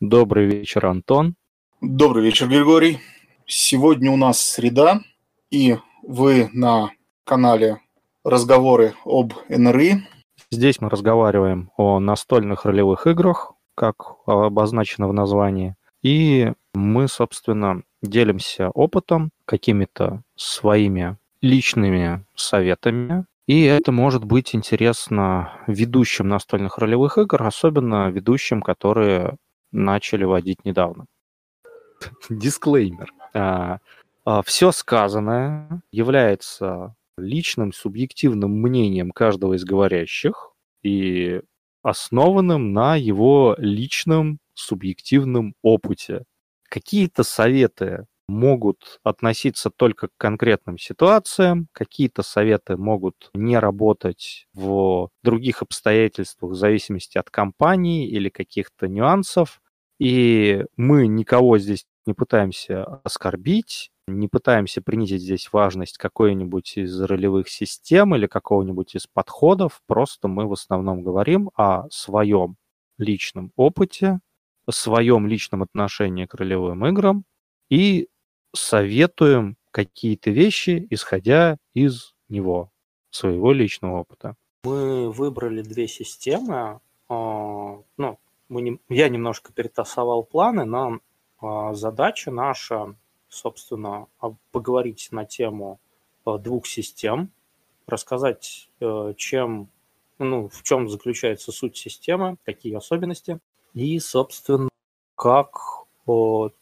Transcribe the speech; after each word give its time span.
Добрый 0.00 0.46
вечер, 0.46 0.86
Антон. 0.86 1.34
Добрый 1.80 2.24
вечер, 2.24 2.46
Григорий. 2.46 3.00
Сегодня 3.46 4.12
у 4.12 4.16
нас 4.16 4.40
среда, 4.40 5.00
и 5.50 5.76
вы 6.04 6.48
на 6.52 6.92
канале 7.24 7.80
«Разговоры 8.22 8.94
об 9.04 9.32
НРИ». 9.48 10.06
Здесь 10.52 10.80
мы 10.80 10.88
разговариваем 10.88 11.72
о 11.76 11.98
настольных 11.98 12.64
ролевых 12.64 13.08
играх, 13.08 13.54
как 13.74 13.96
обозначено 14.26 15.08
в 15.08 15.12
названии. 15.12 15.74
И 16.00 16.52
мы, 16.74 17.08
собственно, 17.08 17.82
делимся 18.00 18.70
опытом, 18.70 19.30
какими-то 19.46 20.22
своими 20.36 21.16
личными 21.42 22.24
советами. 22.36 23.24
И 23.48 23.64
это 23.64 23.90
может 23.90 24.22
быть 24.22 24.54
интересно 24.54 25.54
ведущим 25.66 26.28
настольных 26.28 26.78
ролевых 26.78 27.18
игр, 27.18 27.42
особенно 27.42 28.10
ведущим, 28.10 28.62
которые 28.62 29.38
начали 29.72 30.24
водить 30.24 30.64
недавно. 30.64 31.06
Дисклеймер. 32.30 33.12
А, 33.34 33.78
а, 34.24 34.42
Все 34.42 34.72
сказанное 34.72 35.82
является 35.90 36.94
личным 37.16 37.72
субъективным 37.72 38.52
мнением 38.52 39.10
каждого 39.10 39.54
из 39.54 39.64
говорящих 39.64 40.52
и 40.82 41.42
основанным 41.82 42.72
на 42.72 42.96
его 42.96 43.56
личном 43.58 44.38
субъективном 44.54 45.54
опыте. 45.62 46.24
Какие-то 46.68 47.22
советы 47.22 48.06
могут 48.28 49.00
относиться 49.02 49.70
только 49.70 50.08
к 50.08 50.12
конкретным 50.18 50.78
ситуациям, 50.78 51.68
какие-то 51.72 52.22
советы 52.22 52.76
могут 52.76 53.30
не 53.34 53.58
работать 53.58 54.46
в 54.52 55.08
других 55.22 55.62
обстоятельствах 55.62 56.52
в 56.52 56.54
зависимости 56.54 57.18
от 57.18 57.30
компании 57.30 58.06
или 58.08 58.28
каких-то 58.28 58.86
нюансов. 58.86 59.60
И 59.98 60.64
мы 60.76 61.06
никого 61.06 61.58
здесь 61.58 61.86
не 62.06 62.14
пытаемся 62.14 62.84
оскорбить, 63.02 63.90
не 64.06 64.28
пытаемся 64.28 64.80
принизить 64.82 65.22
здесь 65.22 65.48
важность 65.52 65.98
какой-нибудь 65.98 66.76
из 66.78 67.00
ролевых 67.00 67.48
систем 67.48 68.14
или 68.14 68.26
какого-нибудь 68.26 68.94
из 68.94 69.06
подходов, 69.06 69.82
просто 69.86 70.28
мы 70.28 70.46
в 70.46 70.52
основном 70.52 71.02
говорим 71.02 71.50
о 71.56 71.88
своем 71.90 72.56
личном 72.98 73.52
опыте, 73.56 74.20
о 74.66 74.72
своем 74.72 75.26
личном 75.26 75.62
отношении 75.62 76.26
к 76.26 76.34
ролевым 76.34 76.86
играм 76.86 77.24
и 77.70 78.08
советуем 78.54 79.56
какие-то 79.70 80.30
вещи, 80.30 80.86
исходя 80.90 81.56
из 81.74 82.14
него, 82.28 82.70
своего 83.10 83.52
личного 83.52 84.00
опыта. 84.00 84.34
Мы 84.64 85.10
выбрали 85.10 85.62
две 85.62 85.88
системы. 85.88 86.80
А, 87.08 87.80
ну, 87.96 88.18
мы 88.48 88.62
не, 88.62 88.78
я 88.88 89.08
немножко 89.08 89.52
перетасовал 89.52 90.24
планы, 90.24 90.64
но 90.64 91.00
а, 91.40 91.74
задача 91.74 92.30
наша, 92.30 92.94
собственно, 93.28 94.06
поговорить 94.50 95.08
на 95.10 95.24
тему 95.24 95.80
а, 96.24 96.38
двух 96.38 96.66
систем, 96.66 97.30
рассказать, 97.86 98.68
э, 98.80 99.14
чем, 99.16 99.70
ну, 100.18 100.50
в 100.50 100.62
чем 100.62 100.90
заключается 100.90 101.52
суть 101.52 101.78
системы, 101.78 102.36
какие 102.44 102.74
особенности, 102.74 103.38
и, 103.72 103.98
собственно, 103.98 104.68
как 105.14 105.86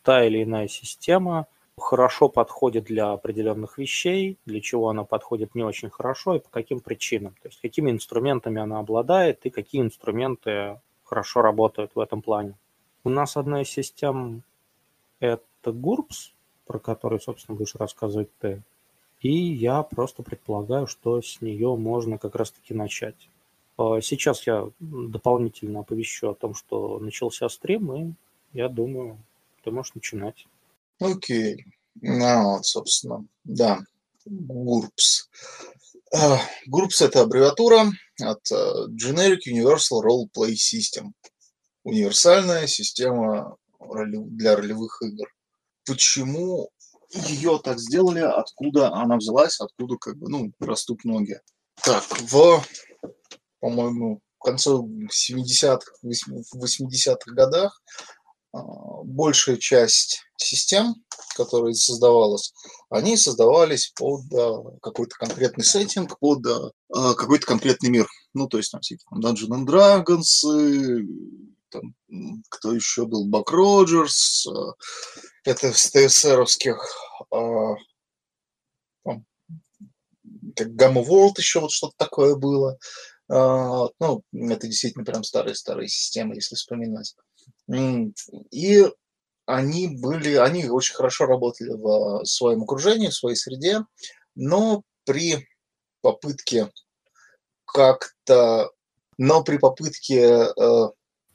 та 0.03 0.25
или 0.25 0.43
иная 0.43 0.69
система 0.69 1.47
хорошо 1.79 2.29
подходит 2.29 2.85
для 2.85 3.13
определенных 3.13 3.79
вещей, 3.79 4.39
для 4.47 4.61
чего 4.61 4.89
она 4.89 5.05
подходит 5.05 5.55
не 5.55 5.63
очень 5.63 5.91
хорошо 5.91 6.37
и 6.37 6.41
по 6.41 6.49
каким 6.49 6.81
причинам. 6.81 7.35
То 7.43 7.49
есть 7.49 7.61
какими 7.61 7.91
инструментами 7.91 8.61
она 8.61 8.79
обладает 8.79 9.45
и 9.45 9.51
какие 9.51 9.83
инструменты 9.83 10.81
хорошо 11.05 11.43
работают 11.43 11.93
в 11.95 12.01
этом 12.01 12.23
плане. 12.23 12.55
У 13.05 13.11
нас 13.11 13.37
одна 13.37 13.63
из 13.63 13.69
систем– 13.69 14.43
это 15.21 15.43
GURPS, 15.67 16.33
про 16.67 16.79
который, 16.79 17.21
собственно, 17.21 17.57
будешь 17.57 17.75
рассказывать 17.75 18.31
ты. 18.39 18.63
И 19.21 19.33
я 19.33 19.83
просто 19.83 20.23
предполагаю, 20.23 20.87
что 20.87 21.23
с 21.23 21.41
нее 21.41 21.77
можно 21.77 22.19
как 22.19 22.35
раз-таки 22.35 22.75
начать. 22.75 23.29
А 23.79 24.01
сейчас 24.01 24.47
я 24.47 24.71
дополнительно 24.81 25.81
оповещу 25.81 26.31
о 26.31 26.35
том, 26.35 26.55
что 26.55 26.99
начался 26.99 27.49
стрим, 27.49 27.93
и 27.93 28.13
я 28.53 28.69
думаю, 28.69 29.19
ты 29.63 29.71
можешь 29.71 29.95
начинать. 29.95 30.47
Окей. 31.01 31.65
Ну, 32.01 32.53
вот, 32.53 32.67
собственно, 32.67 33.27
да, 33.45 33.81
GURPS. 34.29 35.29
GURPS– 36.69 37.01
это 37.01 37.23
аббревиатура 37.23 37.91
от 38.21 38.51
э, 38.51 38.87
Generic 38.91 39.41
Universal 39.49 40.03
Role 40.03 40.27
Play 40.37 40.55
System. 40.55 41.13
Универсальная 41.85 42.67
система 42.67 43.57
для 43.81 44.57
ролевых 44.57 45.01
игр. 45.03 45.29
Почему 45.87 46.71
ее 47.13 47.61
так 47.63 47.79
сделали, 47.79 48.21
откуда 48.21 48.93
она 48.93 49.17
взялась, 49.17 49.61
откуда 49.61 49.97
как 49.97 50.17
бы, 50.17 50.29
ну, 50.29 50.53
растут 50.61 51.05
ноги. 51.05 51.41
Так, 51.83 52.03
в, 52.05 52.65
по-моему, 53.61 54.21
конце 54.47 54.71
70-х, 54.71 55.87
80-х 56.05 57.33
годах 57.33 57.83
а, 57.83 58.16
большая 59.05 59.57
часть 59.57 60.23
систем, 60.37 60.95
которые 61.37 61.75
создавалась, 61.75 62.53
они 62.91 63.17
создавались 63.17 63.93
под 63.97 64.23
а, 64.33 64.79
какой-то 64.83 65.17
конкретный 65.17 65.65
сеттинг, 65.65 66.19
под 66.19 66.47
а, 66.47 67.15
какой-то 67.15 67.47
конкретный 67.47 67.91
мир. 67.91 68.07
Ну, 68.35 68.49
то 68.49 68.59
есть 68.59 68.73
там 68.73 68.81
всякие 68.81 69.07
там, 69.11 69.21
Dungeons 69.21 69.51
and 69.51 69.67
Dragons, 69.67 71.07
там, 71.71 71.95
кто 72.49 72.73
еще 72.73 73.07
был, 73.07 73.27
Бак 73.27 73.51
Роджерс, 73.51 74.47
это 75.45 75.73
с 75.73 75.91
ТСРовских, 75.91 76.79
как 80.55 80.69
Gamma 80.71 81.05
World 81.05 81.35
еще 81.39 81.61
вот 81.61 81.71
что-то 81.71 81.95
такое 81.97 82.35
было. 82.37 82.79
Ну, 83.29 84.23
это 84.33 84.67
действительно 84.67 85.05
прям 85.05 85.25
старые-старые 85.25 85.89
системы, 85.89 86.37
если 86.37 86.55
вспоминать. 86.55 87.15
И 87.69 88.87
они 89.47 89.89
были, 89.89 90.35
они 90.35 90.69
очень 90.69 90.95
хорошо 90.95 91.27
работали 91.27 91.71
в 91.71 92.25
своем 92.25 92.63
окружении, 92.63 93.09
в 93.09 93.15
своей 93.15 93.37
среде, 93.37 93.81
но 94.35 94.83
при 95.05 95.47
попытке 96.01 96.71
как-то, 97.65 98.71
но 99.19 99.43
при 99.43 99.59
попытке 99.59 100.49
э, 100.57 100.89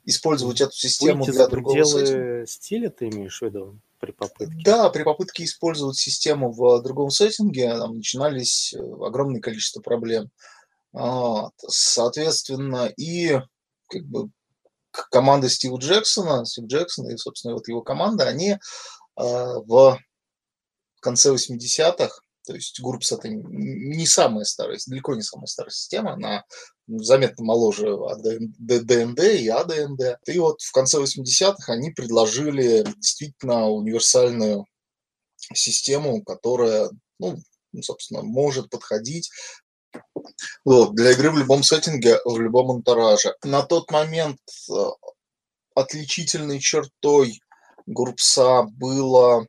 использовать 0.04 0.60
эту 0.60 0.72
систему 0.72 1.24
Выйти 1.24 1.36
для 1.36 1.46
другого 1.46 1.84
сеттинга. 1.84 2.46
стиля 2.46 2.90
ты 2.90 3.08
имеешь 3.08 3.38
в 3.38 3.42
виду? 3.42 3.78
При 3.98 4.12
попытке. 4.12 4.62
Да, 4.64 4.90
при 4.90 5.04
попытке 5.04 5.44
использовать 5.44 5.96
систему 5.96 6.50
в 6.50 6.82
другом 6.82 7.10
сеттинге 7.10 7.76
там 7.76 7.96
начинались 7.96 8.74
э, 8.74 8.78
огромное 8.78 9.40
количество 9.40 9.80
проблем. 9.80 10.30
Вот. 10.92 11.52
Соответственно, 11.66 12.92
и 12.96 13.40
как 13.88 14.04
бы 14.04 14.28
команда 15.10 15.48
Стива 15.48 15.78
Джексона, 15.78 16.44
Стив 16.44 16.66
Джексон 16.66 17.10
и, 17.10 17.16
собственно, 17.16 17.54
вот 17.54 17.68
его 17.68 17.82
команда, 17.82 18.28
они 18.28 18.56
а, 19.16 19.58
в 19.60 19.98
конце 21.00 21.32
80-х, 21.32 22.10
то 22.46 22.54
есть 22.54 22.80
GURPS 22.80 23.16
это 23.16 23.28
не 23.28 24.06
самая 24.06 24.44
старая, 24.44 24.78
далеко 24.86 25.14
не 25.14 25.22
самая 25.22 25.46
старая 25.46 25.70
система, 25.70 26.14
она 26.14 26.44
заметно 26.88 27.44
моложе 27.44 27.96
ДНД 28.58 29.20
и 29.20 29.48
АДНД. 29.48 30.18
И 30.26 30.38
вот 30.38 30.60
в 30.60 30.72
конце 30.72 31.00
80-х 31.00 31.72
они 31.72 31.90
предложили 31.90 32.84
действительно 32.96 33.68
универсальную 33.68 34.66
систему, 35.54 36.22
которая, 36.24 36.90
ну, 37.18 37.38
собственно, 37.80 38.22
может 38.22 38.70
подходить 38.70 39.30
вот, 40.64 40.94
для 40.94 41.12
игры 41.12 41.30
в 41.30 41.38
любом 41.38 41.62
сеттинге, 41.62 42.18
в 42.24 42.38
любом 42.38 42.70
антураже. 42.70 43.34
На 43.44 43.62
тот 43.62 43.90
момент 43.90 44.38
э, 44.70 44.74
отличительной 45.74 46.60
чертой 46.60 47.40
Группса 47.86 48.62
было 48.62 49.46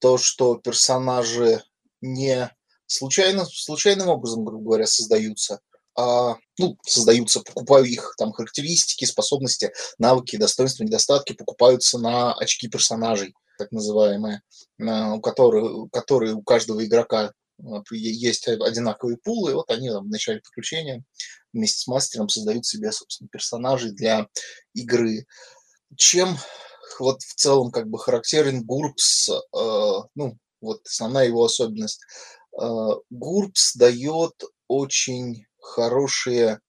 то, 0.00 0.18
что 0.18 0.56
персонажи 0.56 1.62
не 2.00 2.50
случайно, 2.86 3.44
случайным 3.44 4.08
образом, 4.08 4.44
грубо 4.44 4.64
говоря, 4.64 4.86
создаются, 4.86 5.60
а, 5.96 6.36
ну, 6.58 6.76
создаются, 6.86 7.40
покупаю 7.40 7.84
их 7.84 8.14
там 8.18 8.32
характеристики, 8.32 9.04
способности, 9.04 9.72
навыки, 9.98 10.36
достоинства, 10.36 10.84
недостатки 10.84 11.32
покупаются 11.32 11.98
на 11.98 12.34
очки 12.34 12.68
персонажей, 12.68 13.34
так 13.58 13.72
называемые, 13.72 14.42
у 14.78 15.20
которых, 15.20 15.90
которые 15.90 16.34
у 16.34 16.42
каждого 16.42 16.84
игрока 16.84 17.32
есть 17.90 18.48
одинаковые 18.48 19.18
пулы, 19.18 19.50
и 19.50 19.54
вот 19.54 19.70
они 19.70 19.88
там, 19.90 20.04
в 20.04 20.10
начале 20.10 20.40
приключения 20.40 21.04
вместе 21.52 21.80
с 21.80 21.86
мастером 21.86 22.28
создают 22.28 22.66
себе, 22.66 22.92
собственно, 22.92 23.28
персонажей 23.28 23.92
для 23.92 24.28
игры. 24.74 25.26
Чем 25.96 26.36
вот 26.98 27.22
в 27.22 27.34
целом 27.34 27.70
как 27.70 27.88
бы 27.88 27.98
характерен 27.98 28.64
Гурпс, 28.64 29.28
э, 29.28 29.32
ну, 30.14 30.38
вот 30.60 30.86
основная 30.86 31.26
его 31.26 31.44
особенность. 31.44 32.00
Э, 32.60 32.66
Гурпс 33.10 33.76
дает 33.76 34.34
очень 34.66 35.46
хорошие 35.60 36.60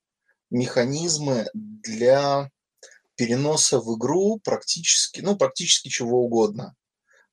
механизмы 0.49 1.47
для 1.53 2.49
переноса 3.15 3.79
в 3.79 3.97
игру 3.97 4.39
практически, 4.43 5.21
ну, 5.21 5.35
практически 5.35 5.89
чего 5.89 6.23
угодно. 6.23 6.75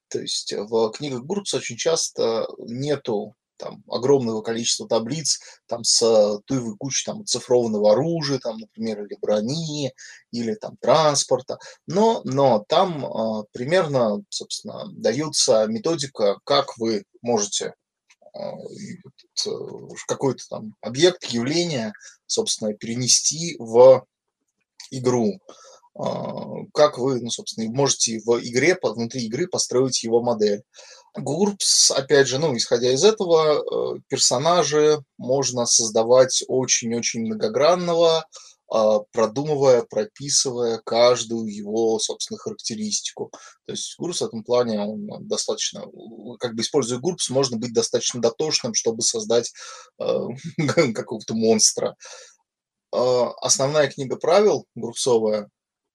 То 0.09 0.21
есть 0.21 0.53
в 0.53 0.91
книгах 0.91 1.23
Гурбс 1.23 1.55
очень 1.55 1.77
часто 1.77 2.47
нету 2.59 3.35
там 3.57 3.83
огромного 3.89 4.43
количества 4.43 4.89
таблиц 4.89 5.41
там 5.67 5.85
с 5.85 6.41
туевой 6.47 6.77
кучей 6.77 7.05
там 7.07 7.25
цифрованного 7.25 7.93
оружия, 7.93 8.39
там, 8.39 8.59
например, 8.59 9.05
или 9.05 9.17
брони, 9.21 9.93
или 10.31 10.55
там 10.55 10.77
транспорта, 10.79 11.59
но, 11.87 12.21
но 12.25 12.65
там 12.69 13.05
э, 13.05 13.45
примерно, 13.53 14.23
собственно, 14.29 14.85
дается 14.93 15.67
методика, 15.67 16.39
как 16.45 16.77
вы 16.79 17.05
можете 17.23 17.75
э, 18.35 18.39
какой-то 20.07 20.49
там 20.49 20.75
объект, 20.81 21.25
явление, 21.25 21.93
собственно, 22.27 22.75
перенести 22.75 23.57
в 23.59 24.05
игру. 24.91 25.39
А, 25.39 25.55
как 26.75 26.99
вы, 26.99 27.21
ну, 27.21 27.31
собственно, 27.31 27.71
можете 27.73 28.21
в 28.25 28.39
игре, 28.41 28.79
внутри 28.83 29.25
игры 29.25 29.49
построить 29.49 30.03
его 30.03 30.23
модель. 30.23 30.63
Гурпс, 31.17 31.91
опять 31.91 32.29
же, 32.29 32.39
ну, 32.39 32.55
исходя 32.57 32.91
из 32.93 33.03
этого, 33.03 33.97
э, 33.97 34.01
персонажи 34.09 34.99
можно 35.17 35.65
создавать 35.65 36.45
очень-очень 36.49 37.23
многогранного, 37.23 38.27
а, 38.69 38.99
продумывая, 39.13 39.85
прописывая 39.89 40.81
каждую 40.85 41.47
его, 41.47 41.99
собственно, 42.01 42.39
характеристику. 42.39 43.31
То 43.65 43.73
есть 43.73 43.95
Гурпс 43.97 44.21
в 44.21 44.25
этом 44.25 44.43
плане 44.43 44.81
он 44.81 45.09
достаточно, 45.29 45.85
как 46.41 46.55
бы 46.55 46.63
используя 46.63 46.99
Гурпс, 46.99 47.31
можно 47.31 47.57
быть 47.57 47.73
достаточно 47.73 48.21
дотошным, 48.21 48.75
чтобы 48.75 49.03
создать 49.03 49.53
э, 50.01 50.19
какого-то 50.95 51.35
монстра. 51.35 51.97
А, 52.93 53.31
основная 53.41 53.89
книга 53.89 54.17
правил 54.17 54.67
Гурпсовая, 54.75 55.45
а, 55.45 55.49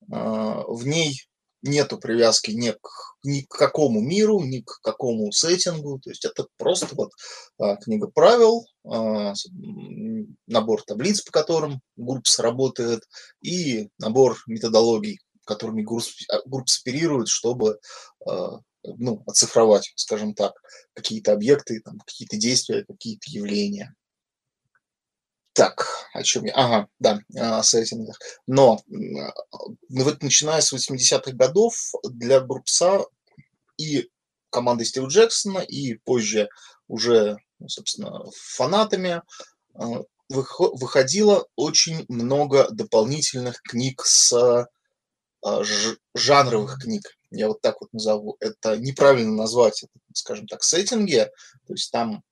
в 0.08 0.86
ней 0.86 1.22
нету 1.62 1.98
привязки 1.98 2.52
ни 2.52 2.72
к, 2.72 2.90
ни 3.24 3.42
к 3.42 3.50
какому 3.50 4.02
миру, 4.02 4.42
ни 4.42 4.62
к 4.62 4.80
какому 4.82 5.32
сеттингу. 5.32 6.00
То 6.00 6.10
есть 6.10 6.26
это 6.26 6.48
просто 6.58 6.88
вот 6.96 7.12
а, 7.60 7.76
книга 7.78 8.08
правил, 8.08 8.66
а, 8.84 9.34
набор 10.48 10.84
таблиц, 10.84 11.22
по 11.22 11.32
которым 11.32 11.82
Гурпс 11.98 12.40
работает, 12.40 13.04
и 13.42 13.90
набор 14.00 14.38
методологий, 14.48 15.20
которыми 15.46 15.84
Гурпс, 15.84 16.14
Гурпс 16.46 16.82
оперирует, 16.82 17.28
чтобы 17.28 17.80
ну, 18.84 19.24
оцифровать, 19.28 19.94
скажем 19.96 20.34
так, 20.34 20.54
какие-то 20.94 21.34
объекты, 21.34 21.84
какие-то 22.06 22.38
действия, 22.38 22.84
какие-то 22.84 23.30
явления. 23.30 23.94
Так, 25.54 25.86
о 26.14 26.24
чем 26.24 26.46
я? 26.46 26.54
Ага, 26.56 26.88
да, 27.00 27.20
о 27.36 27.64
сеттингах. 27.64 28.18
Но 28.48 28.80
ну, 28.88 29.34
вот 29.90 30.24
начиная 30.24 30.62
с 30.62 30.74
80-х 30.74 31.32
годов 31.34 31.76
для 32.04 32.40
Брупса 32.40 33.06
и 33.78 34.10
команды 34.50 34.86
Стива 34.86 35.08
Джексона, 35.08 35.60
и 35.60 35.96
позже 35.96 36.50
уже, 36.88 37.38
ну, 37.60 37.68
собственно, 37.68 38.24
фанатами 38.34 39.22
э, 39.76 40.04
выходило 40.30 41.46
очень 41.56 42.06
много 42.08 42.70
дополнительных 42.72 43.62
книг 43.62 44.04
с 44.06 44.68
жанровых 46.14 46.78
книг. 46.80 47.18
Я 47.32 47.48
вот 47.48 47.62
так 47.62 47.82
вот 47.82 47.92
назову. 47.94 48.38
Это 48.40 48.78
неправильно 48.78 49.34
назвать, 49.34 49.84
скажем 50.14 50.48
так, 50.48 50.64
сеттинги. 50.64 51.30
То 51.66 51.74
есть 51.74 51.92
там 51.92 52.24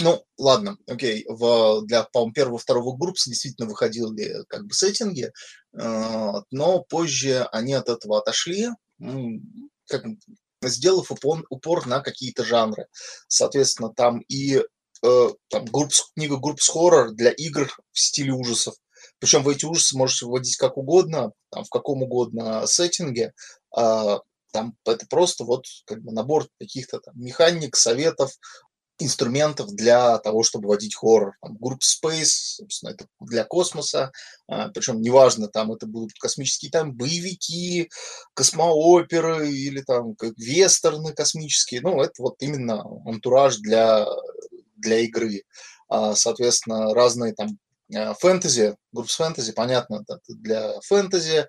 ну, 0.00 0.24
ладно, 0.38 0.76
окей. 0.86 1.24
В, 1.28 1.82
для, 1.86 2.04
по-моему, 2.04 2.32
первого 2.32 2.58
второго 2.58 2.96
групп 2.96 3.16
действительно 3.26 3.68
выходили 3.68 4.44
как 4.48 4.66
бы 4.66 4.74
сеттинги, 4.74 5.30
э, 5.78 6.32
но 6.50 6.80
позже 6.88 7.44
они 7.52 7.74
от 7.74 7.88
этого 7.88 8.18
отошли, 8.18 8.68
как, 9.88 10.04
сделав 10.62 11.10
упор, 11.10 11.44
упор 11.50 11.86
на 11.86 12.00
какие-то 12.00 12.44
жанры. 12.44 12.86
Соответственно, 13.28 13.92
там 13.94 14.20
и 14.28 14.62
э, 15.02 15.28
там, 15.48 15.64
групп, 15.66 15.92
книга 16.14 16.38
групп 16.38 16.60
с 16.60 16.68
хоррор 16.68 17.12
для 17.12 17.30
игр 17.30 17.70
в 17.92 17.98
стиле 17.98 18.32
ужасов. 18.32 18.74
Причем 19.18 19.42
в 19.42 19.48
эти 19.48 19.64
ужасы 19.64 19.96
можете 19.96 20.26
вводить 20.26 20.56
как 20.56 20.76
угодно, 20.76 21.32
там, 21.50 21.64
в 21.64 21.70
каком 21.70 22.02
угодно 22.02 22.66
сеттинге. 22.66 23.32
Э, 23.76 24.18
там 24.52 24.76
это 24.86 25.06
просто 25.08 25.44
вот 25.44 25.64
как 25.84 26.02
бы 26.02 26.12
набор 26.12 26.46
каких-то 26.60 27.00
там 27.00 27.14
механик, 27.16 27.76
советов, 27.76 28.30
инструментов 28.98 29.74
для 29.74 30.18
того, 30.18 30.42
чтобы 30.42 30.68
водить 30.68 30.94
хоррор. 30.94 31.34
Там, 31.40 31.56
Group 31.56 31.80
Space, 31.80 32.58
собственно, 32.58 32.90
это 32.90 33.06
для 33.20 33.44
космоса, 33.44 34.12
а, 34.46 34.68
причем 34.68 35.00
неважно, 35.00 35.48
там 35.48 35.72
это 35.72 35.86
будут 35.86 36.12
космические 36.18 36.70
там 36.70 36.92
боевики, 36.92 37.90
космооперы 38.34 39.50
или 39.50 39.80
там 39.80 40.14
как 40.14 40.34
вестерны 40.36 41.12
космические, 41.12 41.80
ну, 41.80 42.00
это 42.00 42.22
вот 42.22 42.36
именно 42.40 42.84
антураж 43.06 43.56
для, 43.56 44.06
для 44.76 45.00
игры. 45.00 45.42
А, 45.88 46.14
соответственно, 46.14 46.94
разные 46.94 47.34
там 47.34 47.58
а, 47.94 48.14
фэнтези, 48.14 48.76
групп 48.92 49.08
фэнтези, 49.08 49.52
понятно, 49.52 50.04
для 50.28 50.80
фэнтези. 50.82 51.46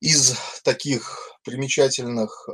Из 0.00 0.36
таких 0.62 1.36
примечательных 1.42 2.48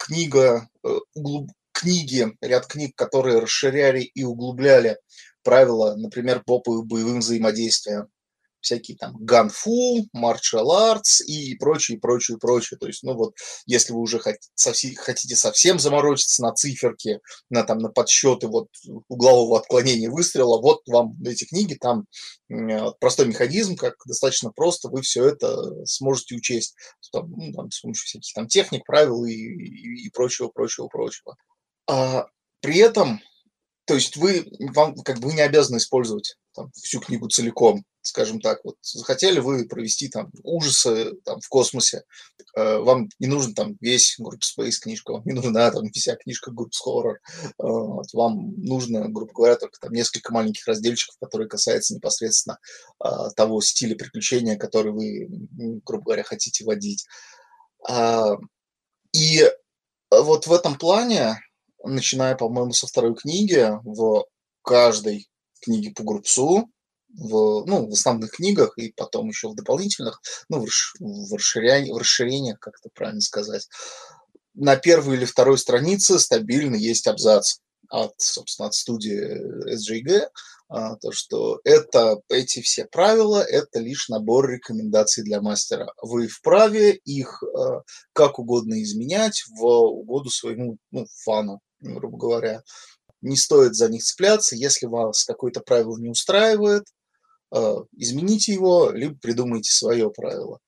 книга 0.00 0.68
э, 0.82 0.88
книги, 1.80 2.26
ряд 2.40 2.66
книг, 2.66 2.94
которые 2.94 3.38
расширяли 3.38 4.02
и 4.02 4.24
углубляли 4.24 4.98
правила, 5.42 5.94
например, 5.96 6.42
по 6.44 6.60
боевым 6.60 7.20
взаимодействиям. 7.20 8.08
Всякие 8.62 8.98
там 8.98 9.16
ганфу, 9.18 10.06
martial 10.14 10.66
arts 10.68 11.24
и 11.26 11.54
прочее, 11.56 11.98
прочее, 11.98 12.36
прочее. 12.36 12.76
То 12.78 12.88
есть, 12.88 13.02
ну 13.02 13.14
вот, 13.14 13.34
если 13.64 13.94
вы 13.94 14.00
уже 14.00 14.18
хотите 14.18 15.34
совсем 15.34 15.78
заморочиться 15.78 16.42
на 16.42 16.52
циферки, 16.52 17.20
на, 17.48 17.62
там, 17.62 17.78
на 17.78 17.88
подсчеты 17.88 18.48
вот 18.48 18.68
углового 19.08 19.58
отклонения 19.58 20.10
выстрела, 20.10 20.60
вот 20.60 20.82
вам 20.88 21.16
эти 21.24 21.44
книги, 21.46 21.72
там 21.72 22.04
простой 23.00 23.28
механизм, 23.28 23.76
как 23.76 23.94
достаточно 24.04 24.50
просто 24.50 24.90
вы 24.90 25.00
все 25.00 25.24
это 25.24 25.86
сможете 25.86 26.34
учесть 26.34 26.74
там, 27.12 27.30
ну, 27.30 27.52
там, 27.54 27.70
с 27.70 27.80
помощью 27.80 28.04
всяких 28.04 28.34
там 28.34 28.46
техник, 28.46 28.84
правил 28.84 29.24
и, 29.24 29.32
и, 29.32 30.06
и 30.06 30.10
прочего, 30.10 30.48
прочего, 30.48 30.86
прочего. 30.88 31.34
А, 31.90 32.28
при 32.60 32.78
этом, 32.78 33.20
то 33.84 33.94
есть 33.94 34.16
вы, 34.16 34.46
вам, 34.74 34.94
как 34.94 35.18
бы 35.18 35.28
вы 35.28 35.34
не 35.34 35.40
обязаны 35.40 35.78
использовать 35.78 36.36
там, 36.54 36.70
всю 36.72 37.00
книгу 37.00 37.26
целиком, 37.28 37.84
скажем 38.00 38.40
так. 38.40 38.60
Вот 38.64 38.76
захотели 38.80 39.40
вы 39.40 39.66
провести 39.66 40.08
там 40.08 40.30
ужасы 40.44 41.16
там, 41.24 41.40
в 41.40 41.48
космосе, 41.48 42.04
э, 42.56 42.78
вам 42.78 43.08
не 43.18 43.26
нужен 43.26 43.54
там 43.54 43.76
весь 43.80 44.20
Group 44.20 44.42
Space 44.42 44.78
книжка, 44.80 45.14
вам 45.14 45.22
не 45.24 45.32
нужна 45.32 45.68
там 45.72 45.90
вся 45.90 46.14
книжка 46.14 46.52
Group 46.52 46.70
Horror, 46.86 47.14
э, 47.42 47.52
вам 48.12 48.54
нужно, 48.62 49.08
грубо 49.08 49.32
говоря, 49.32 49.56
только 49.56 49.80
там 49.80 49.92
несколько 49.92 50.32
маленьких 50.32 50.68
разделчиков, 50.68 51.16
которые 51.20 51.48
касаются 51.48 51.92
непосредственно 51.92 52.60
э, 53.04 53.08
того 53.34 53.60
стиля 53.62 53.96
приключения, 53.96 54.56
который 54.56 54.92
вы, 54.92 55.26
грубо 55.84 56.04
говоря, 56.04 56.22
хотите 56.22 56.64
водить. 56.64 57.04
Э, 57.88 58.36
и 59.12 59.50
вот 60.12 60.46
в 60.46 60.52
этом 60.52 60.78
плане 60.78 61.36
начиная, 61.84 62.34
по-моему, 62.36 62.72
со 62.72 62.86
второй 62.86 63.14
книги, 63.14 63.66
в 63.84 64.24
каждой 64.62 65.28
книге 65.60 65.92
по 65.92 66.02
Группсу, 66.02 66.70
в, 67.08 67.64
ну, 67.66 67.88
в 67.88 67.92
основных 67.92 68.32
книгах 68.32 68.78
и 68.78 68.92
потом 68.92 69.28
еще 69.28 69.48
в 69.48 69.54
дополнительных, 69.54 70.20
ну, 70.48 70.60
в, 70.60 71.34
расширя... 71.34 71.84
в 71.92 71.98
расширениях, 71.98 72.58
как 72.60 72.74
это 72.80 72.88
правильно 72.94 73.20
сказать, 73.20 73.68
на 74.54 74.76
первой 74.76 75.16
или 75.16 75.24
второй 75.24 75.58
странице 75.58 76.18
стабильно 76.18 76.76
есть 76.76 77.06
абзац 77.06 77.58
от, 77.88 78.14
собственно, 78.18 78.68
от 78.68 78.74
студии 78.74 79.74
SJG, 79.74 80.28
а, 80.68 80.94
то, 80.96 81.10
что 81.10 81.60
это, 81.64 82.20
эти 82.28 82.62
все 82.62 82.84
правила– 82.84 83.42
это 83.48 83.80
лишь 83.80 84.08
набор 84.08 84.48
рекомендаций 84.48 85.24
для 85.24 85.40
мастера. 85.40 85.92
Вы 86.00 86.28
вправе 86.28 86.94
их 86.94 87.42
а, 87.42 87.82
как 88.12 88.38
угодно 88.38 88.80
изменять 88.82 89.42
в 89.48 89.64
угоду 89.64 90.30
своему 90.30 90.78
ну, 90.92 91.06
фану 91.24 91.60
грубо 91.80 92.18
говоря. 92.18 92.62
Не 93.22 93.36
стоит 93.36 93.74
за 93.74 93.88
них 93.88 94.02
цепляться. 94.02 94.56
Если 94.56 94.86
вас 94.86 95.24
какое-то 95.24 95.60
правило 95.60 95.98
не 95.98 96.08
устраивает, 96.08 96.84
э, 97.54 97.74
измените 97.96 98.52
его, 98.52 98.90
либо 98.90 99.18
придумайте 99.18 99.72
свое 99.72 100.10
правило. 100.10 100.58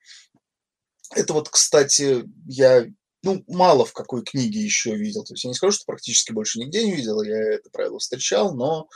Это 1.14 1.33
вот, 1.33 1.49
кстати, 1.49 2.25
я 2.47 2.87
ну, 3.23 3.45
мало 3.47 3.85
в 3.85 3.92
какой 3.92 4.23
книге 4.23 4.61
еще 4.61 4.97
видел. 4.97 5.25
То 5.25 5.35
есть 5.35 5.45
я 5.45 5.49
не 5.49 5.54
скажу, 5.54 5.73
что 5.73 5.85
практически 5.87 6.33
больше 6.33 6.59
нигде 6.59 6.85
не 6.85 6.95
видел, 6.95 7.23
я 7.23 7.37
это 7.54 7.71
правило 7.71 7.99
встречал, 7.99 8.54
но 8.54 8.88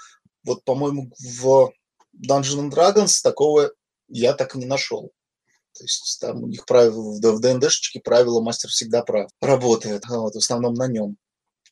вот, 0.45 0.65
по-моему, 0.65 1.13
в 1.19 1.73
Dungeons 2.17 2.59
and 2.59 2.71
Dragons 2.71 3.23
такого 3.23 3.73
я 4.09 4.33
так 4.35 4.55
и 4.55 4.59
не 4.59 4.67
нашел. 4.67 5.13
То 5.73 5.85
есть 5.85 6.19
там 6.21 6.43
у 6.43 6.47
них 6.47 6.65
правила, 6.65 7.13
в 7.13 7.41
ДНДшечке 7.41 8.01
правило 8.01 8.41
мастер 8.41 8.71
всегда 8.71 9.03
прав. 9.03 9.31
Работает, 9.41 10.05
вот, 10.09 10.35
в 10.35 10.39
основном 10.39 10.75
на 10.75 10.89
нем 10.89 11.17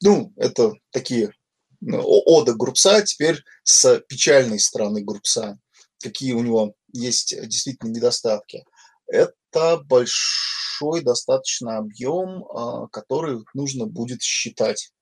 ну, 0.05 0.33
это 0.37 0.73
такие 0.91 1.33
ну, 1.81 2.01
ода 2.05 2.55
Группса, 2.55 3.03
теперь 3.03 3.43
с 3.63 4.01
печальной 4.07 4.61
стороны 4.61 5.03
Группса. 5.03 5.59
какие 6.01 6.35
у 6.35 6.43
него 6.43 6.75
есть 6.93 7.35
действительно 7.49 7.91
недостатки. 7.91 8.65
Это 9.07 9.79
большой 9.79 11.03
достаточно 11.03 11.79
объем, 11.79 12.45
а, 12.45 12.87
который 12.89 13.45
нужно 13.55 13.87
будет 13.87 14.23
считать. 14.23 14.93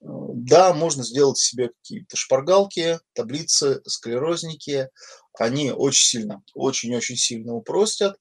Да, 0.00 0.72
можно 0.72 1.02
сделать 1.02 1.38
себе 1.38 1.70
какие-то 1.70 2.16
шпаргалки, 2.16 3.00
таблицы, 3.14 3.80
склерозники. 3.86 4.88
Они 5.36 5.72
очень 5.72 6.04
сильно, 6.04 6.42
очень-очень 6.54 7.16
сильно 7.16 7.54
упростят 7.54 8.16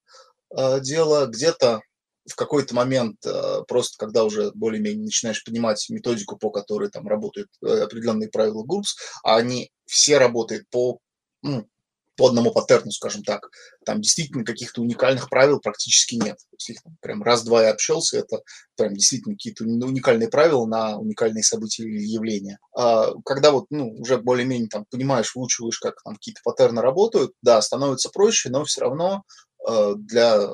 а, 0.50 0.80
дело. 0.80 1.28
Где-то 1.28 1.82
в 2.30 2.36
какой-то 2.36 2.74
момент, 2.76 3.18
а, 3.26 3.64
просто 3.64 3.98
когда 3.98 4.24
уже 4.24 4.52
более-менее 4.54 5.06
начинаешь 5.06 5.44
понимать 5.44 5.86
методику, 5.90 6.38
по 6.38 6.50
которой 6.52 6.90
там 6.90 7.08
работают 7.08 7.50
э, 7.62 7.82
определенные 7.82 8.30
правила 8.30 8.64
групп, 8.64 8.86
а 9.24 9.38
они 9.38 9.72
все 9.86 10.18
работают 10.18 10.70
по 10.70 11.00
ну, 11.42 11.68
по 12.16 12.28
одному 12.28 12.52
паттерну, 12.52 12.92
скажем 12.92 13.24
так. 13.24 13.50
Там 13.86 14.02
действительно 14.02 14.46
каких-то 14.46 14.82
уникальных 14.82 15.30
правил 15.30 15.60
практически 15.60 16.16
нет. 16.16 16.38
То 16.38 16.56
есть 16.58 16.70
их 16.70 16.78
прям 17.02 17.24
раз-два 17.24 17.64
и 17.64 17.68
общался, 17.68 18.20
это 18.20 18.42
прям 18.76 18.94
действительно 18.94 19.36
какие-то 19.36 19.64
уникальные 19.64 20.30
правила 20.30 20.66
на 20.66 20.98
уникальные 20.98 21.44
события 21.44 21.84
или 21.84 22.04
явления. 22.04 22.60
А 22.76 23.14
когда 23.26 23.52
вот 23.52 23.66
ну, 23.72 23.90
уже 24.00 24.18
более-менее 24.18 24.70
там 24.70 24.86
понимаешь, 24.90 25.36
выучиваешь, 25.36 25.80
как 25.80 26.02
там 26.04 26.16
какие-то 26.16 26.42
паттерны 26.44 26.82
работают, 26.82 27.32
да, 27.42 27.62
становится 27.62 28.10
проще, 28.10 28.50
но 28.50 28.64
все 28.64 28.82
равно 28.82 29.24
э, 29.68 29.94
для 29.98 30.50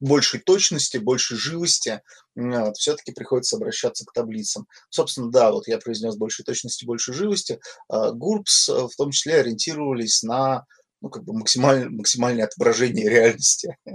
большей 0.00 0.40
точности, 0.40 0.98
большей 0.98 1.36
живости, 1.36 2.02
вот, 2.34 2.76
все-таки 2.76 3.12
приходится 3.12 3.56
обращаться 3.56 4.04
к 4.04 4.12
таблицам. 4.12 4.66
Собственно, 4.90 5.30
да, 5.30 5.52
вот 5.52 5.68
я 5.68 5.78
произнес 5.78 6.16
большей 6.16 6.44
точности, 6.44 6.84
большей 6.84 7.14
живости. 7.14 7.60
GURPS 7.90 8.68
э, 8.68 8.88
в 8.88 8.96
том 8.96 9.10
числе 9.10 9.36
ориентировались 9.36 10.22
на 10.22 10.64
ну, 11.00 11.10
как 11.10 11.24
бы 11.24 11.34
максималь, 11.34 11.90
максимальное 11.90 12.46
отображение 12.46 13.08
реальности. 13.08 13.76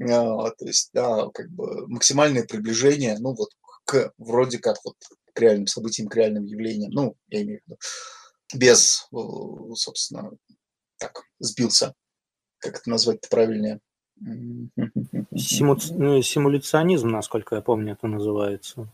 А, 0.00 0.50
то 0.50 0.66
есть, 0.66 0.90
да, 0.92 1.28
как 1.34 1.50
бы 1.50 1.86
максимальное 1.88 2.44
приближение, 2.44 3.18
ну, 3.18 3.34
вот 3.34 3.50
к 3.84 4.12
вроде 4.18 4.58
как 4.58 4.76
вот 4.84 4.96
к 5.34 5.40
реальным 5.40 5.66
событиям, 5.66 6.08
к 6.08 6.16
реальным 6.16 6.44
явлениям. 6.44 6.90
Ну, 6.92 7.16
я 7.28 7.42
имею 7.42 7.60
в 7.60 7.66
виду, 7.66 7.78
без, 8.54 9.08
собственно, 9.74 10.30
так, 10.98 11.22
сбился. 11.38 11.94
Как 12.58 12.76
это 12.76 12.88
назвать-то 12.88 13.28
правильнее? 13.28 13.80
Симу... 15.36 15.76
Ну, 15.90 16.22
симуляционизм, 16.22 17.08
насколько 17.08 17.56
я 17.56 17.62
помню, 17.62 17.92
это 17.94 18.06
называется. 18.06 18.88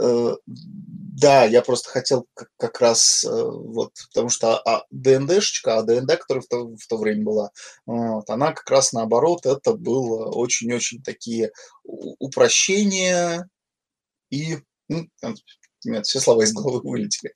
Э, 0.00 0.36
да, 0.46 1.44
я 1.44 1.62
просто 1.62 1.90
хотел 1.90 2.26
как 2.56 2.80
раз, 2.80 3.24
э, 3.24 3.28
вот, 3.30 3.92
потому 4.08 4.30
что 4.30 4.58
а, 4.58 4.84
ДНДшечка, 4.90 5.78
а 5.78 5.82
ДНД, 5.82 6.18
которая 6.18 6.42
в 6.42 6.46
то, 6.48 6.76
в 6.76 6.86
то 6.88 6.96
время 6.96 7.24
была, 7.24 7.50
вот, 7.86 8.28
она 8.30 8.52
как 8.52 8.68
раз 8.70 8.92
наоборот, 8.92 9.44
это 9.46 9.74
было 9.74 10.30
очень-очень 10.30 11.02
такие 11.02 11.52
упрощения 11.84 13.48
и, 14.30 14.58
ну, 14.88 15.06
нет, 15.84 16.06
все 16.06 16.20
слова 16.20 16.42
из 16.42 16.52
головы 16.52 16.80
вылетели. 16.82 17.34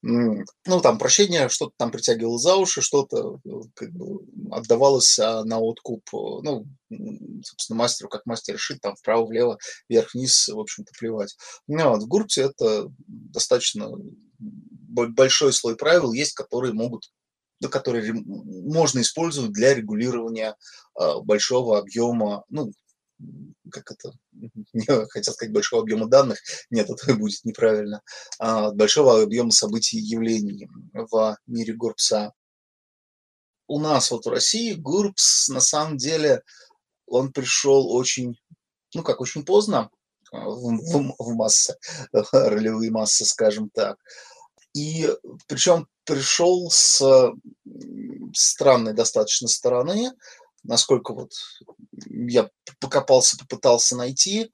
Ну, 0.00 0.80
там 0.80 0.96
прощение, 0.96 1.48
что-то 1.48 1.72
там 1.76 1.90
притягивало 1.90 2.38
за 2.38 2.54
уши, 2.54 2.80
что-то 2.82 3.40
э, 3.44 3.50
как 3.74 3.90
бы 3.90 4.20
отдавалось 4.52 5.18
а, 5.18 5.42
на 5.42 5.58
откуп, 5.58 6.02
э, 6.12 6.16
ну, 6.16 6.66
собственно, 7.42 7.80
мастеру, 7.80 8.08
как 8.08 8.24
мастер 8.24 8.54
решит, 8.54 8.80
там 8.80 8.94
вправо-влево, 8.94 9.58
вверх-вниз, 9.88 10.48
в 10.48 10.58
общем-то, 10.58 10.92
плевать. 10.96 11.36
Ну, 11.66 11.90
вот, 11.90 12.04
в 12.04 12.06
Гурте 12.06 12.42
это 12.42 12.88
достаточно 13.08 13.90
большой 14.38 15.52
слой 15.52 15.76
правил 15.76 16.12
есть, 16.12 16.34
которые 16.34 16.72
могут 16.72 17.10
которые 17.72 18.12
можно 18.14 19.00
использовать 19.00 19.50
для 19.52 19.74
регулирования 19.74 20.54
а, 20.94 21.20
большого 21.20 21.78
объема, 21.78 22.44
ну, 22.48 22.70
как 23.70 23.90
это, 23.90 24.12
не 24.72 24.84
хотел 25.08 25.34
сказать 25.34 25.52
большого 25.52 25.82
объема 25.82 26.06
данных, 26.06 26.38
нет, 26.70 26.88
это 26.90 27.14
будет 27.14 27.44
неправильно, 27.44 28.02
а, 28.38 28.70
большого 28.70 29.22
объема 29.22 29.50
событий 29.50 29.98
и 29.98 30.02
явлений 30.02 30.68
в 30.92 31.36
мире 31.46 31.74
Гурпса. 31.74 32.32
У 33.66 33.78
нас 33.80 34.10
вот 34.10 34.24
в 34.24 34.30
России 34.30 34.74
Гурпс 34.74 35.48
на 35.48 35.60
самом 35.60 35.96
деле, 35.98 36.42
он 37.06 37.32
пришел 37.32 37.92
очень, 37.92 38.38
ну 38.94 39.02
как, 39.02 39.20
очень 39.20 39.44
поздно 39.44 39.90
а, 40.32 40.48
в, 40.48 40.76
в, 40.76 41.14
в 41.18 41.34
массы, 41.34 41.76
ролевые 42.32 42.90
массы, 42.90 43.24
скажем 43.24 43.70
так. 43.70 43.98
И 44.74 45.10
причем 45.46 45.88
пришел 46.04 46.70
с 46.70 47.32
странной 48.32 48.92
достаточно 48.92 49.48
стороны, 49.48 50.12
насколько 50.62 51.12
вот 51.12 51.32
я 52.08 52.50
покопался, 52.80 53.38
попытался 53.38 53.96
найти, 53.96 54.52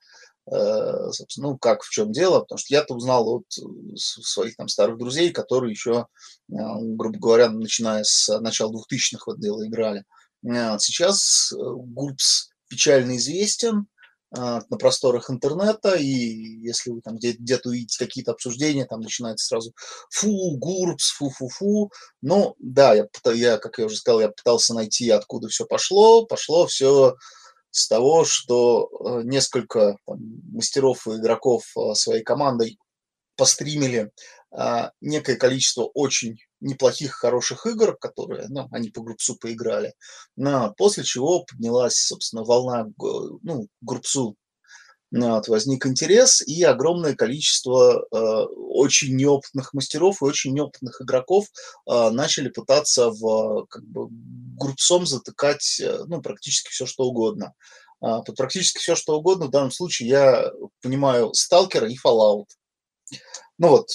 э, 0.50 1.10
собственно, 1.12 1.48
ну, 1.48 1.58
как, 1.58 1.82
в 1.82 1.90
чем 1.90 2.12
дело, 2.12 2.40
потому 2.40 2.58
что 2.58 2.74
я-то 2.74 2.94
узнал 2.94 3.28
от 3.28 3.46
э, 3.58 3.96
своих 3.96 4.56
там 4.56 4.68
старых 4.68 4.98
друзей, 4.98 5.30
которые 5.30 5.70
еще, 5.70 6.06
э, 6.50 6.54
грубо 6.80 7.18
говоря, 7.18 7.50
начиная 7.50 8.04
с 8.04 8.38
начала 8.40 8.72
2000-х 8.72 9.32
в 9.32 9.40
дело 9.40 9.66
играли. 9.66 10.04
Сейчас 10.42 11.54
Гурпс 11.56 12.50
печально 12.68 13.16
известен, 13.16 13.86
на 14.36 14.76
просторах 14.78 15.30
интернета, 15.30 15.94
и 15.94 16.06
если 16.06 16.90
вы 16.90 17.00
там 17.00 17.16
где-то 17.16 17.68
увидите 17.68 17.98
какие-то 17.98 18.32
обсуждения, 18.32 18.84
там 18.84 19.00
начинается 19.00 19.46
сразу 19.46 19.72
фу, 20.10 20.56
гурпс, 20.56 21.10
фу-фу-фу. 21.12 21.90
Ну, 22.22 22.54
да, 22.58 22.94
я, 22.94 23.06
я, 23.32 23.58
как 23.58 23.78
я 23.78 23.86
уже 23.86 23.96
сказал, 23.96 24.20
я 24.20 24.28
пытался 24.28 24.74
найти, 24.74 25.10
откуда 25.10 25.48
все 25.48 25.66
пошло. 25.66 26.26
Пошло 26.26 26.66
все 26.66 27.14
с 27.70 27.88
того, 27.88 28.24
что 28.24 28.88
э, 28.88 29.22
несколько 29.24 29.96
там, 30.06 30.18
мастеров 30.52 31.06
и 31.08 31.16
игроков 31.16 31.64
э, 31.76 31.94
своей 31.94 32.22
командой 32.22 32.78
постримили 33.36 34.10
а, 34.43 34.43
некое 35.00 35.36
количество 35.36 35.82
очень 35.94 36.38
неплохих, 36.60 37.12
хороших 37.12 37.66
игр, 37.66 37.96
которые, 37.96 38.46
ну, 38.48 38.68
они 38.70 38.90
по 38.90 39.02
группсу 39.02 39.36
поиграли, 39.36 39.94
на, 40.36 40.70
после 40.70 41.02
чего 41.04 41.44
поднялась, 41.44 41.96
собственно, 41.96 42.44
волна, 42.44 42.86
ну, 42.98 43.66
группсу 43.80 44.36
вот, 45.16 45.46
возник 45.46 45.86
интерес 45.86 46.40
и 46.42 46.62
огромное 46.64 47.14
количество 47.14 48.04
э, 48.10 48.16
очень 48.16 49.14
неопытных 49.16 49.72
мастеров 49.72 50.20
и 50.20 50.24
очень 50.24 50.52
неопытных 50.54 51.02
игроков 51.02 51.46
э, 51.86 52.10
начали 52.10 52.48
пытаться 52.48 53.10
в 53.10 53.66
как 53.66 53.84
бы 53.84 54.08
группсом 54.10 55.06
затыкать 55.06 55.80
ну, 56.06 56.20
практически 56.20 56.70
все 56.70 56.86
что 56.86 57.04
угодно. 57.04 57.54
Э, 58.02 58.22
под 58.26 58.34
практически 58.34 58.78
все 58.78 58.96
что 58.96 59.16
угодно 59.16 59.46
в 59.46 59.50
данном 59.50 59.70
случае 59.70 60.08
я 60.08 60.52
понимаю 60.82 61.32
Сталкера 61.32 61.88
и 61.88 61.96
Fallout. 61.96 62.46
Ну 63.58 63.68
вот, 63.68 63.86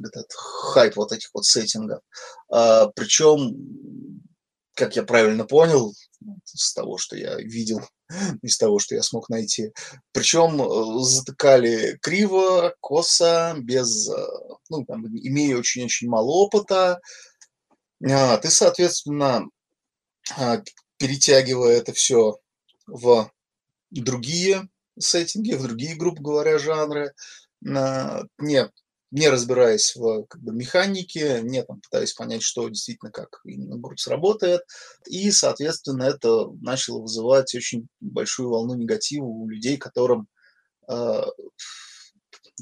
этот 0.00 0.26
хайп 0.32 0.96
вот 0.96 1.12
этих 1.12 1.30
вот 1.34 1.44
сеттингов. 1.44 2.00
А, 2.50 2.88
причем, 2.88 3.56
как 4.74 4.96
я 4.96 5.02
правильно 5.02 5.44
понял, 5.44 5.94
с 6.44 6.72
того, 6.74 6.98
что 6.98 7.16
я 7.16 7.36
видел, 7.36 7.80
из 8.42 8.58
того, 8.58 8.78
что 8.78 8.94
я 8.94 9.02
смог 9.02 9.28
найти. 9.28 9.72
Причем 10.12 10.60
э, 10.60 11.04
затыкали 11.04 11.98
криво, 12.00 12.74
косо, 12.80 13.54
без, 13.58 14.08
э, 14.08 14.26
ну, 14.68 14.84
там, 14.84 15.06
имея 15.06 15.56
очень-очень 15.56 16.08
мало 16.08 16.30
опыта. 16.30 17.00
А, 18.08 18.36
ты, 18.38 18.50
соответственно, 18.50 19.46
а, 20.36 20.62
перетягивая 20.98 21.76
это 21.76 21.92
все 21.92 22.38
в 22.86 23.30
другие 23.90 24.68
сеттинги, 24.98 25.54
в 25.54 25.62
другие, 25.62 25.94
грубо 25.94 26.22
говоря, 26.22 26.58
жанры, 26.58 27.12
не 27.60 28.70
не 29.12 29.28
разбираясь 29.28 29.94
в 29.94 30.24
как 30.24 30.40
бы, 30.40 30.54
механике, 30.54 31.42
не 31.42 31.62
там, 31.62 31.80
пытаясь 31.80 32.14
понять, 32.14 32.42
что 32.42 32.68
действительно 32.68 33.12
как 33.12 33.40
именно 33.44 33.76
группс 33.76 34.06
работает. 34.06 34.62
И, 35.06 35.30
соответственно, 35.30 36.04
это 36.04 36.48
начало 36.62 37.02
вызывать 37.02 37.54
очень 37.54 37.86
большую 38.00 38.48
волну 38.48 38.74
негатива 38.74 39.24
у 39.24 39.48
людей, 39.48 39.76
которым, 39.76 40.28
э, 40.88 41.22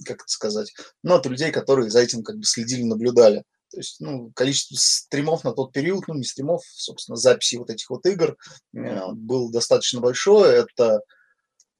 как 0.05 0.17
это 0.17 0.27
сказать, 0.27 0.75
ну, 1.05 1.15
от 1.15 1.25
людей, 1.27 1.53
которые 1.53 1.89
за 1.89 2.01
этим 2.01 2.25
как 2.25 2.37
бы 2.37 2.43
следили, 2.43 2.83
наблюдали. 2.83 3.45
То 3.71 3.77
есть, 3.77 4.01
ну, 4.01 4.33
количество 4.35 4.75
стримов 4.77 5.45
на 5.45 5.53
тот 5.53 5.73
период, 5.73 6.09
ну, 6.09 6.15
не 6.15 6.25
стримов, 6.25 6.63
собственно, 6.67 7.15
записи 7.15 7.55
вот 7.57 7.71
этих 7.71 7.89
вот 7.91 8.05
игр 8.07 8.37
э, 8.75 9.13
было 9.13 9.53
достаточно 9.53 10.01
большое. 10.01 10.65
Это 10.65 11.01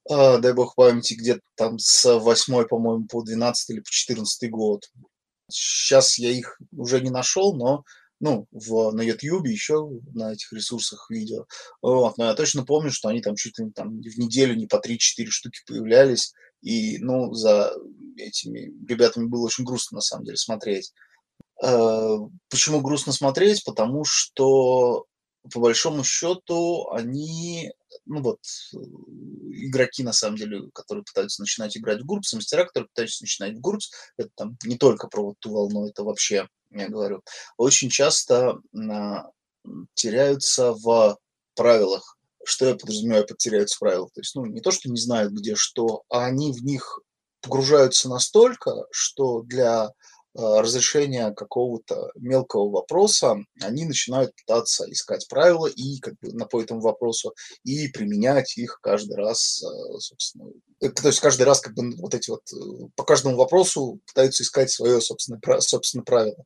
а, 0.09 0.37
дай 0.37 0.53
бог 0.53 0.75
памяти, 0.75 1.13
где-то 1.13 1.41
там 1.55 1.79
с 1.79 2.19
8, 2.19 2.65
по-моему, 2.67 3.05
по 3.07 3.21
12 3.21 3.69
или 3.69 3.79
по 3.79 3.89
14 3.89 4.49
год. 4.49 4.89
Сейчас 5.49 6.17
я 6.17 6.31
их 6.31 6.59
уже 6.71 7.01
не 7.01 7.09
нашел, 7.09 7.55
но 7.55 7.83
ну, 8.21 8.47
в, 8.51 8.91
на 8.91 9.01
YouTube 9.01 9.47
еще 9.47 9.89
на 10.13 10.33
этих 10.33 10.53
ресурсах 10.53 11.09
видео. 11.09 11.45
Вот, 11.81 12.17
но 12.17 12.25
я 12.25 12.35
точно 12.35 12.63
помню, 12.63 12.91
что 12.91 13.09
они 13.09 13.19
там 13.19 13.35
чуть 13.35 13.57
ли 13.57 13.71
там 13.71 13.99
в 13.99 14.19
неделю 14.19 14.55
не 14.55 14.67
по 14.67 14.75
3-4 14.75 15.25
штуки 15.25 15.59
появлялись. 15.67 16.33
И, 16.61 16.99
ну, 16.99 17.33
за 17.33 17.73
этими 18.17 18.71
ребятами 18.87 19.25
было 19.25 19.45
очень 19.45 19.63
грустно, 19.63 19.95
на 19.95 20.01
самом 20.01 20.25
деле, 20.25 20.37
смотреть. 20.37 20.93
Э, 21.63 22.17
почему 22.49 22.81
грустно 22.81 23.11
смотреть? 23.11 23.65
Потому 23.65 24.03
что 24.05 25.05
по 25.49 25.59
большому 25.59 26.03
счету, 26.03 26.89
они, 26.91 27.71
ну 28.05 28.21
вот, 28.21 28.39
игроки, 29.51 30.03
на 30.03 30.13
самом 30.13 30.37
деле, 30.37 30.69
которые 30.73 31.03
пытаются 31.03 31.41
начинать 31.41 31.75
играть 31.75 32.01
в 32.01 32.05
Гурбс, 32.05 32.33
мастера, 32.33 32.65
которые 32.65 32.89
пытаются 32.89 33.23
начинать 33.23 33.55
в 33.55 33.59
Гурбс, 33.59 33.91
это 34.17 34.29
там 34.35 34.57
не 34.63 34.77
только 34.77 35.07
про 35.07 35.23
вот 35.23 35.35
ту 35.39 35.51
волну, 35.51 35.87
это 35.87 36.03
вообще, 36.03 36.47
я 36.69 36.89
говорю, 36.89 37.21
очень 37.57 37.89
часто 37.89 38.59
а, 38.75 39.29
теряются 39.93 40.73
в 40.73 41.17
правилах. 41.55 42.17
Что 42.43 42.67
я 42.67 42.75
подразумеваю 42.75 43.25
под 43.25 43.37
теряются 43.37 43.75
в 43.75 43.79
правилах? 43.79 44.11
То 44.13 44.21
есть, 44.21 44.35
ну, 44.35 44.45
не 44.45 44.61
то, 44.61 44.71
что 44.71 44.89
не 44.89 44.99
знают, 44.99 45.33
где 45.33 45.55
что, 45.55 46.03
а 46.09 46.25
они 46.25 46.51
в 46.51 46.63
них 46.63 46.99
погружаются 47.41 48.09
настолько, 48.09 48.85
что 48.91 49.41
для 49.41 49.91
разрешения 50.33 51.31
какого-то 51.31 52.11
мелкого 52.15 52.69
вопроса, 52.69 53.37
они 53.61 53.85
начинают 53.85 54.33
пытаться 54.35 54.89
искать 54.89 55.27
правила 55.27 55.67
и 55.67 55.99
как 55.99 56.13
бы 56.21 56.31
на 56.33 56.45
по 56.45 56.61
этому 56.61 56.81
вопросу 56.81 57.33
и 57.63 57.87
применять 57.89 58.57
их 58.57 58.79
каждый 58.81 59.17
раз, 59.17 59.61
а, 59.63 59.99
собственно. 59.99 60.51
Э, 60.81 60.89
то 60.89 61.07
есть 61.07 61.19
каждый 61.19 61.43
раз 61.43 61.59
как 61.59 61.73
бы 61.73 61.95
вот 61.97 62.13
эти 62.13 62.29
вот 62.29 62.43
э, 62.53 62.87
по 62.95 63.03
каждому 63.03 63.35
вопросу 63.35 63.99
пытаются 64.07 64.43
искать 64.43 64.71
свое 64.71 65.01
собственное, 65.01 65.41
собственно 65.59 66.03
правило. 66.03 66.43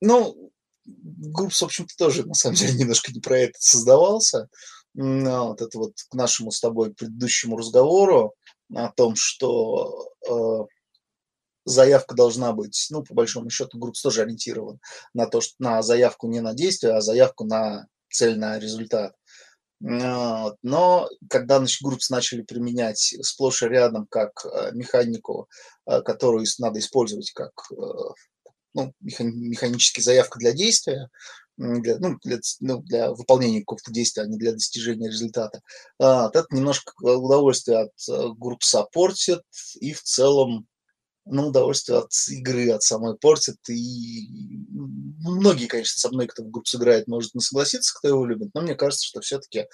Ну, 0.00 0.50
Группс, 0.86 1.60
в 1.60 1.64
общем-то, 1.64 1.94
тоже 1.98 2.26
на 2.26 2.34
самом 2.34 2.56
деле 2.56 2.72
немножко 2.78 3.12
не 3.12 3.20
про 3.20 3.38
это 3.38 3.54
создавался. 3.58 4.48
Вот 4.94 5.60
это 5.60 5.78
вот 5.78 5.92
к 6.08 6.14
нашему 6.14 6.50
с 6.50 6.60
тобой 6.60 6.94
предыдущему 6.94 7.56
разговору 7.56 8.34
о 8.74 8.90
том, 8.92 9.14
что 9.16 10.08
э, 10.28 10.32
заявка 11.68 12.14
должна 12.14 12.52
быть, 12.52 12.88
ну, 12.90 13.02
по 13.02 13.14
большому 13.14 13.50
счету, 13.50 13.78
группа 13.78 13.98
тоже 14.02 14.22
ориентирован 14.22 14.80
на 15.14 15.26
то, 15.26 15.40
что 15.40 15.54
на 15.58 15.82
заявку 15.82 16.28
не 16.28 16.40
на 16.40 16.54
действие, 16.54 16.94
а 16.94 17.00
заявку 17.00 17.44
на 17.44 17.86
цель, 18.10 18.38
на 18.38 18.58
результат. 18.58 19.14
Но 19.80 21.08
когда 21.30 21.58
значит, 21.58 21.82
группс 21.82 22.10
начали 22.10 22.42
применять 22.42 23.14
сплошь 23.22 23.62
и 23.62 23.68
рядом 23.68 24.06
как 24.10 24.44
э, 24.44 24.72
механику, 24.72 25.48
э, 25.86 26.02
которую 26.02 26.44
надо 26.58 26.80
использовать 26.80 27.30
как 27.30 27.52
э, 27.70 27.74
ну, 28.74 28.92
механически 29.00 30.00
заявка 30.00 30.40
для 30.40 30.52
действия, 30.52 31.08
для, 31.56 31.98
ну, 31.98 32.16
для, 32.22 32.38
ну, 32.60 32.82
для 32.82 33.12
выполнения 33.12 33.60
какого-то 33.60 33.92
действия, 33.92 34.24
а 34.24 34.26
не 34.26 34.36
для 34.36 34.52
достижения 34.52 35.08
результата. 35.08 35.60
А, 36.00 36.28
это 36.28 36.46
немножко 36.50 36.92
удовольствие 37.00 37.78
от 37.78 38.38
группса 38.38 38.84
портит 38.92 39.42
и 39.80 39.92
в 39.92 40.02
целом 40.02 40.66
ну, 41.30 41.48
удовольствие 41.48 41.98
от 41.98 42.10
игры, 42.28 42.70
от 42.70 42.82
самой 42.82 43.16
портит. 43.16 43.56
И 43.68 44.28
многие, 45.20 45.66
конечно, 45.66 45.98
со 45.98 46.08
мной, 46.10 46.26
кто 46.26 46.42
в 46.42 46.50
группу 46.50 46.68
сыграет, 46.68 47.06
может 47.06 47.34
не 47.34 47.40
согласиться, 47.40 47.94
кто 47.98 48.08
его 48.08 48.26
любит, 48.26 48.50
но 48.54 48.62
мне 48.62 48.74
кажется, 48.74 49.06
что 49.06 49.20
все-таки 49.20 49.60
э, 49.60 49.66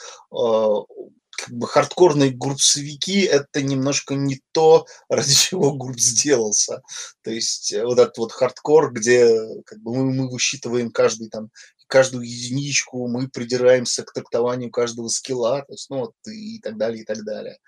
как 1.36 1.54
бы 1.54 1.66
хардкорные 1.66 2.30
GURPS 2.30 2.75
овики 2.75 3.20
это 3.22 3.62
немножко 3.62 4.14
не 4.14 4.40
то, 4.52 4.86
ради 5.08 5.34
чего 5.34 5.72
GURPS 5.72 5.98
делался. 5.98 6.82
То 7.22 7.30
есть 7.30 7.72
э, 7.72 7.84
вот 7.84 7.98
этот 7.98 8.16
вот 8.18 8.32
хардкор, 8.32 8.92
где 8.92 9.28
как 9.66 9.80
бы 9.80 9.94
мы, 9.94 10.12
мы 10.12 10.30
высчитываем 10.30 10.90
каждый 10.90 11.28
там 11.28 11.50
каждую 11.86 12.24
единичку, 12.24 13.06
мы 13.08 13.28
придираемся 13.28 14.02
к 14.02 14.12
трактованию 14.12 14.70
каждого 14.70 15.08
скилла, 15.08 15.62
то 15.66 15.72
есть, 15.74 15.90
ну, 15.90 15.98
вот, 15.98 16.14
и 16.26 16.58
так 16.60 16.76
далее, 16.78 17.02
и 17.02 17.04
так 17.04 17.22
далее. 17.24 17.58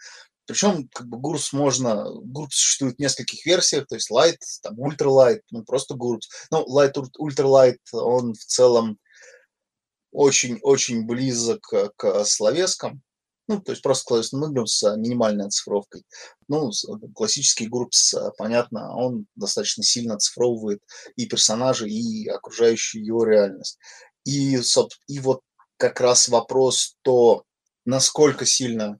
Причем 0.46 0.88
как 0.88 1.08
бы 1.08 1.18
GURPS 1.18 1.48
можно, 1.52 2.06
GURPS 2.24 2.50
существует 2.50 2.96
в 2.96 3.00
нескольких 3.00 3.44
версиях, 3.44 3.86
то 3.86 3.96
есть 3.96 4.10
Light, 4.10 4.38
там 4.62 4.78
Light, 4.78 5.40
ну 5.50 5.64
просто 5.64 5.94
GURPS. 5.94 6.26
Ну, 6.50 6.64
Light, 6.66 6.92
Light, 7.44 7.78
он 7.92 8.32
в 8.32 8.44
целом 8.44 8.98
очень-очень 10.12 11.04
близок 11.04 11.60
к 11.96 12.24
словескам, 12.24 13.02
ну, 13.48 13.60
то 13.60 13.72
есть 13.72 13.82
просто 13.82 14.08
словесным 14.08 14.50
играм 14.50 14.66
с 14.66 14.96
минимальной 14.96 15.46
оцифровкой. 15.46 16.04
Ну, 16.48 16.70
классический 17.14 17.68
GURPS, 17.68 18.32
понятно, 18.38 18.96
он 18.96 19.26
достаточно 19.34 19.82
сильно 19.82 20.14
оцифровывает 20.14 20.80
и 21.16 21.26
персонажей, 21.26 21.90
и 21.90 22.28
окружающую 22.28 23.04
его 23.04 23.24
реальность. 23.24 23.78
И, 24.24 24.58
и 25.06 25.18
вот 25.20 25.40
как 25.76 26.00
раз 26.00 26.28
вопрос 26.28 26.96
то, 27.02 27.44
насколько 27.84 28.46
сильно 28.46 28.98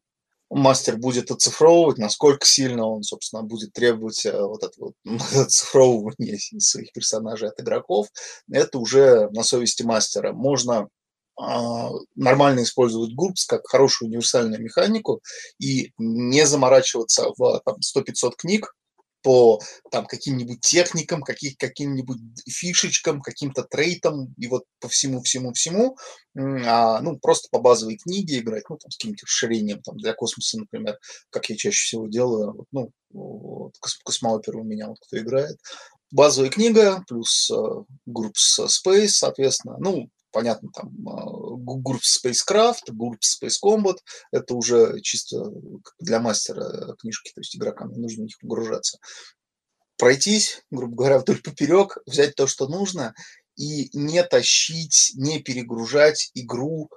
мастер 0.50 0.96
будет 0.96 1.30
оцифровывать, 1.30 1.98
насколько 1.98 2.46
сильно 2.46 2.86
он, 2.86 3.02
собственно, 3.02 3.42
будет 3.42 3.72
требовать 3.72 4.24
э, 4.26 4.40
вот 4.40 4.62
этого 4.62 4.92
оцифровывания 5.44 6.38
своих 6.58 6.92
персонажей 6.92 7.48
от 7.48 7.60
игроков, 7.60 8.08
это 8.50 8.78
уже 8.78 9.28
на 9.30 9.42
совести 9.42 9.82
мастера. 9.82 10.32
Можно 10.32 10.88
а, 11.38 11.90
нормально 12.14 12.62
использовать 12.62 13.12
GURPS 13.12 13.44
как 13.46 13.66
хорошую 13.66 14.08
универсальную 14.08 14.62
механику 14.62 15.20
и 15.58 15.92
не 15.98 16.46
заморачиваться 16.46 17.26
в 17.36 17.62
100-500 17.66 18.32
книг, 18.38 18.74
по 19.26 19.60
там, 19.90 20.06
каким-нибудь 20.06 20.60
техникам, 20.60 21.20
каких, 21.20 21.56
каким-нибудь 21.56 22.20
фишечкам, 22.48 23.20
каким-то 23.20 23.64
трейтам 23.64 24.32
и 24.38 24.46
вот 24.46 24.62
по 24.78 24.88
всему-всему-всему, 24.88 25.96
а, 26.36 27.00
ну, 27.00 27.18
просто 27.18 27.48
по 27.50 27.58
базовой 27.58 27.96
книге 27.96 28.38
играть, 28.38 28.62
ну, 28.70 28.76
там, 28.76 28.88
с 28.88 28.96
каким-то 28.96 29.26
расширением, 29.26 29.82
там, 29.82 29.96
для 29.96 30.14
космоса, 30.14 30.60
например, 30.60 30.96
как 31.30 31.50
я 31.50 31.56
чаще 31.56 31.86
всего 31.86 32.06
делаю, 32.06 32.52
вот, 32.52 32.66
ну, 32.70 32.90
вот, 33.10 33.72
космоопера 34.04 34.58
у 34.58 34.64
меня, 34.64 34.86
вот, 34.86 34.98
кто 35.00 35.18
играет, 35.18 35.58
базовая 36.12 36.48
книга 36.48 37.02
плюс 37.08 37.50
Groups 38.08 38.60
Space, 38.68 39.08
соответственно, 39.08 39.76
ну, 39.80 40.08
понятно, 40.36 40.68
там 40.74 40.90
Group 41.64 42.02
Spacecraft, 42.02 42.90
Group 42.90 43.20
Space 43.22 43.54
Combat, 43.64 43.96
это 44.30 44.54
уже 44.54 45.00
чисто 45.00 45.50
для 45.98 46.20
мастера 46.20 46.94
книжки, 46.98 47.32
то 47.34 47.40
есть 47.40 47.56
игрокам 47.56 47.90
не 47.90 48.00
нужно 48.00 48.24
в 48.24 48.26
них 48.26 48.38
погружаться. 48.38 48.98
Пройтись, 49.96 50.60
грубо 50.70 50.94
говоря, 50.94 51.20
вдоль 51.20 51.40
поперек, 51.40 51.96
взять 52.04 52.34
то, 52.34 52.46
что 52.46 52.68
нужно, 52.68 53.14
и 53.56 53.88
не 53.96 54.22
тащить, 54.24 55.12
не 55.14 55.40
перегружать 55.40 56.32
игру 56.34 56.90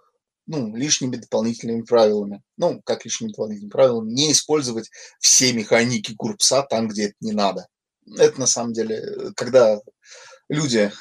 ну, 0.46 0.76
лишними 0.76 1.16
дополнительными 1.16 1.84
правилами. 1.84 2.44
Ну, 2.58 2.82
как 2.84 3.06
лишними 3.06 3.32
дополнительными 3.32 3.72
правилами, 3.72 4.12
не 4.12 4.34
использовать 4.34 4.90
все 5.22 5.54
механики 5.54 6.12
Гурпса 6.12 6.64
там, 6.64 6.90
где 6.90 7.06
это 7.06 7.16
не 7.22 7.32
надо. 7.32 7.68
Это 8.18 8.38
на 8.38 8.48
самом 8.48 8.74
деле, 8.74 9.32
когда 9.38 9.80
люди, 10.50 10.92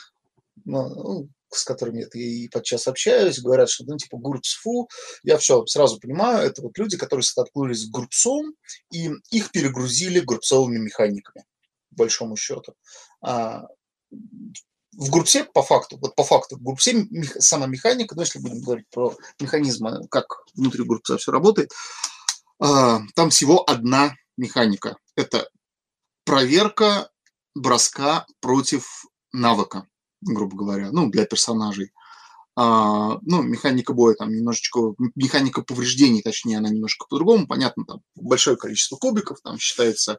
ну, 0.65 1.29
с 1.51 1.65
которыми 1.65 2.01
я 2.01 2.09
и 2.13 2.49
подчас 2.49 2.87
общаюсь, 2.87 3.41
говорят, 3.41 3.71
что, 3.71 3.85
ну, 3.85 3.97
типа, 3.97 4.19
гурпс 4.19 4.55
фу, 4.55 4.89
я 5.23 5.39
все 5.39 5.65
сразу 5.67 5.99
понимаю, 5.99 6.47
это 6.47 6.63
вот 6.63 6.77
люди, 6.79 6.97
которые 6.97 7.25
столкнулись 7.25 7.83
с 7.83 7.91
гурпсом, 7.91 8.55
и 8.91 9.11
их 9.31 9.51
перегрузили 9.51 10.21
гурпсовыми 10.21 10.79
механиками, 10.79 11.45
большому 11.91 12.37
счету. 12.37 12.75
А, 13.23 13.65
в 14.93 15.11
группсе, 15.11 15.45
по 15.45 15.63
факту, 15.63 15.99
вот 16.01 16.15
по 16.17 16.25
факту, 16.25 16.57
в 16.57 16.63
группсе 16.63 17.07
сама 17.39 17.67
механика, 17.67 18.15
ну, 18.15 18.23
если 18.23 18.41
будем 18.41 18.61
говорить 18.61 18.87
про 18.91 19.15
механизмы, 19.41 20.07
как 20.11 20.27
внутри 20.55 20.85
группса 20.85 21.19
все 21.19 21.31
работает, 21.31 21.73
а, 22.61 23.01
там 23.15 23.31
всего 23.31 23.69
одна 23.69 24.15
механика. 24.37 24.97
Это 25.17 25.49
проверка 26.25 27.11
броска 27.55 28.27
против 28.41 29.07
навыка 29.33 29.87
грубо 30.21 30.57
говоря, 30.57 30.91
ну, 30.93 31.11
для 31.11 31.25
персонажей. 31.27 31.93
А, 32.57 33.19
ну, 33.23 33.43
механика 33.43 33.93
боя 33.93 34.15
там 34.15 34.31
немножечко, 34.35 34.95
механика 35.15 35.63
повреждений, 35.63 36.23
точнее, 36.23 36.59
она 36.59 36.69
немножко 36.69 37.07
по-другому, 37.09 37.47
понятно, 37.47 37.85
там 37.85 38.01
большое 38.17 38.57
количество 38.57 38.97
кубиков, 38.97 39.39
там 39.43 39.59
считается 39.59 40.19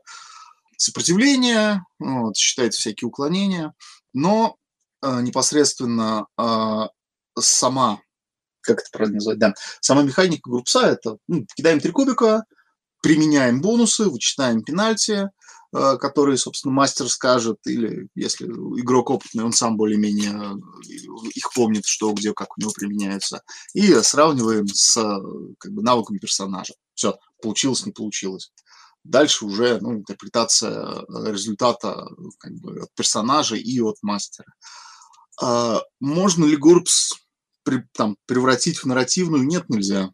сопротивление, 0.78 1.84
вот, 2.00 2.38
считается 2.38 2.80
всякие 2.80 3.10
уклонения, 3.10 3.74
но 4.14 4.56
а, 5.02 5.22
непосредственно 5.22 6.28
а, 6.38 6.90
сама, 7.38 8.00
как 8.62 8.80
это 8.80 8.90
правильно 8.90 9.16
назвать, 9.16 9.40
да, 9.40 9.54
сама 9.82 10.04
механика 10.04 10.50
группса, 10.50 10.88
это 10.88 11.18
ну, 11.28 11.46
кидаем 11.56 11.82
три 11.82 11.92
кубика, 11.92 12.46
применяем 13.02 13.62
бонусы, 13.62 14.06
вычитаем 14.06 14.64
пенальти, 14.64 15.30
которые, 15.72 16.38
собственно, 16.38 16.74
мастер 16.74 17.08
скажет, 17.10 17.58
или 17.66 18.08
если 18.16 18.46
игрок 18.48 19.12
опытный, 19.12 19.44
он 19.44 19.54
сам 19.54 19.78
более-менее 19.78 20.32
э, 20.32 21.28
их 21.36 21.54
помнит, 21.54 21.86
что, 21.86 22.12
где, 22.14 22.34
как 22.34 22.58
у 22.58 22.62
него 22.62 22.72
применяется, 22.72 23.44
и 23.74 23.94
сравниваем 24.02 24.68
с 24.68 24.96
как 25.60 25.72
бы, 25.72 25.84
навыками 25.84 26.18
персонажа. 26.18 26.74
Все, 26.96 27.18
получилось, 27.42 27.86
не 27.86 27.92
получилось. 27.92 28.52
Дальше 29.04 29.46
уже 29.46 29.80
ну, 29.80 29.94
интерпретация 29.94 30.72
э, 30.72 31.32
результата 31.32 32.08
как 32.40 32.54
бы, 32.56 32.82
от 32.82 32.94
персонажа 32.96 33.56
и 33.56 33.80
от 33.80 33.98
мастера. 34.02 34.52
А 35.42 35.82
можно 36.00 36.46
ли 36.46 36.58
Гурбс 36.58 37.14
при, 37.64 37.86
там, 37.94 38.18
превратить 38.26 38.80
в 38.80 38.86
нарративную? 38.86 39.46
Нет, 39.46 39.70
нельзя. 39.70 40.10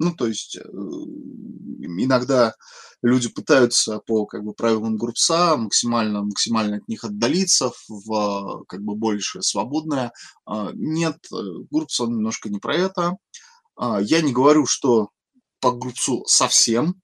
Ну, 0.00 0.14
то 0.14 0.26
есть 0.26 0.56
иногда 0.56 2.54
люди 3.02 3.28
пытаются 3.28 3.98
по 3.98 4.24
как 4.24 4.42
бы, 4.44 4.54
правилам 4.54 4.96
группса 4.96 5.56
максимально, 5.56 6.22
максимально 6.22 6.76
от 6.78 6.88
них 6.88 7.04
отдалиться 7.04 7.70
в 7.86 8.64
как 8.66 8.80
бы 8.82 8.94
больше 8.94 9.42
свободное. 9.42 10.12
А, 10.46 10.70
нет, 10.72 11.18
группс 11.70 12.00
он 12.00 12.16
немножко 12.16 12.48
не 12.48 12.58
про 12.58 12.76
это. 12.76 13.16
А, 13.76 14.00
я 14.00 14.22
не 14.22 14.32
говорю, 14.32 14.64
что 14.66 15.10
по 15.60 15.72
группсу 15.72 16.24
совсем 16.26 16.94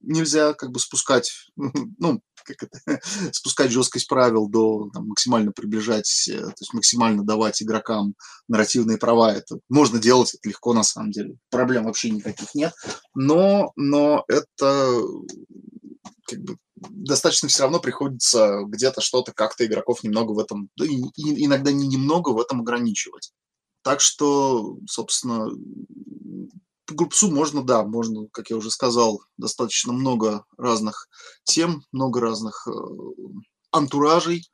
нельзя 0.00 0.54
как 0.54 0.70
бы 0.70 0.80
спускать, 0.80 1.30
ну, 1.56 2.20
как 2.46 2.62
это, 2.62 3.00
спускать 3.32 3.70
жесткость 3.70 4.08
правил 4.08 4.48
до 4.48 4.90
там, 4.92 5.08
максимально 5.08 5.52
приближать, 5.52 6.28
э, 6.28 6.40
то 6.40 6.54
есть 6.60 6.72
максимально 6.72 7.24
давать 7.24 7.62
игрокам 7.62 8.14
нарративные 8.48 8.98
права. 8.98 9.34
Это 9.34 9.58
можно 9.68 9.98
делать, 9.98 10.34
это 10.34 10.48
легко 10.48 10.72
на 10.72 10.82
самом 10.82 11.10
деле. 11.10 11.36
Проблем 11.50 11.84
вообще 11.84 12.10
никаких 12.10 12.54
нет. 12.54 12.72
Но, 13.14 13.72
но 13.76 14.24
это 14.28 15.02
как 16.26 16.40
бы 16.40 16.56
достаточно 16.76 17.48
все 17.48 17.62
равно 17.62 17.80
приходится 17.80 18.62
где-то 18.66 19.00
что-то 19.00 19.32
как-то 19.32 19.64
игроков 19.64 20.02
немного 20.02 20.32
в 20.32 20.38
этом, 20.38 20.68
да, 20.76 20.84
и, 20.84 21.02
и 21.16 21.44
иногда 21.46 21.72
не 21.72 21.86
немного 21.86 22.30
в 22.30 22.40
этом 22.40 22.60
ограничивать. 22.60 23.32
Так 23.82 24.00
что, 24.00 24.78
собственно, 24.88 25.48
по 26.86 26.94
группсу 26.94 27.30
можно, 27.30 27.62
да, 27.62 27.84
можно, 27.84 28.28
как 28.32 28.50
я 28.50 28.56
уже 28.56 28.70
сказал, 28.70 29.20
достаточно 29.36 29.92
много 29.92 30.44
разных 30.56 31.08
тем, 31.44 31.84
много 31.92 32.20
разных 32.20 32.66
э, 32.66 32.70
антуражей. 33.72 34.48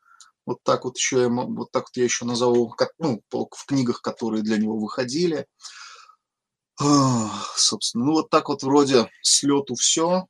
Вот 0.47 0.59
так 0.65 0.85
вот 0.85 0.97
еще 0.97 1.23
я, 1.23 1.29
вот 1.29 1.71
так 1.71 1.85
вот 1.85 1.97
я 1.97 2.05
еще 2.05 2.25
назову, 2.25 2.71
как, 2.71 2.91
ну, 2.99 3.23
в 3.31 3.65
книгах, 3.67 4.01
которые 4.01 4.43
для 4.43 4.57
него 4.57 4.79
выходили. 4.79 5.47
А, 6.81 7.31
собственно, 7.57 8.07
ну 8.07 8.13
вот 8.13 8.31
так 8.31 8.49
вот 8.49 8.63
вроде 8.63 9.09
слету 9.23 9.75
все. 9.75 10.27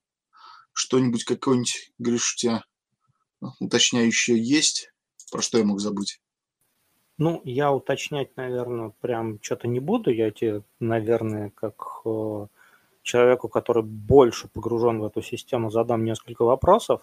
Что-нибудь 0.75 1.25
какое-нибудь, 1.25 1.93
тебя 2.37 2.65
уточняющее 3.61 4.43
есть? 4.43 4.91
Про 5.31 5.43
что 5.43 5.59
я 5.59 5.65
мог 5.65 5.81
забыть? 5.81 6.22
Ну, 7.25 7.41
я 7.45 7.73
уточнять, 7.73 8.37
наверное, 8.37 8.93
прям 9.01 9.39
что-то 9.41 9.69
не 9.69 9.79
буду. 9.79 10.11
Я 10.11 10.33
тебе, 10.33 10.63
наверное, 10.81 11.51
как 11.51 12.01
э, 12.05 12.47
человеку, 13.03 13.49
который 13.49 13.85
больше 13.85 14.49
погружен 14.49 14.99
в 14.99 15.05
эту 15.05 15.23
систему, 15.23 15.71
задам 15.71 16.05
несколько 16.05 16.45
вопросов. 16.45 17.01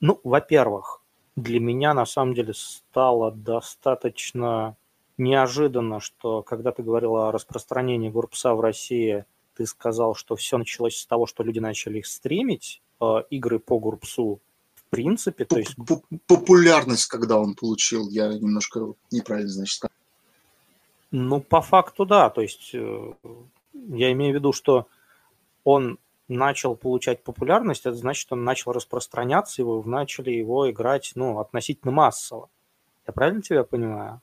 Ну, 0.00 0.20
во-первых, 0.22 1.02
для 1.34 1.60
меня 1.60 1.94
на 1.94 2.04
самом 2.04 2.34
деле 2.34 2.52
стало 2.52 3.32
достаточно 3.32 4.76
неожиданно, 5.16 5.98
что 5.98 6.42
когда 6.42 6.70
ты 6.70 6.82
говорил 6.82 7.16
о 7.16 7.32
распространении 7.32 8.10
Гурпса 8.10 8.52
в 8.54 8.60
России, 8.60 9.24
ты 9.54 9.64
сказал, 9.64 10.14
что 10.14 10.36
все 10.36 10.58
началось 10.58 10.98
с 10.98 11.06
того, 11.06 11.24
что 11.24 11.42
люди 11.42 11.58
начали 11.58 12.00
их 12.00 12.06
стримить, 12.06 12.82
э, 13.00 13.22
игры 13.30 13.60
по 13.60 13.78
Гурпсу, 13.78 14.42
принципе, 14.90 15.44
то 15.44 15.58
есть... 15.58 15.74
Популярность, 16.26 17.06
когда 17.06 17.38
он 17.38 17.54
получил, 17.54 18.08
я 18.08 18.28
немножко 18.28 18.94
неправильно, 19.10 19.50
значит, 19.50 19.76
сказал. 19.76 19.92
Ну, 21.10 21.40
по 21.40 21.62
факту, 21.62 22.04
да. 22.04 22.30
То 22.30 22.42
есть 22.42 22.70
э, 22.74 23.12
я 23.72 24.12
имею 24.12 24.32
в 24.32 24.36
виду, 24.36 24.52
что 24.52 24.86
он 25.64 25.98
начал 26.28 26.76
получать 26.76 27.24
популярность, 27.24 27.86
это 27.86 27.94
значит, 27.94 28.30
он 28.32 28.44
начал 28.44 28.72
распространяться, 28.72 29.62
его 29.62 29.82
начали 29.82 30.30
его 30.30 30.70
играть, 30.70 31.12
ну, 31.14 31.38
относительно 31.38 31.90
массово. 31.90 32.50
Я 33.06 33.12
правильно 33.12 33.40
тебя 33.40 33.64
понимаю? 33.64 34.20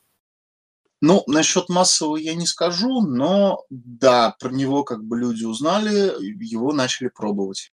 Ну, 1.00 1.24
насчет 1.26 1.68
массового 1.68 2.16
я 2.16 2.34
не 2.34 2.46
скажу, 2.46 3.02
но 3.02 3.64
да, 3.68 4.34
про 4.40 4.50
него 4.50 4.82
как 4.84 5.04
бы 5.04 5.18
люди 5.18 5.44
узнали, 5.44 6.14
его 6.22 6.72
начали 6.72 7.08
пробовать. 7.08 7.72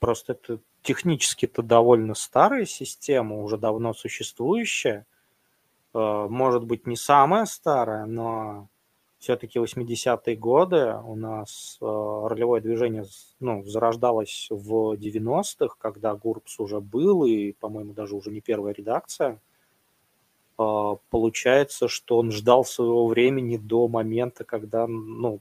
Просто 0.00 0.32
это 0.32 0.60
технически-то 0.88 1.60
довольно 1.60 2.14
старая 2.14 2.64
система, 2.64 3.42
уже 3.42 3.58
давно 3.58 3.92
существующая. 3.92 5.04
Э, 5.92 6.26
может 6.30 6.64
быть, 6.64 6.86
не 6.86 6.96
самая 6.96 7.44
старая, 7.44 8.06
но 8.06 8.68
все-таки 9.18 9.58
80-е 9.58 10.34
годы 10.36 10.94
у 11.04 11.14
нас 11.14 11.76
э, 11.82 11.84
ролевое 11.84 12.62
движение 12.62 13.04
ну, 13.38 13.64
зарождалось 13.64 14.46
в 14.48 14.94
90-х, 14.94 15.76
когда 15.78 16.14
ГУРПС 16.14 16.58
уже 16.58 16.80
был, 16.80 17.26
и, 17.26 17.52
по-моему, 17.52 17.92
даже 17.92 18.16
уже 18.16 18.30
не 18.30 18.40
первая 18.40 18.72
редакция. 18.72 19.42
Э, 20.58 20.96
получается, 21.10 21.88
что 21.88 22.16
он 22.16 22.32
ждал 22.32 22.64
своего 22.64 23.06
времени 23.08 23.58
до 23.58 23.88
момента, 23.88 24.42
когда 24.44 24.86
ну, 24.86 25.40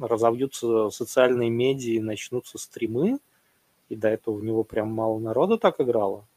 разовьются 0.00 0.88
социальные 0.88 1.50
медиа 1.50 1.96
и 1.96 2.00
начнутся 2.00 2.56
стримы, 2.56 3.18
и 3.88 3.96
до 3.96 4.08
этого 4.08 4.36
в 4.36 4.44
него 4.44 4.64
прям 4.64 4.92
мало 4.92 5.18
народу 5.18 5.58
так 5.58 5.80
играло? 5.80 6.28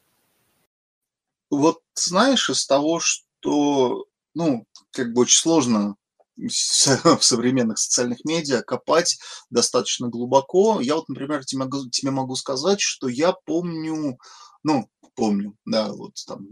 Вот 1.50 1.82
знаешь, 1.96 2.50
из 2.50 2.66
того, 2.66 3.00
что, 3.00 4.06
ну, 4.34 4.66
как 4.92 5.14
бы 5.14 5.22
очень 5.22 5.40
сложно 5.40 5.96
в 6.38 7.22
современных 7.22 7.78
социальных 7.78 8.24
медиа 8.26 8.62
копать 8.62 9.20
достаточно 9.50 10.08
глубоко. 10.08 10.80
Я 10.82 10.96
вот, 10.96 11.10
например, 11.10 11.44
тебе 11.46 11.60
могу, 11.60 11.90
тебе 11.90 12.12
могу 12.12 12.36
сказать, 12.36 12.80
что 12.80 13.08
я 13.08 13.34
помню, 13.46 14.18
ну, 14.64 14.90
помню, 15.16 15.56
да, 15.66 15.92
вот 15.92 16.14
там, 16.26 16.48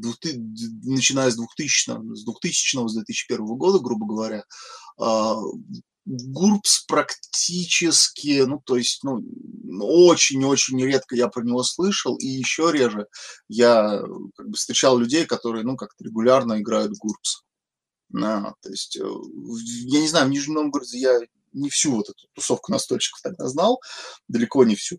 начиная 0.83 1.31
с 1.31 1.35
2000, 1.37 2.15
с 2.15 2.25
2000 2.25 2.87
с 2.87 2.93
2001 2.93 3.45
года, 3.57 3.79
грубо 3.79 4.05
говоря, 4.05 4.43
GURPS 6.05 6.85
практически, 6.85 8.41
ну, 8.41 8.61
то 8.65 8.77
есть, 8.77 9.03
ну, 9.03 9.23
очень-очень 9.79 10.83
редко 10.83 11.15
я 11.15 11.27
про 11.27 11.43
него 11.43 11.63
слышал, 11.63 12.15
и 12.15 12.25
еще 12.25 12.71
реже 12.71 13.07
я 13.47 14.01
как 14.35 14.49
бы, 14.49 14.57
встречал 14.57 14.97
людей, 14.97 15.25
которые, 15.25 15.63
ну, 15.63 15.75
как-то 15.75 16.03
регулярно 16.03 16.59
играют 16.59 16.93
в 16.93 16.99
GURPS. 16.99 17.43
Да, 18.09 18.55
то 18.61 18.69
есть, 18.69 18.97
э, 18.97 19.07
я 19.85 20.01
не 20.01 20.07
знаю, 20.07 20.27
в 20.27 20.29
Нижнем 20.31 20.55
Новгороде 20.55 20.97
я 20.97 21.19
не 21.53 21.69
всю 21.69 21.95
вот 21.95 22.09
эту 22.09 22.27
тусовку 22.33 22.71
настольщиков 22.71 23.21
тогда 23.21 23.47
знал, 23.47 23.79
далеко 24.27 24.63
не 24.63 24.75
всю. 24.75 24.97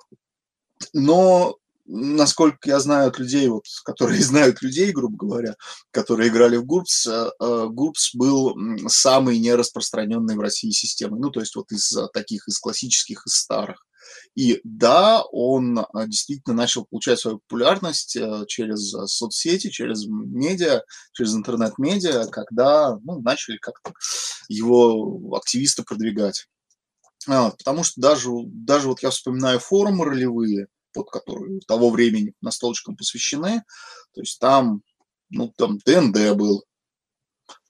Но 0.92 1.56
насколько 1.90 2.68
я 2.68 2.78
знаю 2.80 3.08
от 3.08 3.18
людей, 3.18 3.48
вот, 3.48 3.64
которые 3.84 4.20
знают 4.22 4.62
людей, 4.62 4.92
грубо 4.92 5.16
говоря, 5.16 5.56
которые 5.90 6.28
играли 6.28 6.56
в 6.56 6.64
GURPS, 6.64 7.06
э, 7.06 7.30
э, 7.40 7.66
GURPS 7.70 8.14
был 8.14 8.56
самый 8.88 9.38
нераспространенный 9.38 10.36
в 10.36 10.40
России 10.40 10.70
системой. 10.70 11.20
Ну, 11.20 11.30
то 11.30 11.40
есть 11.40 11.56
вот 11.56 11.70
из 11.72 11.96
таких, 12.12 12.48
из 12.48 12.58
классических, 12.58 13.26
из 13.26 13.34
старых. 13.34 13.84
И 14.34 14.60
да, 14.64 15.22
он 15.32 15.78
э, 15.78 15.84
действительно 16.06 16.54
начал 16.54 16.86
получать 16.86 17.18
свою 17.18 17.40
популярность 17.40 18.16
через 18.46 18.90
соцсети, 19.06 19.70
через 19.70 20.06
медиа, 20.06 20.82
через 21.12 21.34
интернет-медиа, 21.34 22.26
когда 22.26 22.98
ну, 23.02 23.20
начали 23.20 23.58
как-то 23.58 23.92
его 24.48 25.34
активисты 25.36 25.82
продвигать. 25.82 26.46
А, 27.28 27.50
потому 27.50 27.84
что 27.84 28.00
даже, 28.00 28.30
даже 28.46 28.88
вот 28.88 29.02
я 29.02 29.10
вспоминаю 29.10 29.58
форумы 29.58 30.06
ролевые, 30.06 30.68
под 30.92 31.10
которые 31.10 31.60
того 31.66 31.90
времени 31.90 32.34
настолочкам 32.40 32.96
посвящены. 32.96 33.62
То 34.14 34.20
есть 34.20 34.38
там, 34.38 34.82
ну, 35.30 35.52
там 35.56 35.78
ДНД 35.78 36.36
был, 36.36 36.64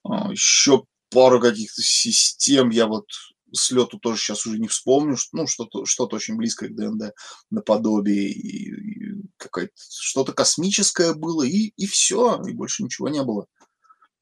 а, 0.03 0.31
еще 0.31 0.85
пару 1.09 1.39
каких-то 1.39 1.81
систем, 1.81 2.69
я 2.69 2.87
вот 2.87 3.05
с 3.53 3.71
лету 3.71 3.99
тоже 3.99 4.17
сейчас 4.17 4.45
уже 4.45 4.59
не 4.59 4.67
вспомню, 4.67 5.17
ну, 5.33 5.45
что-то 5.45 5.85
что 5.85 6.05
очень 6.05 6.37
близкое 6.37 6.69
к 6.69 6.75
ДНД 6.75 7.13
наподобие, 7.49 8.31
и, 8.31 8.69
и 8.69 9.21
какое-то 9.37 9.73
что-то 9.77 10.33
космическое 10.33 11.13
было, 11.13 11.43
и, 11.43 11.73
и 11.75 11.85
все, 11.85 12.41
и 12.47 12.53
больше 12.53 12.83
ничего 12.83 13.09
не 13.09 13.23
было. 13.23 13.47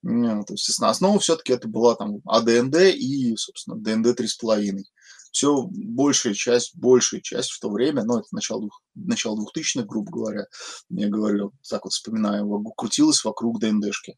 То 0.02 0.46
есть, 0.54 0.82
основа 0.82 1.20
все-таки 1.20 1.52
это 1.54 1.68
была 1.68 1.96
там 1.96 2.22
АДНД 2.26 2.76
и, 2.96 3.36
собственно, 3.36 3.78
ДНД 3.78 4.20
3,5 4.20 4.84
все 5.32 5.64
большая 5.70 6.34
часть, 6.34 6.76
большая 6.76 7.22
часть 7.22 7.52
в 7.52 7.60
то 7.60 7.70
время, 7.70 8.04
ну, 8.04 8.20
это 8.20 8.28
начало, 8.32 8.62
двух, 8.62 8.82
начало 8.96 9.40
2000-х, 9.40 9.86
грубо 9.86 10.12
говоря, 10.12 10.46
я 10.90 11.08
говорю, 11.10 11.54
так 11.68 11.84
вот 11.86 11.94
вспоминаю, 11.94 12.48
крутилась 12.76 13.24
вокруг 13.24 13.60
ДНДшки. 13.60 14.18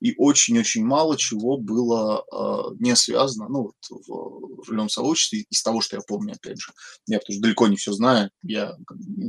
И 0.00 0.14
очень-очень 0.16 0.84
мало 0.84 1.16
чего 1.16 1.58
было 1.58 2.24
э, 2.32 2.76
не 2.78 2.94
связано, 2.94 3.48
ну, 3.48 3.62
вот 3.62 4.06
в, 4.06 4.68
рулевом 4.68 4.88
сообществе, 4.88 5.44
из 5.50 5.62
того, 5.62 5.80
что 5.80 5.96
я 5.96 6.02
помню, 6.06 6.34
опять 6.34 6.60
же. 6.60 6.72
Я 7.06 7.18
потому 7.18 7.34
что 7.34 7.42
далеко 7.42 7.66
не 7.66 7.76
все 7.76 7.92
знаю, 7.92 8.30
я 8.42 8.76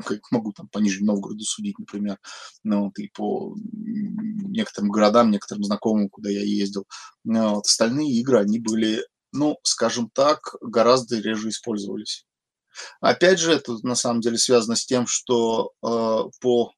как 0.05 0.19
могу 0.31 0.51
там 0.53 0.67
по 0.67 0.77
Нижнему 0.79 1.13
Новгороду 1.13 1.43
судить, 1.43 1.79
например, 1.79 2.19
ну, 2.63 2.85
вот, 2.85 2.99
и 2.99 3.09
по 3.15 3.55
некоторым 3.71 4.91
городам, 4.91 5.31
некоторым 5.31 5.63
знакомым, 5.63 6.09
куда 6.09 6.29
я 6.29 6.43
ездил. 6.43 6.85
Но 7.23 7.55
вот 7.55 7.65
остальные 7.65 8.11
игры, 8.19 8.39
они 8.39 8.59
были 8.59 9.03
ну, 9.31 9.57
скажем 9.63 10.09
так, 10.09 10.55
гораздо 10.61 11.19
реже 11.19 11.49
использовались. 11.49 12.25
Опять 13.01 13.39
же, 13.39 13.53
это 13.53 13.75
на 13.83 13.95
самом 13.95 14.21
деле 14.21 14.37
связано 14.37 14.75
с 14.75 14.85
тем, 14.85 15.07
что 15.07 15.71
э, 15.83 16.29
по 16.41 16.73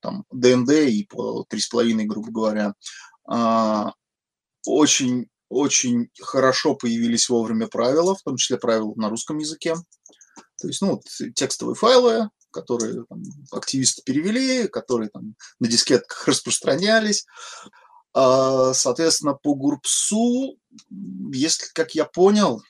там, 0.00 0.24
ДНД 0.30 0.70
и 0.70 1.06
по 1.06 1.46
3,5, 1.50 2.04
грубо 2.04 2.30
говоря, 2.30 2.74
э, 3.30 3.90
очень, 4.66 5.28
очень 5.48 6.10
хорошо 6.20 6.74
появились 6.74 7.28
вовремя 7.28 7.66
правила, 7.68 8.14
в 8.14 8.22
том 8.22 8.36
числе 8.36 8.58
правила 8.58 8.92
на 8.96 9.08
русском 9.08 9.38
языке. 9.38 9.74
То 10.60 10.68
есть, 10.68 10.82
ну, 10.82 11.00
текстовые 11.34 11.74
файлы, 11.74 12.28
которые 12.50 13.04
там, 13.08 13.22
активисты 13.50 14.02
перевели, 14.02 14.68
которые 14.68 15.10
там, 15.10 15.34
на 15.58 15.68
дискетках 15.68 16.26
распространялись. 16.28 17.26
А, 18.14 18.72
соответственно, 18.72 19.34
по 19.34 19.54
Гурпсу, 19.54 20.56
если, 21.32 21.66
как 21.74 21.94
я 21.94 22.04
понял, 22.04 22.62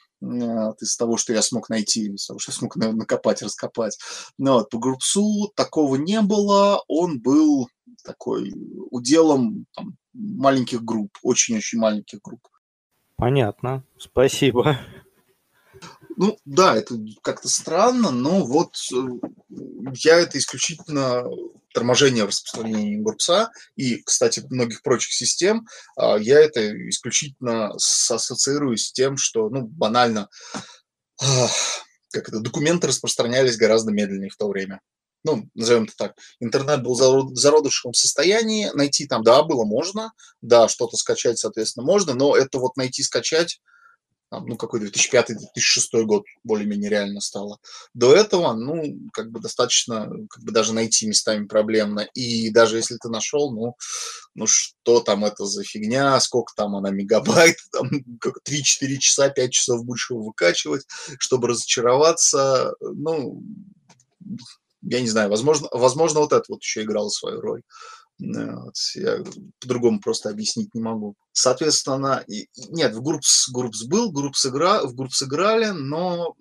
из 0.81 0.97
того, 0.97 1.19
что 1.19 1.35
я 1.35 1.43
смог 1.43 1.69
найти, 1.69 2.15
из 2.15 2.27
того, 2.27 2.39
что 2.39 2.53
я 2.53 2.57
смог 2.57 2.77
накопать, 2.77 3.43
раскопать. 3.43 3.99
Но 4.39 4.55
вот, 4.55 4.71
по 4.71 4.79
Группсу 4.79 5.53
такого 5.55 5.97
не 5.97 6.21
было, 6.23 6.83
он 6.89 7.21
был 7.21 7.69
такой 8.03 8.53
уделом 8.91 9.67
там, 9.75 9.97
маленьких 10.15 10.83
групп, 10.83 11.11
очень-очень 11.23 11.79
маленьких 11.79 12.21
групп. 12.23 12.49
Понятно, 13.17 13.85
спасибо. 13.99 14.79
Ну 16.17 16.39
да, 16.45 16.77
это 16.77 16.97
как-то 17.23 17.49
странно, 17.49 18.11
но 18.11 18.45
вот 18.45 18.77
э, 18.93 18.97
я 19.97 20.21
это 20.21 20.39
исключительно 20.39 21.25
торможение 21.75 22.25
распространения 22.25 22.99
Гурпса 22.99 23.51
и, 23.77 24.03
кстати, 24.03 24.43
многих 24.49 24.83
прочих 24.83 25.13
систем, 25.13 25.67
а, 25.97 26.17
я 26.17 26.41
это 26.41 26.89
исключительно 26.89 27.73
ассоциирую 27.73 28.79
с 28.79 28.93
тем, 28.93 29.17
что, 29.17 29.51
ну, 29.51 29.63
банально, 29.67 30.29
как 31.19 32.29
это, 32.29 32.41
документы 32.41 32.87
распространялись 32.87 33.57
гораздо 33.57 33.93
медленнее 33.93 34.31
в 34.31 34.37
то 34.37 34.49
время. 34.49 34.81
Ну, 35.25 35.49
назовем 35.55 35.85
это 35.85 35.95
так. 35.97 36.15
Интернет 36.39 36.83
был 36.83 36.95
в 36.95 37.35
зародышевом 37.35 37.95
состоянии, 37.95 38.71
найти 38.75 39.07
там, 39.07 39.23
да, 39.23 39.43
было 39.43 39.65
можно, 39.65 40.13
да, 40.43 40.69
что-то 40.69 40.97
скачать, 40.97 41.39
соответственно, 41.39 41.87
можно, 41.87 42.15
но 42.15 42.37
это 42.37 42.59
вот 42.59 42.77
найти, 42.77 43.03
скачать, 43.03 43.61
там, 44.35 44.47
ну, 44.47 44.57
какой 44.57 44.81
2005-2006 44.81 46.03
год 46.05 46.25
более-менее 46.43 46.91
реально 46.91 47.21
стало. 47.21 47.59
До 47.95 48.15
этого, 48.15 48.53
ну, 48.55 48.83
как 49.13 49.31
бы 49.31 49.41
достаточно, 49.41 50.11
как 50.29 50.43
бы 50.43 50.51
даже 50.51 50.73
найти 50.75 51.07
местами 51.07 51.47
проблемно. 51.47 52.01
И 52.15 52.51
даже 52.51 52.77
если 52.77 52.97
ты 52.97 53.09
нашел, 53.09 53.53
ну, 53.53 53.77
ну 54.35 54.47
что 54.47 55.01
там 55.01 55.25
это 55.25 55.47
за 55.47 55.63
фигня, 55.63 56.19
сколько 56.19 56.53
там 56.57 56.75
она 56.75 56.91
мегабайт, 56.91 57.57
там, 57.73 57.89
3-4 57.89 58.97
часа, 58.99 59.29
5 59.29 59.53
часов 59.53 59.85
будешь 59.85 60.11
его 60.11 60.23
выкачивать, 60.25 60.85
чтобы 61.19 61.49
разочароваться, 61.49 62.75
ну, 62.81 63.41
я 64.83 65.01
не 65.01 65.09
знаю, 65.09 65.31
возможно, 65.31 65.69
возможно 65.71 66.21
вот 66.21 66.33
это 66.33 66.45
вот 66.49 66.63
еще 66.63 66.83
играло 66.83 67.09
свою 67.09 67.41
роль. 67.41 67.63
Вот, 68.19 68.75
я 68.95 69.25
по-другому 69.61 70.01
просто 70.01 70.31
объяснить 70.31 70.75
не 70.75 70.81
могу. 70.81 71.17
Соответственно, 71.33 72.25
нет, 72.69 72.95
в 72.95 73.03
GURPS, 73.03 73.49
GURPS 73.49 73.85
был, 73.85 74.13
GURPS 74.13 74.47
игра, 74.47 74.85
в 74.85 74.95
GURPS 74.95 75.23
играли, 75.23 75.71
но 75.71 76.35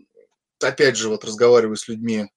опять 0.61 0.97
же, 0.97 1.09
вот 1.09 1.25
разговариваю 1.25 1.75
с 1.75 1.87
людьми, 1.87 2.27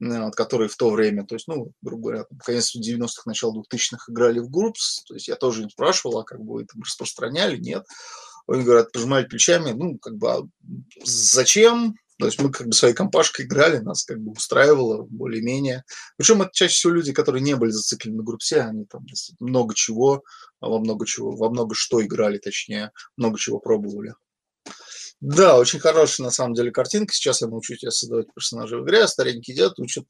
вот, 0.00 0.34
которые 0.34 0.68
в 0.68 0.76
то 0.76 0.90
время, 0.90 1.24
то 1.24 1.34
есть, 1.34 1.48
ну, 1.48 1.72
грубо 1.80 2.02
говоря, 2.02 2.24
конец 2.44 2.76
90-х, 2.76 3.22
начало 3.24 3.62
2000-х 3.62 4.12
играли 4.12 4.38
в 4.38 4.50
Группс, 4.50 5.02
то 5.04 5.14
есть 5.14 5.28
я 5.28 5.36
тоже 5.36 5.62
им 5.62 5.70
спрашивал, 5.70 6.18
а 6.18 6.24
как 6.24 6.40
бы 6.40 6.62
это 6.62 6.74
распространяли, 6.78 7.56
нет. 7.56 7.86
Они 8.46 8.62
говорят, 8.62 8.92
пожимали 8.92 9.24
плечами, 9.24 9.72
ну, 9.72 9.98
как 9.98 10.16
бы, 10.16 10.30
а 10.30 10.42
зачем, 11.04 11.94
то 12.18 12.26
есть 12.26 12.40
мы 12.40 12.50
как 12.50 12.68
бы 12.68 12.72
своей 12.72 12.94
компашкой 12.94 13.44
играли, 13.44 13.78
нас 13.78 14.04
как 14.04 14.20
бы 14.20 14.32
устраивало 14.32 15.02
более-менее. 15.02 15.84
Причем 16.16 16.42
это 16.42 16.50
чаще 16.52 16.74
всего 16.74 16.92
люди, 16.92 17.12
которые 17.12 17.42
не 17.42 17.56
были 17.56 17.70
зациклены 17.70 18.18
на 18.18 18.22
группе, 18.22 18.60
они 18.60 18.84
там 18.84 19.04
много 19.40 19.74
чего, 19.74 20.22
а 20.60 20.68
во 20.68 20.78
много 20.78 21.06
чего, 21.06 21.34
во 21.34 21.50
много 21.50 21.74
что 21.74 22.02
играли, 22.02 22.38
точнее, 22.38 22.92
много 23.16 23.38
чего 23.38 23.58
пробовали. 23.58 24.14
Да, 25.20 25.58
очень 25.58 25.80
хорошая 25.80 26.26
на 26.26 26.30
самом 26.30 26.54
деле 26.54 26.70
картинка. 26.70 27.14
Сейчас 27.14 27.40
я 27.40 27.48
научу 27.48 27.76
тебя 27.76 27.90
создавать 27.90 28.32
персонажей 28.34 28.80
в 28.80 28.84
игре, 28.84 29.04
а 29.04 29.08
старенький 29.08 29.54
дед 29.54 29.78
учит 29.78 30.06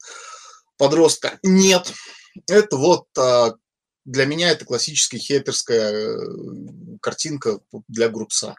подростка. 0.77 1.39
Нет, 1.41 1.91
это 2.47 2.75
вот 2.77 3.05
а, 3.17 3.55
для 4.03 4.25
меня 4.25 4.51
это 4.51 4.65
классическая 4.65 5.17
хеперская 5.17 5.91
э, 5.91 6.17
картинка 7.01 7.59
для 7.87 8.09
группса 8.09 8.55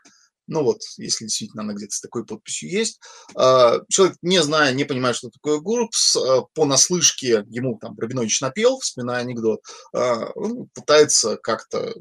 ну 0.46 0.62
вот, 0.62 0.80
если 0.96 1.24
действительно 1.24 1.62
она 1.62 1.74
где-то 1.74 1.94
с 1.94 2.00
такой 2.00 2.24
подписью 2.24 2.70
есть, 2.70 3.00
а, 3.34 3.80
человек, 3.88 4.16
не 4.22 4.42
зная, 4.42 4.72
не 4.72 4.84
понимая, 4.84 5.12
что 5.12 5.30
такое 5.30 5.58
ГУРПС, 5.58 6.16
а, 6.16 6.42
по 6.54 6.64
наслышке 6.64 7.44
ему 7.48 7.78
там 7.78 7.98
Рабинович 7.98 8.40
напел, 8.40 8.78
вспоминая 8.78 9.20
анекдот, 9.20 9.60
а, 9.92 10.30
он 10.34 10.68
пытается 10.74 11.36
как-то 11.36 11.94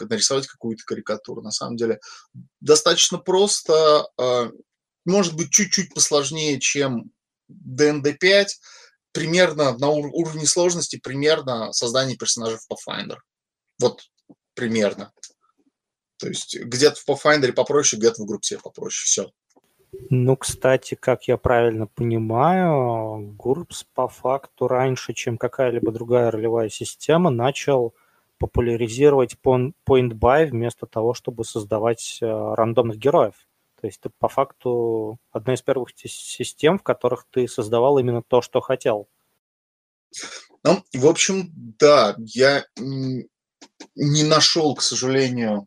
нарисовать 0.00 0.46
какую-то 0.46 0.82
карикатуру. 0.84 1.42
На 1.42 1.52
самом 1.52 1.76
деле 1.76 2.00
достаточно 2.60 3.18
просто, 3.18 4.06
может 5.04 5.34
быть, 5.34 5.50
чуть-чуть 5.50 5.94
посложнее, 5.94 6.58
чем 6.60 7.10
DND5, 7.50 8.46
примерно 9.12 9.76
на 9.78 9.88
уровне 9.88 10.46
сложности, 10.46 10.96
примерно 10.96 11.72
создание 11.72 12.16
персонажа 12.16 12.58
в 12.58 12.66
Pathfinder. 12.70 13.18
Вот 13.78 14.02
примерно. 14.54 15.12
То 16.22 16.28
есть 16.28 16.56
где-то 16.56 16.94
в 17.00 17.08
Pathfinder 17.08 17.50
попроще, 17.52 17.98
где-то 17.98 18.22
в 18.22 18.26
группе 18.26 18.56
попроще. 18.56 19.04
Все. 19.06 19.32
Ну, 20.08 20.36
кстати, 20.36 20.94
как 20.94 21.26
я 21.26 21.36
правильно 21.36 21.88
понимаю, 21.88 23.34
GURPS 23.36 23.84
по 23.92 24.06
факту 24.06 24.68
раньше, 24.68 25.14
чем 25.14 25.36
какая-либо 25.36 25.90
другая 25.90 26.30
ролевая 26.30 26.68
система, 26.68 27.30
начал 27.30 27.92
популяризировать 28.38 29.34
point 29.44 29.74
buy 29.88 30.46
вместо 30.46 30.86
того, 30.86 31.12
чтобы 31.12 31.44
создавать 31.44 32.18
э, 32.22 32.54
рандомных 32.54 32.98
героев. 32.98 33.34
То 33.80 33.88
есть 33.88 33.98
это 33.98 34.10
по 34.16 34.28
факту 34.28 35.18
одна 35.32 35.54
из 35.54 35.62
первых 35.62 35.88
систем, 35.96 36.78
в 36.78 36.84
которых 36.84 37.26
ты 37.28 37.48
создавал 37.48 37.98
именно 37.98 38.22
то, 38.22 38.42
что 38.42 38.60
хотел. 38.60 39.08
Ну, 40.62 40.84
в 40.94 41.06
общем, 41.08 41.50
да, 41.80 42.14
я 42.18 42.64
не 43.94 44.24
нашел, 44.24 44.74
к 44.74 44.82
сожалению, 44.82 45.66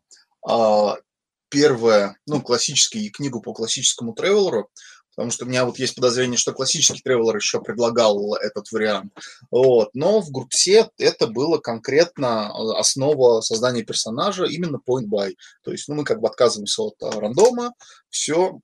первое, 1.48 2.16
ну, 2.26 2.42
классический, 2.42 3.10
книгу 3.10 3.40
по 3.40 3.52
классическому 3.52 4.14
тревелеру, 4.14 4.68
потому 5.16 5.30
что 5.30 5.44
у 5.44 5.48
меня 5.48 5.64
вот 5.64 5.78
есть 5.78 5.94
подозрение, 5.94 6.36
что 6.36 6.52
классический 6.52 7.00
тревелер 7.02 7.36
еще 7.36 7.60
предлагал 7.60 8.34
этот 8.34 8.70
вариант. 8.70 9.12
Вот. 9.50 9.90
Но 9.94 10.20
в 10.20 10.30
группсе 10.30 10.90
это 10.98 11.26
было 11.26 11.58
конкретно 11.58 12.50
а, 12.50 12.78
основа 12.78 13.40
создания 13.40 13.82
персонажа 13.82 14.44
именно 14.44 14.78
point 14.86 15.06
by. 15.06 15.34
То 15.64 15.72
есть 15.72 15.88
ну, 15.88 15.94
мы 15.94 16.04
как 16.04 16.20
бы 16.20 16.28
отказываемся 16.28 16.82
от 16.82 17.02
а, 17.02 17.18
рандома, 17.18 17.72
все 18.10 18.60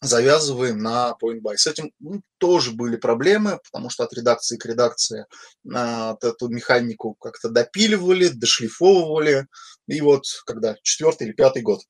завязываем 0.00 0.78
на 0.78 1.16
point 1.22 1.40
by. 1.40 1.56
С 1.56 1.66
этим 1.66 1.92
ну, 2.00 2.22
тоже 2.38 2.72
были 2.72 2.96
проблемы, 2.96 3.60
потому 3.70 3.90
что 3.90 4.04
от 4.04 4.12
редакции 4.12 4.56
к 4.56 4.66
редакции 4.66 5.26
а, 5.72 6.12
вот 6.12 6.24
эту 6.24 6.48
механику 6.48 7.14
как-то 7.14 7.48
допиливали, 7.48 8.28
дошлифовывали. 8.28 9.46
И 9.88 10.00
вот 10.00 10.24
когда 10.44 10.76
четвертый 10.82 11.28
или 11.28 11.32
пятый 11.32 11.62
год 11.62 11.80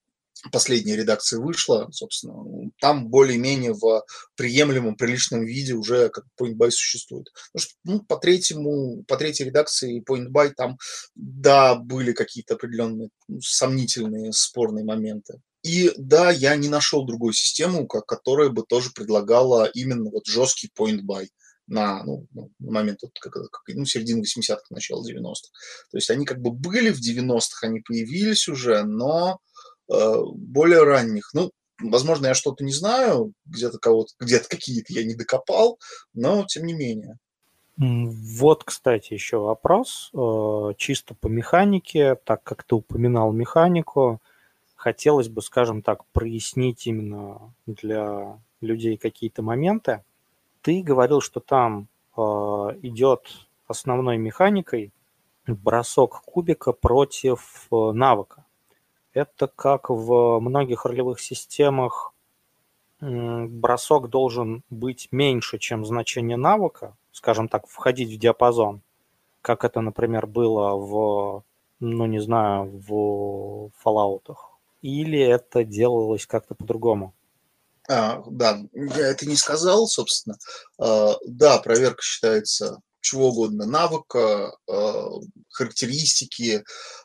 последняя 0.52 0.96
редакция 0.96 1.40
вышла, 1.40 1.88
собственно, 1.90 2.70
там 2.80 3.08
более-менее 3.08 3.72
в 3.72 4.04
приемлемом, 4.36 4.96
приличном 4.96 5.44
виде 5.44 5.74
уже 5.74 6.08
как 6.10 6.24
Point 6.40 6.54
Buy 6.54 6.70
существует. 6.70 7.26
Потому 7.52 7.62
что 7.62 7.74
ну, 7.84 8.00
по, 8.04 8.16
третьему, 8.16 9.04
по 9.04 9.16
третьей 9.16 9.46
редакции 9.46 10.04
Point 10.08 10.28
Buy 10.28 10.52
там, 10.56 10.78
да, 11.14 11.74
были 11.74 12.12
какие-то 12.12 12.54
определенные 12.54 13.08
ну, 13.28 13.40
сомнительные, 13.40 14.32
спорные 14.32 14.84
моменты. 14.84 15.40
И 15.66 15.90
да, 15.96 16.30
я 16.30 16.54
не 16.54 16.68
нашел 16.68 17.04
другую 17.04 17.32
систему, 17.32 17.88
которая 17.88 18.50
бы 18.50 18.62
тоже 18.62 18.90
предлагала 18.94 19.64
именно 19.64 20.10
вот 20.10 20.26
жесткий 20.26 20.70
point 20.78 21.00
buy 21.00 21.26
на, 21.66 22.04
ну, 22.04 22.28
ну 22.32 22.52
момент 22.60 23.00
вот, 23.02 23.10
как, 23.20 23.32
как, 23.32 23.62
ну, 23.74 23.84
середины 23.84 24.22
80-х, 24.22 24.62
начала 24.70 25.02
90-х. 25.02 25.50
То 25.90 25.96
есть 25.96 26.08
они 26.10 26.24
как 26.24 26.40
бы 26.40 26.52
были 26.52 26.90
в 26.90 27.00
90-х, 27.00 27.66
они 27.66 27.80
появились 27.80 28.46
уже, 28.46 28.84
но 28.84 29.40
э, 29.92 30.14
более 30.36 30.84
ранних. 30.84 31.30
Ну, 31.34 31.50
возможно, 31.82 32.28
я 32.28 32.34
что-то 32.34 32.62
не 32.62 32.72
знаю, 32.72 33.32
где-то 33.46 33.78
кого-то, 33.78 34.12
где-то 34.20 34.48
какие-то 34.48 34.92
я 34.92 35.02
не 35.02 35.16
докопал, 35.16 35.80
но 36.14 36.44
тем 36.46 36.64
не 36.64 36.74
менее. 36.74 37.18
Вот, 37.76 38.62
кстати, 38.62 39.14
еще 39.14 39.38
вопрос, 39.38 40.10
э, 40.14 40.74
чисто 40.78 41.16
по 41.16 41.26
механике, 41.26 42.14
так 42.14 42.44
как 42.44 42.62
ты 42.62 42.76
упоминал 42.76 43.32
механику, 43.32 44.22
хотелось 44.86 45.28
бы, 45.28 45.42
скажем 45.42 45.82
так, 45.82 46.04
прояснить 46.12 46.86
именно 46.86 47.52
для 47.66 48.38
людей 48.60 48.96
какие-то 48.96 49.42
моменты. 49.42 50.04
Ты 50.62 50.80
говорил, 50.80 51.20
что 51.20 51.40
там 51.40 51.88
э, 52.16 52.20
идет 52.82 53.22
основной 53.66 54.16
механикой 54.16 54.92
бросок 55.48 56.22
кубика 56.24 56.70
против 56.70 57.66
э, 57.72 57.90
навыка. 57.90 58.44
Это 59.12 59.48
как 59.48 59.90
в 59.90 60.38
многих 60.38 60.84
ролевых 60.84 61.18
системах 61.18 62.14
бросок 63.00 64.08
должен 64.08 64.62
быть 64.70 65.08
меньше, 65.10 65.58
чем 65.58 65.84
значение 65.84 66.36
навыка, 66.36 66.96
скажем 67.10 67.48
так, 67.48 67.66
входить 67.66 68.14
в 68.14 68.18
диапазон, 68.20 68.82
как 69.42 69.64
это, 69.64 69.80
например, 69.80 70.28
было 70.28 70.76
в, 70.76 71.42
ну 71.80 72.06
не 72.06 72.20
знаю, 72.20 72.70
в 72.88 73.72
Fallout'ах 73.84 74.55
или 74.82 75.18
это 75.18 75.64
делалось 75.64 76.26
как-то 76.26 76.54
по-другому? 76.54 77.14
А, 77.88 78.22
да, 78.28 78.60
я 78.72 79.08
это 79.08 79.26
не 79.26 79.36
сказал, 79.36 79.86
собственно. 79.86 80.36
А, 80.78 81.16
да, 81.26 81.58
проверка 81.58 82.02
считается 82.02 82.80
чего 83.00 83.28
угодно, 83.28 83.66
навыка, 83.66 84.56
а, 84.68 85.10
характеристики, 85.50 86.64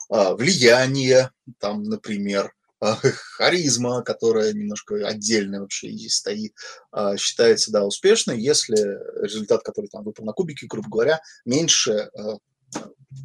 а, 0.10 0.34
влияние, 0.34 1.32
там, 1.60 1.84
например, 1.84 2.54
а, 2.80 2.96
харизма, 3.38 4.02
которая 4.02 4.54
немножко 4.54 4.96
отдельно 5.08 5.62
вообще 5.62 5.90
и 5.90 6.10
стоит, 6.10 6.54
а, 6.92 7.16
считается, 7.18 7.72
да, 7.72 7.86
успешной, 7.86 8.42
если 8.42 8.76
результат, 9.22 9.62
который 9.62 9.88
там 9.88 10.04
выпал 10.04 10.26
на 10.26 10.34
кубике, 10.34 10.66
грубо 10.68 10.90
говоря, 10.90 11.22
меньше 11.46 12.10
а, 12.16 12.38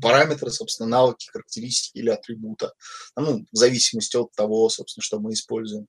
параметры, 0.00 0.50
собственно, 0.50 0.88
навыки, 0.88 1.28
характеристики 1.30 1.98
или 1.98 2.10
атрибута, 2.10 2.72
ну, 3.16 3.46
в 3.50 3.56
зависимости 3.56 4.16
от 4.16 4.32
того, 4.32 4.68
собственно, 4.68 5.02
что 5.02 5.20
мы 5.20 5.32
используем. 5.32 5.86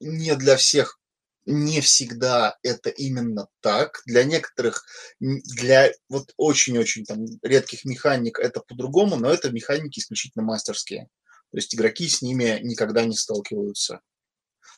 Не 0.00 0.36
для 0.36 0.56
всех 0.56 1.00
не 1.46 1.80
всегда 1.80 2.56
это 2.62 2.90
именно 2.90 3.48
так. 3.60 4.02
Для 4.06 4.24
некоторых, 4.24 4.84
для 5.18 5.90
вот 6.08 6.32
очень-очень 6.36 7.04
там 7.04 7.24
редких 7.42 7.84
механик 7.84 8.38
это 8.38 8.60
по-другому, 8.60 9.16
но 9.16 9.30
это 9.30 9.50
механики 9.50 9.98
исключительно 9.98 10.44
мастерские. 10.44 11.08
То 11.50 11.58
есть 11.58 11.74
игроки 11.74 12.08
с 12.08 12.22
ними 12.22 12.60
никогда 12.62 13.04
не 13.04 13.16
сталкиваются. 13.16 14.00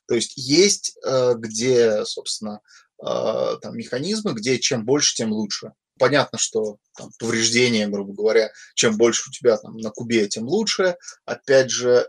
То 0.07 0.15
есть 0.15 0.33
есть 0.37 0.97
э, 1.05 1.35
где, 1.37 2.05
собственно, 2.05 2.61
э, 3.01 3.57
там 3.61 3.77
механизмы, 3.77 4.33
где 4.33 4.59
чем 4.59 4.85
больше, 4.85 5.15
тем 5.15 5.33
лучше. 5.33 5.73
Понятно, 6.03 6.37
что 6.37 6.79
там, 6.97 7.11
повреждения, 7.21 7.87
грубо 7.87 8.13
говоря, 8.13 8.51
чем 8.75 8.97
больше 8.97 9.23
у 9.29 9.33
тебя 9.33 9.57
там 9.57 9.77
на 9.77 9.91
кубе, 9.91 10.27
тем 10.27 10.49
лучше. 10.49 10.97
Опять 11.27 11.71
же, 11.71 12.09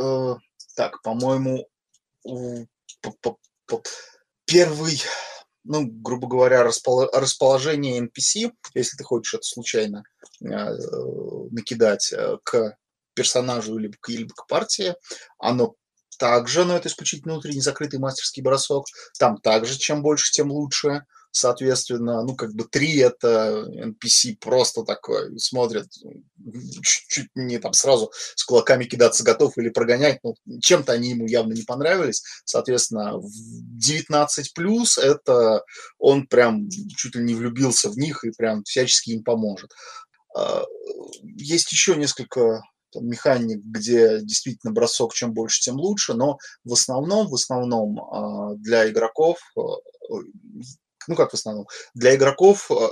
э, 0.00 0.34
так, 0.74 1.00
по-моему, 1.02 1.68
первый, 4.44 5.00
ну, 5.62 5.86
грубо 5.86 6.26
говоря, 6.26 6.64
расположение 6.64 8.00
NPC, 8.00 8.50
если 8.74 8.96
ты 8.96 9.04
хочешь 9.04 9.34
это 9.34 9.44
случайно 9.44 10.02
накидать 10.40 12.12
к 12.42 12.76
персонажу 13.14 13.78
либо, 13.78 13.94
либо 14.08 14.34
к 14.34 14.48
партии. 14.48 14.96
Оно 15.38 15.76
также, 16.18 16.64
но 16.64 16.76
это 16.76 16.88
исключительно 16.88 17.34
внутренний 17.34 17.60
закрытый 17.60 18.00
мастерский 18.00 18.42
бросок. 18.42 18.86
Там 19.16 19.36
также 19.36 19.78
чем 19.78 20.02
больше, 20.02 20.32
тем 20.32 20.50
лучше. 20.50 21.04
Соответственно, 21.30 22.22
ну, 22.22 22.34
как 22.34 22.54
бы 22.54 22.64
три 22.64 22.96
это 22.98 23.66
NPC 23.68 24.36
просто 24.40 24.82
такой, 24.82 25.38
смотрят, 25.38 25.86
чуть 26.82 27.28
не 27.34 27.58
там 27.58 27.72
сразу 27.72 28.10
с 28.34 28.44
кулаками 28.44 28.84
кидаться 28.84 29.24
готов 29.24 29.56
или 29.58 29.68
прогонять, 29.68 30.18
ну, 30.22 30.34
чем-то 30.60 30.92
они 30.92 31.10
ему 31.10 31.26
явно 31.26 31.52
не 31.52 31.62
понравились. 31.62 32.22
Соответственно, 32.44 33.18
в 33.18 33.28
19 33.28 34.54
плюс 34.54 34.98
это 34.98 35.62
он 35.98 36.26
прям 36.26 36.68
чуть 36.96 37.14
ли 37.14 37.22
не 37.22 37.34
влюбился 37.34 37.90
в 37.90 37.96
них 37.96 38.24
и 38.24 38.30
прям 38.30 38.64
всячески 38.64 39.10
им 39.10 39.22
поможет. 39.22 39.70
А, 40.36 40.64
есть 41.22 41.72
еще 41.72 41.96
несколько 41.96 42.62
там, 42.92 43.06
механик, 43.06 43.60
где 43.62 44.20
действительно 44.20 44.72
бросок 44.72 45.14
чем 45.14 45.32
больше, 45.32 45.60
тем 45.60 45.76
лучше, 45.76 46.14
но 46.14 46.38
в 46.64 46.72
основном, 46.72 47.28
в 47.28 47.34
основном 47.34 48.00
а, 48.00 48.54
для 48.54 48.88
игроков, 48.88 49.38
а, 49.56 49.60
ну 51.08 51.16
как 51.16 51.30
в 51.30 51.34
основном, 51.34 51.66
для 51.94 52.14
игроков 52.14 52.70
а, 52.70 52.90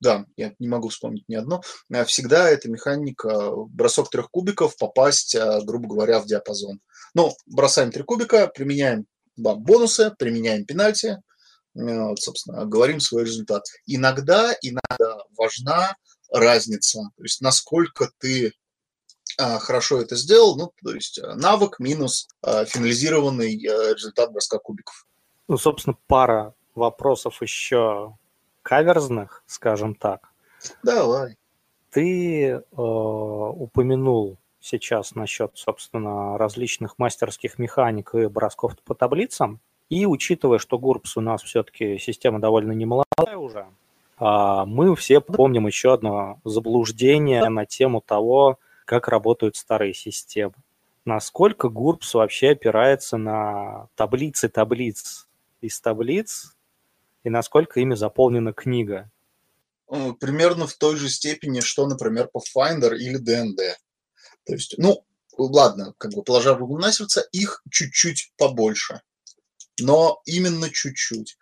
да, 0.00 0.26
я 0.36 0.54
не 0.58 0.68
могу 0.68 0.88
вспомнить 0.88 1.28
ни 1.28 1.34
одно, 1.34 1.62
всегда 2.06 2.50
эта 2.50 2.68
механика 2.68 3.50
бросок 3.68 4.10
трех 4.10 4.30
кубиков 4.30 4.76
попасть, 4.76 5.36
грубо 5.64 5.88
говоря, 5.88 6.20
в 6.20 6.26
диапазон. 6.26 6.80
Ну, 7.14 7.32
бросаем 7.46 7.90
три 7.90 8.02
кубика, 8.02 8.46
применяем 8.46 9.06
бонусы, 9.36 10.12
применяем 10.18 10.66
пенальти, 10.66 11.16
вот, 11.74 12.20
собственно, 12.20 12.66
говорим 12.66 13.00
свой 13.00 13.24
результат. 13.24 13.64
Иногда, 13.86 14.54
иногда 14.60 15.24
важна 15.36 15.96
разница, 16.30 17.00
то 17.16 17.22
есть 17.22 17.40
насколько 17.40 18.10
ты 18.18 18.52
хорошо 19.38 20.00
это 20.00 20.16
сделал, 20.16 20.56
ну, 20.56 20.72
то 20.82 20.94
есть 20.94 21.18
э, 21.18 21.34
навык 21.34 21.78
минус 21.78 22.28
финализированный 22.42 23.54
э, 23.54 23.94
результат 23.94 24.32
броска 24.32 24.58
кубиков. 24.58 25.06
Ну, 25.46 25.58
собственно, 25.58 25.96
пара 26.06 26.54
вопросов 26.76 27.42
еще 27.42 28.14
каверзных, 28.62 29.42
скажем 29.46 29.94
так. 29.94 30.32
Давай. 30.82 31.36
Ты 31.90 32.46
э, 32.48 32.62
упомянул 32.76 34.36
сейчас 34.60 35.14
насчет, 35.14 35.52
собственно, 35.54 36.36
различных 36.36 36.98
мастерских 36.98 37.58
механик 37.58 38.14
и 38.14 38.26
бросков 38.26 38.76
по 38.84 38.94
таблицам. 38.94 39.60
И 39.88 40.04
учитывая, 40.04 40.58
что 40.58 40.78
ГУРПС 40.78 41.16
у 41.16 41.20
нас 41.20 41.42
все-таки 41.42 41.98
система 41.98 42.40
довольно 42.40 42.72
немолодая 42.72 43.36
уже, 43.36 43.66
а, 44.18 44.64
мы 44.64 44.94
все 44.96 45.20
помним 45.20 45.66
еще 45.66 45.92
одно 45.92 46.40
заблуждение 46.44 47.48
на 47.48 47.66
тему 47.66 48.02
того, 48.04 48.58
как 48.84 49.08
работают 49.08 49.56
старые 49.56 49.94
системы. 49.94 50.54
Насколько 51.04 51.68
GURPS 51.68 52.14
вообще 52.14 52.50
опирается 52.50 53.16
на 53.16 53.88
таблицы 53.94 54.48
таблиц 54.48 55.28
из 55.60 55.80
таблиц, 55.80 56.55
и 57.26 57.28
насколько 57.28 57.80
ими 57.80 57.96
заполнена 57.96 58.52
книга? 58.52 59.10
Э, 59.90 60.12
примерно 60.12 60.68
в 60.68 60.74
той 60.74 60.94
же 60.96 61.08
степени, 61.08 61.58
что, 61.58 61.88
например, 61.88 62.30
Pathfinder 62.32 62.94
или 62.94 63.18
D&D. 63.18 63.76
То 64.44 64.52
есть, 64.52 64.76
ну, 64.78 65.04
ладно, 65.36 65.92
как 65.98 66.12
бы 66.12 66.22
положа 66.22 66.54
руку 66.54 66.78
на 66.78 66.92
сердце, 66.92 67.26
их 67.32 67.64
чуть-чуть 67.68 68.32
побольше. 68.36 69.00
Но 69.80 70.22
именно 70.24 70.70
чуть-чуть. 70.70 71.36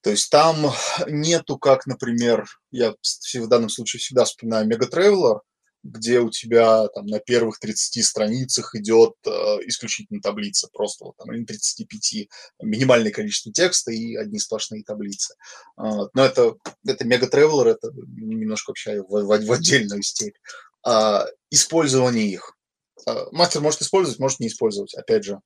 То 0.00 0.10
есть 0.10 0.30
там 0.30 0.72
нету, 1.06 1.58
как, 1.58 1.86
например, 1.86 2.46
я 2.72 2.92
в 2.92 3.48
данном 3.48 3.68
случае 3.68 4.00
всегда 4.00 4.24
вспоминаю 4.24 4.68
Mega 4.68 4.90
Traveler, 4.90 5.38
где 5.84 6.20
у 6.20 6.30
тебя 6.30 6.88
там 6.88 7.06
на 7.06 7.20
первых 7.20 7.58
30 7.60 8.04
страницах 8.04 8.74
идет 8.74 9.12
э, 9.26 9.30
исключительно 9.66 10.20
таблица, 10.20 10.68
просто 10.72 11.04
вот 11.04 11.16
там 11.18 11.30
или 11.32 11.44
35, 11.44 12.28
минимальное 12.62 13.12
количество 13.12 13.52
текста 13.52 13.92
и 13.92 14.16
одни 14.16 14.38
сплошные 14.38 14.82
таблицы. 14.82 15.34
Э, 15.78 16.08
но 16.14 16.24
это, 16.24 16.54
это 16.86 17.04
мега 17.04 17.28
тревелер, 17.28 17.68
это 17.68 17.90
немножко 17.92 18.70
вообще 18.70 19.02
в, 19.02 19.08
в, 19.08 19.26
в 19.26 19.52
отдельную 19.52 20.02
степь. 20.02 20.36
Э, 20.86 21.26
использование 21.50 22.28
их. 22.28 22.56
Э, 23.06 23.26
мастер 23.32 23.60
может 23.60 23.82
использовать, 23.82 24.18
может 24.18 24.40
не 24.40 24.48
использовать, 24.48 24.94
опять 24.94 25.24
же. 25.24 25.40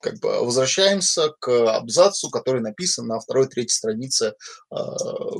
Как 0.00 0.18
бы 0.20 0.40
возвращаемся 0.40 1.34
к 1.38 1.50
абзацу, 1.74 2.30
который 2.30 2.62
написан 2.62 3.06
на 3.06 3.20
второй-третьей 3.20 3.74
странице 3.74 4.34
э, 4.70 4.76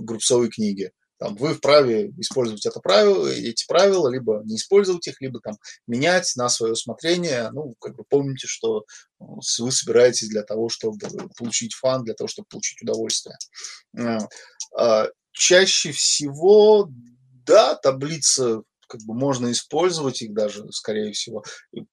группсовой 0.00 0.50
книги 0.50 0.92
там, 1.18 1.34
вы 1.36 1.54
вправе 1.54 2.10
использовать 2.18 2.66
это 2.66 2.80
правило, 2.80 3.26
эти 3.26 3.66
правила, 3.66 4.08
либо 4.08 4.42
не 4.44 4.56
использовать 4.56 5.06
их, 5.06 5.20
либо 5.20 5.40
там, 5.40 5.56
менять 5.86 6.32
на 6.36 6.48
свое 6.48 6.74
усмотрение. 6.74 7.50
Ну, 7.52 7.74
как 7.80 7.96
бы 7.96 8.04
помните, 8.08 8.46
что 8.46 8.84
э, 9.20 9.24
вы 9.58 9.72
собираетесь 9.72 10.28
для 10.28 10.42
того, 10.42 10.68
чтобы 10.68 10.98
получить 11.36 11.74
фан, 11.74 12.04
для 12.04 12.14
того, 12.14 12.28
чтобы 12.28 12.48
получить 12.50 12.82
удовольствие. 12.82 13.36
Э, 13.96 14.18
а, 14.76 15.08
чаще 15.32 15.92
всего, 15.92 16.90
да, 17.46 17.74
таблицы 17.74 18.62
как 18.88 19.00
бы 19.02 19.14
можно 19.14 19.50
использовать 19.50 20.22
их 20.22 20.32
даже, 20.32 20.70
скорее 20.70 21.12
всего, 21.12 21.44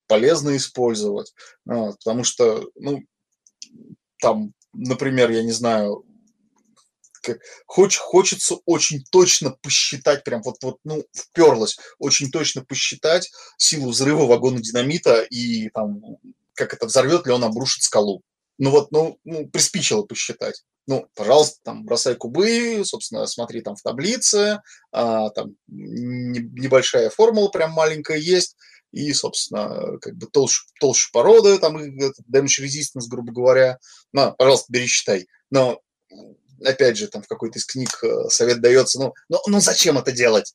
полезно 0.08 0.56
использовать, 0.56 1.34
потому 1.66 2.24
что, 2.24 2.70
ну, 2.76 3.02
там, 4.20 4.54
например, 4.74 5.32
я 5.32 5.42
не 5.42 5.52
знаю, 5.52 6.06
хоч, 7.66 7.98
хочется 7.98 8.56
очень 8.66 9.04
точно 9.12 9.52
посчитать, 9.62 10.24
прям 10.24 10.42
вот, 10.44 10.58
вот, 10.62 10.78
ну, 10.84 11.04
вперлось, 11.14 11.78
очень 12.00 12.32
точно 12.32 12.64
посчитать 12.64 13.32
силу 13.58 13.92
взрыва 13.92 14.26
вагона 14.26 14.60
динамита 14.60 15.22
и 15.22 15.70
там, 15.70 16.02
как 16.54 16.74
это, 16.74 16.86
взорвет 16.86 17.26
ли 17.26 17.34
он, 17.34 17.44
обрушит 17.44 17.84
скалу. 17.84 18.22
Ну 18.58 18.70
вот, 18.70 18.92
ну, 18.92 19.20
ну 19.24 19.48
приспичило 19.50 20.04
посчитать. 20.04 20.64
Ну, 20.86 21.08
пожалуйста, 21.16 21.60
там, 21.64 21.86
бросай 21.86 22.16
кубы, 22.16 22.82
собственно, 22.84 23.26
смотри 23.26 23.62
там 23.62 23.76
в 23.76 23.82
таблице, 23.82 24.62
а, 24.92 25.30
там 25.30 25.56
не, 25.68 26.40
небольшая 26.40 27.10
формула 27.10 27.48
прям 27.50 27.72
маленькая 27.72 28.18
есть, 28.18 28.58
и, 28.92 29.12
собственно, 29.14 29.98
как 30.02 30.16
бы 30.18 30.28
толще, 30.28 30.62
толще 30.80 31.10
породы, 31.12 31.58
там, 31.58 31.78
damage 31.78 32.62
resistance, 32.62 33.08
грубо 33.10 33.34
говоря. 33.34 33.80
На, 34.12 34.32
пожалуйста, 34.32 34.72
бери, 34.72 34.86
считай. 34.86 35.28
Но 35.50 35.82
опять 36.66 36.98
же, 36.98 37.08
там 37.08 37.22
в 37.22 37.28
какой-то 37.28 37.60
из 37.60 37.66
книг 37.66 37.90
э, 38.04 38.30
совет 38.30 38.62
дается, 38.62 39.00
ну, 39.00 39.14
ну, 39.30 39.40
ну 39.48 39.60
зачем 39.60 39.98
это 39.98 40.12
делать? 40.12 40.54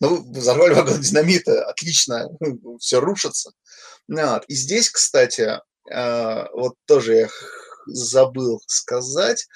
Ну, 0.00 0.30
взорвали 0.32 0.74
вагон 0.74 1.00
динамита, 1.00 1.64
отлично, 1.66 2.28
все 2.78 3.00
рушится. 3.00 3.52
Вот. 4.08 4.44
И 4.48 4.54
здесь, 4.54 4.90
кстати, 4.90 5.60
э, 5.90 6.46
вот 6.52 6.74
тоже 6.86 7.14
я 7.14 7.28
забыл 7.86 8.60
сказать, 8.66 9.46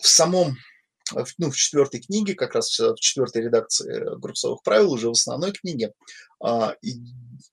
в 0.00 0.06
самом, 0.06 0.56
ну, 1.38 1.50
в 1.50 1.56
четвертой 1.56 2.00
книге, 2.00 2.34
как 2.34 2.54
раз 2.54 2.78
в 2.78 2.96
четвертой 2.96 3.42
редакции 3.42 4.16
группсовых 4.18 4.62
правил, 4.62 4.92
уже 4.92 5.08
в 5.08 5.12
основной 5.12 5.52
книге, 5.52 5.92
а, 6.40 6.76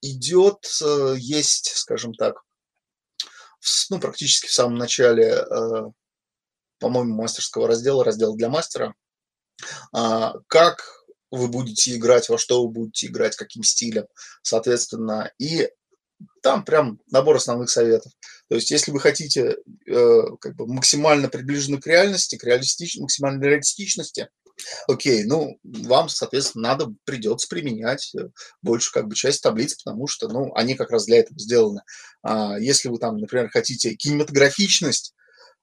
идет, 0.02 0.66
э, 0.84 1.16
есть, 1.18 1.72
скажем 1.76 2.14
так, 2.14 2.42
ну, 3.90 4.00
практически 4.00 4.48
в 4.48 4.54
самом 4.54 4.78
начале, 4.78 5.28
э, 5.28 5.92
по-моему, 6.82 7.16
мастерского 7.16 7.68
раздела, 7.68 8.04
раздела 8.04 8.36
для 8.36 8.50
мастера, 8.50 8.96
а, 9.94 10.34
как 10.48 10.84
вы 11.30 11.48
будете 11.48 11.96
играть, 11.96 12.28
во 12.28 12.38
что 12.38 12.64
вы 12.64 12.70
будете 12.70 13.08
играть, 13.08 13.38
каким 13.38 13.64
стилем, 13.64 14.06
соответственно. 14.42 15.32
И 15.38 15.70
там 16.44 16.66
прям 16.66 17.00
набор 17.10 17.38
основных 17.38 17.70
советов. 17.70 18.12
То 18.50 18.56
есть, 18.56 18.70
если 18.70 18.92
вы 18.92 19.00
хотите 19.00 19.56
э, 19.88 20.22
как 20.42 20.56
бы 20.56 20.68
максимально 20.68 21.30
приближены 21.30 21.80
к 21.80 21.88
реальности, 21.88 22.38
к 22.38 22.44
реалистич... 22.44 22.98
максимальной 22.98 23.48
реалистичности, 23.48 24.28
окей, 24.88 25.24
ну, 25.24 25.58
вам, 25.64 26.10
соответственно, 26.10 26.70
надо, 26.70 26.94
придется 27.06 27.48
применять 27.48 28.14
э, 28.14 28.30
большую 28.62 28.94
как 28.94 29.08
бы 29.08 29.16
часть 29.16 29.42
таблиц, 29.42 29.76
потому 29.76 30.08
что, 30.08 30.28
ну, 30.28 30.54
они 30.56 30.76
как 30.76 30.92
раз 30.92 31.06
для 31.06 31.20
этого 31.20 31.40
сделаны. 31.40 31.82
А 32.24 32.60
если 32.60 32.90
вы 32.90 32.98
там, 32.98 33.18
например, 33.18 33.50
хотите 33.50 33.96
кинематографичность, 33.96 35.14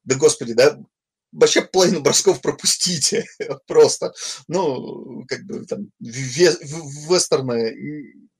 да 0.04 0.16
господи, 0.16 0.54
да, 0.54 0.78
вообще 1.32 1.62
половину 1.62 2.00
бросков 2.00 2.40
пропустите 2.40 3.26
просто. 3.66 4.12
Ну, 4.46 5.24
как 5.28 5.44
бы 5.44 5.64
там 5.66 5.90
вестерны 6.00 7.74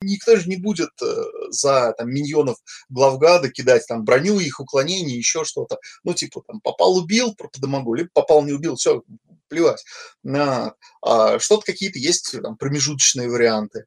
никто 0.01 0.37
же 0.37 0.49
не 0.49 0.57
будет 0.57 0.91
э, 1.03 1.23
за 1.51 1.93
там, 1.97 2.11
миньонов 2.11 2.57
главгада 2.89 3.51
кидать 3.51 3.87
там 3.87 4.05
броню, 4.05 4.39
их 4.39 4.61
уклонение, 4.61 5.17
еще 5.17 5.45
что-то. 5.45 5.79
Ну, 6.05 6.15
типа, 6.15 6.43
там, 6.47 6.61
попал, 6.61 6.97
убил, 6.97 7.35
подомогу, 7.35 7.95
либо 7.95 8.11
попал, 8.13 8.45
не 8.45 8.53
убил, 8.53 8.77
все, 8.77 9.03
плевать. 9.49 9.85
На, 10.23 10.75
а, 11.03 11.39
что-то 11.39 11.65
какие-то 11.65 11.99
есть 11.99 12.37
там, 12.43 12.57
промежуточные 12.57 13.29
варианты 13.29 13.87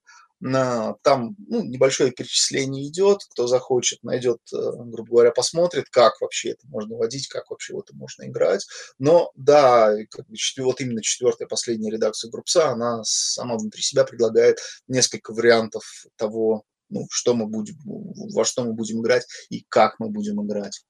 там 1.04 1.36
ну, 1.48 1.64
небольшое 1.64 2.12
перечисление 2.12 2.88
идет, 2.88 3.20
кто 3.30 3.48
захочет, 3.48 4.04
найдет, 4.04 4.40
э, 4.54 4.58
грубо 4.58 5.10
говоря, 5.10 5.32
посмотрит, 5.32 5.90
как 5.90 6.20
вообще 6.20 6.52
это 6.52 6.68
можно 6.68 6.98
водить, 6.98 7.28
как 7.28 7.50
вообще 7.50 7.76
в 7.76 7.80
это 7.80 7.96
можно 7.96 8.24
играть. 8.24 8.66
Но 8.98 9.32
да, 9.36 9.96
как 10.10 10.28
бы, 10.28 10.36
вот 10.60 10.82
именно 10.82 11.02
четвертая, 11.04 11.48
последняя 11.48 11.92
редакция 11.92 12.32
Группса, 12.32 12.70
она 12.70 13.02
сама 13.04 13.56
внутри 13.58 13.84
себя 13.84 14.04
предлагает 14.04 14.58
несколько 14.88 15.32
вариантов 15.34 15.84
того, 16.16 16.64
ну, 16.90 17.06
что 17.10 17.36
мы 17.36 17.48
будем, 17.48 17.76
во 17.86 18.44
что 18.44 18.64
мы 18.64 18.74
будем 18.74 19.02
играть 19.02 19.26
и 19.50 19.64
как 19.70 20.00
мы 20.00 20.10
будем 20.10 20.44
играть. 20.46 20.84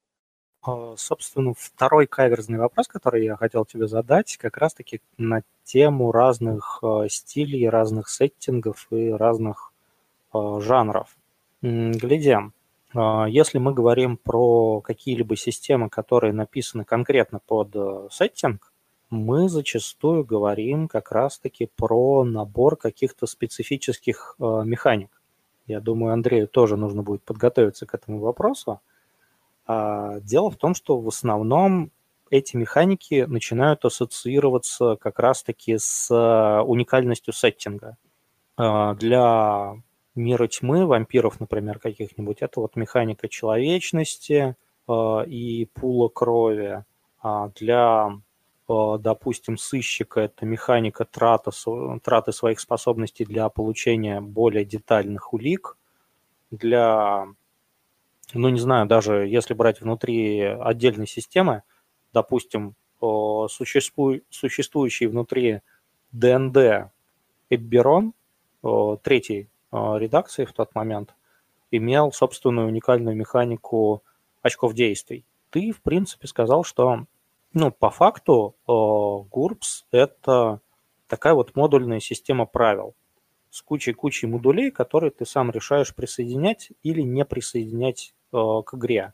А, 0.64 0.94
собственно, 0.96 1.54
второй 1.58 2.06
каверзный 2.06 2.60
вопрос, 2.60 2.88
который 2.88 3.26
я 3.26 3.36
хотел 3.36 3.66
тебе 3.66 3.88
задать, 3.88 4.38
как 4.38 4.58
раз-таки 4.58 5.02
на 5.18 5.42
тему 5.64 6.12
разных 6.12 6.80
а, 6.84 7.08
стилей, 7.10 7.68
разных 7.68 8.10
сеттингов 8.10 8.88
и 8.92 9.10
разных 9.10 9.72
а, 10.32 10.60
жанров. 10.60 11.18
Гляди, 11.64 12.38
если 12.94 13.60
мы 13.60 13.72
говорим 13.72 14.18
про 14.18 14.82
какие-либо 14.82 15.36
системы, 15.36 15.90
которые 15.90 16.34
написаны 16.34 16.86
конкретно 16.86 17.40
под 17.40 18.12
сеттинг, 18.12 18.74
мы 19.12 19.48
зачастую 19.48 20.26
говорим 20.26 20.88
как 20.88 21.12
раз-таки 21.12 21.70
про 21.76 22.24
набор 22.24 22.78
каких-то 22.78 23.28
специфических 23.28 24.36
механик. 24.40 25.22
Я 25.68 25.82
думаю, 25.82 26.14
Андрею 26.14 26.48
тоже 26.48 26.78
нужно 26.78 27.04
будет 27.04 27.22
подготовиться 27.22 27.86
к 27.86 27.94
этому 27.94 28.20
вопросу. 28.20 28.82
А, 29.66 30.20
дело 30.20 30.50
в 30.50 30.58
том, 30.58 30.74
что 30.74 31.00
в 31.00 31.08
основном 31.08 31.92
эти 32.30 32.56
механики 32.56 33.26
начинают 33.28 33.86
ассоциироваться 33.86 34.96
как 35.00 35.20
раз-таки 35.20 35.78
с 35.78 36.08
а, 36.12 36.62
уникальностью 36.64 37.34
сеттинга. 37.34 37.98
А, 38.58 38.96
для 38.96 39.76
мира 40.16 40.48
тьмы, 40.48 40.86
вампиров, 40.86 41.40
например, 41.40 41.80
каких-нибудь, 41.80 42.38
это 42.42 42.60
вот 42.60 42.76
механика 42.76 43.30
человечности 43.30 44.56
и 44.90 45.70
пула 45.74 46.10
крови. 46.10 46.84
Для, 47.56 48.10
допустим, 48.68 49.58
сыщика 49.58 50.20
это 50.20 50.46
механика 50.46 51.06
трата, 51.06 51.52
траты 52.04 52.34
своих 52.34 52.60
способностей 52.60 53.24
для 53.24 53.48
получения 53.48 54.20
более 54.20 54.66
детальных 54.66 55.34
улик. 55.34 55.78
Для 56.50 57.28
ну, 58.34 58.50
не 58.50 58.60
знаю, 58.60 58.88
даже 58.88 59.28
если 59.28 59.54
брать 59.54 59.82
внутри 59.82 60.42
отдельной 60.42 61.08
системы, 61.08 61.64
допустим, 62.14 62.76
существу, 63.00 64.20
существующий 64.30 65.08
внутри 65.08 65.62
ДНД 66.12 66.92
Эбберон, 67.50 68.14
третьей 69.02 69.50
редакции 69.72 70.46
в 70.46 70.54
тот 70.54 70.76
момент, 70.76 71.14
имел 71.72 72.12
собственную 72.12 72.68
уникальную 72.68 73.16
механику 73.16 74.04
очков 74.42 74.74
действий. 74.74 75.26
Ты, 75.50 75.72
в 75.72 75.82
принципе, 75.82 76.28
сказал, 76.28 76.64
что 76.64 77.06
ну, 77.54 77.72
по 77.72 77.90
факту 77.90 78.56
GURPS– 78.68 79.86
это 79.92 80.60
такая 81.08 81.34
вот 81.34 81.56
модульная 81.56 82.00
система 82.00 82.46
правил 82.46 82.94
с 83.50 83.62
кучей-кучей 83.62 84.28
модулей, 84.28 84.72
которые 84.72 85.12
ты 85.12 85.26
сам 85.26 85.52
решаешь 85.52 85.94
присоединять 85.94 86.72
или 86.84 87.02
не 87.02 87.26
присоединять 87.26 88.14
к 88.32 88.74
игре. 88.74 89.14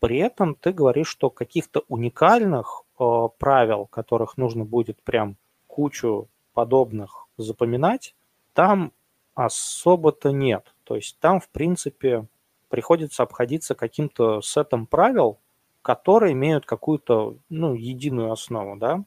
При 0.00 0.18
этом 0.18 0.54
ты 0.54 0.72
говоришь, 0.72 1.08
что 1.08 1.28
каких-то 1.28 1.84
уникальных 1.88 2.84
э, 2.98 3.28
правил, 3.38 3.86
которых 3.86 4.38
нужно 4.38 4.64
будет 4.64 5.02
прям 5.02 5.36
кучу 5.66 6.28
подобных 6.54 7.26
запоминать, 7.36 8.14
там 8.54 8.92
особо-то 9.34 10.30
нет. 10.32 10.74
То 10.84 10.96
есть 10.96 11.18
там, 11.20 11.38
в 11.38 11.48
принципе, 11.48 12.26
приходится 12.68 13.22
обходиться 13.22 13.74
каким-то 13.74 14.40
сетом 14.40 14.86
правил, 14.86 15.38
которые 15.82 16.32
имеют 16.32 16.64
какую-то 16.64 17.36
ну, 17.50 17.74
единую 17.74 18.32
основу, 18.32 18.76
да? 18.76 19.04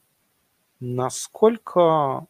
Насколько, 0.80 2.28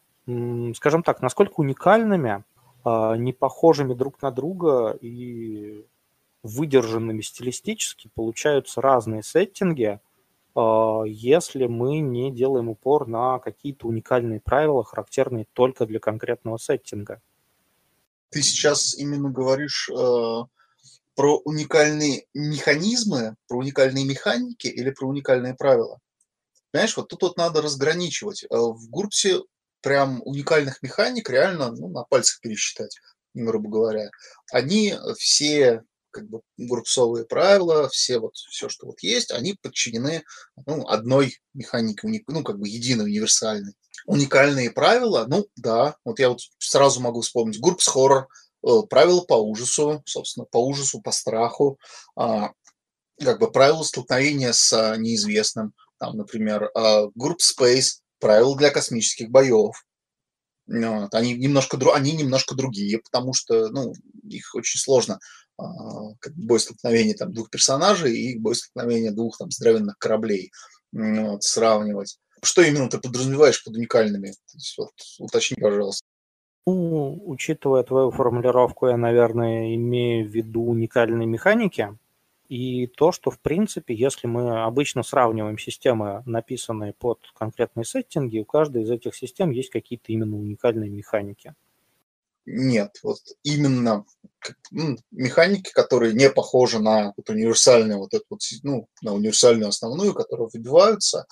скажем 0.74 1.02
так, 1.02 1.20
насколько 1.20 1.60
уникальными, 1.60 2.44
э, 2.84 3.16
не 3.16 3.32
похожими 3.32 3.92
друг 3.94 4.22
на 4.22 4.30
друга 4.30 4.96
и 5.00 5.84
выдержанными 6.44 7.22
стилистически 7.22 8.10
получаются 8.14 8.80
разные 8.80 9.22
сеттинги, 9.22 9.98
а, 10.54 11.02
если 11.04 11.66
мы 11.66 11.98
не 11.98 12.30
делаем 12.30 12.68
упор 12.68 13.08
на 13.08 13.38
какие-то 13.38 13.88
уникальные 13.88 14.40
правила, 14.40 14.84
характерные 14.84 15.46
только 15.54 15.86
для 15.86 15.98
конкретного 15.98 16.58
сеттинга. 16.58 17.20
Ты 18.28 18.42
сейчас 18.42 18.94
именно 18.96 19.30
говоришь 19.30 19.88
э, 19.88 19.94
про 21.14 21.38
уникальные 21.44 22.26
механизмы, 22.34 23.36
про 23.48 23.58
уникальные 23.58 24.04
механики 24.04 24.66
или 24.66 24.90
про 24.90 25.06
уникальные 25.06 25.54
правила? 25.54 25.98
Понимаешь, 26.72 26.96
вот 26.96 27.08
тут 27.08 27.22
вот 27.22 27.36
надо 27.36 27.62
разграничивать. 27.62 28.44
Э, 28.44 28.46
в 28.50 28.90
Гурпсе 28.90 29.40
прям 29.80 30.20
уникальных 30.24 30.82
механик 30.82 31.30
реально 31.30 31.70
ну, 31.70 31.88
на 31.88 32.02
пальцах 32.02 32.40
пересчитать, 32.40 32.98
грубо 33.34 33.70
говоря. 33.70 34.10
Они 34.52 34.94
все 35.16 35.84
как 36.14 36.28
бы 36.28 36.40
группсовые 36.56 37.26
правила, 37.26 37.88
все 37.88 38.20
вот, 38.20 38.36
все, 38.36 38.68
что 38.68 38.86
вот 38.86 39.02
есть, 39.02 39.32
они 39.32 39.58
подчинены 39.60 40.22
ну, 40.64 40.86
одной 40.86 41.36
механике, 41.52 42.08
ну, 42.28 42.44
как 42.44 42.58
бы 42.58 42.68
единой, 42.68 43.06
универсальной. 43.06 43.74
Уникальные 44.06 44.70
правила, 44.70 45.24
ну, 45.26 45.46
да, 45.56 45.96
вот 46.04 46.20
я 46.20 46.28
вот 46.28 46.40
сразу 46.58 47.00
могу 47.00 47.20
вспомнить, 47.20 47.60
группс 47.60 47.88
хоррор, 47.88 48.28
э, 48.62 48.68
правила 48.88 49.22
по 49.22 49.34
ужасу, 49.34 50.02
собственно, 50.06 50.46
по 50.46 50.64
ужасу, 50.64 51.00
по 51.00 51.10
страху, 51.10 51.78
а, 52.16 52.52
как 53.18 53.40
бы 53.40 53.50
правила 53.50 53.82
столкновения 53.82 54.52
с 54.52 54.72
а, 54.72 54.96
неизвестным, 54.96 55.74
там, 55.98 56.16
например, 56.16 56.70
а, 56.74 57.06
Group 57.18 57.38
Space, 57.40 58.00
правила 58.20 58.56
для 58.56 58.70
космических 58.70 59.30
боев, 59.30 59.74
вот. 60.66 61.14
Они 61.14 61.34
немножко, 61.34 61.78
они 61.94 62.12
немножко 62.12 62.54
другие, 62.54 62.98
потому 62.98 63.34
что 63.34 63.68
ну, 63.68 63.92
их 64.22 64.54
очень 64.54 64.80
сложно 64.80 65.18
как 65.56 66.34
бой 66.34 66.60
столкновения 66.60 67.14
там, 67.14 67.32
двух 67.32 67.50
персонажей 67.50 68.16
и 68.16 68.38
бой 68.38 68.54
столкновения 68.54 69.12
двух 69.12 69.38
там, 69.38 69.50
здоровенных 69.50 69.98
кораблей 69.98 70.50
вот, 70.92 71.42
сравнивать. 71.42 72.18
Что 72.42 72.62
именно 72.62 72.90
ты 72.90 72.98
подразумеваешь 72.98 73.62
под 73.64 73.76
уникальными? 73.76 74.32
Вот, 74.76 74.92
уточни, 75.18 75.56
пожалуйста. 75.60 76.04
Ну, 76.66 77.22
учитывая 77.26 77.82
твою 77.82 78.10
формулировку, 78.10 78.88
я, 78.88 78.96
наверное, 78.96 79.74
имею 79.74 80.26
в 80.26 80.32
виду 80.32 80.64
уникальные 80.64 81.26
механики. 81.26 81.96
И 82.48 82.86
то, 82.86 83.12
что, 83.12 83.30
в 83.30 83.38
принципе, 83.38 83.94
если 83.94 84.26
мы 84.26 84.62
обычно 84.62 85.02
сравниваем 85.02 85.58
системы, 85.58 86.22
написанные 86.26 86.92
под 86.92 87.18
конкретные 87.34 87.84
сеттинги, 87.84 88.38
у 88.38 88.44
каждой 88.44 88.82
из 88.82 88.90
этих 88.90 89.14
систем 89.14 89.50
есть 89.50 89.70
какие-то 89.70 90.12
именно 90.12 90.36
уникальные 90.36 90.90
механики. 90.90 91.54
Нет, 92.46 92.90
вот 93.02 93.18
именно 93.42 94.04
ну, 94.70 94.98
механики, 95.10 95.70
которые 95.70 96.12
не 96.12 96.28
похожи 96.28 96.78
на 96.78 97.14
вот 97.16 97.30
универсальную 97.30 97.98
вот 97.98 98.12
эту 98.12 98.24
вот, 98.30 98.40
ну, 98.62 98.86
на 99.00 99.14
универсальную 99.14 99.68
основную, 99.68 100.14
которые 100.14 100.48
выбиваются, 100.52 101.26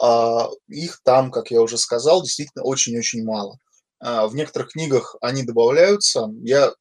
а 0.00 0.50
их 0.68 1.00
там, 1.04 1.30
как 1.30 1.50
я 1.50 1.62
уже 1.62 1.78
сказал, 1.78 2.22
действительно 2.22 2.64
очень-очень 2.64 3.24
мало. 3.24 3.58
А 4.00 4.26
в 4.26 4.34
некоторых 4.34 4.72
книгах 4.72 5.16
они 5.20 5.42
добавляются. 5.42 6.28
Я 6.42 6.72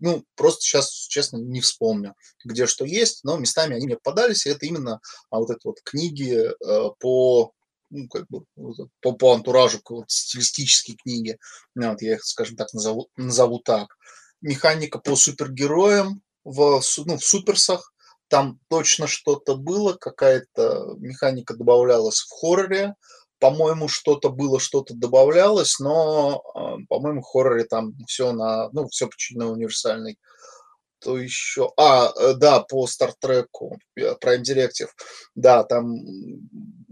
ну, 0.00 0.24
просто 0.34 0.62
сейчас, 0.62 0.90
честно, 1.08 1.36
не 1.36 1.60
вспомню, 1.60 2.14
где 2.44 2.66
что 2.66 2.84
есть, 2.84 3.22
но 3.22 3.36
местами 3.36 3.76
они 3.76 3.86
мне 3.86 3.96
попадались, 3.96 4.46
и 4.46 4.50
это 4.50 4.66
именно 4.66 5.00
а, 5.30 5.38
вот 5.38 5.50
это 5.50 5.60
вот 5.64 5.76
книги 5.84 6.34
э, 6.34 6.90
по 6.98 7.52
ну, 7.90 8.08
как 8.08 8.26
бы, 8.28 8.44
по, 9.00 9.12
по 9.12 9.34
антуражу, 9.34 9.80
вот, 9.88 10.10
стилистические 10.10 10.96
книги, 10.96 11.38
ну, 11.74 11.90
вот 11.90 12.02
я 12.02 12.14
их, 12.14 12.24
скажем 12.24 12.56
так, 12.56 12.72
назову, 12.72 13.08
назову 13.16 13.60
так. 13.60 13.96
Механика 14.40 14.98
по 14.98 15.16
супергероям 15.16 16.22
в, 16.44 16.80
ну, 17.04 17.16
в 17.16 17.24
суперсах, 17.24 17.92
там 18.28 18.58
точно 18.68 19.06
что-то 19.06 19.56
было, 19.56 19.94
какая-то 19.94 20.96
механика 20.98 21.54
добавлялась 21.54 22.20
в 22.20 22.30
хорроре, 22.30 22.94
по-моему, 23.38 23.88
что-то 23.88 24.30
было, 24.30 24.60
что-то 24.60 24.94
добавлялось, 24.94 25.78
но, 25.78 26.42
а, 26.54 26.76
по-моему, 26.88 27.22
в 27.22 27.24
хорроре 27.24 27.64
там 27.64 27.94
все 28.06 28.32
на, 28.32 28.68
ну, 28.72 28.88
все 28.88 29.06
подчинено 29.06 29.50
универсальной. 29.50 30.18
То 31.00 31.16
еще, 31.16 31.72
а, 31.76 32.10
э, 32.20 32.34
да, 32.34 32.60
по 32.60 32.86
Стартреку, 32.88 33.78
Prime 33.96 34.42
Directive, 34.42 34.88
да, 35.36 35.62
там 35.62 35.96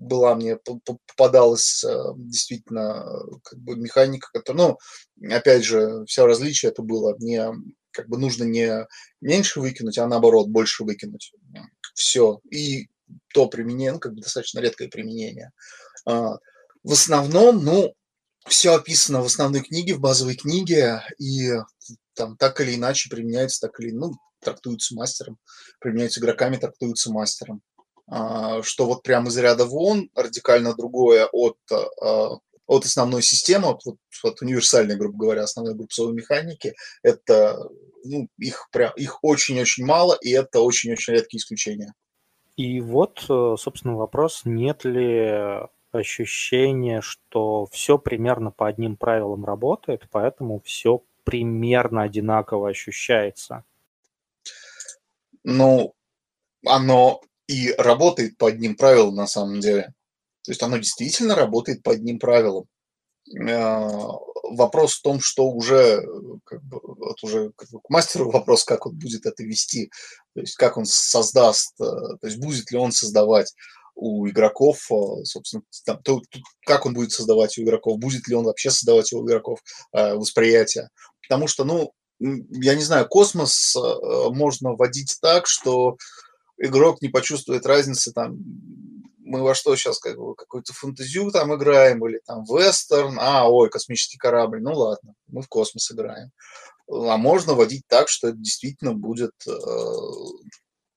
была 0.06 0.34
мне 0.34 0.56
попадалась 0.56 1.84
э, 1.84 1.94
действительно 2.16 3.04
как 3.42 3.58
бы 3.58 3.76
механика, 3.76 4.28
которая, 4.32 4.76
ну, 5.20 5.30
опять 5.34 5.64
же, 5.64 6.04
все 6.06 6.26
различие 6.26 6.70
это 6.70 6.82
было 6.82 7.16
не 7.18 7.52
как 7.90 8.08
бы 8.08 8.18
нужно 8.18 8.44
не 8.44 8.86
меньше 9.22 9.60
выкинуть, 9.60 9.98
а 9.98 10.06
наоборот 10.06 10.48
больше 10.48 10.84
выкинуть. 10.84 11.32
Все. 11.94 12.40
И 12.50 12.88
то 13.32 13.48
применение, 13.48 13.92
ну, 13.92 13.98
как 13.98 14.12
бы 14.12 14.20
достаточно 14.20 14.60
редкое 14.60 14.88
применение. 14.88 15.50
А, 16.04 16.36
в 16.82 16.92
основном, 16.92 17.64
ну, 17.64 17.94
все 18.46 18.74
описано 18.74 19.22
в 19.22 19.26
основной 19.26 19.62
книге, 19.62 19.94
в 19.94 20.00
базовой 20.00 20.36
книге, 20.36 21.02
и 21.18 21.52
там 22.14 22.36
так 22.36 22.60
или 22.60 22.74
иначе 22.74 23.08
применяется, 23.08 23.66
так 23.66 23.80
или 23.80 23.90
ну, 23.92 24.12
трактуется 24.40 24.94
мастером, 24.94 25.38
применяются 25.80 26.20
игроками, 26.20 26.56
трактуются 26.56 27.10
мастером. 27.10 27.62
А, 28.08 28.62
что 28.62 28.86
вот 28.86 29.02
прямо 29.02 29.28
из 29.28 29.36
ряда 29.36 29.64
вон, 29.64 30.10
радикально 30.14 30.74
другое 30.74 31.26
от, 31.26 31.58
а, 31.70 32.38
от 32.66 32.84
основной 32.84 33.22
системы, 33.22 33.68
от, 33.68 33.82
от 34.22 34.42
универсальной, 34.42 34.96
грубо 34.96 35.18
говоря, 35.18 35.42
основной 35.42 35.74
группсовой 35.74 36.14
механики, 36.14 36.74
это 37.02 37.58
ну, 38.04 38.28
их, 38.38 38.68
прям, 38.70 38.92
их 38.96 39.18
очень-очень 39.22 39.84
мало, 39.84 40.16
и 40.20 40.30
это 40.30 40.60
очень-очень 40.60 41.14
редкие 41.14 41.38
исключения. 41.38 41.94
И 42.56 42.80
вот, 42.80 43.24
э, 43.28 43.56
собственно, 43.58 43.96
вопрос, 43.96 44.42
нет 44.44 44.84
ли 44.84 45.66
ощущение, 45.92 47.00
что 47.00 47.66
все 47.72 47.98
примерно 47.98 48.50
по 48.50 48.66
одним 48.68 48.96
правилам 48.96 49.44
работает, 49.44 50.06
поэтому 50.10 50.60
все 50.60 51.02
примерно 51.24 52.02
одинаково 52.02 52.70
ощущается. 52.70 53.64
Ну, 55.42 55.94
оно 56.64 57.20
и 57.46 57.72
работает 57.72 58.36
по 58.38 58.48
одним 58.48 58.76
правилам 58.76 59.14
на 59.14 59.26
самом 59.26 59.60
деле. 59.60 59.92
То 60.42 60.52
есть 60.52 60.62
оно 60.62 60.78
действительно 60.78 61.34
работает 61.34 61.82
по 61.82 61.92
одним 61.92 62.18
правилам. 62.18 62.66
Э, 63.34 63.88
вопрос 64.44 64.94
в 64.94 65.02
том, 65.02 65.20
что 65.20 65.48
уже, 65.48 66.06
как 66.44 66.62
бы, 66.62 66.80
вот 66.82 67.22
уже 67.22 67.50
к 67.50 67.90
мастеру 67.90 68.30
вопрос, 68.32 68.64
как 68.64 68.86
он 68.86 68.96
будет 68.96 69.26
это 69.26 69.42
вести, 69.42 69.90
то 70.34 70.40
есть 70.40 70.54
как 70.56 70.76
он 70.76 70.84
создаст, 70.86 71.74
э, 71.80 71.84
то 71.84 72.26
есть 72.26 72.38
будет 72.38 72.70
ли 72.70 72.78
он 72.78 72.92
создавать 72.92 73.52
у 73.96 74.28
игроков, 74.28 74.86
а, 74.92 75.24
собственно, 75.24 75.62
там, 75.84 76.02
то, 76.02 76.20
то, 76.30 76.38
как 76.66 76.84
он 76.86 76.92
будет 76.92 77.12
создавать 77.12 77.56
у 77.58 77.62
игроков, 77.62 77.98
будет 77.98 78.28
ли 78.28 78.34
он 78.34 78.44
вообще 78.44 78.70
создавать 78.70 79.12
у 79.12 79.24
игроков 79.26 79.58
э, 79.92 80.14
восприятие. 80.14 80.90
Потому 81.22 81.48
что, 81.48 81.64
ну, 81.64 81.92
я 82.18 82.74
не 82.74 82.82
знаю, 82.82 83.08
космос 83.08 83.74
э, 83.74 83.80
можно 84.30 84.74
вводить 84.74 85.16
так, 85.20 85.46
что 85.46 85.96
игрок 86.58 87.02
не 87.02 87.08
почувствует 87.08 87.66
разницы, 87.66 88.12
там, 88.12 88.38
мы 89.18 89.42
во 89.42 89.54
что 89.54 89.74
сейчас, 89.76 89.98
как 89.98 90.16
бы, 90.16 90.34
какую-то 90.34 90.72
фантазию 90.72 91.30
там 91.30 91.54
играем, 91.54 92.06
или 92.06 92.20
там 92.24 92.44
вестерн, 92.44 93.18
а, 93.20 93.48
ой, 93.48 93.68
космический 93.68 94.18
корабль, 94.18 94.62
ну 94.62 94.72
ладно, 94.72 95.14
мы 95.26 95.42
в 95.42 95.48
космос 95.48 95.90
играем. 95.90 96.30
А 96.88 97.16
можно 97.16 97.54
водить 97.54 97.82
так, 97.88 98.08
что 98.08 98.28
это 98.28 98.36
действительно 98.36 98.94
будет 98.94 99.32
э, 99.48 99.50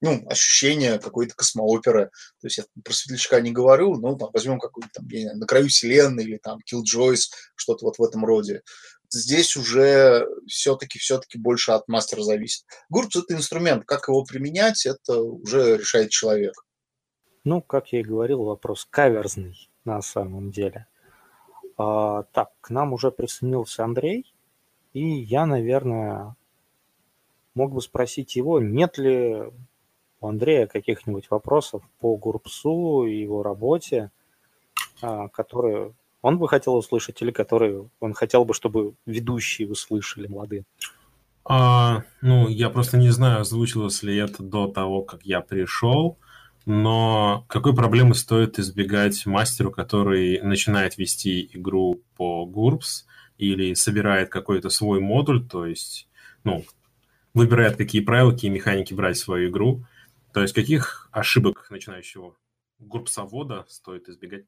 ну, 0.02 0.26
ощущение 0.28 1.00
какой-то 1.00 1.36
космооперы. 1.36 2.12
То 2.40 2.48
есть 2.48 2.60
я 2.60 2.66
про 2.84 2.94
светлячка 2.94 3.42
не 3.42 3.52
говорю, 3.52 3.96
но 3.96 4.16
там, 4.16 4.30
возьмем 4.32 4.60
какой-то 4.60 4.90
там, 4.94 5.08
на 5.08 5.46
краю 5.46 5.68
вселенной 5.68 6.24
или 6.24 6.38
там 6.38 6.60
Killjoys, 6.72 7.32
что-то 7.56 7.86
вот 7.86 7.98
в 7.98 8.04
этом 8.04 8.24
роде. 8.24 8.62
Здесь 9.12 9.56
уже 9.56 10.28
все-таки 10.48 11.00
все-таки 11.00 11.40
больше 11.40 11.72
от 11.72 11.88
мастера 11.88 12.22
зависит. 12.22 12.66
Гурпс 12.90 13.16
это 13.16 13.34
инструмент, 13.34 13.86
как 13.86 14.08
его 14.08 14.24
применять, 14.24 14.86
это 14.86 15.20
уже 15.22 15.78
решает 15.78 16.12
человек. 16.12 16.54
Ну, 17.44 17.62
как 17.62 17.92
я 17.92 18.02
и 18.02 18.04
говорил, 18.04 18.44
вопрос 18.44 18.86
каверзный 18.90 19.70
на 19.84 20.02
самом 20.02 20.52
деле. 20.52 20.86
А, 21.78 22.24
так, 22.34 22.52
к 22.62 22.70
нам 22.70 22.94
уже 22.94 23.10
присоединился 23.10 23.84
Андрей, 23.84 24.32
и 24.94 25.08
я, 25.08 25.46
наверное, 25.46 26.36
мог 27.56 27.74
бы 27.74 27.82
спросить 27.82 28.36
его, 28.36 28.60
нет 28.60 28.98
ли 28.98 29.52
у 30.22 30.28
Андрея 30.28 30.68
каких-нибудь 30.68 31.32
вопросов 31.32 31.82
по 32.00 32.16
Гурпсу 32.18 33.06
и 33.06 33.22
его 33.22 33.42
работе, 33.42 34.12
а, 35.02 35.30
которые 35.30 35.94
он 36.22 36.38
бы 36.38 36.48
хотел 36.48 36.76
услышать 36.76 37.22
или 37.22 37.32
которые 37.32 37.90
он 38.00 38.14
хотел 38.14 38.46
бы, 38.46 38.54
чтобы 38.54 38.96
ведущие 39.06 39.70
услышали, 39.70 40.28
молодые? 40.28 40.66
А, 41.46 42.04
ну, 42.22 42.48
я 42.48 42.70
просто 42.70 42.98
не 42.98 43.10
знаю, 43.10 43.42
озвучилось 43.42 44.04
ли 44.04 44.16
это 44.18 44.44
до 44.44 44.68
того, 44.68 45.02
как 45.02 45.24
я 45.24 45.42
пришел, 45.42 46.18
но 46.66 47.46
какой 47.48 47.74
проблемы 47.74 48.14
стоит 48.14 48.60
избегать 48.60 49.26
мастеру, 49.26 49.72
который 49.72 50.42
начинает 50.42 50.98
вести 50.98 51.50
игру 51.54 52.02
по 52.16 52.46
GURPS 52.46 53.06
или 53.38 53.74
собирает 53.74 54.30
какой-то 54.30 54.70
свой 54.70 55.00
модуль, 55.00 55.48
то 55.48 55.66
есть, 55.66 56.08
ну, 56.44 56.66
выбирает, 57.34 57.78
какие 57.78 58.02
правила, 58.02 58.32
какие 58.32 58.52
механики 58.52 58.94
брать 58.94 59.18
в 59.18 59.22
свою 59.24 59.50
игру, 59.50 59.86
то 60.34 60.42
есть 60.42 60.54
каких 60.54 61.10
ошибок 61.12 61.66
начинающего 61.72 62.36
гурпсовода 62.80 63.66
стоит 63.68 64.08
избегать? 64.10 64.46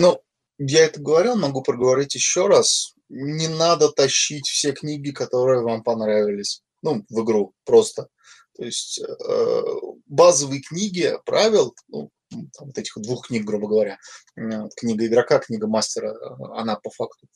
Ну, 0.00 0.18
я 0.56 0.86
это 0.86 0.98
говорил, 0.98 1.36
могу 1.36 1.60
проговорить 1.62 2.14
еще 2.14 2.46
раз. 2.46 2.94
Не 3.10 3.48
надо 3.48 3.90
тащить 3.90 4.48
все 4.48 4.72
книги, 4.72 5.10
которые 5.10 5.60
вам 5.60 5.82
понравились. 5.82 6.62
Ну, 6.80 7.04
в 7.10 7.22
игру 7.22 7.52
просто. 7.66 8.08
То 8.56 8.64
есть 8.64 8.98
э, 8.98 9.62
базовые 10.06 10.62
книги 10.62 11.12
правил, 11.26 11.74
ну, 11.88 12.10
там, 12.30 12.68
вот 12.68 12.78
этих 12.78 12.94
двух 12.96 13.26
книг, 13.26 13.44
грубо 13.44 13.68
говоря, 13.68 13.98
книга 14.76 15.06
игрока, 15.06 15.38
книга 15.38 15.66
мастера, 15.66 16.16
она 16.54 16.76
по 16.76 16.88
факту 16.88 17.26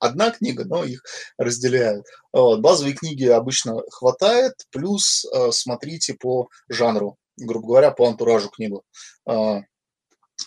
одна 0.00 0.32
книга, 0.32 0.64
но 0.64 0.82
их 0.82 1.00
разделяют. 1.38 2.06
Вот. 2.32 2.60
Базовые 2.60 2.96
книги 2.96 3.26
обычно 3.26 3.82
хватает, 3.90 4.54
плюс 4.70 5.24
э, 5.26 5.52
смотрите 5.52 6.14
по 6.14 6.48
жанру, 6.68 7.18
грубо 7.36 7.68
говоря, 7.68 7.90
по 7.92 8.08
антуражу 8.08 8.50
книгу. 8.50 8.82
Э, 9.28 9.60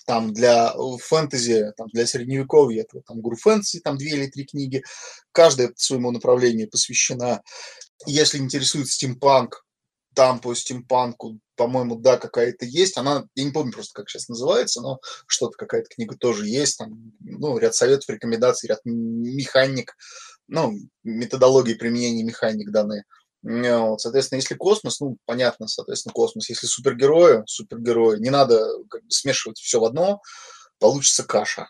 там 0.07 0.33
для 0.33 0.73
фэнтези, 1.01 1.73
там 1.75 1.87
для 1.91 2.07
средневековья, 2.07 2.85
там 3.05 3.19
гуру 3.19 3.35
фэнтези, 3.35 3.81
там 3.81 3.97
две 3.97 4.11
или 4.11 4.27
три 4.27 4.45
книги, 4.45 4.81
каждая 5.33 5.73
своему 5.75 6.11
направлению 6.11 6.69
посвящена. 6.69 7.41
Если 8.05 8.37
интересует 8.37 8.87
стимпанк, 8.87 9.65
там 10.15 10.39
по 10.39 10.55
стимпанку, 10.55 11.39
по-моему, 11.57 11.97
да, 11.97 12.17
какая-то 12.17 12.65
есть. 12.65 12.97
Она, 12.97 13.25
я 13.35 13.43
не 13.43 13.51
помню 13.51 13.73
просто, 13.73 13.93
как 13.93 14.09
сейчас 14.09 14.29
называется, 14.29 14.81
но 14.81 14.99
что-то, 15.27 15.57
какая-то 15.57 15.89
книга 15.89 16.15
тоже 16.15 16.47
есть. 16.47 16.77
Там, 16.77 17.11
ну, 17.19 17.57
ряд 17.57 17.75
советов, 17.75 18.09
рекомендаций, 18.09 18.69
ряд 18.69 18.79
механик, 18.85 19.97
ну, 20.47 20.73
методологии 21.03 21.73
применения 21.73 22.23
механик 22.23 22.71
данные. 22.71 23.03
Вот, 23.47 24.01
соответственно, 24.01 24.39
если 24.39 24.55
космос, 24.55 24.99
ну, 24.99 25.17
понятно, 25.25 25.67
соответственно, 25.67 26.11
космос. 26.11 26.49
Если 26.49 26.67
супергерои, 26.67 27.43
супергерои, 27.45 28.19
не 28.19 28.29
надо 28.29 28.59
как 28.89 29.03
бы, 29.03 29.09
смешивать 29.09 29.57
все 29.57 29.79
в 29.79 29.85
одно, 29.85 30.21
получится 30.79 31.23
каша 31.23 31.67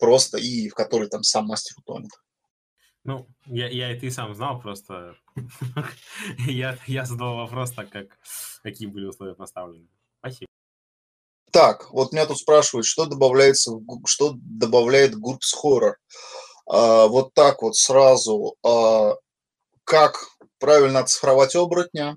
просто, 0.00 0.38
и 0.38 0.68
в 0.68 0.74
которой 0.74 1.08
там 1.08 1.22
сам 1.22 1.46
мастер 1.46 1.76
утонет. 1.78 2.10
Ну, 3.04 3.28
я, 3.46 3.68
я 3.68 3.94
и 3.94 3.98
ты 3.98 4.10
сам 4.10 4.34
знал, 4.34 4.60
просто 4.60 5.16
я, 6.48 6.78
я 6.86 7.04
задал 7.04 7.36
вопрос 7.36 7.72
так, 7.72 7.90
как 7.90 8.18
какие 8.62 8.88
были 8.88 9.06
условия 9.06 9.34
поставлены. 9.34 9.88
Спасибо. 10.18 10.46
Так, 11.52 11.92
вот 11.92 12.12
меня 12.12 12.26
тут 12.26 12.38
спрашивают, 12.38 12.86
что 12.86 13.06
добавляется, 13.06 13.72
что 14.06 14.34
добавляет 14.36 15.14
GURPS 15.14 15.54
Horror. 15.62 15.94
А, 16.66 17.06
вот 17.08 17.34
так 17.34 17.62
вот 17.62 17.76
сразу, 17.76 18.56
а, 18.64 19.16
как 19.84 20.28
правильно 20.58 21.00
оцифровать 21.00 21.56
оборотня, 21.56 22.16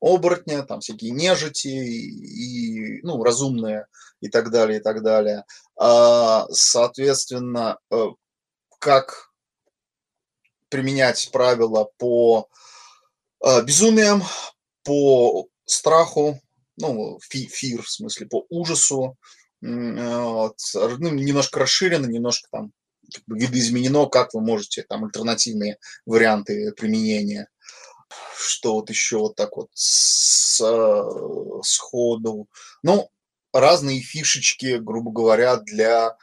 оборотня, 0.00 0.62
там 0.62 0.80
всякие 0.80 1.10
нежити 1.10 1.68
и, 1.68 3.02
ну, 3.02 3.22
разумные 3.22 3.86
и 4.20 4.28
так 4.28 4.50
далее, 4.50 4.78
и 4.78 4.82
так 4.82 5.02
далее. 5.02 5.44
А, 5.76 6.46
соответственно, 6.50 7.78
э, 7.90 8.06
как 8.78 9.30
применять 10.68 11.30
правила 11.32 11.90
по 11.98 12.48
э, 13.44 13.62
безумиям, 13.62 14.22
по 14.82 15.46
страху, 15.64 16.40
ну, 16.76 17.18
фи, 17.20 17.46
фир, 17.46 17.82
в 17.82 17.90
смысле, 17.90 18.26
по 18.26 18.44
ужасу, 18.48 19.16
вот, 19.60 20.58
ну, 20.74 21.10
немножко 21.10 21.60
расширено, 21.60 22.04
немножко 22.06 22.48
там 22.50 22.72
видоизменено, 23.26 24.06
как 24.06 24.34
вы 24.34 24.40
можете, 24.40 24.82
там, 24.82 25.04
альтернативные 25.04 25.78
варианты 26.06 26.72
применения. 26.72 27.48
Что 28.36 28.74
вот 28.74 28.90
еще 28.90 29.18
вот 29.18 29.36
так 29.36 29.56
вот 29.56 29.70
с, 29.74 30.62
сходу. 31.62 32.48
Ну, 32.82 33.10
разные 33.52 34.00
фишечки, 34.00 34.78
грубо 34.78 35.10
говоря, 35.10 35.56
для 35.56 36.16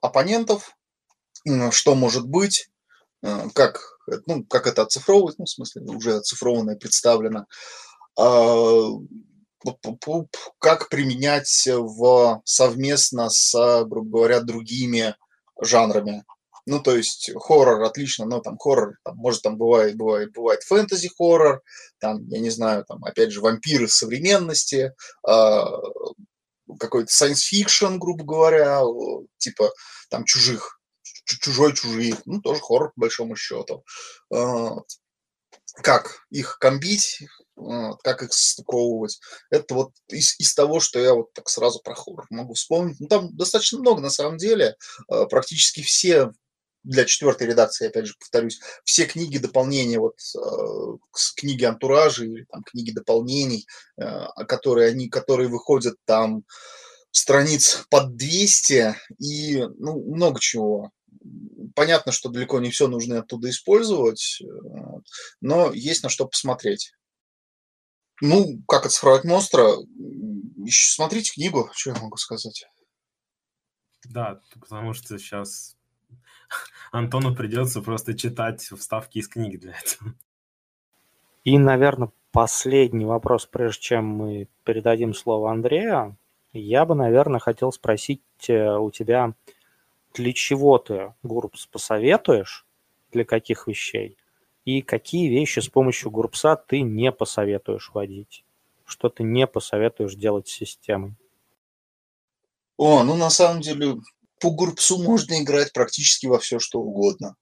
оппонентов, 0.00 0.76
что 1.70 1.94
может 1.94 2.26
быть, 2.26 2.70
э, 3.22 3.48
как, 3.54 3.98
ну, 4.26 4.44
как 4.44 4.66
это 4.66 4.82
оцифровывать, 4.82 5.38
ну, 5.38 5.44
в 5.44 5.50
смысле, 5.50 5.82
уже 5.82 6.16
оцифрованное 6.16 6.76
представлено, 6.76 7.46
а, 8.18 8.88
как 10.58 10.88
применять 10.88 11.66
в, 11.66 12.42
совместно 12.44 13.28
с, 13.28 13.84
грубо 13.84 14.18
говоря, 14.18 14.40
другими 14.40 15.16
жанрами. 15.60 16.24
Ну, 16.66 16.80
то 16.80 16.94
есть 16.94 17.30
хоррор 17.36 17.82
отлично, 17.82 18.26
но 18.26 18.40
там 18.40 18.58
хоррор, 18.58 18.96
там, 19.02 19.16
может, 19.16 19.42
там 19.42 19.56
бывает, 19.56 19.96
бывает, 19.96 20.32
бывает 20.32 20.62
фэнтези-хоррор, 20.62 21.62
там, 21.98 22.26
я 22.28 22.38
не 22.38 22.50
знаю, 22.50 22.84
там, 22.84 23.02
опять 23.04 23.32
же, 23.32 23.40
вампиры 23.40 23.88
современности, 23.88 24.92
э, 25.28 25.62
какой-то 26.78 27.10
science 27.10 27.42
fiction, 27.52 27.98
грубо 27.98 28.24
говоря, 28.24 28.82
типа 29.38 29.72
там 30.10 30.24
чужих, 30.24 30.80
чужой 31.24 31.74
чужие, 31.74 32.14
ну, 32.26 32.40
тоже 32.40 32.60
хоррор, 32.60 32.92
по 32.94 33.00
большому 33.00 33.36
счету. 33.36 33.84
Э, 34.32 34.68
как 35.82 36.26
их 36.30 36.58
комбить, 36.58 37.22
как 38.02 38.22
их 38.22 38.32
стыковывать. 38.32 39.20
Это 39.50 39.74
вот 39.74 39.92
из, 40.08 40.38
из 40.38 40.54
того, 40.54 40.80
что 40.80 40.98
я 40.98 41.14
вот 41.14 41.32
так 41.32 41.48
сразу 41.48 41.80
про 41.80 41.94
хоррор 41.94 42.26
могу 42.30 42.54
вспомнить. 42.54 43.00
Ну, 43.00 43.08
там 43.08 43.36
достаточно 43.36 43.78
много, 43.78 44.00
на 44.00 44.10
самом 44.10 44.36
деле. 44.36 44.76
А, 45.08 45.26
практически 45.26 45.82
все 45.82 46.32
для 46.82 47.04
четвертой 47.04 47.48
редакции, 47.48 47.88
опять 47.88 48.06
же, 48.06 48.14
повторюсь, 48.18 48.58
все 48.84 49.04
книги 49.04 49.36
дополнения, 49.36 49.98
вот 49.98 50.16
э, 50.34 50.96
книги 51.36 51.64
антуража 51.64 52.24
или 52.24 52.46
там 52.50 52.62
книги 52.62 52.90
дополнений, 52.90 53.66
э, 53.98 54.24
которые 54.48 54.88
они, 54.88 55.10
которые 55.10 55.50
выходят 55.50 55.96
там 56.06 56.44
страниц 57.10 57.84
под 57.90 58.16
200 58.16 58.96
и 59.18 59.58
ну, 59.78 60.02
много 60.14 60.40
чего 60.40 60.90
понятно, 61.74 62.12
что 62.12 62.28
далеко 62.28 62.60
не 62.60 62.70
все 62.70 62.88
нужно 62.88 63.18
оттуда 63.18 63.50
использовать, 63.50 64.40
но 65.40 65.72
есть 65.72 66.02
на 66.02 66.08
что 66.08 66.26
посмотреть. 66.26 66.92
Ну, 68.20 68.62
как 68.68 68.86
оцифровать 68.86 69.24
монстра? 69.24 69.68
Смотрите 70.68 71.32
книгу, 71.34 71.70
что 71.72 71.90
я 71.90 72.00
могу 72.00 72.16
сказать. 72.16 72.66
Да, 74.04 74.40
потому 74.60 74.92
что 74.92 75.18
сейчас 75.18 75.76
Антону 76.92 77.34
придется 77.34 77.80
просто 77.80 78.14
читать 78.14 78.62
вставки 78.62 79.18
из 79.18 79.28
книги 79.28 79.56
для 79.56 79.72
этого. 79.72 80.14
И, 81.44 81.58
наверное, 81.58 82.12
последний 82.32 83.04
вопрос, 83.04 83.46
прежде 83.46 83.80
чем 83.80 84.04
мы 84.04 84.48
передадим 84.64 85.14
слово 85.14 85.50
Андрею. 85.50 86.16
Я 86.52 86.84
бы, 86.84 86.94
наверное, 86.94 87.40
хотел 87.40 87.72
спросить 87.72 88.22
э, 88.48 88.76
у 88.76 88.90
тебя, 88.90 89.34
для 90.14 90.32
чего 90.32 90.78
ты 90.78 91.14
Гурбс 91.22 91.66
посоветуешь, 91.66 92.66
для 93.12 93.24
каких 93.24 93.66
вещей, 93.66 94.16
и 94.70 94.82
какие 94.82 95.28
вещи 95.28 95.60
с 95.60 95.68
помощью 95.68 96.10
Гурбса 96.10 96.56
ты 96.56 96.82
не 96.82 97.10
посоветуешь 97.12 97.90
вводить, 97.92 98.44
что 98.84 99.08
ты 99.08 99.22
не 99.22 99.46
посоветуешь 99.46 100.14
делать 100.14 100.48
с 100.48 100.52
системой. 100.52 101.14
О, 102.76 103.02
ну 103.02 103.16
на 103.16 103.30
самом 103.30 103.60
деле 103.60 103.96
по 104.40 104.50
Гурбсу 104.50 105.02
можно 105.02 105.40
играть 105.42 105.72
практически 105.72 106.26
во 106.26 106.38
все, 106.38 106.58
что 106.58 106.80
угодно. 106.80 107.36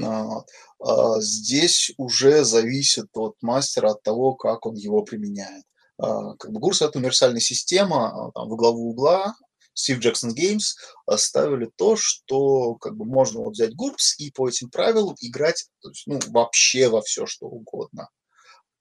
А, 0.00 1.20
здесь 1.20 1.92
уже 1.98 2.44
зависит 2.44 3.06
от 3.14 3.36
мастера, 3.42 3.90
от 3.90 4.02
того, 4.02 4.34
как 4.34 4.66
он 4.66 4.74
его 4.74 5.02
применяет. 5.02 5.64
А, 5.98 6.34
как 6.36 6.50
бы 6.50 6.58
Гурс– 6.58 6.82
это 6.82 6.98
универсальная 6.98 7.40
система, 7.40 8.28
а, 8.28 8.32
там, 8.32 8.48
во 8.48 8.56
главу 8.56 8.90
угла 8.90 9.34
Steve 9.74 10.00
Jackson 10.00 10.34
Games 10.34 10.74
оставили 11.06 11.70
то, 11.76 11.96
что 11.96 12.74
как 12.76 12.96
бы 12.96 13.04
можно 13.04 13.40
вот 13.40 13.52
взять 13.52 13.72
GURPS 13.74 14.16
и 14.18 14.30
по 14.30 14.48
этим 14.48 14.70
правилам 14.70 15.16
играть 15.20 15.64
есть, 15.84 16.06
ну, 16.06 16.18
вообще 16.32 16.88
во 16.88 17.02
все, 17.02 17.26
что 17.26 17.46
угодно. 17.46 18.08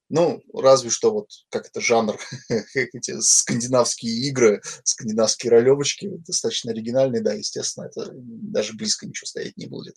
Ну, 0.10 0.42
разве 0.54 0.90
что 0.90 1.12
вот 1.12 1.28
как 1.50 1.68
это 1.68 1.80
жанр, 1.80 2.20
эти 2.74 3.20
скандинавские 3.22 4.28
игры, 4.28 4.62
скандинавские 4.84 5.52
ролевочки, 5.52 6.10
достаточно 6.28 6.72
оригинальные, 6.72 7.22
да, 7.22 7.34
естественно, 7.34 7.86
это 7.86 8.10
даже 8.14 8.74
близко 8.74 9.08
ничего 9.08 9.26
стоять 9.26 9.56
не 9.56 9.68
будет. 9.68 9.96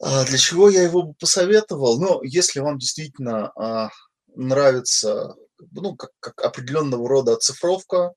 А 0.00 0.24
для 0.24 0.38
чего 0.38 0.68
я 0.68 0.82
его 0.82 1.02
бы 1.02 1.14
посоветовал? 1.14 1.98
Ну, 2.00 2.22
если 2.22 2.60
вам 2.60 2.78
действительно 2.78 3.50
а, 3.56 3.90
нравится, 4.36 5.34
ну, 5.72 5.96
как, 5.96 6.10
как 6.20 6.40
определенного 6.42 7.08
рода 7.08 7.32
оцифровка, 7.32 8.12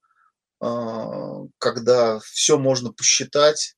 когда 0.59 2.19
все 2.19 2.57
можно 2.57 2.91
посчитать, 2.91 3.75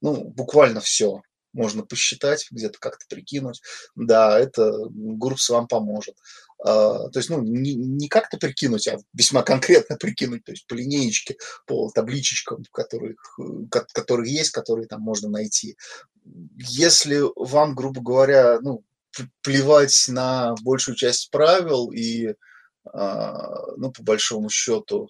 ну, 0.00 0.24
буквально 0.24 0.80
все 0.80 1.22
можно 1.52 1.82
посчитать, 1.82 2.46
где-то 2.50 2.78
как-то 2.78 3.04
прикинуть. 3.08 3.60
Да, 3.94 4.38
это 4.38 4.72
Гурпс 4.90 5.48
вам 5.48 5.66
поможет. 5.66 6.14
А, 6.64 7.08
то 7.08 7.18
есть, 7.18 7.30
ну, 7.30 7.42
не, 7.42 7.74
не 7.74 8.08
как-то 8.08 8.36
прикинуть, 8.38 8.88
а 8.88 8.98
весьма 9.12 9.42
конкретно 9.42 9.96
прикинуть, 10.00 10.44
то 10.44 10.52
есть 10.52 10.66
по 10.66 10.74
линеечке, 10.74 11.36
по 11.66 11.90
табличечкам, 11.90 12.64
которые, 12.72 13.16
которые 13.92 14.32
есть, 14.32 14.50
которые 14.50 14.86
там 14.86 15.00
можно 15.00 15.28
найти. 15.28 15.76
Если 16.56 17.22
вам, 17.36 17.74
грубо 17.74 18.00
говоря, 18.00 18.60
ну, 18.60 18.84
плевать 19.42 20.06
на 20.08 20.54
большую 20.62 20.96
часть 20.96 21.30
правил 21.30 21.90
и, 21.90 22.34
а, 22.92 23.72
ну, 23.76 23.90
по 23.90 24.02
большому 24.02 24.50
счету, 24.50 25.08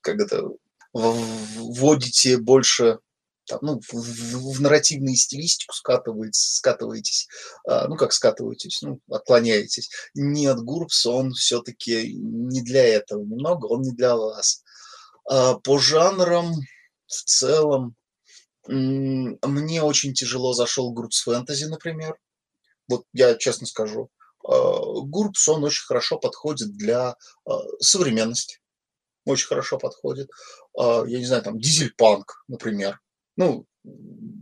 как 0.00 0.20
это, 0.20 0.48
вводите 0.92 2.38
больше 2.38 2.98
там, 3.46 3.58
ну, 3.62 3.80
в, 3.80 3.92
в, 3.92 4.56
в 4.56 4.60
нарративную 4.60 5.16
стилистику 5.16 5.74
скатываетесь, 5.74 6.56
скатываетесь, 6.56 7.28
а, 7.66 7.88
ну, 7.88 7.96
как 7.96 8.12
скатываетесь, 8.12 8.82
ну, 8.82 9.00
отклоняетесь. 9.10 9.90
Нет, 10.14 10.58
Гурбс, 10.58 11.06
он 11.06 11.32
все-таки 11.32 12.12
не 12.14 12.62
для 12.62 12.84
этого 12.84 13.22
немного, 13.22 13.66
он 13.66 13.82
не 13.82 13.92
для 13.92 14.16
вас. 14.16 14.62
А, 15.28 15.54
по 15.54 15.78
жанрам 15.78 16.54
в 17.06 17.24
целом 17.24 17.96
мне 18.68 19.82
очень 19.82 20.14
тяжело 20.14 20.52
зашел 20.52 20.92
Гурбс 20.92 21.22
фэнтези, 21.22 21.64
например. 21.64 22.16
Вот 22.88 23.04
я 23.12 23.34
честно 23.34 23.66
скажу. 23.66 24.08
А, 24.44 24.54
Гурбс, 25.02 25.48
он 25.48 25.64
очень 25.64 25.84
хорошо 25.84 26.18
подходит 26.18 26.76
для 26.76 27.16
а, 27.44 27.58
современности 27.80 28.61
очень 29.24 29.46
хорошо 29.46 29.78
подходит. 29.78 30.30
А, 30.78 31.04
я 31.06 31.18
не 31.18 31.24
знаю, 31.24 31.42
там 31.42 31.58
дизель-панк, 31.58 32.44
например. 32.48 33.00
Ну, 33.36 33.66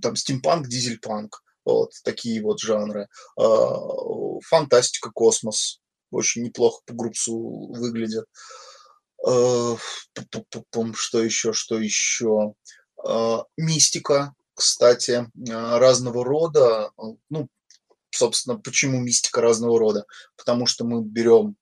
там 0.03 0.16
стимпанк, 0.16 0.68
дизель-панк. 0.68 1.43
Вот 1.64 1.93
такие 2.05 2.43
вот 2.43 2.61
жанры. 2.61 3.09
А, 3.39 4.41
фантастика, 4.49 5.11
космос. 5.11 5.81
Очень 6.11 6.43
неплохо 6.45 6.83
по 6.87 6.95
группсу 6.95 7.37
выглядят. 7.72 8.26
А, 9.26 9.76
что 10.95 11.22
еще, 11.22 11.53
что 11.53 11.78
еще? 11.78 12.55
Мистика, 13.57 14.35
кстати, 14.55 15.26
разного 15.47 16.24
рода. 16.24 16.91
Ну, 17.28 17.49
собственно, 18.11 18.59
почему 18.59 18.99
мистика 19.01 19.41
разного 19.41 19.78
рода? 19.78 20.05
Потому 20.37 20.66
что 20.66 20.85
мы 20.85 21.03
берем 21.03 21.57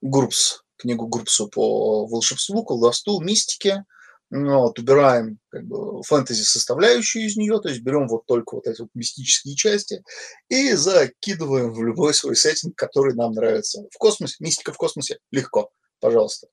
группс 0.00 0.62
книгу 0.82 1.06
Гурпсу 1.06 1.48
по 1.48 2.06
волшебству, 2.06 2.64
колдовству, 2.64 3.20
мистике, 3.20 3.84
вот, 4.30 4.78
убираем 4.78 5.38
как 5.50 5.64
бы, 5.66 6.02
фэнтези 6.02 6.42
составляющую 6.42 7.26
из 7.26 7.36
нее, 7.36 7.60
то 7.60 7.68
есть 7.68 7.82
берем 7.82 8.08
вот 8.08 8.24
только 8.26 8.54
вот 8.54 8.66
эти 8.66 8.80
вот 8.80 8.90
мистические 8.94 9.56
части 9.56 10.02
и 10.48 10.72
закидываем 10.72 11.72
в 11.72 11.82
любой 11.82 12.14
свой 12.14 12.34
сеттинг, 12.34 12.74
который 12.76 13.14
нам 13.14 13.32
нравится. 13.32 13.84
В 13.90 13.98
космосе, 13.98 14.36
мистика 14.40 14.72
в 14.72 14.78
космосе, 14.78 15.18
легко, 15.30 15.70
пожалуйста, 16.00 16.48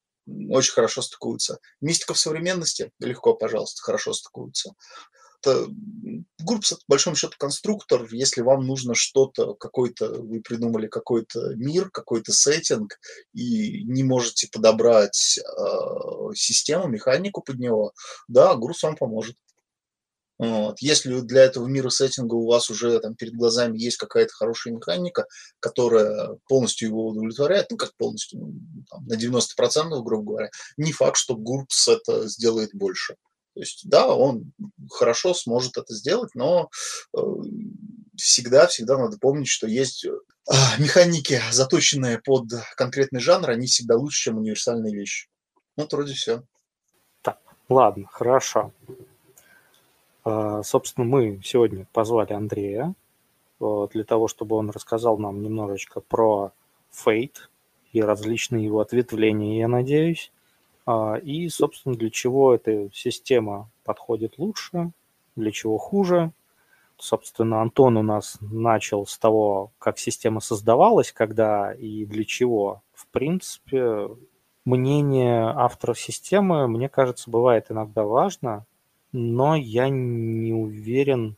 очень 0.49 0.73
хорошо 0.73 1.01
стыкуются. 1.01 1.59
Мистика 1.80 2.13
в 2.13 2.19
современности, 2.19 2.91
легко, 2.99 3.34
пожалуйста, 3.34 3.82
хорошо 3.82 4.13
стыкуются 4.13 4.73
Гурпс 5.45 6.71
это, 6.71 6.81
по 6.81 6.93
большому 6.93 7.15
счету, 7.15 7.33
конструктор. 7.37 8.07
Если 8.11 8.41
вам 8.41 8.65
нужно 8.65 8.95
что-то, 8.95 9.53
какой-то, 9.55 10.21
вы 10.21 10.41
придумали 10.41 10.87
какой-то 10.87 11.55
мир, 11.55 11.89
какой-то 11.89 12.31
сеттинг, 12.31 12.99
и 13.33 13.83
не 13.83 14.03
можете 14.03 14.49
подобрать 14.51 15.39
э, 15.39 16.33
систему, 16.35 16.87
механику 16.87 17.41
под 17.41 17.59
него, 17.59 17.93
да, 18.27 18.55
Гурпс 18.55 18.83
вам 18.83 18.95
поможет. 18.95 19.35
Вот. 20.39 20.79
Если 20.79 21.19
для 21.19 21.43
этого 21.43 21.67
мира 21.67 21.89
сеттинга 21.89 22.35
у 22.35 22.47
вас 22.47 22.69
уже 22.69 22.97
там 23.01 23.13
перед 23.13 23.33
глазами 23.33 23.77
есть 23.77 23.97
какая-то 23.97 24.33
хорошая 24.33 24.73
механика, 24.73 25.25
которая 25.59 26.37
полностью 26.47 26.87
его 26.87 27.07
удовлетворяет, 27.07 27.67
ну 27.69 27.75
как 27.75 27.93
полностью, 27.97 28.39
ну, 28.39 28.53
там, 28.89 29.05
на 29.05 29.15
90%, 29.15 30.01
грубо 30.01 30.31
говоря, 30.31 30.49
не 30.77 30.93
факт, 30.93 31.17
что 31.17 31.35
GURPS 31.35 31.91
это 31.91 32.29
сделает 32.29 32.69
больше. 32.73 33.17
То 33.54 33.60
есть, 33.60 33.89
да, 33.89 34.08
он 34.08 34.52
хорошо 34.89 35.34
сможет 35.34 35.78
это 35.78 35.93
сделать, 35.93 36.34
но 36.36 36.70
всегда-всегда 38.16 38.97
надо 38.97 39.18
помнить, 39.18 39.47
что 39.47 39.68
есть 39.68 40.06
а, 40.47 40.78
механики, 40.78 41.41
заточенные 41.52 42.20
под 42.20 42.45
конкретный 42.76 43.20
жанр, 43.20 43.50
они 43.50 43.68
всегда 43.68 43.95
лучше, 43.95 44.24
чем 44.24 44.38
универсальные 44.38 44.93
вещи. 44.93 45.30
Ну, 45.78 45.84
вот 45.84 45.93
вроде 45.93 46.14
все. 46.14 46.43
Так, 47.22 47.39
ладно, 47.70 48.08
хорошо. 48.12 48.72
А, 50.24 50.64
собственно, 50.64 51.06
мы 51.06 51.41
сегодня 51.43 51.88
позвали 51.93 52.34
Андрея 52.34 52.93
для 53.60 54.04
того, 54.06 54.28
чтобы 54.28 54.56
он 54.56 54.70
рассказал 54.70 55.18
нам 55.18 55.41
немножечко 55.41 56.00
про 56.00 56.54
Fate 56.93 57.47
и 57.91 58.02
различные 58.02 58.66
его 58.66 58.80
ответвления, 58.80 59.60
я 59.60 59.68
надеюсь. 59.68 60.32
А, 60.91 61.17
и, 61.17 61.47
собственно, 61.49 61.93
для 61.93 62.09
чего 62.09 62.55
эта 62.55 62.89
система 62.91 63.69
подходит 63.83 64.39
лучше, 64.39 64.89
для 65.35 65.51
чего 65.51 65.77
хуже. 65.77 66.31
Собственно, 66.97 67.61
Антон 67.61 67.95
у 67.97 68.01
нас 68.01 68.39
начал 68.41 69.05
с 69.05 69.15
того, 69.19 69.71
как 69.77 69.99
система 69.99 70.39
создавалась, 70.39 71.11
когда 71.11 71.73
и 71.73 72.05
для 72.05 72.25
чего. 72.25 72.81
В 72.95 73.05
принципе, 73.05 74.09
мнение 74.65 75.53
автора 75.55 75.93
системы, 75.93 76.67
мне 76.67 76.89
кажется, 76.89 77.29
бывает 77.29 77.67
иногда 77.69 78.03
важно, 78.03 78.65
но 79.11 79.55
я 79.55 79.89
не 79.89 80.53
уверен, 80.53 81.35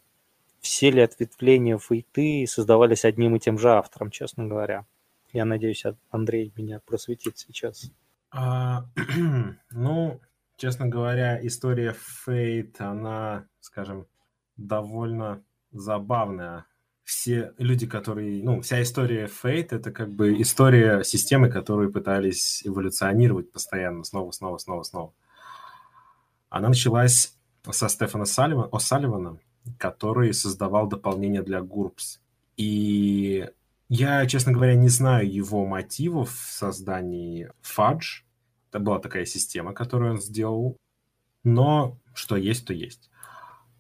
все 0.61 0.91
ли 0.91 1.01
ответвления 1.01 1.77
фейты 1.77 2.47
создавались 2.47 3.03
одним 3.03 3.35
и 3.35 3.39
тем 3.39 3.59
же 3.59 3.69
автором, 3.71 4.11
честно 4.11 4.45
говоря. 4.45 4.85
Я 5.33 5.43
надеюсь, 5.43 5.83
Андрей 6.09 6.53
меня 6.55 6.79
просветит 6.85 7.37
сейчас. 7.37 7.91
А, 8.31 8.85
ну, 9.71 10.21
честно 10.57 10.87
говоря, 10.87 11.45
история 11.45 11.95
Фейт, 12.25 12.79
она, 12.79 13.47
скажем, 13.59 14.07
довольно 14.55 15.43
забавная. 15.71 16.65
Все 17.03 17.53
люди, 17.57 17.87
которые... 17.87 18.41
Ну, 18.43 18.61
вся 18.61 18.81
история 18.81 19.27
Фейт— 19.27 19.73
это 19.73 19.91
как 19.91 20.11
бы 20.13 20.41
история 20.41 21.03
системы, 21.03 21.49
которые 21.49 21.91
пытались 21.91 22.65
эволюционировать 22.65 23.51
постоянно, 23.51 24.03
снова, 24.03 24.31
снова, 24.31 24.57
снова, 24.57 24.83
снова. 24.83 25.13
Она 26.49 26.69
началась 26.69 27.37
со 27.69 27.89
Стефана 27.89 28.25
Салливана, 28.25 29.39
который 29.77 30.33
создавал 30.33 30.87
дополнение 30.87 31.43
для 31.43 31.59
GURPS. 31.59 32.19
И 32.55 33.49
я, 33.93 34.25
честно 34.25 34.53
говоря, 34.53 34.73
не 34.75 34.87
знаю 34.87 35.29
его 35.29 35.65
мотивов 35.65 36.33
в 36.33 36.49
создании 36.49 37.51
Fudge. 37.61 38.23
Это 38.69 38.79
была 38.79 38.99
такая 38.99 39.25
система, 39.25 39.73
которую 39.73 40.13
он 40.13 40.21
сделал. 40.21 40.77
Но 41.43 41.99
что 42.13 42.37
есть, 42.37 42.65
то 42.65 42.73
есть. 42.73 43.09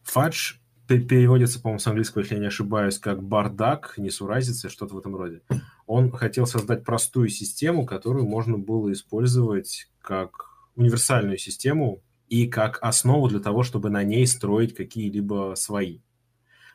Fudge 0.05 0.55
переводится, 0.85 1.61
по-моему, 1.61 1.79
с 1.79 1.87
английского, 1.87 2.23
если 2.23 2.35
я 2.35 2.41
не 2.41 2.47
ошибаюсь, 2.47 2.99
как 2.99 3.23
бардак, 3.23 3.93
несуразица, 3.95 4.67
что-то 4.67 4.95
в 4.95 4.99
этом 4.99 5.15
роде. 5.15 5.43
Он 5.87 6.11
хотел 6.11 6.45
создать 6.45 6.83
простую 6.83 7.29
систему, 7.29 7.85
которую 7.85 8.25
можно 8.25 8.57
было 8.57 8.91
использовать 8.91 9.87
как 10.01 10.47
универсальную 10.75 11.37
систему 11.37 12.03
и 12.27 12.47
как 12.47 12.79
основу 12.81 13.29
для 13.29 13.39
того, 13.39 13.63
чтобы 13.63 13.89
на 13.89 14.03
ней 14.03 14.27
строить 14.27 14.75
какие-либо 14.75 15.53
свои. 15.55 15.99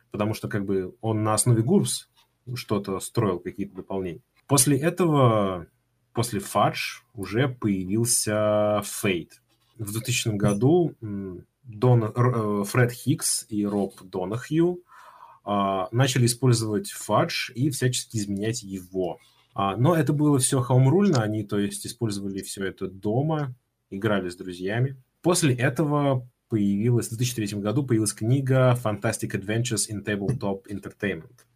Потому 0.09 0.33
что 0.33 0.47
как 0.47 0.65
бы 0.65 0.95
он 1.01 1.21
на 1.21 1.35
основе 1.35 1.61
GURPS 1.61 2.07
что-то 2.55 2.99
строил, 2.99 3.39
какие-то 3.39 3.75
дополнения. 3.75 4.21
После 4.47 4.77
этого, 4.77 5.67
после 6.13 6.39
Fudge, 6.39 7.01
уже 7.13 7.49
появился 7.49 8.83
Fate. 8.83 9.31
В 9.77 9.91
2000 9.91 10.35
году 10.37 10.95
Дон, 11.63 12.03
э, 12.03 12.63
Фред 12.65 12.91
Хикс 12.91 13.45
и 13.49 13.65
Роб 13.65 14.01
Донахью 14.01 14.79
а, 15.43 15.87
начали 15.91 16.25
использовать 16.25 16.93
Fudge 16.93 17.53
и 17.53 17.69
всячески 17.69 18.17
изменять 18.17 18.63
его. 18.63 19.19
А, 19.53 19.77
но 19.77 19.95
это 19.95 20.13
было 20.13 20.39
все 20.39 20.61
хаумрульно, 20.61 21.21
они, 21.23 21.43
то 21.43 21.57
есть, 21.57 21.87
использовали 21.87 22.41
все 22.41 22.65
это 22.65 22.87
дома, 22.87 23.55
играли 23.89 24.29
с 24.29 24.35
друзьями. 24.35 24.97
После 25.21 25.55
этого 25.55 26.27
появилась, 26.49 27.07
в 27.07 27.17
2003 27.17 27.59
году 27.61 27.83
появилась 27.85 28.13
книга 28.13 28.77
Fantastic 28.83 29.31
Adventures 29.31 29.89
in 29.89 30.03
Tabletop 30.03 30.63
Entertainment. 30.69 31.46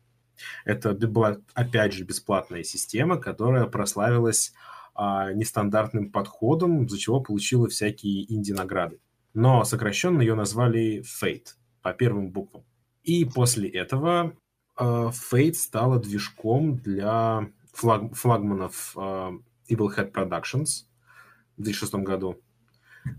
Это 0.65 0.93
была, 0.93 1.37
опять 1.53 1.93
же, 1.93 2.03
бесплатная 2.03 2.63
система, 2.63 3.17
которая 3.17 3.65
прославилась 3.65 4.53
а, 4.93 5.31
нестандартным 5.33 6.11
подходом, 6.11 6.87
за 6.89 6.97
чего 6.97 7.21
получила 7.21 7.67
всякие 7.69 8.31
инди-награды. 8.31 8.99
Но 9.33 9.63
сокращенно 9.63 10.21
ее 10.21 10.35
назвали 10.35 11.01
Fate 11.01 11.55
по 11.81 11.93
первым 11.93 12.29
буквам. 12.29 12.63
И 13.03 13.25
после 13.25 13.69
этого 13.69 14.35
а, 14.75 15.09
Fate 15.09 15.53
стала 15.53 15.99
движком 15.99 16.77
для 16.77 17.49
флаг, 17.73 18.13
флагманов 18.15 18.93
а, 18.97 19.31
Evil 19.69 19.89
Head 19.95 20.11
Productions 20.11 20.85
в 21.57 21.63
2006 21.63 21.95
году. 21.95 22.41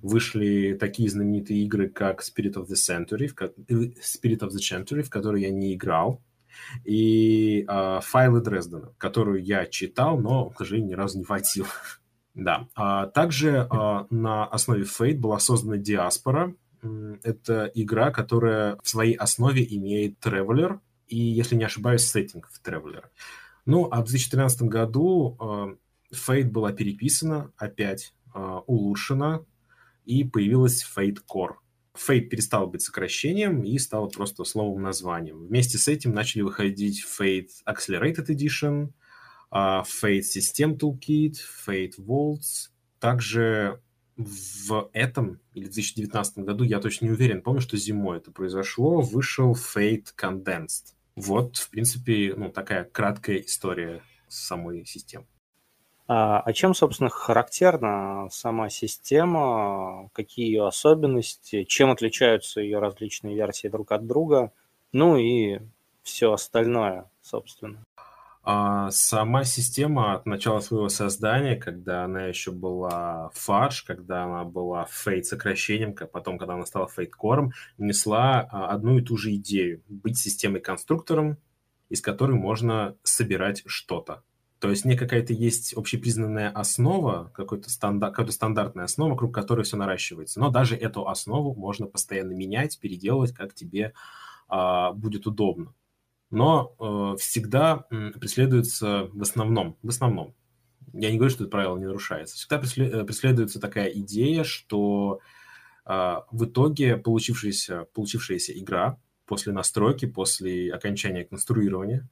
Вышли 0.01 0.77
такие 0.79 1.09
знаменитые 1.09 1.65
игры, 1.65 1.89
как 1.89 2.23
Spirit 2.23 2.55
of 2.55 2.69
the 2.69 2.77
Century, 2.77 3.27
в, 3.27 3.35
Spirit 3.37 4.41
of 4.41 4.51
the 4.51 4.61
Century, 4.61 5.03
в 5.03 5.11
которой 5.11 5.43
я 5.43 5.51
не 5.51 5.75
играл, 5.75 6.23
и 6.85 7.65
э, 7.67 8.01
файлы 8.03 8.41
Дрездена, 8.41 8.95
которую 8.99 9.43
я 9.43 9.67
читал, 9.67 10.19
но, 10.19 10.51
к 10.51 10.59
сожалению, 10.59 10.91
ни 10.91 10.95
разу 10.95 11.19
не 11.19 11.25
водил. 11.25 11.67
да. 12.35 12.69
А 12.75 13.07
также 13.07 13.67
а, 13.71 14.07
на 14.11 14.47
основе 14.47 14.85
Fate 14.85 15.19
была 15.19 15.39
создана 15.39 15.77
Диаспора. 15.77 16.55
Это 17.23 17.71
игра, 17.75 18.11
которая 18.11 18.77
в 18.83 18.89
своей 18.89 19.15
основе 19.15 19.65
имеет 19.77 20.19
Traveler 20.25 20.81
и, 21.07 21.17
если 21.17 21.55
не 21.55 21.65
ошибаюсь, 21.65 22.07
сеттинг 22.07 22.49
в 22.51 22.61
Traveler. 22.67 23.05
Ну, 23.67 23.89
а 23.91 24.01
в 24.01 24.07
2013 24.07 24.63
году 24.63 25.37
а, 25.39 25.77
Fate 26.13 26.51
была 26.51 26.73
переписана 26.73 27.53
опять, 27.57 28.15
а, 28.35 28.61
улучшена, 28.61 29.45
и 30.05 30.25
появилась 30.25 30.85
Fate 30.85 31.19
Core. 31.29 31.55
Fate 31.97 32.29
перестал 32.29 32.67
быть 32.67 32.83
сокращением 32.83 33.63
и 33.63 33.79
стал 33.79 34.09
просто 34.09 34.45
словом 34.45 34.83
названием. 34.83 35.47
Вместе 35.47 35.79
с 35.79 35.89
этим 35.89 36.13
начали 36.13 36.43
выходить 36.43 37.05
Fate 37.05 37.51
Accelerated 37.67 38.27
Edition, 38.29 38.93
uh, 39.53 39.85
Fate 39.85 40.23
System 40.23 40.79
Toolkit, 40.79 41.37
Fate 41.67 41.95
Vaults. 41.99 42.71
Также 42.99 43.81
в 44.17 44.91
этом 44.93 45.41
или 45.55 45.65
в 45.65 45.73
2019 45.73 46.39
году, 46.39 46.65
я 46.65 46.81
точно 46.81 47.07
не 47.07 47.13
уверен, 47.13 47.43
помню, 47.43 47.61
что 47.61 47.77
зимой 47.77 48.19
это 48.19 48.31
произошло, 48.31 49.01
вышел 49.01 49.53
Fate 49.55 50.09
Condensed. 50.17 50.95
Вот, 51.17 51.57
в 51.57 51.71
принципе, 51.71 52.35
ну, 52.37 52.51
такая 52.51 52.85
краткая 52.85 53.39
история 53.39 54.03
самой 54.29 54.87
системы. 54.87 55.27
А, 56.09 56.41
а 56.41 56.53
чем, 56.53 56.75
собственно, 56.75 57.11
характерна 57.11 58.29
сама 58.31 58.69
система, 58.71 60.11
какие 60.13 60.47
ее 60.47 60.67
особенности, 60.67 61.65
чем 61.65 61.91
отличаются 61.91 62.61
ее 62.61 62.79
различные 62.81 63.37
версии 63.37 63.69
друг 63.69 63.93
от 63.93 64.07
друга, 64.07 64.53
ну 64.93 65.17
и 65.17 65.61
все 66.03 66.33
остальное, 66.33 67.11
собственно. 67.21 67.85
А 68.45 68.91
сама 68.91 69.45
система 69.45 70.15
от 70.15 70.27
начала 70.27 70.59
своего 70.59 70.89
создания, 70.89 71.55
когда 71.55 72.05
она 72.05 72.25
еще 72.27 72.51
была 72.51 73.31
Fudge, 73.35 73.85
когда 73.87 74.25
она 74.25 74.43
была 74.43 74.85
Fate 74.87 75.23
сокращением, 75.23 75.95
потом, 75.95 76.39
когда 76.39 76.55
она 76.55 76.67
стала 76.67 76.89
Core, 76.97 77.51
несла 77.79 78.49
а, 78.51 78.71
одну 78.71 78.99
и 78.99 79.03
ту 79.03 79.17
же 79.17 79.33
идею– 79.37 79.83
быть 79.89 80.19
системой-конструктором, 80.19 81.39
из 81.89 82.01
которой 82.01 82.33
можно 82.33 82.97
собирать 83.05 83.63
что-то. 83.67 84.25
То 84.63 84.71
есть 84.71 84.85
не 84.85 84.97
какая-то 84.97 85.33
есть 85.33 85.75
общепризнанная 85.75 86.49
основа, 86.49 87.33
какой-то 87.35 87.69
стандарт, 87.69 88.13
какая-то 88.13 88.33
стандартная 88.33 88.85
основа, 88.85 89.11
вокруг 89.11 89.35
которой 89.35 89.63
все 89.65 89.77
наращивается. 89.77 90.39
Но 90.39 90.51
даже 90.51 90.77
эту 90.77 91.09
основу 91.09 91.53
можно 91.53 91.89
постоянно 91.89 92.31
менять, 92.31 92.79
переделывать, 92.79 93.33
как 93.33 93.55
тебе 93.55 93.93
а, 94.47 94.93
будет 94.93 95.27
удобно. 95.27 95.75
Но 96.31 96.77
э, 96.79 97.17
всегда 97.19 97.87
преследуется 98.21 99.09
в 99.13 99.23
основном, 99.23 99.79
в 99.83 99.89
основном, 99.89 100.33
я 100.93 101.11
не 101.11 101.17
говорю, 101.17 101.35
что 101.35 101.43
это 101.43 101.51
правило 101.51 101.77
не 101.77 101.87
нарушается, 101.87 102.37
всегда 102.37 102.59
э, 102.59 103.05
преследуется 103.05 103.59
такая 103.59 103.89
идея, 103.89 104.45
что 104.45 105.19
э, 105.85 105.91
в 106.31 106.45
итоге 106.45 106.99
получившаяся, 106.99 107.89
получившаяся 107.95 108.57
игра 108.57 109.01
после 109.27 109.53
настройки, 109.53 110.07
после 110.07 110.73
окончания 110.73 111.25
конструирования 111.25 112.09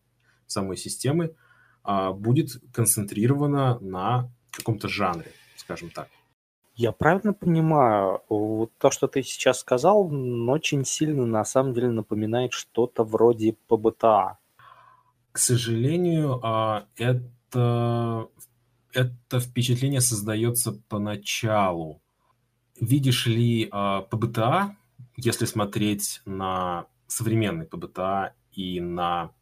самой 0.48 0.76
системы– 0.76 1.36
будет 1.84 2.50
концентрирована 2.72 3.78
на 3.80 4.30
каком-то 4.50 4.88
жанре, 4.88 5.32
скажем 5.56 5.90
так. 5.90 6.08
Я 6.80 6.92
правильно 6.92 7.34
понимаю, 7.34 8.22
вот 8.30 8.72
то, 8.78 8.90
что 8.90 9.06
ты 9.06 9.22
сейчас 9.22 9.60
сказал, 9.60 10.10
очень 10.48 10.86
сильно 10.86 11.26
на 11.26 11.44
самом 11.44 11.74
деле 11.74 11.90
напоминает 11.90 12.54
что-то 12.54 13.04
вроде 13.04 13.56
ПБТА. 13.68 14.38
К 15.32 15.38
сожалению, 15.38 16.40
а, 16.42 16.86
это, 16.96 18.28
это 18.94 19.40
впечатление 19.40 20.00
создается 20.00 20.72
поначалу. 20.88 22.00
Видишь 22.80 23.26
ли, 23.26 23.68
а, 23.70 24.00
ПБТА, 24.00 24.74
если 25.16 25.44
смотреть 25.44 26.22
на 26.24 26.86
современный 27.06 27.66
ПБТА 27.66 28.32
и 28.52 28.80
на 28.80 29.32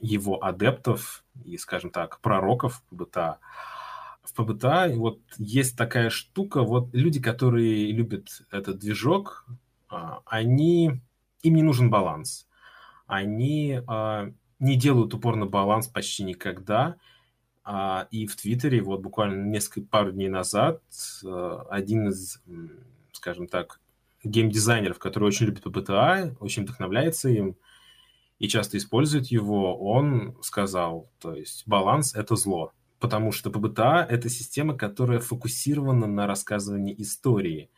его 0.00 0.42
адептов 0.42 1.24
и, 1.44 1.56
скажем 1.58 1.90
так, 1.90 2.20
пророков 2.20 2.82
ПБТА, 2.90 3.38
в 4.22 4.34
ПБТА 4.34 4.92
вот 4.94 5.20
есть 5.38 5.76
такая 5.76 6.10
штука, 6.10 6.62
вот 6.62 6.88
люди, 6.92 7.20
которые 7.20 7.90
любят 7.92 8.42
этот 8.50 8.78
движок, 8.78 9.46
а, 9.88 10.20
они, 10.26 11.00
им 11.42 11.54
не 11.54 11.62
нужен 11.62 11.90
баланс. 11.90 12.46
Они 13.06 13.80
а, 13.86 14.30
не 14.58 14.76
делают 14.76 15.14
упор 15.14 15.36
на 15.36 15.46
баланс 15.46 15.88
почти 15.88 16.22
никогда. 16.24 16.96
А, 17.64 18.06
и 18.10 18.26
в 18.26 18.36
Твиттере 18.36 18.82
вот 18.82 19.00
буквально 19.00 19.44
несколько 19.46 19.88
пару 19.88 20.12
дней 20.12 20.28
назад 20.28 20.82
один 21.22 22.08
из, 22.08 22.40
скажем 23.12 23.48
так, 23.48 23.80
геймдизайнеров, 24.22 24.98
который 24.98 25.24
очень 25.24 25.46
любит 25.46 25.64
ПБТА, 25.64 26.36
очень 26.40 26.64
вдохновляется 26.64 27.28
им 27.30 27.56
и 28.40 28.48
часто 28.48 28.76
использует 28.78 29.28
его, 29.28 29.78
он 29.78 30.36
сказал, 30.42 31.08
то 31.20 31.34
есть 31.34 31.62
баланс— 31.66 32.14
это 32.16 32.34
зло 32.34 32.72
потому 33.00 33.32
что 33.32 33.50
ПБТА— 33.50 34.06
это 34.08 34.28
система, 34.28 34.76
которая 34.76 35.18
фокусирована 35.18 36.06
на 36.06 36.26
рассказывании 36.26 36.94
истории. 36.98 37.70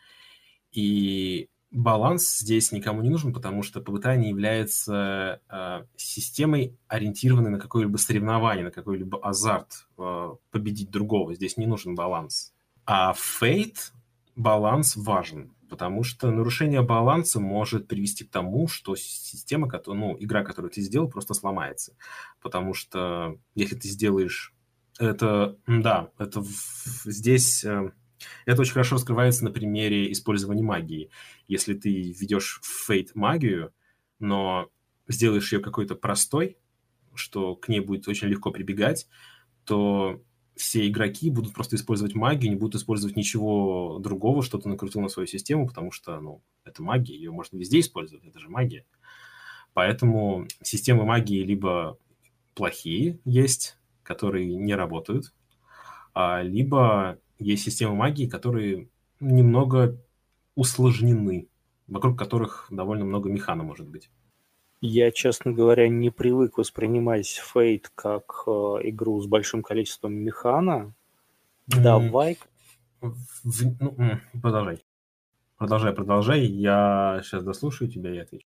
И 0.72 1.48
баланс 1.70 2.38
здесь 2.38 2.72
никому 2.72 3.02
не 3.02 3.08
нужен, 3.08 3.32
потому 3.32 3.62
что 3.62 3.80
ПБТА 3.80 4.16
не 4.16 4.30
является 4.30 5.40
э, 5.48 5.84
системой, 5.96 6.76
ориентированной 6.88 7.50
на 7.50 7.60
какое-либо 7.60 7.96
соревнование, 7.96 8.64
на 8.64 8.70
какой-либо 8.72 9.18
азарт 9.18 9.86
э, 9.96 10.30
победить 10.50 10.90
другого. 10.90 11.34
Здесь 11.34 11.56
не 11.56 11.66
нужен 11.66 11.94
баланс. 11.94 12.52
А 12.84 13.14
Fate 13.14 13.92
баланс 14.34 14.96
важен, 14.96 15.52
потому 15.72 16.02
что 16.02 16.30
нарушение 16.30 16.82
баланса 16.82 17.40
может 17.40 17.88
привести 17.88 18.24
к 18.24 18.30
тому, 18.30 18.68
что 18.68 18.94
система, 18.94 19.70
ну, 19.86 20.18
игра, 20.20 20.44
которую 20.44 20.70
ты 20.70 20.82
сделал, 20.82 21.08
просто 21.08 21.32
сломается. 21.32 21.96
Потому 22.42 22.74
что 22.74 23.38
если 23.54 23.74
ты 23.76 23.88
сделаешь 23.88 24.52
это, 24.98 25.56
да, 25.66 26.10
это 26.18 26.42
здесь... 27.06 27.64
Э, 27.64 27.90
это 28.44 28.60
очень 28.60 28.74
хорошо 28.74 28.96
раскрывается 28.96 29.44
на 29.44 29.50
примере 29.50 30.12
использования 30.12 30.62
магии. 30.62 31.08
Если 31.48 31.72
ты 31.72 31.90
ведешь 31.90 32.60
в 32.62 32.86
фейт 32.86 33.14
магию, 33.14 33.72
но 34.18 34.68
сделаешь 35.08 35.54
ее 35.54 35.60
какой-то 35.60 35.94
простой, 35.94 36.58
что 37.14 37.56
к 37.56 37.68
ней 37.68 37.80
будет 37.80 38.06
очень 38.08 38.28
легко 38.28 38.50
прибегать, 38.50 39.08
то 39.64 40.22
все 40.62 40.88
игроки 40.88 41.28
будут 41.28 41.52
просто 41.52 41.76
использовать 41.76 42.14
магию, 42.14 42.50
не 42.50 42.56
будут 42.56 42.76
использовать 42.76 43.16
ничего 43.16 43.98
другого, 43.98 44.42
что 44.42 44.58
ты 44.58 44.68
накрутил 44.68 45.02
на 45.02 45.08
свою 45.08 45.26
систему, 45.26 45.66
потому 45.66 45.90
что, 45.90 46.20
ну, 46.20 46.40
это 46.64 46.82
магия, 46.82 47.16
ее 47.16 47.32
можно 47.32 47.56
везде 47.56 47.80
использовать, 47.80 48.24
это 48.24 48.38
же 48.38 48.48
магия. 48.48 48.86
Поэтому 49.74 50.46
системы 50.62 51.04
магии 51.04 51.42
либо 51.42 51.98
плохие 52.54 53.18
есть, 53.24 53.76
которые 54.04 54.54
не 54.54 54.74
работают, 54.74 55.34
а, 56.14 56.42
либо 56.42 57.18
есть 57.40 57.64
системы 57.64 57.96
магии, 57.96 58.26
которые 58.26 58.88
немного 59.18 59.98
усложнены, 60.54 61.48
вокруг 61.88 62.16
которых 62.16 62.68
довольно 62.70 63.04
много 63.04 63.28
механа 63.28 63.64
может 63.64 63.88
быть. 63.88 64.10
Я, 64.84 65.12
честно 65.12 65.52
говоря, 65.52 65.88
не 65.88 66.10
привык 66.10 66.58
воспринимать 66.58 67.40
Fate 67.54 67.86
как 67.94 68.42
э, 68.48 68.50
игру 68.88 69.20
с 69.20 69.28
большим 69.28 69.62
количеством 69.62 70.12
механа. 70.12 70.92
Давай. 71.68 72.36
В, 73.00 73.12
ну, 73.80 74.18
продолжай. 74.42 74.84
Продолжай, 75.56 75.92
продолжай. 75.92 76.40
Я 76.40 77.20
сейчас 77.22 77.44
дослушаю 77.44 77.88
тебя 77.88 78.12
и 78.12 78.18
отвечу. 78.18 78.44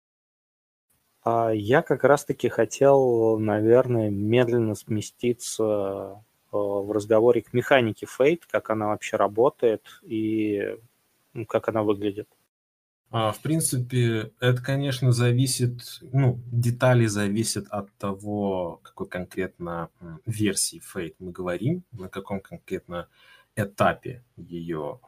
А 1.25 1.51
я 1.51 1.81
как 1.81 2.05
раз-таки 2.05 2.51
хотел, 2.51 3.39
наверное, 3.39 4.11
медленно 4.11 4.75
сместиться 4.75 5.65
э, 5.65 6.23
в 6.53 6.93
разговоре 6.93 7.41
к 7.41 7.55
механике 7.55 8.07
Fate, 8.07 8.43
как 8.51 8.69
она 8.69 8.89
вообще 8.89 9.17
работает 9.17 9.83
и 10.03 10.77
ну, 11.33 11.47
как 11.47 11.71
она 11.71 11.83
выглядит. 11.83 12.29
А, 13.11 13.33
в 13.33 13.41
принципе, 13.41 14.33
это, 14.39 14.63
конечно, 14.63 15.13
зависит, 15.13 16.01
ну, 16.13 16.41
детали 16.53 17.07
зависят 17.07 17.67
от 17.69 17.91
того, 17.97 18.81
какой 18.83 19.09
конкретно 19.09 19.89
версии 20.27 20.83
Fate 20.95 21.15
мы 21.19 21.33
говорим, 21.33 21.85
на 21.93 22.09
каком 22.09 22.41
конкретно 22.41 23.09
этапе 23.57 24.23
ее 24.37 25.01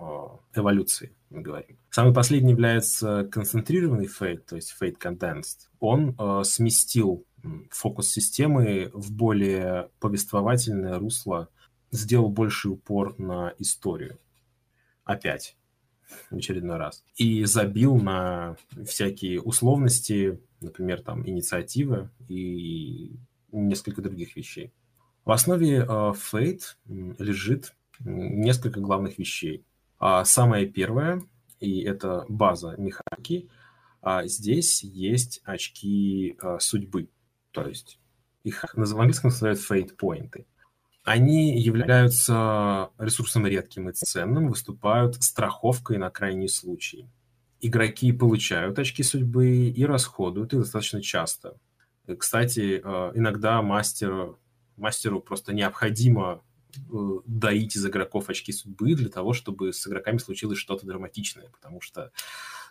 эволюции 0.55 1.14
мы 1.28 1.42
говорим. 1.42 1.78
Самый 1.90 2.12
последний 2.12 2.51
является 2.51 3.28
концентрированный 3.30 4.07
фейт, 4.07 4.46
то 4.46 4.57
есть 4.57 4.74
fate 4.80 4.96
condensed. 4.98 5.68
Он 5.78 6.16
э, 6.18 6.42
сместил 6.44 7.24
фокус 7.70 8.11
системы 8.11 8.90
в 8.92 9.12
более 9.12 9.90
повествовательное 10.01 10.98
русло, 10.98 11.48
сделал 11.92 12.28
больший 12.28 12.72
упор 12.72 13.16
на 13.18 13.55
историю. 13.59 14.18
Опять 15.05 15.57
в 16.30 16.36
очередной 16.36 16.76
раз. 16.76 17.04
И 17.16 17.44
забил 17.44 17.96
на 17.96 18.56
всякие 18.86 19.40
условности, 19.40 20.40
например, 20.61 21.02
там, 21.02 21.28
инициативы 21.28 22.11
и 22.28 23.16
несколько 23.52 24.02
других 24.02 24.36
вещей. 24.36 24.72
В 25.24 25.32
основе 25.32 25.78
э, 25.78 25.84
Fate 25.84 26.62
лежит 26.86 27.74
несколько 28.00 28.80
главных 28.80 29.18
вещей. 29.18 29.64
А 29.98 30.24
самое 30.24 30.66
первое, 30.66 31.22
и 31.58 31.82
это 31.82 32.24
база 32.28 32.74
механики, 32.78 33.48
а 34.00 34.26
здесь 34.26 34.82
есть 34.82 35.42
очки 35.44 36.36
а, 36.40 36.58
судьбы. 36.58 37.11
То 37.50 37.66
есть 37.66 37.98
их 38.44 38.64
в 38.74 38.98
английском 38.98 39.30
называют 39.30 39.58
fate 39.58 39.94
points. 39.96 40.46
Они 41.11 41.58
являются 41.58 42.90
ресурсом 42.98 43.46
редким 43.46 43.88
и 43.88 43.92
ценным, 43.92 44.48
выступают 44.48 45.22
страховкой 45.22 45.98
на 45.98 46.11
крайний 46.11 46.48
случай. 46.48 47.08
Игроки 47.61 48.12
получают 48.12 48.78
очки 48.78 49.02
судьбы 49.02 49.68
и 49.68 49.84
расходуют 49.84 50.52
их 50.52 50.61
достаточно 50.61 51.02
часто. 51.02 51.56
Кстати, 52.18 52.80
а, 52.84 53.12
иногда 53.14 53.61
мастеру, 53.61 54.38
мастеру 54.76 55.20
просто 55.20 55.52
необходимо 55.52 56.42
Э, 56.92 57.18
доить 57.26 57.76
из 57.76 57.86
игроков 57.86 58.28
очки 58.28 58.52
судьбы 58.52 58.94
для 58.94 59.08
того, 59.08 59.32
чтобы 59.32 59.72
с 59.72 59.86
игроками 59.86 60.18
случилось 60.18 60.58
что-то 60.58 60.86
драматичное, 60.86 61.48
потому 61.48 61.80
что 61.80 62.12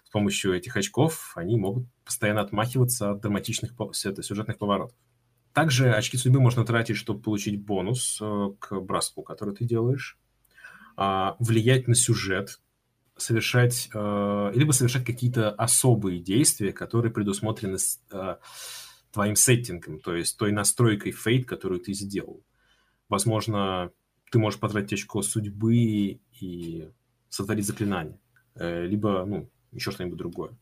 с 0.04 0.10
помощью 0.10 0.56
этих 0.56 0.76
очков 0.78 1.34
они 1.36 1.58
могут 1.58 1.86
постоянно 2.06 2.42
отмахиваться 2.42 3.12
от 3.12 3.22
драматичных 3.22 3.74
сюжетных 3.94 4.58
поворотов. 4.58 4.98
Также 5.54 5.94
очки 5.94 6.18
судьбы 6.18 6.40
можно 6.40 6.66
тратить, 6.66 6.98
чтобы 6.98 7.22
получить 7.22 7.62
бонус 7.62 8.20
э, 8.22 8.50
к 8.60 8.80
броску, 8.80 9.24
который 9.24 9.56
ты 9.56 9.66
делаешь, 9.66 10.18
а, 10.96 11.36
влиять 11.40 11.88
на 11.88 11.96
сюжет, 11.96 12.62
совершать, 13.18 13.90
э, 13.94 14.52
либо 14.54 14.72
совершать 14.72 15.06
какие-то 15.06 15.52
особые 15.52 16.20
действия, 16.20 16.72
которые 16.72 17.12
предусмотрены 17.12 17.78
твоим 19.12 19.36
сеттингом, 19.36 20.00
то 20.00 20.16
есть 20.16 20.38
той 20.38 20.52
настройкой 20.52 21.12
фейт, 21.12 21.48
которую 21.48 21.82
ты 21.82 21.94
сделал. 21.94 22.44
Возможно, 23.08 23.92
ты 24.32 24.38
можешь 24.38 24.60
потратить 24.60 24.94
очко 24.94 25.22
судьбы 25.22 26.20
и 26.40 26.90
сотворить 27.30 27.66
заклинание. 27.66 28.20
Э, 28.56 28.86
либо, 28.86 29.26
ну, 29.26 29.50
еще 29.72 29.92
что-нибудь 29.92 30.18
другое. 30.18 30.58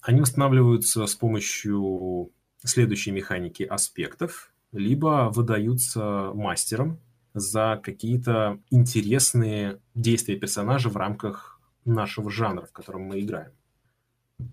Они 0.00 0.20
восстанавливаются 0.20 1.06
с 1.06 1.14
помощью 1.14 2.32
следующей 2.64 3.10
механики 3.10 3.62
аспектов, 3.62 4.52
либо 4.72 5.30
выдаются 5.32 6.32
мастером 6.34 7.00
за 7.32 7.80
какие-то 7.82 8.60
интересные 8.70 9.80
действия 9.94 10.36
персонажа 10.36 10.88
в 10.88 10.96
рамках 10.96 11.60
нашего 11.84 12.30
жанра, 12.30 12.66
в 12.66 12.72
котором 12.72 13.02
мы 13.02 13.20
играем. 13.20 13.52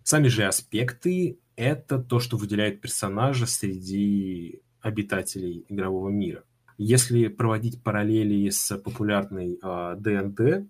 Сами 0.04 0.28
же 0.28 0.46
аспекты— 0.46 1.40
это 1.56 2.00
то, 2.00 2.20
что 2.20 2.38
выделяет 2.38 2.82
персонажа 2.82 3.46
среди 3.46 4.62
обитателей 4.82 5.66
игрового 5.70 6.10
мира. 6.10 6.44
Если 6.78 7.28
проводить 7.28 7.84
параллели 7.84 8.50
с 8.50 8.76
популярной 8.78 9.58
ДНД, 9.58 10.40
а, 10.40 10.66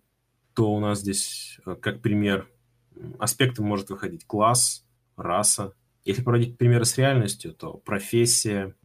то 0.53 0.73
у 0.73 0.79
нас 0.79 0.99
здесь, 0.99 1.59
а, 1.65 1.75
как 1.75 2.01
пример, 2.01 2.49
аспектом 3.19 3.65
может 3.65 3.89
выходить 3.89 4.25
класс, 4.25 4.85
раса. 5.15 5.73
Если 6.03 6.23
проводить 6.23 6.57
примеры 6.57 6.85
с 6.85 6.97
реальностью, 6.97 7.53
то 7.53 7.73
профессия, 7.73 8.75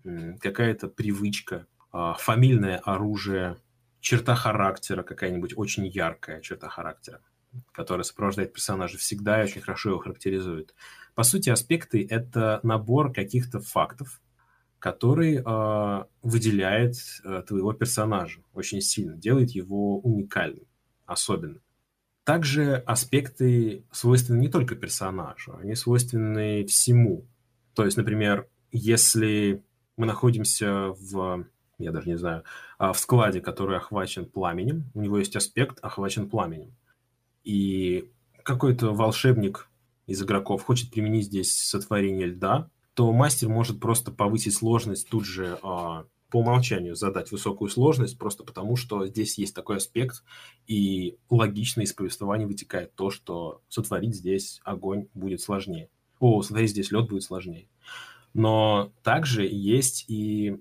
какая-то 0.40 0.88
привычка, 0.88 1.66
а, 1.90 2.14
фамильное 2.14 2.76
оружие, 2.78 3.56
черта 4.00 4.34
характера 4.34 5.02
какая-нибудь 5.02 5.54
очень 5.56 5.86
яркая 5.86 6.40
черта 6.40 6.68
характера, 6.68 7.20
которая 7.72 8.04
сопровождает 8.04 8.52
персонажа 8.52 8.98
всегда 8.98 9.40
и 9.40 9.44
очень 9.44 9.62
хорошо 9.62 9.90
его 9.90 9.98
характеризует. 9.98 10.74
По 11.14 11.22
сути, 11.22 11.48
аспекты— 11.48 12.06
это 12.10 12.60
набор 12.62 13.12
каких-то 13.12 13.60
фактов, 13.60 14.20
который 14.78 15.42
э, 15.44 16.04
выделяет 16.22 16.96
э, 17.24 17.42
твоего 17.48 17.72
персонажа 17.72 18.42
очень 18.52 18.82
сильно, 18.82 19.16
делает 19.16 19.50
его 19.50 19.98
уникальным, 19.98 20.66
особенным. 21.06 21.62
Также 22.26 22.74
аспекты 22.78 23.84
свойственны 23.92 24.40
не 24.40 24.48
только 24.48 24.74
персонажу, 24.74 25.56
они 25.62 25.76
свойственны 25.76 26.66
всему. 26.66 27.24
То 27.72 27.84
есть, 27.84 27.96
например, 27.96 28.48
если 28.72 29.62
мы 29.96 30.06
находимся 30.06 30.88
в, 30.88 31.46
я 31.78 31.92
даже 31.92 32.08
не 32.08 32.18
знаю, 32.18 32.42
а, 32.78 32.92
в 32.92 32.98
складе, 32.98 33.40
который 33.40 33.76
охвачен 33.76 34.26
пламенем, 34.26 34.90
у 34.94 35.02
него 35.02 35.18
есть 35.18 35.36
аспект 35.36 35.78
охвачен 35.82 36.28
пламенем. 36.28 36.74
И 37.44 38.10
какой-то 38.42 38.92
волшебник 38.92 39.68
из 40.08 40.20
игроков 40.20 40.64
хочет 40.64 40.90
применить 40.90 41.26
здесь 41.26 41.56
сотворение 41.56 42.26
льда, 42.26 42.68
то 42.94 43.12
мастер 43.12 43.48
может 43.48 43.78
просто 43.78 44.10
повысить 44.10 44.56
сложность 44.56 45.08
тут 45.08 45.24
же 45.24 45.60
а, 45.62 46.06
по 46.36 46.40
умолчанию 46.40 46.94
задать 46.94 47.32
высокую 47.32 47.70
сложность, 47.70 48.18
просто 48.18 48.44
потому 48.44 48.76
что 48.76 49.06
здесь 49.06 49.38
есть 49.38 49.54
такой 49.54 49.78
аспект, 49.78 50.22
и 50.66 51.16
логично 51.30 51.80
из 51.80 51.94
повествования 51.94 52.46
вытекает 52.46 52.94
то, 52.94 53.08
что 53.08 53.62
сотворить 53.70 54.14
здесь 54.14 54.60
огонь 54.62 55.08
будет 55.14 55.40
сложнее. 55.40 55.88
О, 56.20 56.42
сотворить 56.42 56.72
здесь 56.72 56.92
лед 56.92 57.08
будет 57.08 57.22
сложнее. 57.22 57.70
Но 58.34 58.92
также 59.02 59.46
есть 59.46 60.04
и 60.08 60.60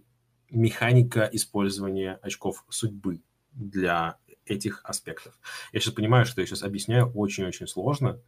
механика 0.50 1.30
использования 1.34 2.20
очков 2.22 2.64
судьбы 2.70 3.22
для 3.52 4.16
этих 4.46 4.80
аспектов. 4.86 5.38
Я 5.74 5.82
сейчас 5.82 5.94
понимаю, 5.94 6.26
что 6.26 6.40
я 6.40 6.48
сейчас 6.48 6.64
объясняю 6.64 7.12
очень-очень 7.12 7.68
сложно, 7.68 8.22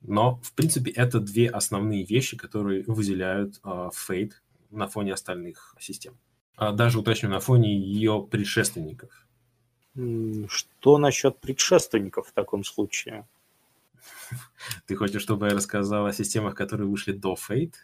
но, 0.00 0.36
в 0.42 0.54
принципе, 0.54 0.92
это 0.92 1.20
две 1.20 1.50
основные 1.50 2.04
вещи, 2.04 2.38
которые 2.38 2.84
выделяют 2.86 3.60
э, 3.62 3.90
Fate 4.08 4.32
на 4.70 4.86
фоне 4.86 5.12
остальных 5.12 5.74
систем. 5.78 6.18
А 6.58 6.72
даже, 6.72 6.98
уточню, 6.98 7.30
на 7.30 7.38
фоне 7.38 7.72
ее 7.78 8.26
предшественников. 8.28 9.10
Что 10.48 10.98
насчет 10.98 11.40
предшественников 11.40 12.28
в 12.28 12.32
таком 12.32 12.64
случае? 12.64 13.28
Ты 14.86 14.96
хочешь, 14.96 15.22
чтобы 15.22 15.46
я 15.46 15.54
рассказал 15.54 16.06
о 16.06 16.12
системах, 16.12 16.56
которые 16.56 16.88
вышли 16.88 17.12
до 17.12 17.34
Fate? 17.34 17.74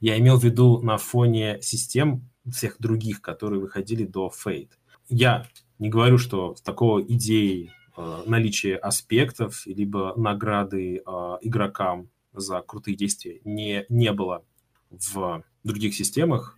Я 0.00 0.18
имел 0.18 0.38
в 0.38 0.44
виду 0.44 0.82
на 0.82 0.98
фоне 0.98 1.62
систем 1.62 2.28
всех 2.50 2.78
других, 2.78 3.22
которые 3.22 3.60
выходили 3.60 4.04
до 4.04 4.30
Fate. 4.30 4.72
Я 5.08 5.46
не 5.78 5.88
говорю, 5.88 6.18
что 6.18 6.56
такого 6.62 7.00
идеи 7.00 7.72
э, 7.96 8.22
наличия 8.26 8.76
аспектов, 8.76 9.66
либо 9.66 10.12
награды 10.14 10.96
э, 10.96 11.38
игрокам 11.40 12.10
за 12.34 12.60
крутые 12.60 12.96
действия 12.96 13.40
не, 13.44 13.86
не 13.88 14.12
было 14.12 14.44
в 14.90 15.42
других 15.64 15.94
системах, 15.94 16.57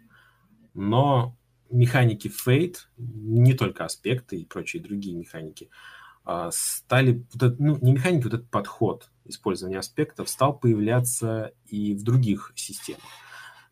но 0.75 1.37
механики 1.71 2.29
Fate, 2.29 2.77
не 2.97 3.55
только 3.55 3.85
аспекты 3.85 4.37
и 4.37 4.45
прочие 4.45 4.83
другие 4.83 5.17
механики, 5.17 5.71
а, 6.25 6.51
стали, 6.53 7.25
ну, 7.59 7.79
не 7.81 7.93
механики, 7.93 8.25
вот 8.25 8.35
этот 8.35 8.51
подход 8.51 9.11
использования 9.25 9.79
аспектов 9.79 10.29
стал 10.29 10.59
появляться 10.59 11.53
и 11.67 11.95
в 11.95 12.03
других 12.03 12.53
системах. 12.55 13.03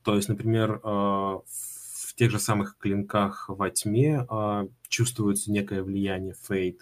То 0.03 0.17
есть, 0.17 0.29
например, 0.29 0.81
а, 0.83 1.41
в 1.47 2.15
тех 2.15 2.31
же 2.31 2.39
самых 2.39 2.79
клинках 2.79 3.49
во 3.49 3.71
тьме 3.71 4.25
а, 4.29 4.67
чувствуется 4.89 5.53
некое 5.53 5.83
влияние 5.83 6.35
Fate. 6.49 6.81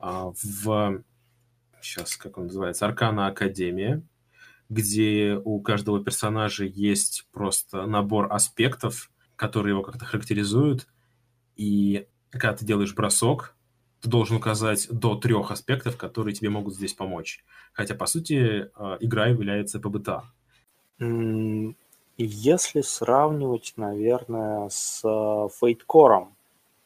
В, 0.00 1.02
сейчас, 1.82 2.16
как 2.16 2.38
он 2.38 2.44
называется, 2.44 2.86
Аркана 2.86 3.26
Академия, 3.26 4.00
где 4.68 5.40
у 5.44 5.60
каждого 5.60 6.02
персонажа 6.04 6.64
есть 6.64 7.26
просто 7.32 7.84
набор 7.84 8.32
аспектов, 8.32 9.10
которые 9.38 9.72
его 9.72 9.82
как-то 9.82 10.04
характеризуют. 10.04 10.88
И 11.56 12.06
когда 12.30 12.54
ты 12.54 12.66
делаешь 12.66 12.94
бросок, 12.94 13.54
ты 14.00 14.10
должен 14.10 14.36
указать 14.36 14.88
до 14.90 15.14
трех 15.14 15.50
аспектов, 15.50 15.96
которые 15.96 16.34
тебе 16.34 16.50
могут 16.50 16.74
здесь 16.74 16.92
помочь. 16.92 17.42
Хотя, 17.72 17.94
по 17.94 18.06
сути, 18.06 18.70
э, 18.76 18.96
игра 19.00 19.28
является 19.28 19.80
ПБТА. 19.80 20.24
Если 22.20 22.80
сравнивать, 22.80 23.74
наверное, 23.76 24.68
с 24.68 25.02
Fate 25.04 25.82
Core, 25.88 26.26
э, 26.26 26.28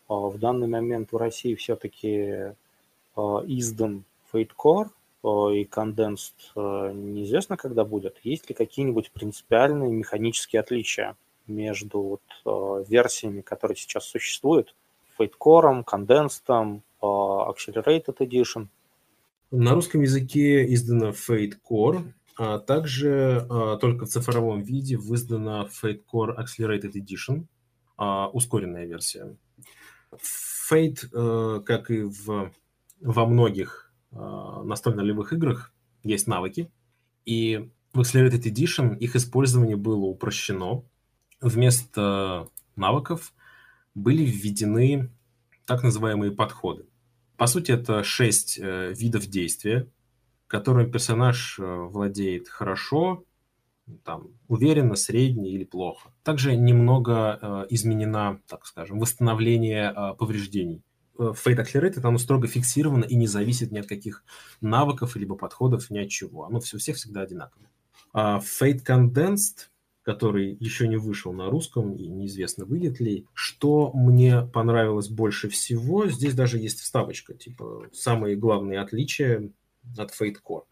в 0.08 0.38
данный 0.38 0.68
момент 0.68 1.10
в 1.10 1.16
России 1.16 1.54
все-таки 1.54 2.54
издан 3.16 4.04
Core 4.32 4.88
и 5.22 5.64
Condensed 5.64 6.94
неизвестно, 6.94 7.56
когда 7.56 7.84
будет. 7.84 8.18
Есть 8.24 8.48
ли 8.48 8.54
какие-нибудь 8.54 9.10
принципиальные 9.10 9.92
механические 9.92 10.60
отличия 10.60 11.14
между 11.46 12.20
вот, 12.44 12.88
версиями, 12.88 13.40
которые 13.40 13.76
сейчас 13.76 14.04
существуют, 14.04 14.74
Fate 15.18 15.32
Core, 15.38 15.84
Condensed, 15.84 16.82
Accelerated 17.02 18.16
Edition. 18.18 18.68
На 19.50 19.74
русском 19.74 20.00
языке 20.00 20.72
издана 20.72 21.10
Fate 21.10 21.54
Core, 21.68 22.12
а 22.38 22.58
также 22.58 23.46
а, 23.50 23.76
только 23.76 24.06
в 24.06 24.08
цифровом 24.08 24.62
виде 24.62 24.94
издана 24.96 25.68
Fate 25.82 26.00
Core 26.10 26.34
Accelerated 26.38 26.92
Edition, 26.94 27.44
а, 27.98 28.28
ускоренная 28.28 28.86
версия. 28.86 29.36
Fate, 30.70 31.06
а, 31.12 31.60
как 31.60 31.90
и 31.90 32.02
в, 32.02 32.50
во 33.00 33.26
многих 33.26 33.92
а, 34.12 34.62
настольно-ролевых 34.62 35.32
играх, 35.34 35.72
есть 36.02 36.26
навыки, 36.26 36.70
и 37.26 37.70
в 37.92 38.00
Accelerated 38.00 38.44
Edition 38.44 38.96
их 38.96 39.16
использование 39.16 39.76
было 39.76 40.06
упрощено. 40.06 40.84
Вместо 41.42 42.48
навыков 42.76 43.34
были 43.94 44.24
введены 44.24 45.10
так 45.66 45.82
называемые 45.82 46.32
подходы. 46.32 46.86
По 47.36 47.46
сути, 47.46 47.72
это 47.72 48.04
шесть 48.04 48.58
э, 48.58 48.94
видов 48.94 49.26
действия, 49.26 49.88
которыми 50.46 50.90
персонаж 50.90 51.58
э, 51.58 51.62
владеет 51.64 52.48
хорошо, 52.48 53.24
там, 54.04 54.28
уверенно, 54.46 54.94
средне 54.94 55.50
или 55.50 55.64
плохо. 55.64 56.10
Также 56.22 56.54
немного 56.54 57.38
э, 57.40 57.66
изменена, 57.70 58.40
так 58.46 58.64
скажем, 58.66 59.00
восстановление 59.00 59.92
э, 59.92 60.14
повреждений. 60.16 60.82
Э, 61.18 61.32
Fate 61.34 61.64
Accelerated, 61.64 62.06
оно 62.06 62.18
строго 62.18 62.46
фиксировано 62.46 63.04
и 63.04 63.16
не 63.16 63.26
зависит 63.26 63.72
ни 63.72 63.78
от 63.78 63.86
каких 63.86 64.24
навыков, 64.60 65.16
либо 65.16 65.34
подходов, 65.34 65.90
ни 65.90 65.98
от 65.98 66.08
чего. 66.08 66.44
Оно 66.44 66.60
все, 66.60 66.76
у 66.76 66.78
всех 66.78 66.96
всегда 66.96 67.22
одинаково. 67.22 67.64
А 68.12 68.38
Fate 68.38 68.84
Condensed 68.86 69.71
который 70.02 70.56
еще 70.58 70.88
не 70.88 70.96
вышел 70.96 71.32
на 71.32 71.48
русском 71.48 71.94
и 71.94 72.08
неизвестно 72.08 72.64
выйдет 72.64 73.00
ли. 73.00 73.26
Что 73.34 73.92
мне 73.94 74.42
понравилось 74.42 75.08
больше 75.08 75.48
всего, 75.48 76.06
здесь 76.08 76.34
даже 76.34 76.58
есть 76.58 76.80
вставочка, 76.80 77.34
типа 77.34 77.86
самые 77.92 78.36
главные 78.36 78.80
отличия 78.80 79.50
от 79.96 80.10
Fate 80.10 80.36
Core. 80.44 80.64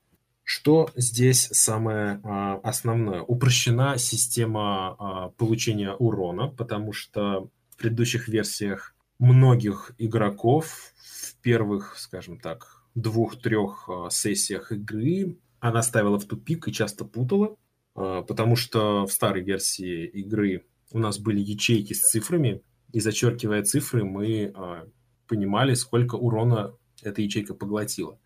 Что 0.43 0.91
здесь 0.97 1.49
самое 1.53 2.21
а, 2.25 2.57
основное? 2.65 3.23
Упрощена 3.23 3.99
система 3.99 4.97
а, 4.99 5.29
получения 5.31 5.93
урона, 5.93 6.49
потому 6.49 6.93
что 6.93 7.49
в 7.71 7.77
предыдущих 7.77 8.27
версиях 8.27 8.97
многих 9.21 9.93
игроков 9.99 10.93
в 10.97 11.37
первых, 11.37 11.97
скажем 11.99 12.41
так, 12.41 12.85
двух-трех 12.97 13.89
а, 13.89 14.11
сессиях 14.11 14.73
игры 14.73 15.39
она 15.61 15.83
ставила 15.83 16.19
в 16.19 16.25
тупик 16.25 16.67
и 16.67 16.73
часто 16.73 17.05
путала, 17.05 17.55
потому 17.95 18.57
что 18.57 19.07
в 19.07 19.13
старой 19.13 19.43
версии 19.43 20.07
игры 20.07 20.65
у 20.93 20.99
нас 20.99 21.19
были 21.19 21.41
ячейки 21.41 21.93
с 21.93 22.11
цифрами, 22.11 22.63
и 22.93 23.01
зачеркивая 23.01 23.63
цифры, 23.63 24.05
мы 24.05 24.53
а, 24.55 24.89
понимали, 25.29 25.75
сколько 25.75 26.17
урона 26.17 26.75
эта 27.03 27.23
ячейка 27.23 27.55
поглотила. 27.55 28.19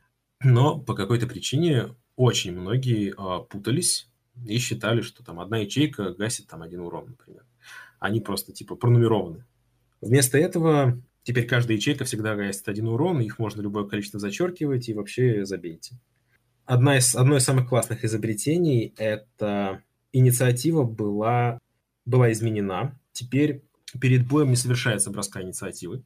Но 0.42 0.78
по 0.78 0.94
какой-то 0.94 1.26
причине 1.26 1.94
очень 2.16 2.58
многие 2.58 3.14
а, 3.16 3.40
путались 3.40 4.08
и 4.46 4.58
считали, 4.58 5.02
что 5.02 5.22
там 5.22 5.40
одна 5.40 5.58
ячейка 5.58 6.14
гасит 6.14 6.46
там 6.46 6.62
один 6.62 6.80
урон, 6.80 7.10
например. 7.10 7.44
Они 7.98 8.20
просто 8.20 8.52
типа 8.52 8.74
пронумерованы. 8.74 9.44
Вместо 10.00 10.38
этого 10.38 11.00
теперь 11.22 11.46
каждая 11.46 11.76
ячейка 11.76 12.04
всегда 12.04 12.34
гасит 12.34 12.68
один 12.68 12.88
урон, 12.88 13.20
их 13.20 13.38
можно 13.38 13.60
любое 13.60 13.84
количество 13.84 14.18
зачеркивать 14.18 14.88
и 14.88 14.94
вообще 14.94 15.44
забейте 15.44 15.98
одна 16.66 16.98
из, 16.98 17.14
одно 17.14 17.36
из 17.36 17.44
самых 17.44 17.68
классных 17.68 18.04
изобретений– 18.04 18.94
это 18.96 19.82
инициатива 20.12 20.84
была, 20.84 21.58
была 22.04 22.32
изменена. 22.32 22.98
Теперь 23.12 23.62
перед 24.00 24.26
боем 24.26 24.50
не 24.50 24.56
совершается 24.56 25.10
броска 25.10 25.42
инициативы. 25.42 26.02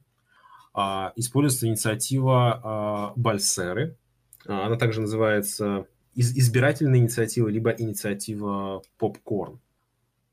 А, 0.73 1.13
используется 1.15 1.67
инициатива 1.67 2.61
а, 2.63 3.13
Бальсеры. 3.15 3.97
А, 4.45 4.67
она 4.67 4.77
также 4.77 5.01
называется 5.01 5.87
из, 6.13 6.35
избирательная 6.37 6.99
инициатива, 6.99 7.47
либо 7.47 7.71
инициатива 7.71 8.81
Попкорн. 8.97 9.59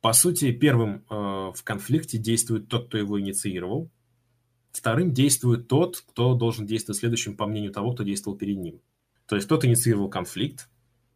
По 0.01 0.13
сути, 0.13 0.53
первым 0.53 1.05
а, 1.09 1.53
в 1.53 1.63
конфликте 1.65 2.19
действует 2.19 2.69
тот, 2.69 2.89
кто 2.89 2.99
его 2.99 3.21
инициировал. 3.21 3.91
вторым 4.73 5.13
действует 5.13 5.69
тот, 5.69 6.05
кто 6.07 6.35
должен 6.35 6.67
действовать 6.67 6.99
следующим 6.99 7.37
по 7.37 7.47
мнению 7.47 7.73
того, 7.73 7.93
кто 7.93 8.03
действовал 8.03 8.37
перед 8.37 8.59
ним. 8.59 8.81
То 9.27 9.37
есть 9.37 9.47
кто-то 9.47 9.67
инициировал 9.67 10.09
конфликт, 10.09 10.69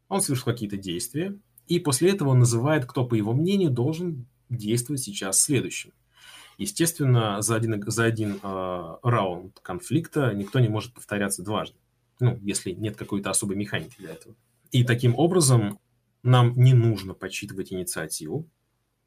он 0.09 0.21
совершил 0.21 0.47
какие-то 0.47 0.77
действия, 0.77 1.39
и 1.67 1.79
после 1.79 2.11
этого 2.11 2.31
он 2.31 2.41
называет, 2.41 2.85
кто, 2.87 3.07
по 3.07 3.15
его 3.15 3.33
мнению, 3.33 3.71
должен 3.71 4.27
действовать 4.49 5.03
сейчас 5.03 5.41
следующим. 5.41 5.93
Естественно, 6.59 7.41
за 7.41 7.57
один, 7.57 7.83
за 7.91 8.05
один 8.05 8.41
э, 8.43 8.97
раунд 9.03 9.61
конфликта 9.61 10.35
никто 10.35 10.59
не 10.61 10.69
может 10.69 10.93
повторяться 10.93 11.43
дважды. 11.43 11.79
Ну, 12.19 12.39
если 12.43 12.73
нет 12.73 12.97
какой-то 12.97 13.31
особой 13.31 13.57
механики 13.57 13.95
для 13.99 14.11
этого. 14.11 14.35
И 14.71 14.85
таким 14.85 15.15
образом 15.17 15.79
нам 16.23 16.55
не 16.57 16.75
нужно 16.75 17.15
подсчитывать 17.15 17.73
инициативу 17.73 18.47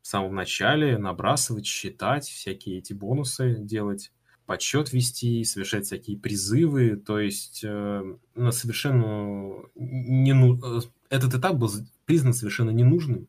в 0.01 0.08
самом 0.08 0.34
начале, 0.34 0.97
набрасывать, 0.97 1.66
считать, 1.66 2.26
всякие 2.26 2.80
эти 2.80 2.93
бонусы 2.93 3.56
делать, 3.60 4.12
подсчет 4.45 4.93
вести, 4.93 5.43
совершать 5.43 5.85
всякие 5.85 6.17
призывы. 6.17 6.95
То 6.95 7.19
есть 7.19 7.61
э, 7.63 8.15
на 8.35 8.51
совершенно 8.51 9.63
не, 9.75 10.33
ну, 10.33 10.59
этот 11.09 11.33
этап 11.33 11.55
был 11.55 11.69
признан 12.05 12.33
совершенно 12.33 12.71
ненужным 12.71 13.27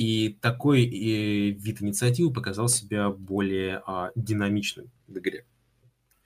и 0.00 0.38
такой 0.40 0.82
и 0.82 1.50
вид 1.50 1.82
инициативы 1.82 2.32
показал 2.32 2.68
себя 2.68 3.10
более 3.10 3.82
а, 3.86 4.10
динамичным 4.14 4.90
в 5.06 5.18
игре. 5.18 5.44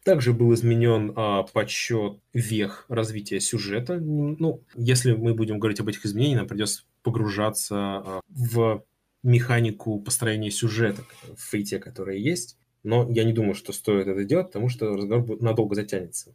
Также 0.05 0.33
был 0.33 0.55
изменен 0.55 1.13
а, 1.17 1.43
подсчет 1.43 2.21
вех 2.33 2.85
развития 2.89 3.41
сюжета. 3.41 3.99
Ну, 3.99 4.61
если 4.77 5.15
мы 5.15 5.35
будем 5.35 5.59
говорить 5.59 5.81
об 5.81 5.89
этих 5.89 6.07
изменениях, 6.07 6.41
нам 6.41 6.49
придется 6.49 6.85
погружаться 7.03 7.77
а, 7.77 8.21
в 8.29 8.85
механику 9.25 9.99
построения 9.99 10.51
сюжета 10.51 11.03
в 11.37 11.41
фейте, 11.41 11.79
которая 11.79 12.17
есть. 12.17 12.57
Но 12.85 13.11
я 13.11 13.25
не 13.25 13.33
думаю, 13.33 13.55
что 13.55 13.73
стоит 13.73 14.07
это 14.07 14.25
делать, 14.25 14.49
потому 14.49 14.69
что 14.69 14.97
разговор 14.97 15.41
надолго 15.41 15.75
затянется. 15.75 16.35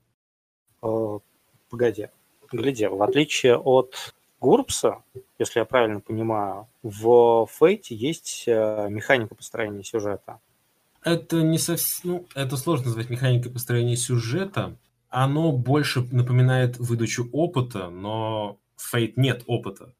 Погоди. 1.70 2.08
Гляди, 2.52 2.88
в 2.88 3.02
отличие 3.04 3.58
от 3.58 4.14
Гурпса, 4.42 5.04
если 5.38 5.60
я 5.60 5.66
правильно 5.66 6.00
понимаю, 6.00 6.68
в 6.82 7.48
Фейте 7.60 7.96
есть 7.96 8.46
э, 8.48 8.88
механика 8.90 9.36
построения 9.36 9.84
сюжета. 9.84 10.40
Это 11.04 11.42
не 11.44 11.60
совсем... 11.60 12.12
Ну, 12.12 12.26
это 12.34 12.58
сложно 12.58 12.88
назвать 12.88 13.10
механикой 13.10 13.52
построения 13.52 13.96
сюжета. 13.96 14.76
Оно 15.10 15.52
больше 15.52 16.02
напоминает 16.12 16.78
выдачу 16.78 17.30
опыта, 17.32 17.90
но 17.90 18.58
в 18.76 18.94
Fate 18.94 19.14
нет 19.16 19.44
опыта. 19.46 19.94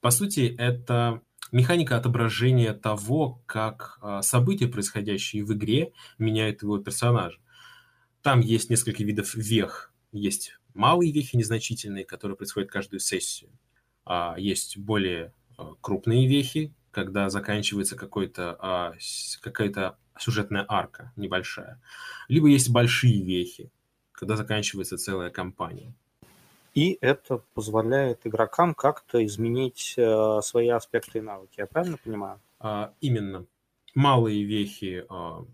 По 0.00 0.10
сути, 0.10 0.54
это 0.58 1.20
механика 1.52 1.96
отображения 1.96 2.72
того, 2.72 3.42
как 3.46 3.98
а, 4.00 4.22
события, 4.22 4.66
происходящие 4.66 5.44
в 5.44 5.52
игре, 5.52 5.92
меняют 6.18 6.62
его 6.62 6.78
персонажа. 6.78 7.38
Там 8.22 8.40
есть 8.40 8.70
несколько 8.70 9.04
видов 9.04 9.34
вех. 9.34 9.92
Есть 10.12 10.58
малые 10.74 11.12
вехи 11.12 11.36
незначительные, 11.36 12.04
которые 12.04 12.36
происходят 12.36 12.70
каждую 12.70 13.00
сессию. 13.00 13.50
А 14.04 14.34
есть 14.38 14.78
более 14.78 15.32
а, 15.56 15.74
крупные 15.80 16.26
вехи, 16.26 16.74
когда 16.90 17.28
заканчивается 17.30 17.96
какой-то, 17.96 18.94
какая-то 19.40 19.96
сюжетная 20.18 20.64
арка 20.68 21.12
небольшая. 21.16 21.80
Либо 22.28 22.48
есть 22.48 22.70
большие 22.70 23.22
вехи, 23.22 23.70
когда 24.12 24.36
заканчивается 24.36 24.98
целая 24.98 25.30
кампания. 25.30 25.94
И 26.74 26.96
это 27.00 27.42
позволяет 27.54 28.20
игрокам 28.24 28.74
как-то 28.74 29.24
изменить 29.24 29.94
э, 29.96 30.40
свои 30.42 30.68
аспекты 30.68 31.18
и 31.18 31.22
навыки. 31.22 31.54
Я 31.58 31.66
правильно 31.66 31.98
понимаю? 32.02 32.40
А, 32.60 32.94
именно. 33.00 33.46
Малые 33.94 34.44
вехи 34.44 35.04
а, 35.10 35.44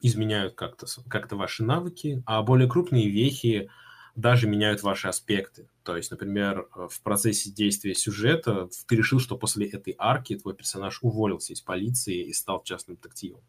изменяют 0.00 0.54
как-то 0.54 0.86
как 1.08 1.32
ваши 1.32 1.64
навыки, 1.64 2.22
а 2.26 2.42
более 2.42 2.68
крупные 2.68 3.08
вехи 3.08 3.70
даже 4.14 4.48
меняют 4.48 4.82
ваши 4.82 5.08
аспекты. 5.08 5.68
То 5.84 5.96
есть, 5.96 6.10
например, 6.10 6.68
э, 6.74 6.88
в 6.90 7.00
процессе 7.02 7.50
действия 7.50 7.94
сюжета 7.94 8.68
ты 8.86 8.96
решил, 8.96 9.20
что 9.20 9.38
после 9.38 9.66
этой 9.68 9.94
арки 9.96 10.36
твой 10.36 10.54
персонаж 10.54 10.98
уволился 11.02 11.52
из 11.52 11.60
полиции 11.60 12.26
и 12.26 12.32
стал 12.32 12.62
частным 12.62 12.96
детективом. 12.96 13.40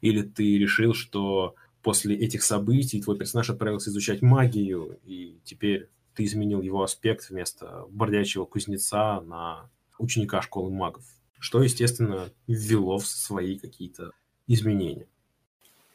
Или 0.00 0.22
ты 0.22 0.58
решил, 0.58 0.92
что 0.92 1.54
после 1.80 2.16
этих 2.16 2.42
событий 2.42 3.00
твой 3.00 3.16
персонаж 3.16 3.50
отправился 3.50 3.90
изучать 3.90 4.20
магию, 4.20 4.98
и 5.04 5.38
теперь 5.44 5.88
ты 6.20 6.24
изменил 6.26 6.60
его 6.60 6.82
аспект 6.82 7.30
вместо 7.30 7.86
бродячего 7.88 8.44
кузнеца 8.44 9.22
на 9.22 9.70
ученика 9.98 10.42
школы 10.42 10.70
магов. 10.70 11.02
Что, 11.38 11.62
естественно, 11.62 12.30
ввело 12.46 12.98
в 12.98 13.06
свои 13.06 13.58
какие-то 13.58 14.12
изменения. 14.46 15.06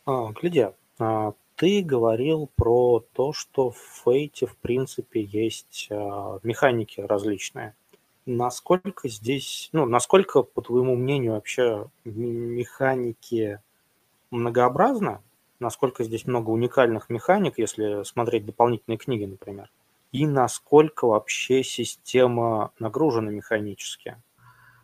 А, 0.08 0.32
гляди, 0.32 0.70
а, 0.98 1.34
ты 1.56 1.84
говорил 1.84 2.50
про 2.56 3.06
то, 3.14 3.34
что 3.34 3.70
в 3.70 3.78
Фейте, 4.04 4.48
в 4.48 4.58
принципе, 4.58 5.22
есть 5.22 5.90
э, 5.92 6.40
механики 6.42 7.02
различные. 7.02 7.76
Насколько 8.26 9.08
здесь, 9.08 9.70
ну, 9.74 9.86
насколько, 9.86 10.42
по 10.42 10.64
твоему 10.64 10.96
мнению, 10.96 11.34
вообще 11.34 11.88
механики 12.04 13.60
многообразны? 14.32 15.20
Насколько 15.60 16.04
здесь 16.04 16.26
много 16.26 16.50
уникальных 16.50 17.12
механик, 17.12 17.60
если 17.60 18.04
смотреть 18.04 18.48
дополнительные 18.48 18.98
книги, 18.98 19.26
например? 19.26 19.70
И 20.16 20.26
насколько 20.26 21.08
вообще 21.08 21.62
система 21.62 22.72
нагружена 22.80 23.32
механически? 23.32 24.16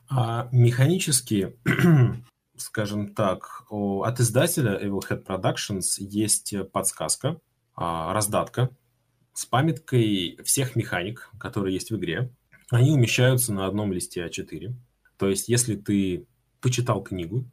А, 0.10 0.50
механически 0.52 1.56
скажем 2.58 3.14
так, 3.14 3.64
от 3.70 4.20
издателя 4.20 4.78
Evil 4.78 5.00
Head 5.10 5.26
Productions 5.26 5.96
есть 6.00 6.54
подсказка, 6.74 7.40
а, 7.76 8.14
раздатка 8.14 8.72
с 9.34 9.46
памяткой 9.46 10.38
всех 10.44 10.76
механик, 10.76 11.32
которые 11.40 11.76
есть 11.76 11.92
в 11.92 11.96
игре. 11.96 12.30
Они 12.70 12.92
умещаются 12.92 13.54
на 13.54 13.68
одном 13.68 13.94
листе 13.94 14.26
А4. 14.26 14.74
То 15.18 15.30
есть, 15.30 15.48
если 15.48 15.76
ты 15.76 16.28
почитал 16.60 17.02
книгу, 17.02 17.46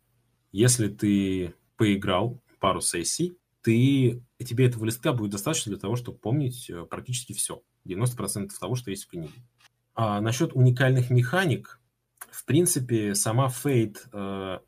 если 0.50 0.88
ты 0.88 1.54
поиграл 1.76 2.42
пару 2.58 2.80
сессий, 2.80 3.36
ты, 3.62 4.22
тебе 4.38 4.66
этого 4.66 4.84
листка 4.84 5.12
будет 5.12 5.32
достаточно 5.32 5.70
для 5.70 5.80
того, 5.80 5.96
чтобы 5.96 6.18
помнить 6.18 6.70
э, 6.70 6.84
практически 6.84 7.32
все. 7.32 7.62
90% 7.86 8.50
того, 8.58 8.74
что 8.74 8.90
есть 8.90 9.04
в 9.04 9.10
книге. 9.10 9.34
А 9.94 10.20
насчет 10.20 10.52
уникальных 10.52 11.10
механик, 11.10 11.80
в 12.30 12.44
принципе, 12.44 13.14
сама 13.14 13.48
Fate 13.48 13.98
э, 14.12 14.58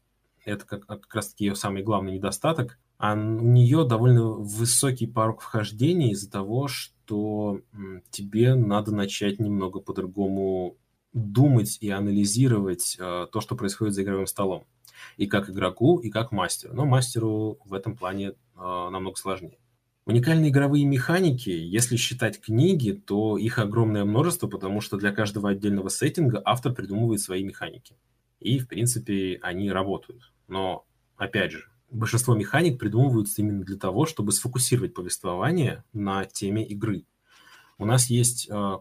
это 0.45 0.67
как, 0.67 0.87
как 0.87 1.15
раз-таки 1.15 1.45
ее 1.47 1.55
самый 1.55 1.83
главный 1.83 2.15
недостаток, 2.15 2.79
а 2.99 3.15
у 3.15 3.17
нее 3.17 3.87
довольно 3.87 4.25
высокий 4.25 5.07
порог 5.07 5.41
вхождения 5.41 6.11
из-за 6.11 6.31
того, 6.31 6.69
что 6.69 7.63
тебе 8.11 8.55
надо 8.55 8.95
начать 8.95 9.39
немного 9.39 9.81
по-другому 9.81 10.77
думать 11.13 11.79
и 11.81 11.91
анализировать 11.91 12.97
э, 12.99 13.27
то, 13.33 13.41
что 13.41 13.57
происходит 13.57 13.95
за 13.95 14.03
игровым 14.03 14.27
столом. 14.27 14.65
И 15.17 15.27
как 15.27 15.49
игроку, 15.49 15.99
и 15.99 16.11
как 16.11 16.31
мастеру. 16.31 16.75
Но 16.75 16.85
мастеру 16.85 17.59
в 17.65 17.75
этом 17.75 17.97
плане 17.97 18.35
намного 18.61 19.17
сложнее. 19.17 19.59
Уникальные 20.07 20.51
игровые 20.51 20.87
механики, 20.87 21.51
если 21.51 21.97
считать 21.97 22.41
книги, 22.41 22.93
то 22.93 23.39
их 23.39 23.59
огромное 23.59 24.05
множество, 24.05 24.49
потому 24.49 24.81
что 24.81 24.97
для 24.97 25.13
каждого 25.13 25.51
отдельного 25.51 25.89
сеттинга 25.89 26.43
автор 26.45 26.73
придумывает 26.75 27.21
свои 27.21 27.45
механики. 27.45 27.97
И, 28.41 28.59
в 28.59 28.67
принципе, 28.67 29.39
они 29.43 29.71
работают. 29.71 30.33
Но, 30.49 30.87
опять 31.17 31.53
же, 31.53 31.71
большинство 31.91 32.35
механик 32.35 32.79
придумываются 32.79 33.43
именно 33.43 33.63
для 33.63 33.77
того, 33.77 34.07
чтобы 34.07 34.33
сфокусировать 34.33 34.95
повествование 34.95 35.85
на 35.93 36.25
теме 36.25 36.67
игры. 36.67 37.05
У 37.79 37.85
нас 37.85 38.11
есть, 38.11 38.49
э, 38.51 38.79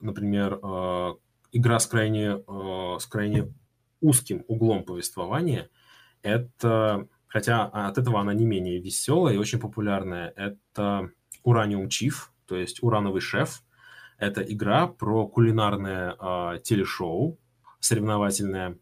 например, 0.00 0.58
э, 0.62 1.14
игра 1.52 1.78
с 1.78 1.86
крайне, 1.86 2.38
с 2.98 3.06
крайне 3.06 3.52
узким 4.00 4.44
углом 4.46 4.84
повествования. 4.84 5.70
Это, 6.22 7.08
хотя 7.36 7.66
от 7.66 7.98
этого 7.98 8.18
она 8.18 8.32
не 8.32 8.46
менее 8.46 8.80
веселая 8.80 9.34
и 9.34 9.36
очень 9.36 9.58
популярная, 9.58 10.32
это 10.36 11.10
Uranium 11.44 11.86
Chief, 11.88 12.14
то 12.46 12.56
есть 12.56 12.82
урановый 12.82 13.20
шеф. 13.20 13.62
Это 14.16 14.40
игра 14.40 14.86
про 14.86 15.28
кулинарное 15.28 16.16
э, 16.18 16.60
телешоу 16.62 17.38
соревновательное, 17.78 18.78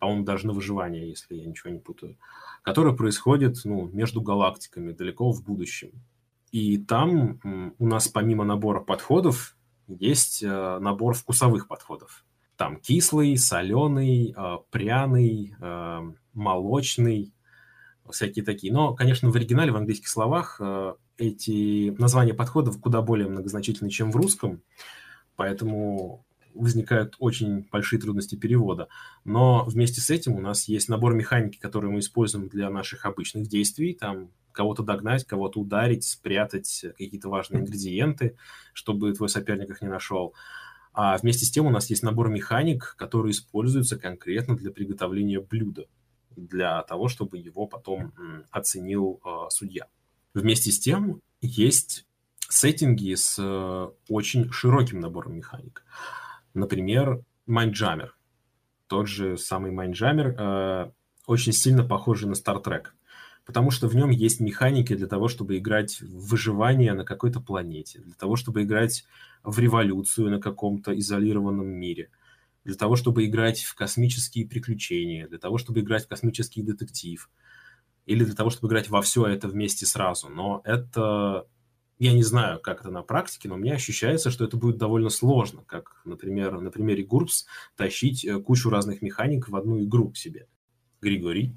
по-моему, 0.00 0.24
даже 0.24 0.48
на 0.48 0.52
выживание, 0.52 1.08
если 1.08 1.36
я 1.36 1.46
ничего 1.46 1.70
не 1.70 1.78
путаю, 1.78 2.18
которое 2.62 2.92
происходит 2.92 3.54
ну, 3.64 3.86
между 3.92 4.20
галактиками 4.20 4.90
далеко 4.90 5.30
в 5.30 5.44
будущем. 5.44 5.92
И 6.50 6.78
там 6.78 7.38
у 7.78 7.86
нас 7.86 8.08
помимо 8.08 8.42
набора 8.42 8.80
подходов 8.80 9.56
есть 9.86 10.42
э, 10.42 10.78
набор 10.80 11.14
вкусовых 11.14 11.68
подходов. 11.68 12.24
Там 12.56 12.80
кислый, 12.80 13.36
соленый, 13.36 14.34
пряный, 14.70 15.54
молочный, 16.32 17.35
всякие 18.10 18.44
такие. 18.44 18.72
Но, 18.72 18.94
конечно, 18.94 19.30
в 19.30 19.36
оригинале, 19.36 19.72
в 19.72 19.76
английских 19.76 20.08
словах 20.08 20.60
эти 21.18 21.90
названия 21.98 22.34
подходов 22.34 22.80
куда 22.80 23.02
более 23.02 23.28
многозначительны, 23.28 23.90
чем 23.90 24.10
в 24.12 24.16
русском, 24.16 24.62
поэтому 25.36 26.24
возникают 26.54 27.16
очень 27.18 27.68
большие 27.70 28.00
трудности 28.00 28.34
перевода. 28.34 28.88
Но 29.24 29.64
вместе 29.66 30.00
с 30.00 30.10
этим 30.10 30.34
у 30.34 30.40
нас 30.40 30.68
есть 30.68 30.88
набор 30.88 31.14
механики, 31.14 31.58
который 31.58 31.90
мы 31.90 31.98
используем 31.98 32.48
для 32.48 32.70
наших 32.70 33.04
обычных 33.04 33.48
действий. 33.48 33.94
Там 33.94 34.30
кого-то 34.52 34.82
догнать, 34.82 35.24
кого-то 35.24 35.60
ударить, 35.60 36.04
спрятать 36.04 36.86
какие-то 36.96 37.28
важные 37.28 37.60
ингредиенты, 37.60 38.36
чтобы 38.72 39.12
твой 39.12 39.28
соперник 39.28 39.68
их 39.68 39.82
не 39.82 39.88
нашел. 39.88 40.34
А 40.94 41.18
вместе 41.18 41.44
с 41.44 41.50
тем 41.50 41.66
у 41.66 41.70
нас 41.70 41.90
есть 41.90 42.02
набор 42.02 42.30
механик, 42.30 42.94
которые 42.96 43.32
используются 43.32 43.98
конкретно 43.98 44.56
для 44.56 44.70
приготовления 44.70 45.40
блюда, 45.40 45.84
для 46.36 46.82
того, 46.82 47.08
чтобы 47.08 47.38
его 47.38 47.66
потом 47.66 48.12
оценил 48.50 49.20
э, 49.24 49.28
судья. 49.50 49.86
Вместе 50.34 50.70
с 50.70 50.78
тем 50.78 51.20
есть 51.40 52.06
сеттинги 52.48 53.14
с 53.14 53.36
э, 53.38 53.88
очень 54.08 54.50
широким 54.52 55.00
набором 55.00 55.36
механик. 55.36 55.84
Например, 56.54 57.22
Mindjammer. 57.48 58.10
Тот 58.86 59.08
же 59.08 59.36
самый 59.36 59.72
Mindjammer 59.72 60.34
э, 60.36 60.90
очень 61.26 61.52
сильно 61.52 61.82
похожий 61.84 62.28
на 62.28 62.34
Trek 62.34 62.86
потому 63.46 63.70
что 63.70 63.88
в 63.88 63.94
нем 63.94 64.10
есть 64.10 64.40
механики 64.40 64.94
для 64.94 65.06
того, 65.06 65.28
чтобы 65.28 65.56
играть 65.56 66.00
в 66.00 66.30
выживание 66.30 66.92
на 66.92 67.04
какой-то 67.04 67.40
планете, 67.40 68.00
для 68.00 68.14
того, 68.14 68.34
чтобы 68.36 68.64
играть 68.64 69.06
в 69.44 69.58
революцию 69.58 70.30
на 70.30 70.40
каком-то 70.40 70.98
изолированном 70.98 71.68
мире, 71.68 72.10
для 72.66 72.74
того, 72.74 72.96
чтобы 72.96 73.24
играть 73.24 73.62
в 73.62 73.76
космические 73.76 74.46
приключения, 74.46 75.28
для 75.28 75.38
того, 75.38 75.56
чтобы 75.56 75.80
играть 75.80 76.04
в 76.04 76.08
космический 76.08 76.62
детектив, 76.62 77.30
или 78.06 78.24
для 78.24 78.34
того, 78.34 78.50
чтобы 78.50 78.66
играть 78.66 78.90
во 78.90 79.00
все 79.02 79.24
это 79.26 79.48
вместе 79.48 79.86
сразу. 79.86 80.28
Но 80.28 80.62
это... 80.64 81.46
Я 81.98 82.12
не 82.12 82.24
знаю, 82.24 82.60
как 82.60 82.80
это 82.80 82.90
на 82.90 83.02
практике, 83.02 83.48
но 83.48 83.56
меня 83.56 83.74
ощущается, 83.74 84.30
что 84.30 84.44
это 84.44 84.58
будет 84.58 84.76
довольно 84.76 85.08
сложно, 85.08 85.62
как, 85.64 86.02
например, 86.04 86.60
на 86.60 86.70
примере 86.70 87.04
Гурбс 87.04 87.46
тащить 87.74 88.22
э, 88.22 88.38
кучу 88.38 88.68
разных 88.68 89.00
механик 89.00 89.48
в 89.48 89.56
одну 89.56 89.82
игру 89.82 90.10
к 90.10 90.16
себе. 90.18 90.46
Григорий? 91.00 91.54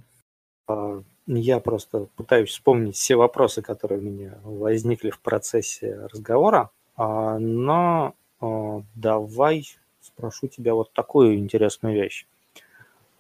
А, 0.68 1.04
я 1.26 1.60
просто 1.60 2.08
пытаюсь 2.16 2.52
вспомнить 2.52 2.96
все 2.96 3.18
вопросы, 3.18 3.62
которые 3.62 4.00
у 4.00 4.04
меня 4.04 4.40
возникли 4.44 5.10
в 5.10 5.20
процессе 5.20 6.08
разговора. 6.14 6.70
А, 6.96 7.38
но 7.38 8.14
а, 8.40 8.84
давай 8.96 9.66
спрошу 10.20 10.48
тебя 10.48 10.74
вот 10.74 10.92
такую 10.92 11.38
интересную 11.38 11.96
вещь. 11.96 12.28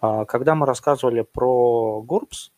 А, 0.02 0.26
когда 0.26 0.54
мы 0.56 0.66
рассказывали 0.66 1.22
про 1.22 2.04
GURPS, 2.06 2.52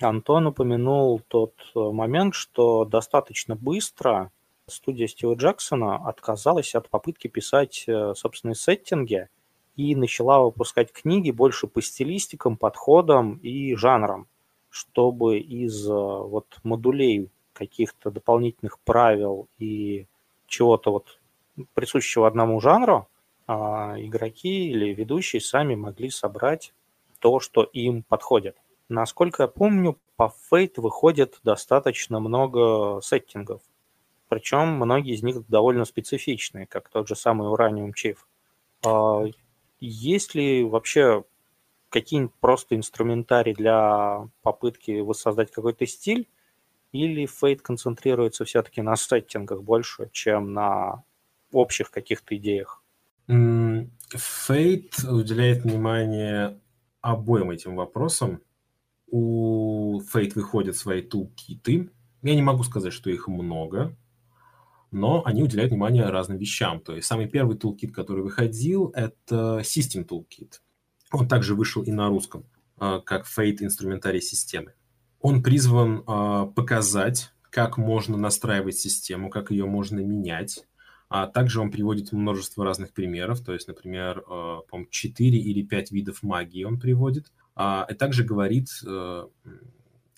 Антон 0.00 0.48
упомянул 0.48 1.22
тот 1.26 1.54
момент, 1.74 2.34
что 2.34 2.84
достаточно 2.84 3.56
быстро 3.56 4.30
студия 4.68 5.06
Стива 5.06 5.34
Джексона 5.34 5.96
отказалась 5.96 6.74
от 6.74 6.90
попытки 6.90 7.28
писать 7.28 7.84
э, 7.86 8.12
собственные 8.14 8.56
сеттинги 8.56 9.28
и 9.76 9.96
начала 9.96 10.40
выпускать 10.40 10.92
книги 10.92 11.30
больше 11.30 11.66
по 11.66 11.80
стилистикам, 11.80 12.56
подходам 12.56 13.36
и 13.36 13.74
жанрам 13.74 14.26
чтобы 14.76 15.38
из 15.38 15.88
э, 15.88 15.92
вот 15.92 16.58
модулей 16.62 17.30
каких-то 17.54 18.10
дополнительных 18.10 18.78
правил 18.80 19.48
и 19.58 20.06
чего-то 20.46 20.92
вот 20.92 21.18
присущего 21.72 22.26
одному 22.26 22.60
жанру, 22.60 23.08
игроки 23.46 24.70
или 24.70 24.94
ведущие 24.94 25.40
сами 25.40 25.74
могли 25.74 26.10
собрать 26.10 26.72
то, 27.20 27.40
что 27.40 27.62
им 27.62 28.02
подходит. 28.02 28.56
Насколько 28.88 29.44
я 29.44 29.48
помню, 29.48 29.98
по 30.16 30.32
Fate 30.50 30.80
выходит 30.80 31.40
достаточно 31.42 32.20
много 32.20 33.00
сеттингов. 33.02 33.62
Причем 34.28 34.74
многие 34.74 35.14
из 35.14 35.22
них 35.22 35.46
довольно 35.48 35.84
специфичные, 35.84 36.66
как 36.66 36.88
тот 36.88 37.08
же 37.08 37.14
самый 37.14 37.48
Uranium 37.48 37.92
Chief. 37.92 38.16
А, 38.84 39.24
есть 39.80 40.34
ли 40.34 40.64
вообще 40.64 41.24
какие-нибудь 41.90 42.34
просто 42.40 42.76
инструментарий 42.76 43.54
для 43.54 44.28
попытки 44.42 45.00
воссоздать 45.00 45.50
какой-то 45.50 45.86
стиль, 45.86 46.28
или 46.92 47.26
Fate 47.26 47.58
концентрируется 47.58 48.44
все-таки 48.44 48.82
на 48.82 48.96
сеттингах 48.96 49.62
больше, 49.62 50.08
чем 50.12 50.52
на 50.52 51.04
общих 51.52 51.90
каких-то 51.90 52.36
идеях? 52.36 52.82
Fate 53.28 55.08
уделяет 55.08 55.64
внимание 55.64 56.60
обоим 57.00 57.50
этим 57.50 57.76
вопросам. 57.76 58.40
У 59.08 60.00
Fate 60.00 60.32
выходят 60.34 60.76
свои 60.76 61.02
тулкиты. 61.02 61.90
Я 62.22 62.34
не 62.34 62.42
могу 62.42 62.64
сказать, 62.64 62.92
что 62.92 63.10
их 63.10 63.28
много, 63.28 63.96
но 64.90 65.22
они 65.24 65.42
уделяют 65.42 65.70
внимание 65.70 66.06
разным 66.06 66.38
вещам. 66.38 66.80
То 66.80 66.96
есть 66.96 67.06
самый 67.06 67.28
первый 67.28 67.56
тулкит, 67.56 67.94
который 67.94 68.22
выходил, 68.22 68.90
это 68.94 69.60
System 69.62 70.06
Toolkit. 70.06 70.60
Он 71.12 71.28
также 71.28 71.54
вышел 71.54 71.82
и 71.82 71.92
на 71.92 72.08
русском, 72.08 72.46
а, 72.78 73.00
как 73.00 73.26
Fate 73.26 73.58
инструментарий 73.60 74.20
системы. 74.20 74.74
Он 75.20 75.42
призван 75.42 76.02
а, 76.06 76.46
показать, 76.46 77.32
как 77.50 77.78
можно 77.78 78.16
настраивать 78.16 78.76
систему, 78.76 79.30
как 79.30 79.50
ее 79.50 79.66
можно 79.66 80.00
менять. 80.00 80.66
А 81.08 81.26
также 81.26 81.60
он 81.60 81.70
приводит 81.70 82.12
множество 82.12 82.64
разных 82.64 82.92
примеров, 82.92 83.40
то 83.40 83.52
есть, 83.52 83.68
например, 83.68 84.24
а, 84.28 84.60
по 84.68 84.84
4 84.90 85.38
или 85.38 85.62
5 85.62 85.90
видов 85.92 86.22
магии 86.22 86.64
он 86.64 86.80
приводит. 86.80 87.32
И 87.58 87.94
также 87.94 88.22
говорит, 88.22 88.68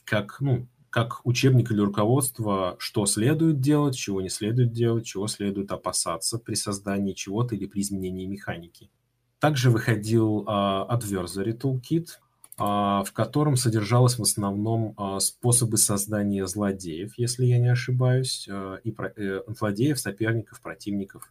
как, 0.05 0.41
ну, 0.41 0.67
как 0.91 1.25
учебник 1.25 1.71
или 1.71 1.81
руководство, 1.81 2.77
что 2.79 3.07
следует 3.07 3.61
делать, 3.61 3.97
чего 3.97 4.21
не 4.21 4.29
следует 4.29 4.73
делать, 4.73 5.07
чего 5.07 5.27
следует 5.29 5.71
опасаться 5.71 6.39
при 6.39 6.55
создании 6.55 7.13
чего-то 7.13 7.55
или 7.55 7.67
при 7.67 7.81
изменении 7.81 8.27
механики. 8.27 8.91
Также 9.39 9.71
выходил 9.71 10.45
uh, 10.45 10.89
Adversary 10.89 11.57
Toolkit, 11.57 12.09
в 12.59 13.13
котором 13.13 13.57
содержалось 13.57 14.19
в 14.19 14.23
основном 14.23 14.95
uh, 14.97 15.21
способы 15.21 15.77
создания 15.77 16.45
злодеев, 16.47 17.13
если 17.17 17.45
я 17.47 17.59
не 17.59 17.69
ошибаюсь, 17.69 18.49
uh, 18.51 18.81
и 18.83 18.91
про, 18.91 19.11
uh, 19.11 19.43
злодеев, 19.47 19.99
соперников, 19.99 20.61
противников, 20.61 21.31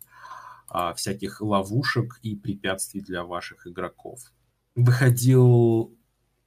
всяких 0.96 1.40
ловушек 1.40 2.20
и 2.24 2.36
препятствий 2.36 3.00
для 3.00 3.24
ваших 3.24 3.68
игроков. 3.68 4.20
Выходил 4.76 5.96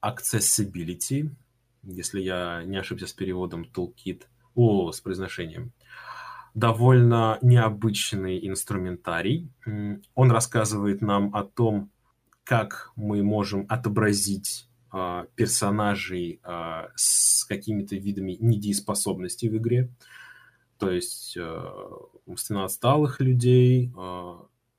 Accessibility, 0.04 1.30
если 1.82 2.20
я 2.20 2.62
не 2.64 2.76
ошибся 2.76 3.06
с 3.06 3.14
переводом 3.14 3.66
Toolkit, 3.74 4.24
о, 4.54 4.92
с 4.92 5.00
произношением 5.00 5.72
довольно 6.54 7.38
необычный 7.42 8.46
инструментарий. 8.46 9.52
Он 10.14 10.30
рассказывает 10.30 11.00
нам 11.00 11.34
о 11.34 11.44
том, 11.44 11.90
как 12.44 12.92
мы 12.96 13.22
можем 13.22 13.66
отобразить 13.68 14.66
э, 14.66 14.69
персонажей 15.34 16.40
э, 16.42 16.88
с 16.96 17.44
какими-то 17.44 17.96
видами 17.96 18.36
недееспособности 18.40 19.46
в 19.46 19.56
игре. 19.56 19.90
То 20.78 20.90
есть 20.90 21.36
э, 21.36 21.70
умственно 22.26 22.64
отсталых 22.64 23.20
людей, 23.20 23.92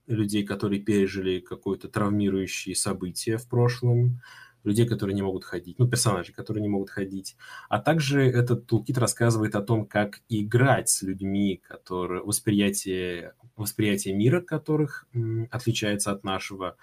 людей, 0.07 0.43
которые 0.43 0.81
пережили 0.81 1.39
какое-то 1.39 1.88
травмирующее 1.88 2.75
событие 2.75 3.38
в 3.38 3.47
прошлом, 3.47 4.21
людей, 4.63 4.88
которые 4.88 5.15
не 5.15 5.21
могут 5.21 5.43
ходить, 5.43 5.79
ну, 5.79 5.88
персонажей, 5.88 6.33
которые 6.33 6.61
не 6.61 6.69
могут 6.69 6.89
ходить. 6.89 7.35
А 7.69 7.79
также 7.79 8.23
этот 8.23 8.67
тулкит 8.67 8.97
рассказывает 8.97 9.55
о 9.55 9.61
том, 9.61 9.85
как 9.85 10.21
играть 10.29 10.89
с 10.89 11.01
людьми, 11.01 11.61
которые 11.67 12.23
восприятие, 12.23 13.33
восприятие 13.55 14.13
мира 14.13 14.41
которых 14.41 15.07
отличается 15.49 16.11
от 16.11 16.23
нашего, 16.23 16.77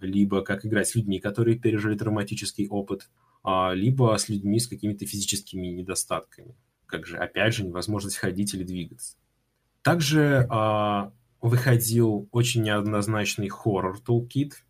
либо 0.00 0.42
как 0.42 0.64
играть 0.64 0.88
с 0.88 0.94
людьми, 0.94 1.18
которые 1.18 1.58
пережили 1.58 1.96
травматический 1.96 2.68
опыт, 2.68 3.10
а, 3.42 3.72
либо 3.72 4.16
с 4.16 4.28
людьми 4.28 4.58
с 4.58 4.68
какими-то 4.68 5.06
физическими 5.06 5.66
недостатками. 5.68 6.56
Как 6.86 7.06
же, 7.06 7.18
опять 7.18 7.54
же, 7.54 7.64
невозможность 7.64 8.16
ходить 8.16 8.54
или 8.54 8.64
двигаться. 8.64 9.16
Также 9.82 10.46
а, 10.50 11.12
выходил 11.40 12.28
очень 12.32 12.62
неоднозначный 12.62 13.48
хоррор-тулкит– 13.48 14.54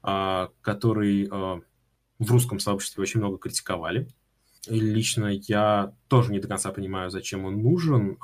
а, 0.00 0.50
который 0.62 1.28
в 1.28 2.30
русском 2.30 2.60
сообществе 2.60 3.02
очень 3.02 3.20
много 3.20 3.36
критиковали. 3.36 4.08
И 4.68 4.80
лично 4.80 5.26
я 5.26 5.92
тоже 6.08 6.32
не 6.32 6.40
до 6.40 6.48
конца 6.48 6.72
понимаю, 6.72 7.10
зачем 7.10 7.44
он 7.44 7.62
нужен, 7.62 8.16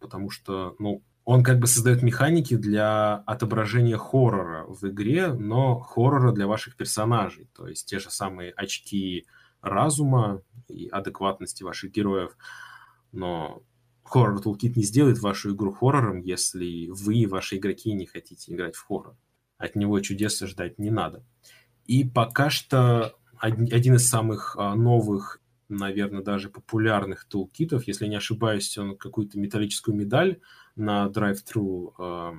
потому 0.00 0.30
что, 0.30 0.74
ну, 0.78 1.02
он 1.28 1.42
как 1.42 1.58
бы 1.58 1.66
создает 1.66 2.02
механики 2.02 2.56
для 2.56 3.16
отображения 3.16 3.98
хоррора 3.98 4.64
в 4.66 4.88
игре, 4.88 5.30
но 5.30 5.78
хоррора 5.78 6.32
для 6.32 6.46
ваших 6.46 6.74
персонажей. 6.74 7.50
То 7.54 7.68
есть 7.68 7.86
те 7.86 7.98
же 7.98 8.08
самые 8.08 8.50
очки 8.52 9.26
разума 9.60 10.40
и 10.68 10.88
адекватности 10.88 11.64
ваших 11.64 11.92
героев. 11.92 12.34
Но 13.12 13.62
хоррор 14.04 14.40
Toolkit 14.40 14.72
не 14.76 14.84
сделает 14.84 15.18
вашу 15.18 15.54
игру 15.54 15.70
хоррором, 15.70 16.22
если 16.22 16.88
вы 16.88 17.16
и 17.16 17.26
ваши 17.26 17.58
игроки 17.58 17.92
не 17.92 18.06
хотите 18.06 18.54
играть 18.54 18.74
в 18.74 18.86
хоррор 18.86 19.14
от 19.58 19.76
него 19.76 20.00
чудес 20.00 20.40
ждать 20.40 20.78
не 20.78 20.90
надо. 20.90 21.22
И 21.84 22.04
пока 22.04 22.48
что 22.48 23.18
один 23.36 23.96
из 23.96 24.08
самых 24.08 24.56
а, 24.58 24.74
новых, 24.74 25.42
наверное, 25.68 26.22
даже 26.22 26.48
популярных 26.48 27.26
тулкитов, 27.26 27.86
если 27.86 28.06
не 28.06 28.16
ошибаюсь, 28.16 28.78
он 28.78 28.96
какую-то 28.96 29.38
металлическую 29.38 29.94
медаль 29.94 30.40
на 30.78 31.06
Drive-Thru 31.08 31.92
э, 31.98 32.32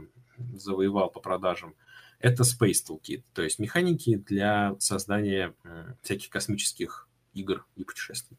завоевал 0.58 1.10
по 1.10 1.20
продажам, 1.20 1.76
это 2.20 2.44
Space 2.44 2.84
Toolkit, 2.88 3.24
то 3.34 3.42
есть 3.42 3.60
механики 3.60 4.16
для 4.18 4.76
создания 4.80 5.54
э, 5.64 5.94
всяких 6.02 6.30
космических 6.30 7.08
игр 7.34 7.66
и 7.76 7.84
путешествий. 7.84 8.38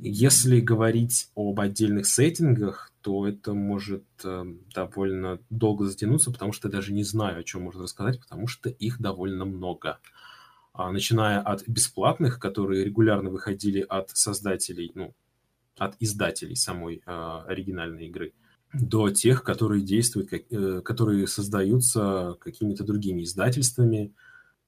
Если 0.00 0.60
говорить 0.60 1.30
об 1.34 1.60
отдельных 1.60 2.06
сеттингах, 2.06 2.92
то 3.02 3.26
это 3.26 3.52
может 3.52 4.04
э, 4.22 4.44
довольно 4.74 5.38
долго 5.50 5.84
затянуться, 5.84 6.30
потому 6.30 6.52
что 6.52 6.68
я 6.68 6.72
даже 6.72 6.92
не 6.92 7.04
знаю, 7.04 7.40
о 7.40 7.44
чем 7.44 7.62
можно 7.62 7.82
рассказать, 7.82 8.20
потому 8.20 8.46
что 8.46 8.70
их 8.70 9.00
довольно 9.00 9.44
много. 9.44 9.98
А, 10.72 10.90
начиная 10.90 11.40
от 11.40 11.68
бесплатных, 11.68 12.40
которые 12.40 12.84
регулярно 12.84 13.30
выходили 13.30 13.80
от 13.80 14.10
создателей, 14.10 14.90
ну, 14.94 15.14
от 15.76 15.96
издателей 16.00 16.56
самой 16.56 17.02
э, 17.04 17.40
оригинальной 17.46 18.06
игры, 18.06 18.32
до 18.74 19.10
тех, 19.10 19.42
которые 19.42 19.82
действуют, 19.82 20.32
э, 20.32 20.80
которые 20.82 21.26
создаются 21.26 22.36
какими-то 22.40 22.84
другими 22.84 23.22
издательствами 23.22 24.14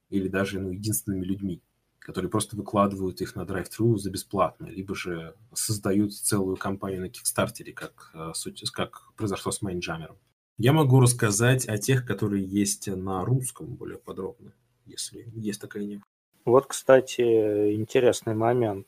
или 0.09 0.27
даже 0.27 0.59
ну, 0.59 0.71
единственными 0.71 1.25
людьми, 1.25 1.61
которые 1.99 2.31
просто 2.31 2.55
выкладывают 2.55 3.21
их 3.21 3.35
на 3.35 3.41
Drive-Thru 3.41 3.97
за 3.97 4.09
бесплатно, 4.09 4.67
либо 4.67 4.95
же 4.95 5.35
создают 5.53 6.13
целую 6.13 6.57
компанию 6.57 7.01
на 7.01 7.09
Кикстартере, 7.09 7.73
как, 7.73 8.11
э, 8.13 8.31
как 8.73 9.13
произошло 9.15 9.51
с 9.51 9.61
Майнджамером. 9.61 10.17
Я 10.57 10.73
могу 10.73 10.99
рассказать 10.99 11.67
о 11.67 11.77
тех, 11.77 12.05
которые 12.05 12.43
есть 12.43 12.87
на 12.87 13.23
русском 13.23 13.75
более 13.75 13.99
подробно 13.99 14.53
если 14.87 15.27
есть 15.35 15.61
такая 15.61 15.83
не. 15.83 16.01
Вот, 16.45 16.65
кстати, 16.67 17.73
интересный 17.75 18.33
момент. 18.33 18.87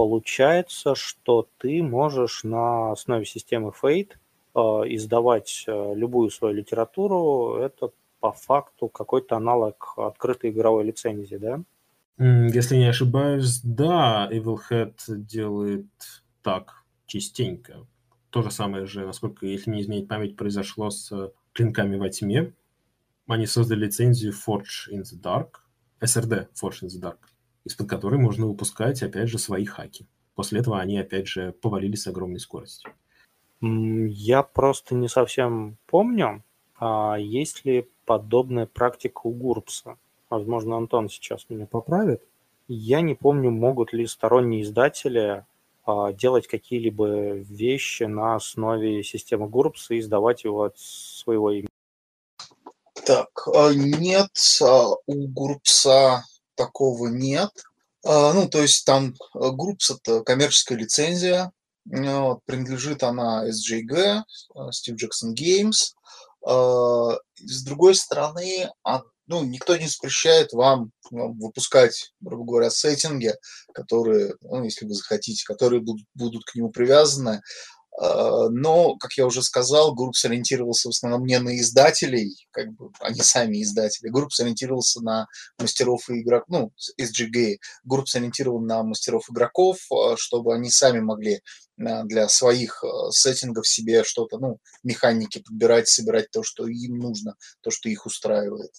Получается, 0.00 0.94
что 0.94 1.46
ты 1.58 1.82
можешь 1.82 2.42
на 2.42 2.92
основе 2.92 3.26
системы 3.26 3.70
Fate 3.82 4.12
а, 4.54 4.80
издавать 4.86 5.66
а, 5.68 5.92
любую 5.92 6.30
свою 6.30 6.54
литературу. 6.54 7.56
Это 7.56 7.90
по 8.18 8.32
факту 8.32 8.88
какой-то 8.88 9.36
аналог 9.36 9.92
открытой 9.98 10.52
игровой 10.52 10.84
лицензии, 10.84 11.36
да? 11.36 11.60
Если 12.16 12.76
не 12.76 12.86
ошибаюсь, 12.86 13.60
да, 13.62 14.26
Evil 14.32 14.56
Head 14.70 14.94
делает 15.08 15.84
так 16.42 16.82
частенько. 17.04 17.86
То 18.30 18.40
же 18.40 18.50
самое 18.50 18.86
же, 18.86 19.04
насколько, 19.04 19.44
если 19.44 19.70
не 19.70 19.82
изменить 19.82 20.08
память, 20.08 20.34
произошло 20.34 20.88
с 20.88 21.30
клинками 21.52 21.98
во 21.98 22.08
тьме 22.08 22.54
они 23.26 23.44
создали 23.44 23.84
лицензию 23.84 24.32
Forge 24.32 24.90
in 24.90 25.02
the 25.02 25.20
Dark, 25.20 25.60
SRD 26.00 26.48
Forge 26.58 26.84
in 26.84 26.88
the 26.88 26.98
Dark, 26.98 27.18
из-под 27.64 27.88
которой 27.88 28.18
можно 28.18 28.46
выпускать, 28.46 29.02
опять 29.02 29.28
же, 29.28 29.38
свои 29.38 29.64
хаки. 29.64 30.06
После 30.34 30.60
этого 30.60 30.80
они, 30.80 30.98
опять 30.98 31.26
же, 31.26 31.52
повалили 31.52 31.96
с 31.96 32.06
огромной 32.06 32.40
скоростью. 32.40 32.92
Я 33.60 34.42
просто 34.42 34.94
не 34.94 35.08
совсем 35.08 35.76
помню, 35.86 36.42
а 36.78 37.16
есть 37.18 37.64
ли 37.64 37.88
подобная 38.06 38.66
практика 38.66 39.20
у 39.24 39.32
Гурпса. 39.32 39.98
Возможно, 40.30 40.76
Антон 40.76 41.08
сейчас 41.10 41.46
меня 41.50 41.66
поправит. 41.66 42.22
Я 42.68 43.02
не 43.02 43.14
помню, 43.14 43.50
могут 43.50 43.92
ли 43.92 44.06
сторонние 44.06 44.62
издатели 44.62 45.44
а, 45.84 46.12
делать 46.12 46.46
какие-либо 46.46 47.32
вещи 47.38 48.04
на 48.04 48.36
основе 48.36 49.02
системы 49.02 49.48
Гурпса 49.48 49.94
и 49.94 49.98
издавать 49.98 50.44
его 50.44 50.62
от 50.62 50.78
своего 50.78 51.50
имени. 51.50 51.68
Так, 53.04 53.28
а, 53.54 53.72
нет, 53.74 54.30
а, 54.62 54.90
у 55.06 55.26
Группса 55.28 56.22
такого 56.60 57.08
нет. 57.08 57.50
А, 58.04 58.32
ну, 58.34 58.48
то 58.48 58.60
есть 58.60 58.84
там 58.84 59.14
Группс– 59.32 59.90
это 59.92 60.22
коммерческая 60.22 60.76
лицензия, 60.78 61.52
принадлежит 61.84 63.02
она 63.02 63.48
SJG, 63.48 64.22
Steve 64.68 64.96
Jackson 64.96 65.34
Games. 65.34 65.94
С 66.44 67.62
другой 67.64 67.94
стороны, 67.94 68.70
ну, 69.26 69.44
никто 69.44 69.76
не 69.76 69.86
запрещает 69.86 70.52
вам 70.52 70.92
выпускать, 71.10 72.12
грубо 72.20 72.44
говоря, 72.44 72.70
сеттинги, 72.70 73.34
которые, 73.72 74.34
ну, 74.42 74.64
если 74.64 74.86
вы 74.86 74.94
захотите, 74.94 75.44
которые 75.44 75.80
будут, 75.80 76.06
будут 76.14 76.44
к 76.44 76.54
нему 76.54 76.70
привязаны. 76.70 77.40
Э, 78.00 78.48
но, 78.50 78.96
как 78.96 79.12
я 79.14 79.26
уже 79.26 79.42
сказал, 79.42 79.94
GURPS 79.94 80.16
ориентировался 80.16 80.88
в 80.88 80.92
основном 80.92 81.26
не 81.26 81.38
на 81.38 81.58
издателей, 81.58 82.46
как 82.50 82.72
бы 82.72 82.90
они 83.00 83.20
сами 83.20 83.62
издатели. 83.62 84.08
GURPS 84.08 84.32
ориентировался 84.32 85.02
на 85.02 85.26
мастеров 85.58 86.08
и 86.08 86.22
игроков, 86.22 86.48
ну, 86.48 86.72
SJG. 86.98 87.58
GURPS 87.84 88.08
ориентирован 88.08 88.66
на 88.66 88.82
мастеров 88.82 89.28
игроков, 89.30 89.78
э, 89.92 90.16
чтобы 90.16 90.54
они 90.54 90.70
сами 90.70 91.00
могли 91.00 91.34
э, 91.34 91.40
для 92.04 92.28
своих 92.28 92.82
сеттингов 93.10 93.68
себе 93.68 94.02
что-то, 94.02 94.38
ну, 94.38 94.58
механики 94.82 95.42
подбирать, 95.42 95.88
собирать 95.88 96.30
то, 96.30 96.42
что 96.42 96.66
им 96.66 96.98
нужно, 96.98 97.34
то, 97.60 97.70
что 97.70 97.90
их 97.90 98.06
устраивает. 98.06 98.72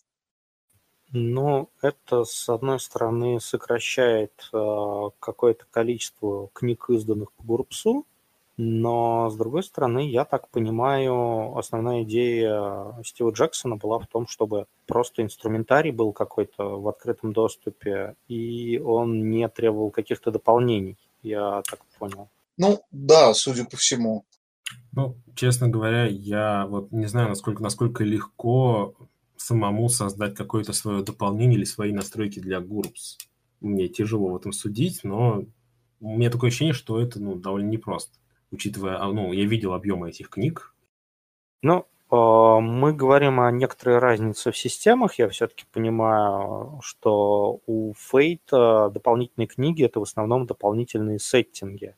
Ну, 1.14 1.69
это, 1.81 2.23
с 2.23 2.49
одной 2.49 2.80
стороны, 2.80 3.39
сокращает 3.39 4.49
э, 4.52 5.10
какое-то 5.19 5.65
количество 5.69 6.49
книг, 6.53 6.85
изданных 6.89 7.34
по 7.34 7.43
GURPS 7.44 7.89
у, 7.89 8.08
но, 8.57 9.30
с 9.30 9.38
другой 9.38 9.64
стороны, 9.64 10.10
я 10.10 10.26
так 10.26 10.49
понимаю, 10.49 11.57
основная 11.57 12.03
идея 12.03 13.02
Стива 13.03 13.32
Джексона 13.32 13.78
была 13.78 13.99
в 13.99 14.07
том, 14.07 14.28
чтобы 14.28 14.68
просто 14.88 15.23
инструментарий 15.23 15.91
был 15.91 16.11
какой-то 16.11 16.80
в 16.80 16.88
открытом 16.88 17.34
доступе, 17.34 18.15
и 18.28 18.78
он 18.80 19.30
не 19.30 19.48
требовал 19.48 19.90
каких-то 19.90 20.32
дополнений. 20.32 20.98
Я 21.23 21.61
так 21.69 21.80
понял. 21.98 22.30
Ну, 22.57 22.82
да, 22.91 23.34
судя 23.34 23.65
по 23.65 23.78
всему. 23.78 24.26
Ну, 24.91 25.15
честно 25.36 25.69
говоря, 25.69 26.06
я 26.06 26.65
вот 26.68 26.91
не 26.91 27.07
знаю, 27.07 27.30
насколько, 27.30 27.64
насколько 27.64 28.03
легко 28.03 28.94
самому 29.38 29.90
создать 29.90 30.36
какое-то 30.36 30.73
свое 30.73 31.03
дополнение 31.03 31.57
или 31.57 31.65
свои 31.65 31.91
настройки 31.91 32.40
для 32.40 32.60
GURPS. 32.60 33.18
Мне 33.61 33.88
тяжело 33.88 34.30
в 34.30 34.36
этом 34.36 34.52
судить, 34.52 35.03
но 35.03 35.45
у 35.99 36.18
меня 36.18 36.30
такое 36.30 36.49
ощущение, 36.49 36.73
что 36.73 36.99
это 36.99 37.19
ну, 37.19 37.36
довольно 37.36 37.69
непросто 37.69 38.20
учитывая, 38.52 39.02
а, 39.02 39.07
ну, 39.11 39.32
я 39.34 39.45
видел 39.45 39.73
объемы 39.73 40.10
этих 40.10 40.30
книг. 40.30 40.76
Ну, 41.61 41.88
а, 42.10 42.60
мы 42.60 42.94
говорим 42.94 43.40
о 43.40 43.52
некоторой 43.52 43.99
разнице 43.99 44.52
в 44.52 44.57
системах. 44.57 45.18
Я 45.18 45.30
все-таки 45.30 45.65
понимаю, 45.72 46.80
что 46.84 47.61
у 47.65 47.94
Fate 47.94 48.90
дополнительные 48.91 49.48
книги– 49.48 49.84
это 49.86 49.99
в 49.99 50.03
основном 50.03 50.45
дополнительные 50.45 51.19
сеттинги. 51.19 51.95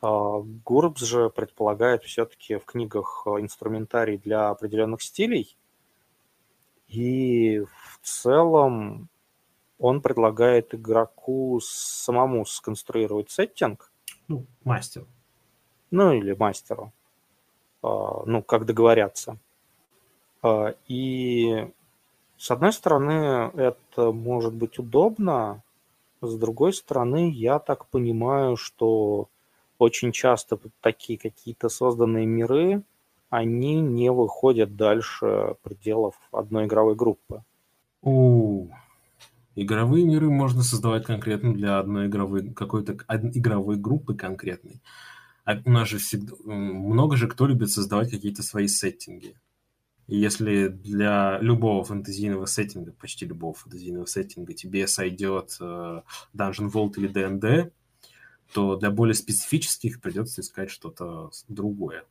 Гурбс 0.00 1.02
же 1.02 1.30
предполагает 1.30 2.02
все-таки 2.02 2.56
в 2.56 2.64
книгах 2.64 3.24
инструментарий 3.38 4.18
для 4.18 4.50
определенных 4.50 5.00
стилей. 5.00 5.56
И 6.88 7.60
в 7.60 8.00
целом 8.02 9.08
он 9.78 10.02
предлагает 10.02 10.74
игроку 10.74 11.60
самому 11.62 12.44
сконструировать 12.44 13.30
сеттинг. 13.30 13.92
Ну, 14.26 14.46
мастеру 14.64 15.06
ну 15.92 16.12
или 16.12 16.34
мастеру, 16.34 16.92
а, 17.82 18.24
ну, 18.26 18.42
как 18.42 18.66
договорятся. 18.66 19.36
А, 20.42 20.74
и 20.88 21.68
с 22.36 22.50
одной 22.50 22.72
стороны, 22.72 23.52
это 23.54 24.10
может 24.10 24.52
быть 24.54 24.80
удобно, 24.80 25.62
с 26.20 26.34
другой 26.36 26.72
стороны, 26.72 27.30
я 27.30 27.58
так 27.58 27.86
понимаю, 27.86 28.56
что 28.56 29.28
очень 29.78 30.12
часто 30.12 30.58
такие 30.80 31.18
какие-то 31.18 31.68
созданные 31.68 32.26
миры, 32.26 32.82
они 33.30 33.80
не 33.80 34.10
выходят 34.12 34.76
дальше 34.76 35.56
пределов 35.62 36.14
одной 36.30 36.66
игровой 36.66 36.94
группы. 36.94 37.42
У 38.02 38.68
игровые 39.56 40.04
миры 40.04 40.30
можно 40.30 40.62
создавать 40.62 41.04
конкретно 41.04 41.54
для 41.54 41.78
одной 41.78 42.06
игровой 42.06 42.52
какой-то 42.52 42.92
игровой 43.34 43.76
группы 43.76 44.14
конкретной. 44.14 44.80
А 45.44 45.56
у 45.64 45.70
нас 45.70 45.88
же 45.88 45.98
всегда 45.98 46.34
много 46.44 47.16
же 47.16 47.26
кто 47.28 47.46
любит 47.46 47.70
создавать 47.70 48.10
какие-то 48.10 48.42
свои 48.42 48.68
сеттинги. 48.68 49.36
И 50.06 50.16
если 50.16 50.68
для 50.68 51.38
любого 51.40 51.84
фэнтезийного 51.84 52.46
сеттинга, 52.46 52.92
почти 52.92 53.24
любого 53.26 53.54
фэнтезийного 53.54 54.06
сеттинга 54.06 54.52
тебе 54.52 54.86
сойдет 54.86 55.56
э, 55.60 56.02
Dungeon 56.34 56.70
Vault 56.70 56.94
или 56.96 57.08
D&D, 57.08 57.70
то 58.52 58.76
для 58.76 58.90
более 58.90 59.14
специфических 59.14 60.00
придется 60.00 60.42
искать 60.42 60.70
что-то 60.70 61.30
другое. 61.48 62.04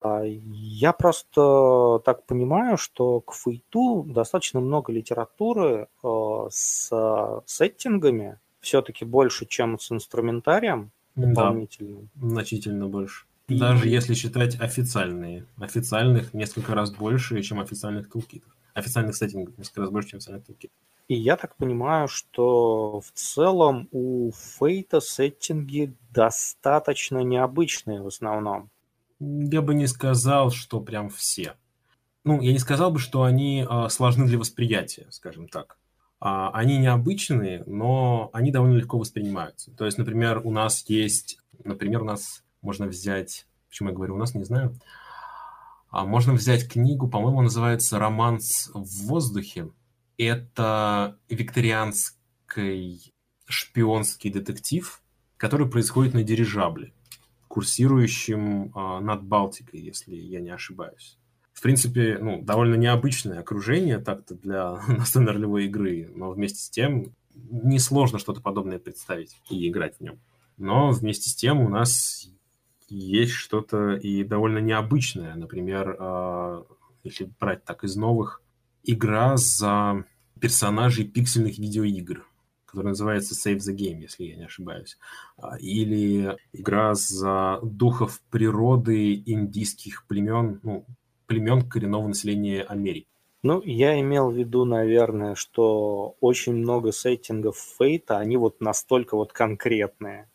А, 0.00 0.22
я 0.24 0.92
просто 0.92 2.00
так 2.04 2.24
понимаю, 2.26 2.76
что 2.76 3.20
к 3.20 3.34
фейту 3.34 4.04
достаточно 4.06 4.60
много 4.60 4.92
литературы 4.92 5.88
э, 6.02 6.46
с 6.50 7.42
сеттингами, 7.46 8.38
все-таки 8.60 9.04
больше, 9.04 9.46
чем 9.46 9.78
с 9.78 9.90
инструментарием 9.92 10.92
дополнительным. 11.16 12.10
Да, 12.14 12.28
значительно 12.28 12.86
больше. 12.88 13.24
И... 13.48 13.58
Даже 13.58 13.88
если 13.88 14.14
считать 14.14 14.60
официальные. 14.60 15.46
Официальных 15.58 16.34
несколько 16.34 16.74
раз 16.74 16.92
больше, 16.92 17.40
чем 17.42 17.60
официальных 17.60 18.10
тулкитов. 18.10 18.54
Официальных 18.74 19.16
сеттингов 19.16 19.56
несколько 19.56 19.80
раз 19.82 19.90
больше, 19.90 20.10
чем 20.10 20.18
официальных 20.18 20.46
тулкитов. 20.46 20.76
И 21.08 21.14
я 21.14 21.36
так 21.36 21.56
понимаю, 21.56 22.08
что 22.08 23.00
в 23.00 23.12
целом 23.12 23.88
у 23.92 24.32
Фейта 24.32 25.00
сеттинги 25.00 25.94
достаточно 26.10 27.18
необычные 27.18 28.02
в 28.02 28.08
основном. 28.08 28.70
Я 29.20 29.62
бы 29.62 29.74
не 29.74 29.86
сказал, 29.86 30.50
что 30.50 30.80
прям 30.80 31.08
все. 31.08 31.54
Ну, 32.24 32.40
я 32.40 32.52
не 32.52 32.58
сказал 32.58 32.90
бы, 32.90 32.98
что 32.98 33.22
они 33.22 33.64
э, 33.68 33.88
сложны 33.88 34.26
для 34.26 34.36
восприятия, 34.36 35.06
скажем 35.10 35.48
так. 35.48 35.78
А, 36.18 36.50
они 36.50 36.78
необычные, 36.78 37.62
но 37.66 38.30
они 38.32 38.50
довольно 38.50 38.76
легко 38.76 38.98
воспринимаются. 38.98 39.70
То 39.72 39.84
есть, 39.84 39.98
например, 39.98 40.40
у 40.44 40.50
нас 40.50 40.84
есть, 40.88 41.38
например, 41.62 42.02
у 42.02 42.06
нас 42.06 42.42
можно 42.62 42.86
взять, 42.86 43.46
почему 43.68 43.90
я 43.90 43.94
говорю 43.94 44.14
у 44.14 44.18
нас, 44.18 44.34
не 44.34 44.44
знаю, 44.44 44.74
а 45.90 46.04
можно 46.04 46.32
взять 46.32 46.68
книгу, 46.68 47.08
по-моему, 47.08 47.42
называется 47.42 47.98
«Романс 47.98 48.70
в 48.74 49.06
воздухе». 49.06 49.70
Это 50.18 51.18
викторианский 51.28 53.14
шпионский 53.46 54.30
детектив, 54.30 55.02
который 55.36 55.68
происходит 55.68 56.14
на 56.14 56.22
дирижабле, 56.22 56.92
курсирующем 57.48 58.72
э, 58.74 59.00
над 59.00 59.22
Балтикой, 59.22 59.80
если 59.80 60.16
я 60.16 60.40
не 60.40 60.50
ошибаюсь 60.50 61.18
в 61.56 61.62
принципе, 61.62 62.18
ну, 62.20 62.42
довольно 62.42 62.74
необычное 62.74 63.40
окружение 63.40 63.98
так-то 63.98 64.34
для 64.34 64.78
настольной 64.88 65.32
ролевой 65.32 65.64
игры, 65.64 66.12
но 66.14 66.30
вместе 66.30 66.60
с 66.60 66.68
тем 66.68 67.14
несложно 67.34 68.18
что-то 68.18 68.42
подобное 68.42 68.78
представить 68.78 69.34
и 69.48 69.66
играть 69.66 69.96
в 69.96 70.02
нем. 70.02 70.20
Но 70.58 70.90
вместе 70.90 71.30
с 71.30 71.34
тем 71.34 71.60
у 71.60 71.70
нас 71.70 72.28
есть 72.88 73.32
что-то 73.32 73.94
и 73.94 74.22
довольно 74.22 74.58
необычное. 74.58 75.34
Например, 75.34 75.96
э, 75.98 76.64
если 77.04 77.32
брать 77.40 77.64
так 77.64 77.84
из 77.84 77.96
новых, 77.96 78.42
игра 78.84 79.38
за 79.38 80.04
персонажей 80.38 81.06
пиксельных 81.06 81.56
видеоигр, 81.56 82.26
которая 82.66 82.90
называется 82.90 83.34
Save 83.34 83.60
the 83.60 83.74
Game, 83.74 84.02
если 84.02 84.24
я 84.24 84.36
не 84.36 84.44
ошибаюсь. 84.44 84.98
А, 85.38 85.56
или 85.56 86.36
игра 86.52 86.94
за 86.94 87.60
духов 87.62 88.20
природы 88.30 89.14
индийских 89.14 90.06
племен, 90.06 90.60
ну, 90.62 90.86
племен 91.26 91.68
коренного 91.68 92.08
населения 92.08 92.62
Америки. 92.62 93.06
Ну, 93.42 93.62
я 93.64 94.00
имел 94.00 94.30
в 94.30 94.34
виду, 94.36 94.64
наверное, 94.64 95.34
что 95.34 96.16
очень 96.20 96.54
много 96.54 96.90
сеттингов 96.90 97.56
Фейта, 97.78 98.18
они 98.18 98.36
вот 98.36 98.60
настолько 98.60 99.16
вот 99.16 99.32
конкретные. 99.32 100.28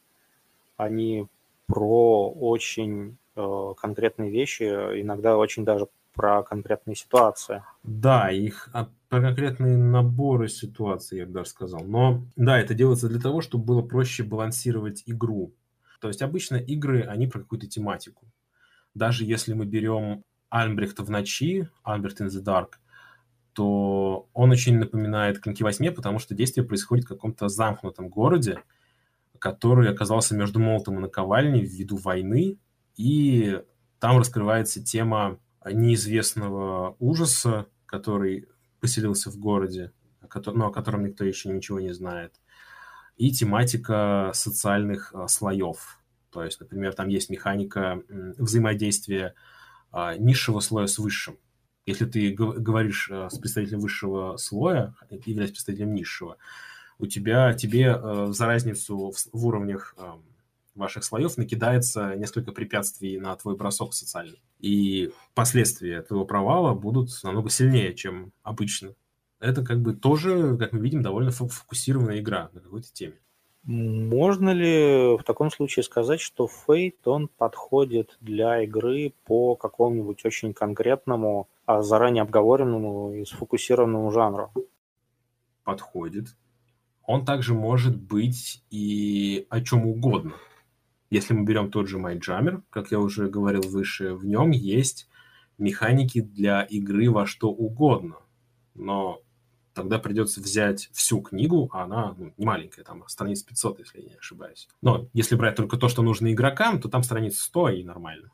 Они 0.78 1.28
про 1.68 2.30
очень 2.30 3.18
э, 3.36 3.74
конкретные 3.78 4.32
вещи, 4.32 4.64
иногда 4.64 5.38
очень 5.38 5.66
даже 5.66 5.88
про 6.14 6.44
конкретные 6.44 6.96
ситуации. 6.96 7.64
Да, 7.84 8.30
их 8.32 8.70
а, 8.74 8.90
про 9.10 9.22
конкретные 9.22 9.78
наборы 9.78 10.48
ситуаций, 10.48 11.20
я 11.20 11.26
бы 11.26 11.34
даже 11.34 11.50
сказал. 11.50 11.84
Но 11.84 12.24
да, 12.36 12.60
это 12.60 12.74
делается 12.74 13.10
для 13.10 13.20
того, 13.20 13.42
чтобы 13.42 13.66
было 13.66 13.82
проще 13.82 14.24
балансировать 14.24 15.04
игру. 15.06 15.54
То 16.00 16.08
есть 16.08 16.22
обычно 16.22 16.56
игры, 16.56 17.04
они 17.04 17.28
про 17.28 17.40
какую-то 17.40 17.68
тематику. 17.68 18.26
Даже 18.94 19.24
если 19.24 19.54
мы 19.54 19.66
берем 19.66 20.24
Альбрехта 20.52 21.04
в 21.04 21.10
ночи, 21.10 21.70
Альберт 21.84 22.22
in 22.22 22.28
the 22.28 22.44
Dark, 22.44 22.74
то 23.54 24.30
он 24.34 24.52
очень 24.52 24.78
напоминает 24.78 25.40
Клинки 25.40 25.64
во 25.64 25.72
тьме, 25.72 25.92
потому 25.92 26.20
что 26.20 26.36
действие 26.36 26.66
происходит 26.66 27.06
в 27.06 27.08
каком-то 27.08 27.48
замкнутом 27.48 28.10
городе, 28.10 28.62
который 29.40 29.90
оказался 29.90 30.36
между 30.36 30.60
молотом 30.60 30.98
и 30.98 31.02
наковальней 31.02 31.66
ввиду 31.66 31.98
войны, 31.98 32.60
и 32.96 33.62
там 34.00 34.18
раскрывается 34.18 34.84
тема 34.84 35.40
неизвестного 35.66 36.96
ужаса, 37.00 37.68
который 37.86 38.48
поселился 38.80 39.32
в 39.32 39.38
городе, 39.38 39.94
но 40.46 40.68
о 40.68 40.72
котором 40.72 41.06
никто 41.06 41.24
еще 41.24 41.50
ничего 41.50 41.80
не 41.80 41.94
знает, 41.94 42.34
и 43.16 43.32
тематика 43.32 44.32
социальных 44.34 45.14
а, 45.14 45.28
слоев. 45.28 46.00
То 46.32 46.44
есть, 46.44 46.60
например, 46.60 46.94
там 46.94 47.08
есть 47.10 47.30
механика 47.30 48.02
взаимодействия 48.10 49.36
низшего 50.18 50.60
слоя 50.60 50.88
с 50.88 50.98
высшим. 50.98 51.38
Если 51.86 52.06
ты 52.06 52.32
говоришь 52.32 53.10
а, 53.12 53.30
с 53.30 53.38
представителем 53.38 53.80
высшего 53.80 54.38
слоя, 54.38 54.96
являясь 55.26 55.52
представителем 55.52 55.94
низшего, 55.94 56.38
у 57.00 57.08
тебя, 57.08 57.54
тебе 57.54 57.98
э, 58.00 58.28
за 58.30 58.46
разницу 58.46 59.12
в, 59.12 59.46
уровнях 59.46 59.96
э, 59.98 60.04
ваших 60.76 61.04
слоев 61.04 61.36
накидается 61.38 62.16
несколько 62.16 62.52
препятствий 62.52 63.20
на 63.20 63.36
твой 63.36 63.58
бросок 63.58 63.96
социальный. 63.96 64.42
И 64.60 65.12
последствия 65.34 66.04
твоего 66.04 66.26
провала 66.26 66.76
будут 66.76 67.10
намного 67.24 67.50
сильнее, 67.50 67.96
чем 67.96 68.32
обычно. 68.44 68.94
Это 69.40 69.66
как 69.66 69.82
бы 69.82 69.94
тоже, 69.94 70.56
как 70.58 70.74
мы 70.74 70.80
видим, 70.80 71.02
довольно 71.02 71.32
фокусированная 71.32 72.20
игра 72.20 72.52
на 72.54 72.62
какой-то 72.62 72.94
теме. 72.94 73.20
Можно 73.64 74.50
ли 74.50 75.18
в 75.18 75.24
таком 75.24 75.52
случае 75.52 75.84
сказать, 75.84 76.20
что 76.20 76.50
Fate, 76.68 76.96
он 77.06 77.28
подходит 77.28 78.18
для 78.20 78.64
игры 78.64 79.14
по 79.26 79.56
какому-нибудь 79.56 80.26
очень 80.26 80.54
конкретному, 80.54 81.48
а 81.66 81.84
заранее 81.84 82.24
обговоренному 82.24 83.14
и 83.14 83.26
сфокусированному 83.26 84.12
жанру? 84.12 84.52
Подходит. 85.64 86.36
Он 87.06 87.24
также 87.24 87.54
может 87.54 87.96
быть 87.96 88.64
и 88.72 89.46
о 89.50 89.62
чем 89.62 89.86
угодно. 89.86 90.34
Если 91.12 91.34
мы 91.34 91.44
берем 91.44 91.70
тот 91.70 91.88
же 91.88 92.00
Mindjammer, 92.00 92.64
как 92.70 92.92
я 92.92 93.00
уже 93.00 93.30
говорил 93.30 93.62
выше, 93.62 94.16
в 94.16 94.26
нем 94.26 94.52
есть 94.52 95.08
механики 95.58 96.22
для 96.22 96.64
игры 96.64 97.12
во 97.12 97.28
что 97.28 97.50
угодно. 97.50 98.16
Но 98.74 99.22
тогда 99.74 100.00
придется 100.00 100.42
взять 100.42 100.90
всю 100.94 101.22
книгу, 101.22 101.70
а 101.74 101.84
она 101.84 102.16
ну, 102.18 102.34
не 102.38 102.46
маленькая, 102.46 102.84
там 102.84 103.08
страниц 103.08 103.44
500, 103.44 103.80
если 103.80 104.02
я 104.02 104.10
не 104.10 104.16
ошибаюсь. 104.16 104.68
Но 104.82 105.08
если 105.14 105.36
брать 105.36 105.56
только 105.56 105.78
то, 105.78 105.90
что 105.90 106.02
нужно 106.02 106.32
игрокам, 106.32 106.82
то 106.82 106.90
там 106.90 107.04
страниц 107.04 107.40
100 107.40 107.70
и 107.70 107.84
нормально. 107.84 108.32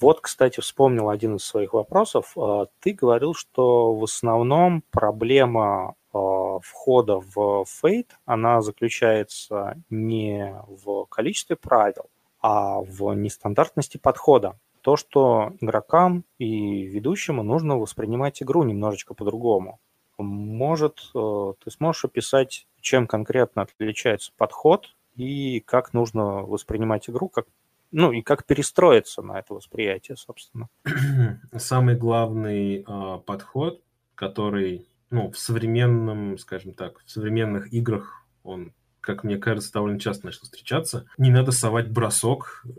Вот, 0.00 0.20
кстати, 0.20 0.60
вспомнил 0.60 1.08
один 1.08 1.36
из 1.36 1.44
своих 1.44 1.72
вопросов. 1.72 2.32
А, 2.36 2.66
ты 2.78 2.92
говорил, 2.92 3.34
что 3.34 3.94
в 3.94 4.04
основном 4.04 4.84
проблема 4.92 5.96
а, 6.12 6.60
входа 6.60 7.16
в 7.18 7.64
Fate, 7.64 8.10
она 8.24 8.62
заключается 8.62 9.82
не 9.90 10.54
в 10.68 11.06
количестве 11.06 11.56
правил, 11.56 12.10
а 12.40 12.80
в 12.80 13.12
нестандартности 13.14 13.96
подхода 13.98 14.58
то, 14.88 14.96
что 14.96 15.52
игрокам 15.60 16.24
и 16.38 16.86
ведущему 16.86 17.42
нужно 17.42 17.76
воспринимать 17.76 18.42
игру 18.42 18.62
немножечко 18.62 19.12
по-другому. 19.12 19.80
Может, 20.16 21.10
э, 21.14 21.52
ты 21.62 21.70
сможешь 21.70 22.06
описать, 22.06 22.66
чем 22.80 23.06
конкретно 23.06 23.60
отличается 23.60 24.32
подход 24.38 24.96
и 25.14 25.60
как 25.60 25.92
нужно 25.92 26.40
воспринимать 26.40 27.10
игру, 27.10 27.28
как, 27.28 27.44
ну 27.92 28.12
и 28.12 28.22
как 28.22 28.46
перестроиться 28.46 29.20
на 29.20 29.38
это 29.38 29.52
восприятие, 29.52 30.16
собственно. 30.16 30.70
Самый 31.54 31.94
главный 31.94 32.78
э, 32.78 33.18
подход, 33.26 33.82
который, 34.14 34.88
ну, 35.10 35.30
в 35.30 35.38
современном, 35.38 36.38
скажем 36.38 36.72
так, 36.72 37.00
в 37.04 37.10
современных 37.10 37.74
играх 37.74 38.26
он, 38.42 38.72
как 39.02 39.22
мне 39.22 39.36
кажется, 39.36 39.70
довольно 39.70 40.00
часто 40.00 40.24
начал 40.24 40.44
встречаться. 40.44 41.04
Не 41.18 41.28
надо 41.30 41.52
совать 41.52 41.90
бросок 41.90 42.64
э, 42.64 42.70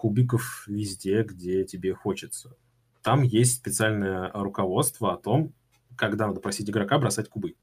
кубиков 0.00 0.64
везде, 0.66 1.22
где 1.24 1.62
тебе 1.64 1.92
хочется. 1.92 2.56
Там 3.02 3.22
есть 3.22 3.56
специальное 3.56 4.30
руководство 4.32 5.12
о 5.12 5.18
том, 5.18 5.52
когда 5.94 6.26
надо 6.26 6.40
просить 6.40 6.70
игрока 6.70 6.98
бросать 6.98 7.28
кубы. 7.28 7.54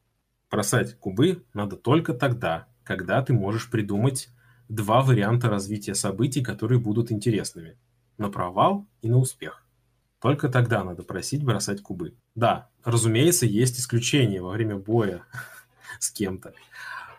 Бросать 0.52 1.00
кубы 1.00 1.44
надо 1.56 1.78
только 1.78 2.14
тогда, 2.14 2.68
когда 2.84 3.24
ты 3.24 3.34
можешь 3.34 3.72
придумать 3.72 4.30
два 4.70 5.02
варианта 5.02 5.50
развития 5.50 5.96
событий, 5.96 6.44
которые 6.44 6.80
будут 6.80 7.12
интересными. 7.12 7.76
На 8.20 8.30
провал 8.30 8.88
и 9.02 9.10
на 9.10 9.18
успех. 9.18 9.66
Только 10.22 10.48
тогда 10.48 10.84
надо 10.84 11.02
просить 11.02 11.44
бросать 11.44 11.82
кубы. 11.82 12.16
Да, 12.36 12.70
разумеется, 12.84 13.48
есть 13.48 13.80
исключения 13.80 14.44
во 14.44 14.52
время 14.52 14.76
боя 14.78 15.24
с 16.00 16.12
кем-то. 16.12 16.54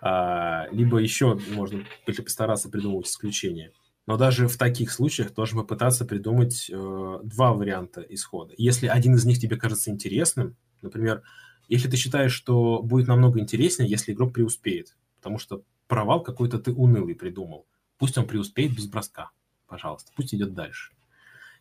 А, 0.01 0.69
либо 0.71 0.99
еще 0.99 1.41
можно 1.51 1.83
постараться 2.07 2.69
придумать 2.69 3.09
исключения. 3.09 3.73
Но 4.09 4.17
даже 4.17 4.49
в 4.49 4.57
таких 4.57 4.91
случаях 4.91 5.35
должен 5.35 5.59
попытаться 5.59 6.07
придумать 6.07 6.71
э, 6.73 7.19
два 7.25 7.53
варианта 7.53 8.01
исхода. 8.01 8.55
Если 8.57 8.87
один 8.87 9.17
из 9.17 9.27
них 9.27 9.39
тебе 9.39 9.59
кажется 9.59 9.91
интересным, 9.91 10.57
например, 10.81 11.23
если 11.69 11.91
ты 11.91 11.99
считаешь, 11.99 12.33
что 12.33 12.83
будет 12.83 13.07
намного 13.07 13.39
интереснее, 13.39 13.87
если 13.87 14.15
игрок 14.15 14.33
преуспеет, 14.33 14.97
потому 15.17 15.39
что 15.39 15.63
провал 15.89 16.23
какой-то 16.23 16.59
ты 16.59 16.73
унылый 16.73 17.15
придумал, 17.17 17.67
пусть 17.99 18.17
он 18.17 18.27
преуспеет 18.27 18.75
без 18.75 18.87
броска, 18.87 19.31
пожалуйста, 19.67 20.11
пусть 20.17 20.35
идет 20.35 20.55
дальше. 20.55 20.95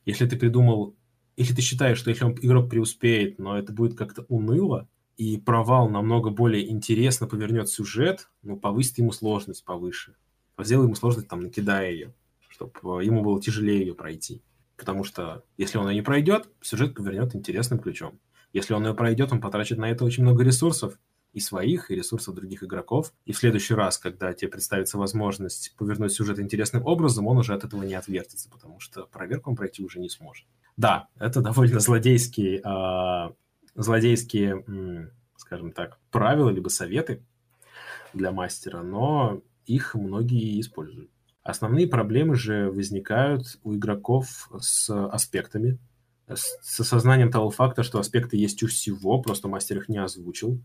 Если 0.06 0.26
ты 0.26 0.38
придумал, 0.38 0.96
если 1.36 1.54
ты 1.54 1.62
считаешь, 1.62 1.98
что 1.98 2.12
если 2.12 2.24
он, 2.24 2.38
игрок 2.42 2.70
преуспеет, 2.70 3.40
но 3.40 3.60
это 3.60 3.74
будет 3.74 3.98
как-то 3.98 4.22
уныло, 4.30 4.88
и 5.18 5.38
провал 5.38 5.90
намного 5.90 6.30
более 6.30 6.72
интересно 6.72 7.28
повернет 7.28 7.68
сюжет, 7.68 8.30
ну, 8.42 8.56
повысит 8.56 9.00
ему 9.00 9.12
сложность 9.12 9.66
повыше. 9.66 10.16
Сделай 10.58 10.86
ему 10.86 10.96
сложность, 10.96 11.28
там, 11.28 11.42
накидая 11.42 11.92
ее 11.92 12.14
чтобы 12.58 13.04
ему 13.04 13.24
было 13.24 13.42
тяжелее 13.42 13.82
ее 13.82 13.96
пройти. 13.96 14.42
Потому 14.76 15.04
что 15.04 15.44
если 15.58 15.78
он 15.78 15.90
ее 15.90 15.96
не 15.96 16.02
пройдет, 16.02 16.50
сюжет 16.62 16.96
повернет 16.96 17.36
интересным 17.36 17.80
ключом. 17.80 18.20
Если 18.54 18.74
он 18.74 18.86
ее 18.86 18.94
пройдет, 18.94 19.32
он 19.32 19.42
потратит 19.42 19.78
на 19.78 19.90
это 19.90 20.06
очень 20.06 20.24
много 20.24 20.44
ресурсов, 20.44 20.98
и 21.34 21.40
своих, 21.40 21.92
и 21.92 21.96
ресурсов 21.96 22.34
других 22.34 22.64
игроков. 22.64 23.14
И 23.26 23.32
в 23.32 23.38
следующий 23.38 23.76
раз, 23.76 24.00
когда 24.00 24.34
тебе 24.34 24.50
представится 24.50 24.98
возможность 24.98 25.76
повернуть 25.78 26.14
сюжет 26.14 26.40
интересным 26.40 26.84
образом, 26.84 27.28
он 27.28 27.38
уже 27.38 27.54
от 27.54 27.64
этого 27.64 27.84
не 27.84 27.94
отвертится, 27.94 28.50
потому 28.50 28.80
что 28.80 29.06
проверку 29.06 29.52
он 29.52 29.56
пройти 29.56 29.84
уже 29.84 30.00
не 30.00 30.10
сможет. 30.10 30.48
Да, 30.78 31.10
это 31.20 31.42
довольно 31.42 31.80
злодейские, 31.80 32.62
э, 32.64 33.34
злодейские, 33.76 35.12
скажем 35.36 35.74
так, 35.74 36.00
правила, 36.10 36.50
либо 36.50 36.70
советы 36.70 37.24
для 38.14 38.32
мастера, 38.32 38.82
но 38.82 39.42
их 39.68 39.94
многие 39.94 40.60
используют. 40.60 41.12
Основные 41.48 41.88
проблемы 41.88 42.36
же 42.36 42.70
возникают 42.70 43.58
у 43.64 43.74
игроков 43.74 44.50
с 44.60 44.90
аспектами, 44.90 45.80
с 46.28 46.78
осознанием 46.78 47.32
того 47.32 47.52
факта, 47.52 47.84
что 47.84 48.00
аспекты 48.00 48.36
есть 48.36 48.62
у 48.64 48.68
всего, 48.68 49.22
просто 49.22 49.48
мастер 49.48 49.78
их 49.78 49.88
не 49.88 49.98
озвучил. 49.98 50.62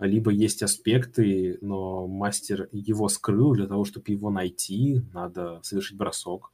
Либо 0.00 0.32
есть 0.32 0.64
аспекты, 0.64 1.58
но 1.60 2.08
мастер 2.08 2.68
его 2.72 3.08
скрыл, 3.08 3.52
для 3.52 3.68
того, 3.68 3.84
чтобы 3.84 4.10
его 4.10 4.28
найти, 4.28 5.02
надо 5.12 5.60
совершить 5.62 5.96
бросок. 5.96 6.50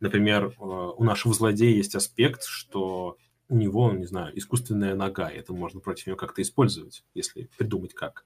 Например, 0.00 0.46
э, 0.46 0.64
у 0.64 1.04
нашего 1.04 1.34
злодея 1.34 1.76
есть 1.76 1.94
аспект, 1.94 2.44
что 2.44 3.18
у 3.50 3.56
него, 3.56 3.92
не 3.92 4.06
знаю, 4.06 4.32
искусственная 4.38 4.94
нога, 4.94 5.28
это 5.28 5.52
можно 5.52 5.80
против 5.80 6.06
него 6.06 6.16
как-то 6.16 6.40
использовать, 6.40 7.04
если 7.12 7.50
придумать 7.58 7.92
как. 7.92 8.24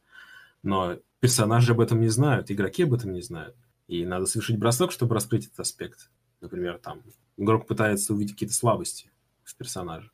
Но 0.62 0.98
персонажи 1.18 1.72
об 1.72 1.80
этом 1.80 2.00
не 2.00 2.08
знают, 2.08 2.52
игроки 2.52 2.84
об 2.84 2.94
этом 2.94 3.12
не 3.12 3.22
знают. 3.22 3.56
И 3.88 4.04
надо 4.04 4.26
совершить 4.26 4.58
бросок, 4.58 4.92
чтобы 4.92 5.14
раскрыть 5.14 5.46
этот 5.46 5.60
аспект. 5.60 6.10
Например, 6.40 6.78
там 6.78 7.02
игрок 7.36 7.66
пытается 7.66 8.14
увидеть 8.14 8.34
какие-то 8.34 8.54
слабости 8.54 9.10
в 9.42 9.56
персонаже. 9.56 10.10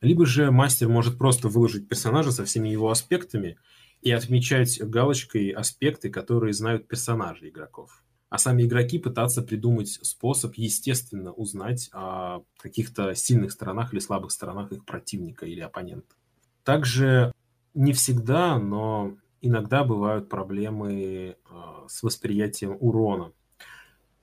Либо 0.00 0.26
же 0.26 0.50
мастер 0.50 0.88
может 0.88 1.18
просто 1.18 1.48
выложить 1.48 1.88
персонажа 1.88 2.30
со 2.30 2.44
всеми 2.44 2.68
его 2.68 2.90
аспектами 2.90 3.58
и 4.02 4.10
отмечать 4.10 4.78
галочкой 4.80 5.48
аспекты, 5.48 6.10
которые 6.10 6.52
знают 6.52 6.86
персонажи 6.86 7.48
игроков. 7.48 8.04
А 8.28 8.36
сами 8.36 8.64
игроки 8.64 8.98
пытаться 8.98 9.42
придумать 9.42 9.98
способ, 10.02 10.54
естественно, 10.56 11.32
узнать 11.32 11.88
о 11.92 12.42
каких-то 12.58 13.14
сильных 13.14 13.52
сторонах 13.52 13.92
или 13.92 14.00
слабых 14.00 14.32
сторонах 14.32 14.72
их 14.72 14.84
противника 14.84 15.46
или 15.46 15.60
оппонента. 15.60 16.14
Также 16.64 17.32
не 17.74 17.92
всегда, 17.92 18.58
но 18.58 19.16
иногда 19.44 19.84
бывают 19.84 20.28
проблемы 20.28 21.36
а, 21.48 21.84
с 21.88 22.02
восприятием 22.02 22.76
урона. 22.80 23.32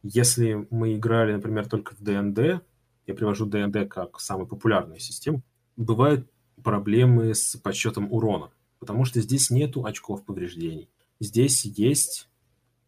Если 0.04 0.68
мы 0.70 0.96
играли, 0.96 1.34
например, 1.34 1.70
только 1.70 1.96
в 1.96 2.02
ДНД, 2.02 2.64
я 3.08 3.14
привожу 3.14 3.46
ДНД 3.46 3.88
как 3.90 4.20
самую 4.20 4.48
популярную 4.48 5.00
систему, 5.00 5.44
бывают 5.78 6.30
проблемы 6.64 7.36
с 7.36 7.56
подсчетом 7.58 8.12
урона, 8.12 8.50
потому 8.80 9.06
что 9.06 9.22
здесь 9.22 9.50
нету 9.50 9.86
очков 9.86 10.26
повреждений. 10.26 10.90
Здесь 11.20 11.66
есть, 11.66 12.30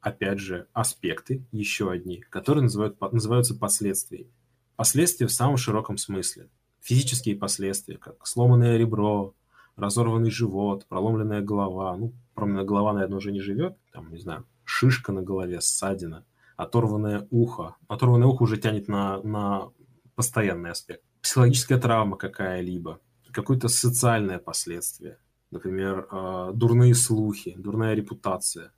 опять 0.02 0.40
же, 0.40 0.68
аспекты, 0.74 1.44
еще 1.52 1.92
одни, 1.92 2.18
которые 2.30 2.64
называют, 2.64 3.00
называются 3.12 3.56
последствиями. 3.56 4.32
Последствия 4.76 5.28
в 5.28 5.32
самом 5.32 5.58
широком 5.58 5.98
смысле. 5.98 6.50
Физические 6.82 7.36
последствия, 7.36 7.98
как 7.98 8.26
сломанное 8.26 8.78
ребро, 8.78 9.34
разорванный 9.76 10.32
живот, 10.32 10.86
проломленная 10.88 11.42
голова. 11.42 11.96
Ну, 11.96 12.14
проломленная 12.34 12.66
голова, 12.66 12.94
наверное, 12.94 13.18
уже 13.18 13.32
не 13.32 13.42
живет. 13.42 13.78
Там, 13.92 14.12
не 14.12 14.18
знаю, 14.18 14.46
шишка 14.64 15.12
на 15.12 15.22
голове, 15.22 15.62
ссадина, 15.62 16.26
оторванное 16.58 17.28
ухо. 17.30 17.76
Оторванное 17.88 18.28
ухо 18.28 18.44
уже 18.44 18.58
тянет 18.58 18.88
на, 18.88 19.22
на 19.24 19.72
постоянный 20.16 20.72
аспект. 20.72 21.04
Психологическая 21.22 21.80
травма 21.80 22.18
какая-либо, 22.18 23.00
какое-то 23.32 23.68
социальное 23.68 24.40
последствие. 24.40 25.18
Например, 25.52 26.08
э, 26.12 26.52
дурные 26.54 26.96
слухи, 26.96 27.54
дурная 27.58 27.94
репутация. 27.94 28.74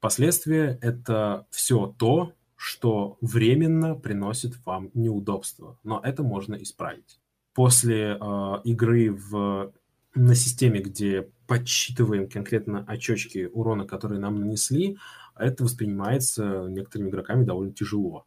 Последствия– 0.00 0.78
это 0.82 1.46
все 1.50 1.94
то, 1.98 2.32
что 2.56 3.16
временно 3.20 3.94
приносит 3.94 4.54
вам 4.66 4.90
неудобства, 4.94 5.78
но 5.82 6.00
это 6.02 6.22
можно 6.22 6.54
исправить. 6.56 7.18
После 7.54 8.18
э, 8.20 8.54
игры 8.64 9.12
в 9.12 9.72
на 10.14 10.34
системе, 10.34 10.80
где 10.80 11.30
подсчитываем 11.50 12.28
конкретно 12.28 12.84
очечки 12.86 13.50
урона, 13.52 13.84
которые 13.84 14.20
нам 14.20 14.38
нанесли, 14.38 14.98
это 15.36 15.64
воспринимается 15.64 16.68
некоторыми 16.68 17.08
игроками 17.08 17.44
довольно 17.44 17.72
тяжело. 17.72 18.24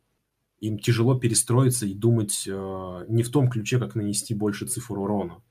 Им 0.59 0.77
тяжело 0.77 1.17
перестроиться 1.17 1.85
и 1.85 1.93
думать 1.93 2.43
э, 2.45 3.05
не 3.07 3.23
в 3.23 3.31
том 3.31 3.49
ключе, 3.49 3.79
как 3.79 3.95
нанести 3.95 4.33
больше 4.33 4.65
цифр 4.65 4.99
урона, 4.99 5.41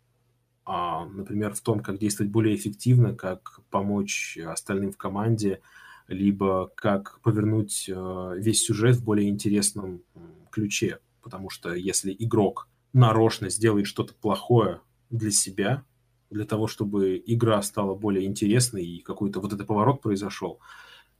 а, 0.66 1.06
например, 1.06 1.54
в 1.54 1.62
том, 1.62 1.80
как 1.80 1.98
действовать 1.98 2.30
более 2.30 2.56
эффективно, 2.56 3.14
как 3.14 3.60
помочь 3.70 4.36
остальным 4.36 4.92
в 4.92 4.98
команде, 4.98 5.62
либо 6.08 6.70
как 6.74 7.20
повернуть 7.22 7.88
э, 7.88 8.34
весь 8.36 8.66
сюжет 8.66 8.96
в 8.96 9.04
более 9.04 9.30
интересном 9.30 10.02
ключе. 10.50 10.98
Потому 11.22 11.48
что 11.48 11.72
если 11.72 12.14
игрок 12.18 12.68
нарочно 12.92 13.48
сделает 13.48 13.86
что-то 13.86 14.12
плохое 14.12 14.82
для 15.08 15.30
себя, 15.30 15.84
для 16.32 16.44
того, 16.44 16.66
чтобы 16.66 17.22
игра 17.24 17.62
стала 17.62 17.94
более 17.94 18.26
интересной 18.26 18.84
и 18.84 19.00
какой-то 19.00 19.40
вот 19.40 19.52
этот 19.52 19.66
поворот 19.66 20.00
произошел, 20.00 20.60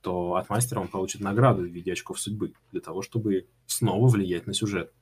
то 0.01 0.35
от 0.35 0.49
мастера 0.51 0.81
он 0.81 0.89
получит 0.89 1.21
награду 1.21 1.63
в 1.63 1.67
виде 1.67 1.93
очков 1.93 2.21
судьбы 2.21 2.55
для 2.73 2.81
того, 2.81 3.03
чтобы 3.03 3.47
снова 3.67 4.09
влиять 4.09 4.47
на 4.47 4.55
сюжет. 4.55 4.93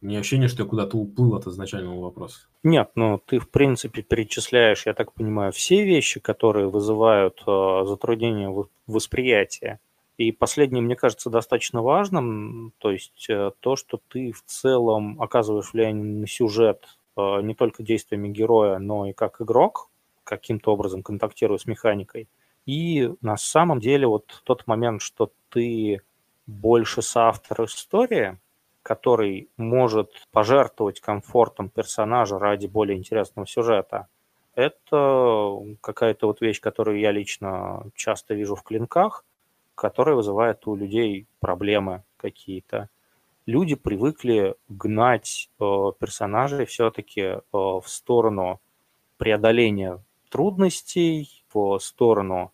Меня 0.00 0.20
ощущение, 0.20 0.48
что 0.48 0.62
я 0.62 0.68
куда-то 0.68 0.96
уплыл 0.96 1.34
от 1.34 1.46
изначального 1.46 2.00
вопроса. 2.00 2.46
Нет, 2.62 2.90
ну 2.94 3.20
ты, 3.24 3.38
в 3.38 3.50
принципе, 3.50 4.00
перечисляешь, 4.00 4.86
я 4.86 4.94
так 4.94 5.12
понимаю, 5.12 5.52
все 5.52 5.84
вещи, 5.84 6.20
которые 6.20 6.70
вызывают 6.70 7.42
э, 7.46 7.82
затруднения 7.84 8.50
восприятия. 8.86 9.78
И 10.16 10.32
последнее, 10.32 10.82
мне 10.82 10.96
кажется, 10.96 11.28
достаточно 11.28 11.82
важным, 11.82 12.72
то 12.78 12.90
есть 12.90 13.28
э, 13.28 13.50
то, 13.60 13.76
что 13.76 14.00
ты 14.08 14.32
в 14.32 14.42
целом 14.44 15.20
оказываешь 15.20 15.72
влияние 15.72 16.04
на 16.04 16.26
сюжет 16.26 16.84
не 17.42 17.54
только 17.54 17.82
действиями 17.82 18.28
героя, 18.28 18.78
но 18.78 19.06
и 19.06 19.12
как 19.12 19.40
игрок, 19.40 19.88
каким-то 20.24 20.72
образом 20.72 21.02
контактируя 21.02 21.58
с 21.58 21.66
механикой. 21.66 22.28
И 22.66 23.12
на 23.20 23.36
самом 23.36 23.80
деле 23.80 24.06
вот 24.06 24.42
тот 24.44 24.66
момент, 24.66 25.02
что 25.02 25.32
ты 25.48 26.02
больше 26.46 27.02
соавтор 27.02 27.64
истории, 27.64 28.38
который 28.82 29.48
может 29.56 30.10
пожертвовать 30.32 31.00
комфортом 31.00 31.68
персонажа 31.68 32.38
ради 32.38 32.66
более 32.66 32.96
интересного 32.96 33.46
сюжета, 33.46 34.08
это 34.54 35.58
какая-то 35.80 36.26
вот 36.26 36.40
вещь, 36.40 36.60
которую 36.60 36.98
я 36.98 37.12
лично 37.12 37.84
часто 37.94 38.34
вижу 38.34 38.56
в 38.56 38.62
клинках, 38.62 39.24
которая 39.74 40.14
вызывает 40.14 40.66
у 40.66 40.74
людей 40.74 41.26
проблемы 41.40 42.02
какие-то 42.16 42.88
люди 43.50 43.74
привыкли 43.74 44.54
гнать 44.68 45.50
э, 45.58 45.64
персонажей 45.98 46.64
все-таки 46.66 47.20
э, 47.20 47.40
в 47.52 47.82
сторону 47.86 48.60
преодоления 49.18 50.02
трудностей, 50.30 51.44
в 51.52 51.78
сторону 51.80 52.52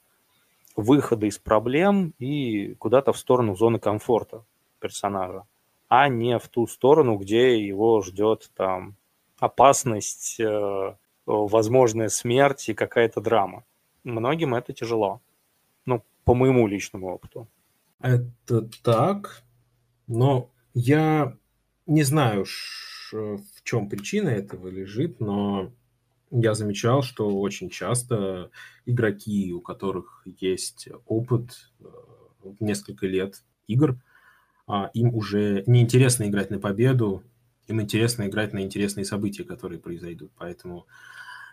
выхода 0.75 1.27
из 1.27 1.39
проблем 1.39 2.15
и 2.19 2.75
куда-то 2.75 3.13
в 3.13 3.19
сторону 3.19 3.55
зоны 3.55 3.79
комфорта 3.79 4.45
персонажа, 4.81 5.45
а 5.89 6.09
не 6.09 6.39
в 6.39 6.49
ту 6.49 6.67
сторону, 6.67 7.17
где 7.17 7.65
его 7.65 8.01
ждет 8.01 8.51
там 8.57 8.97
опасность, 9.39 10.41
э, 10.41 10.95
возможная 11.27 12.09
смерть 12.09 12.69
и 12.69 12.75
какая-то 12.75 13.21
драма. 13.21 13.65
Многим 14.03 14.55
это 14.55 14.73
тяжело. 14.73 15.21
Ну, 15.85 16.03
по 16.25 16.35
моему 16.35 16.67
личному 16.67 17.15
опыту. 17.15 17.47
Это 18.01 18.69
так, 18.83 19.43
но 20.07 20.51
я 20.79 21.39
не 21.87 22.03
знаю, 22.03 22.45
в 23.11 23.63
чем 23.65 23.89
причина 23.89 24.29
этого 24.29 24.69
лежит, 24.69 25.21
но 25.21 25.73
я 26.31 26.53
замечал, 26.53 27.03
что 27.03 27.41
очень 27.41 27.71
часто 27.71 28.51
игроки, 28.85 29.55
у 29.55 29.63
которых 29.63 30.23
есть 30.27 30.89
опыт 31.07 31.73
э, 31.81 31.85
несколько 32.61 33.07
лет 33.07 33.43
игр, 33.67 33.99
а, 34.67 34.91
им 34.93 35.15
уже 35.15 35.65
неинтересно 35.67 36.25
играть 36.25 36.51
на 36.51 36.59
победу, 36.59 37.23
им 37.69 37.81
интересно 37.81 38.27
играть 38.27 38.53
на 38.53 38.61
интересные 38.61 39.07
события, 39.07 39.45
которые 39.45 39.81
произойдут. 39.81 40.33
Поэтому 40.37 40.87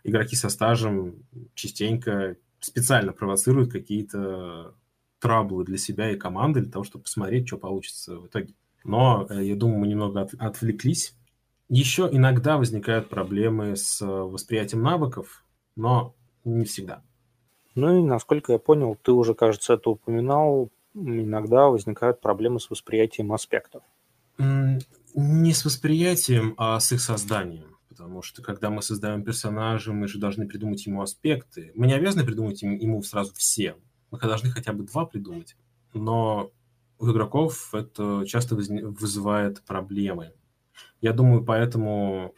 игроки 0.03 0.35
со 0.35 0.49
стажем 0.49 1.23
частенько 1.53 2.35
специально 2.59 3.13
провоцируют 3.13 3.71
какие-то 3.71 4.75
траблы 5.19 5.63
для 5.63 5.77
себя 5.77 6.11
и 6.11 6.17
команды, 6.17 6.59
для 6.59 6.71
того, 6.71 6.83
чтобы 6.83 7.03
посмотреть, 7.03 7.47
что 7.47 7.57
получится 7.57 8.17
в 8.17 8.27
итоге. 8.27 8.53
Но 8.83 9.27
э, 9.29 9.43
я 9.43 9.55
думаю, 9.55 9.79
мы 9.79 9.87
немного 9.87 10.21
от, 10.21 10.33
отвлеклись. 10.35 11.15
Еще 11.69 12.09
иногда 12.11 12.57
возникают 12.57 13.09
проблемы 13.09 13.75
с 13.75 14.01
э, 14.01 14.05
восприятием 14.05 14.83
навыков, 14.83 15.43
но 15.75 16.15
не 16.43 16.65
всегда. 16.65 17.01
Ну 17.75 17.99
и, 17.99 18.03
насколько 18.03 18.51
я 18.51 18.59
понял, 18.59 18.95
ты 19.01 19.11
уже, 19.11 19.33
кажется, 19.33 19.73
это 19.73 19.89
упоминал, 19.89 20.69
иногда 20.93 21.67
возникают 21.67 22.21
проблемы 22.21 22.59
с 22.59 22.69
восприятием 22.69 23.31
аспектов. 23.33 23.83
Не 24.37 25.53
с 25.53 25.65
восприятием, 25.65 26.53
а 26.57 26.79
с 26.79 26.91
их 26.91 27.01
созданием. 27.01 27.77
Потому 27.89 28.21
что 28.23 28.41
когда 28.41 28.69
мы 28.69 28.81
создаем 28.81 29.23
персонажа, 29.23 29.93
мы 29.93 30.07
же 30.07 30.19
должны 30.19 30.47
придумать 30.47 30.85
ему 30.85 31.01
аспекты. 31.01 31.71
Мы 31.75 31.87
не 31.87 31.93
обязаны 31.93 32.25
придумать 32.25 32.61
ему 32.63 33.01
сразу 33.03 33.33
все. 33.35 33.75
Мы 34.09 34.19
должны 34.19 34.49
хотя 34.49 34.73
бы 34.73 34.83
два 34.83 35.05
придумать. 35.05 35.55
Но 35.93 36.51
у 36.99 37.11
игроков 37.11 37.73
это 37.73 38.23
часто 38.25 38.55
вызывает 38.55 39.61
проблемы. 39.63 40.33
Я 41.01 41.13
думаю, 41.13 41.43
поэтому, 41.43 42.33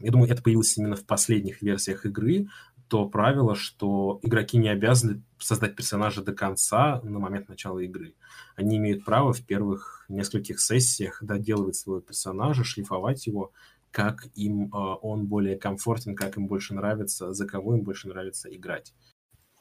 я 0.00 0.10
думаю, 0.10 0.30
это 0.30 0.42
появилось 0.42 0.76
именно 0.76 0.96
в 0.96 1.04
последних 1.04 1.62
версиях 1.62 2.06
игры, 2.06 2.48
то 2.88 3.06
правило, 3.06 3.54
что 3.54 4.18
игроки 4.22 4.56
не 4.56 4.70
обязаны 4.70 5.22
создать 5.38 5.76
персонажа 5.76 6.22
до 6.22 6.32
конца 6.32 7.00
на 7.02 7.18
момент 7.18 7.48
начала 7.48 7.78
игры. 7.80 8.14
Они 8.56 8.78
имеют 8.78 9.04
право 9.04 9.32
в 9.32 9.44
первых 9.44 10.06
нескольких 10.08 10.58
сессиях 10.60 11.22
доделывать 11.22 11.76
своего 11.76 12.00
персонажа, 12.00 12.64
шлифовать 12.64 13.26
его, 13.26 13.52
как 13.90 14.26
им 14.34 14.66
э, 14.66 14.96
он 15.02 15.26
более 15.26 15.56
комфортен, 15.56 16.14
как 16.14 16.36
им 16.36 16.46
больше 16.46 16.74
нравится, 16.74 17.32
за 17.32 17.46
кого 17.46 17.76
им 17.76 17.82
больше 17.82 18.08
нравится 18.08 18.54
играть. 18.54 18.94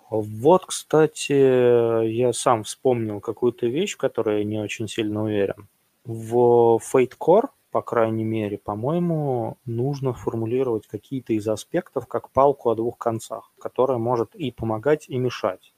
Вот, 0.09 0.65
кстати, 0.65 2.07
я 2.07 2.31
сам 2.31 2.63
вспомнил 2.63 3.19
какую-то 3.19 3.67
вещь, 3.67 3.95
в 3.95 3.97
которой 3.97 4.39
я 4.39 4.45
не 4.45 4.59
очень 4.59 4.88
сильно 4.88 5.23
уверен. 5.23 5.67
В 6.05 6.79
Fate 6.93 7.17
Core, 7.19 7.49
по 7.71 7.81
крайней 7.81 8.23
мере, 8.23 8.57
по-моему, 8.57 9.57
нужно 9.65 10.13
формулировать 10.13 10.88
какие-то 10.88 11.34
из 11.34 11.47
аспектов 11.47 12.07
как 12.07 12.31
палку 12.31 12.69
о 12.69 12.75
двух 12.75 12.97
концах, 12.97 13.51
которая 13.59 13.97
может 13.97 14.34
и 14.35 14.51
помогать, 14.51 15.09
и 15.09 15.17
мешать. 15.17 15.73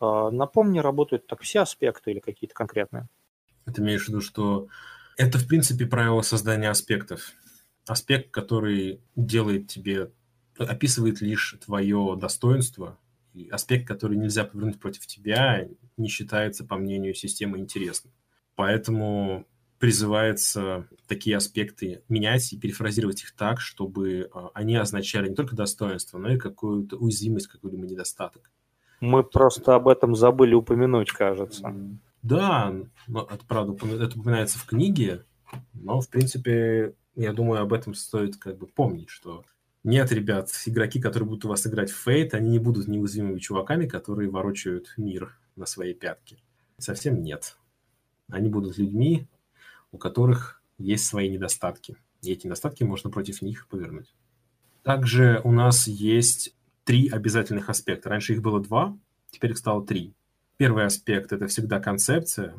А, 0.00 0.30
напомни, 0.30 0.80
работают 0.80 1.26
так 1.26 1.40
все 1.40 1.60
аспекты 1.60 2.10
или 2.10 2.20
какие-то 2.20 2.54
конкретные? 2.54 3.08
Ты 3.64 3.80
имеешь 3.80 4.04
в 4.04 4.08
виду, 4.08 4.20
что 4.20 4.68
это, 5.16 5.38
в 5.38 5.48
принципе, 5.48 5.86
правило 5.86 6.20
создания 6.20 6.68
аспектов. 6.68 7.32
Аспект, 7.86 8.30
который 8.30 9.00
делает 9.16 9.68
тебе, 9.68 10.10
описывает 10.58 11.22
лишь 11.22 11.56
твое 11.64 12.16
достоинство, 12.18 12.98
и 13.34 13.48
аспект, 13.48 13.86
который 13.86 14.16
нельзя 14.16 14.44
повернуть 14.44 14.80
против 14.80 15.06
тебя, 15.06 15.68
не 15.96 16.08
считается, 16.08 16.64
по 16.64 16.76
мнению 16.76 17.14
системы, 17.14 17.58
интересным. 17.58 18.12
Поэтому 18.54 19.46
призывается 19.78 20.88
такие 21.08 21.36
аспекты 21.36 22.02
менять 22.08 22.52
и 22.52 22.58
перефразировать 22.58 23.22
их 23.22 23.32
так, 23.32 23.60
чтобы 23.60 24.30
а, 24.32 24.50
они 24.54 24.76
означали 24.76 25.28
не 25.28 25.34
только 25.34 25.56
достоинство, 25.56 26.16
но 26.16 26.32
и 26.32 26.38
какую-то 26.38 26.96
уязвимость, 26.96 27.48
какой-либо 27.48 27.86
недостаток. 27.86 28.50
Мы 29.00 29.24
просто 29.24 29.74
об 29.74 29.88
этом 29.88 30.14
забыли 30.14 30.54
упомянуть, 30.54 31.10
кажется. 31.10 31.74
Да, 32.22 32.74
но 33.06 33.28
это 33.30 33.44
правда, 33.46 33.74
это 34.02 34.18
упоминается 34.18 34.58
в 34.58 34.64
книге, 34.64 35.26
но, 35.74 36.00
в 36.00 36.08
принципе, 36.08 36.94
я 37.14 37.32
думаю, 37.32 37.60
об 37.60 37.72
этом 37.72 37.94
стоит 37.94 38.36
как 38.36 38.56
бы 38.56 38.66
помнить, 38.66 39.10
что 39.10 39.44
нет, 39.84 40.10
ребят, 40.12 40.50
игроки, 40.64 40.98
которые 40.98 41.28
будут 41.28 41.44
у 41.44 41.48
вас 41.48 41.66
играть 41.66 41.90
в 41.90 41.96
Фейт, 42.04 42.32
они 42.32 42.48
не 42.48 42.58
будут 42.58 42.88
неуязвимыми 42.88 43.38
чуваками, 43.38 43.86
которые 43.86 44.30
ворочают 44.30 44.94
мир 44.96 45.38
на 45.56 45.66
своей 45.66 45.92
пятке. 45.92 46.38
Совсем 46.78 47.22
нет. 47.22 47.58
Они 48.28 48.48
будут 48.48 48.78
людьми, 48.78 49.28
у 49.92 49.98
которых 49.98 50.62
есть 50.78 51.04
свои 51.04 51.28
недостатки. 51.28 51.96
И 52.22 52.32
эти 52.32 52.46
недостатки 52.46 52.82
можно 52.82 53.10
против 53.10 53.42
них 53.42 53.68
повернуть. 53.68 54.14
Также 54.82 55.42
у 55.44 55.52
нас 55.52 55.86
есть 55.86 56.56
три 56.84 57.08
обязательных 57.08 57.68
аспекта. 57.68 58.08
Раньше 58.08 58.32
их 58.32 58.40
было 58.42 58.60
два, 58.60 58.96
теперь 59.30 59.50
их 59.50 59.58
стало 59.58 59.86
три. 59.86 60.14
Первый 60.56 60.86
аспект– 60.86 61.32
это 61.32 61.46
всегда 61.46 61.78
концепция, 61.78 62.54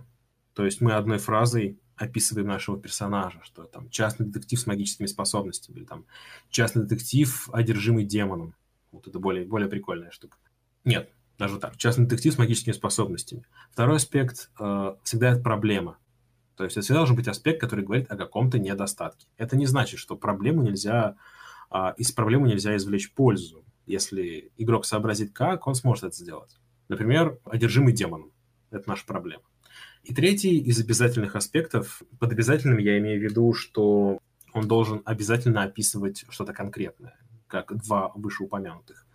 то 0.53 0.63
есть 0.63 0.79
мы 0.79 0.93
одной 0.93 1.17
фразой 1.17 1.79
описываем 1.97 2.47
нашего 2.47 2.79
персонажа, 2.79 3.39
что 3.43 3.63
там 3.63 3.89
частный 3.89 4.27
детектив 4.27 4.59
с 4.59 4.67
магическими 4.67 5.07
способностями, 5.07 5.77
или 5.77 5.85
там 5.85 6.05
частный 6.49 6.83
детектив, 6.83 7.49
одержимый 7.53 8.03
демоном. 8.03 8.55
Вот 8.91 9.07
это 9.07 9.19
более, 9.19 9.45
более 9.45 9.69
прикольная 9.69 10.11
штука. 10.11 10.37
Нет, 10.83 11.09
даже 11.37 11.59
так. 11.59 11.77
Частный 11.77 12.05
детектив 12.05 12.33
с 12.33 12.37
магическими 12.37 12.73
способностями. 12.73 13.45
Второй 13.71 13.97
аспект 13.97 14.49
э, 14.59 14.95
всегда 15.03 15.31
это 15.31 15.41
проблема. 15.41 15.97
То 16.55 16.63
есть 16.63 16.77
это 16.77 16.83
всегда 16.83 16.99
должен 16.99 17.15
быть 17.15 17.27
аспект, 17.27 17.59
который 17.59 17.83
говорит 17.83 18.09
о 18.09 18.17
каком-то 18.17 18.59
недостатке. 18.59 19.27
Это 19.37 19.57
не 19.57 19.65
значит, 19.65 19.99
что 19.99 20.15
проблему 20.15 20.61
нельзя, 20.61 21.15
э, 21.71 21.93
из 21.97 22.11
проблемы 22.11 22.47
нельзя 22.47 22.75
извлечь 22.75 23.13
пользу. 23.13 23.65
Если 23.85 24.51
игрок 24.57 24.85
сообразит 24.85 25.33
как, 25.33 25.67
он 25.67 25.75
сможет 25.75 26.05
это 26.05 26.15
сделать. 26.15 26.57
Например, 26.87 27.39
одержимый 27.45 27.93
демоном. 27.93 28.31
Это 28.71 28.89
наша 28.89 29.05
проблема. 29.05 29.43
И 30.05 30.13
третий 30.13 30.59
из 30.59 30.79
обязательных 30.79 31.35
аспектов, 31.35 32.03
под 32.19 32.31
обязательным 32.31 32.77
я 32.77 32.99
имею 32.99 33.19
в 33.19 33.23
виду, 33.23 33.53
что 33.53 34.19
он 34.53 34.67
должен 34.67 35.01
обязательно 35.03 35.63
описывать 35.63 36.25
что-то 36.29 36.53
конкретное, 36.53 37.17
как 37.47 37.75
два 37.75 38.11
вышеупомянутых. 38.13 39.07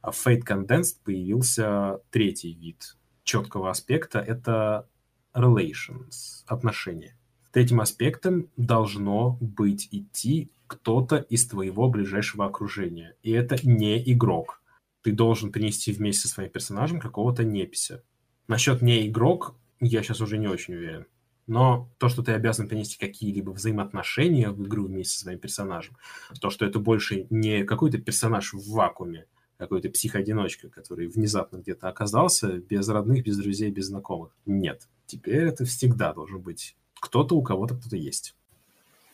А 0.00 0.12
в 0.12 0.26
Fate 0.26 0.42
Condensed 0.42 0.96
появился 1.04 2.00
третий 2.10 2.54
вид 2.54 2.96
четкого 3.22 3.68
аспекта– 3.68 4.18
это 4.20 4.88
relations, 5.34 6.44
отношения. 6.46 7.18
Третьим 7.52 7.82
аспектом 7.82 8.48
должно 8.56 9.36
быть 9.42 9.88
идти 9.90 10.50
кто-то 10.66 11.16
из 11.16 11.46
твоего 11.46 11.90
ближайшего 11.90 12.46
окружения. 12.46 13.14
И 13.22 13.30
это 13.30 13.56
не 13.62 14.02
игрок. 14.10 14.62
Ты 15.02 15.12
должен 15.12 15.52
принести 15.52 15.92
вместе 15.92 16.28
со 16.28 16.34
своим 16.34 16.50
персонажем 16.50 16.98
какого-то 16.98 17.44
непися. 17.44 18.02
Насчет 18.48 18.80
не 18.80 19.06
игрок 19.06 19.54
я 19.80 20.02
сейчас 20.02 20.20
уже 20.20 20.38
не 20.38 20.48
очень 20.48 20.74
уверен. 20.74 21.06
Но 21.46 21.90
то, 21.98 22.08
что 22.08 22.22
ты 22.22 22.32
обязан 22.32 22.68
принести 22.68 22.98
какие-либо 22.98 23.50
взаимоотношения 23.50 24.50
в 24.50 24.62
игру 24.66 24.86
вместе 24.86 25.14
со 25.14 25.22
своим 25.22 25.38
персонажем, 25.38 25.96
то, 26.40 26.48
что 26.48 26.64
это 26.64 26.78
больше 26.78 27.26
не 27.30 27.64
какой-то 27.64 27.98
персонаж 27.98 28.54
в 28.54 28.72
вакууме, 28.72 29.26
какой-то 29.58 29.90
психоодиночка, 29.90 30.68
который 30.68 31.06
внезапно 31.06 31.58
где-то 31.58 31.88
оказался, 31.88 32.58
без 32.58 32.88
родных, 32.88 33.24
без 33.24 33.36
друзей, 33.36 33.70
без 33.70 33.86
знакомых. 33.86 34.30
Нет. 34.46 34.88
Теперь 35.06 35.44
это 35.44 35.64
всегда 35.66 36.14
должен 36.14 36.40
быть 36.40 36.76
кто-то, 36.94 37.36
у 37.36 37.42
кого-то 37.42 37.74
кто-то 37.76 37.96
есть. 37.96 38.34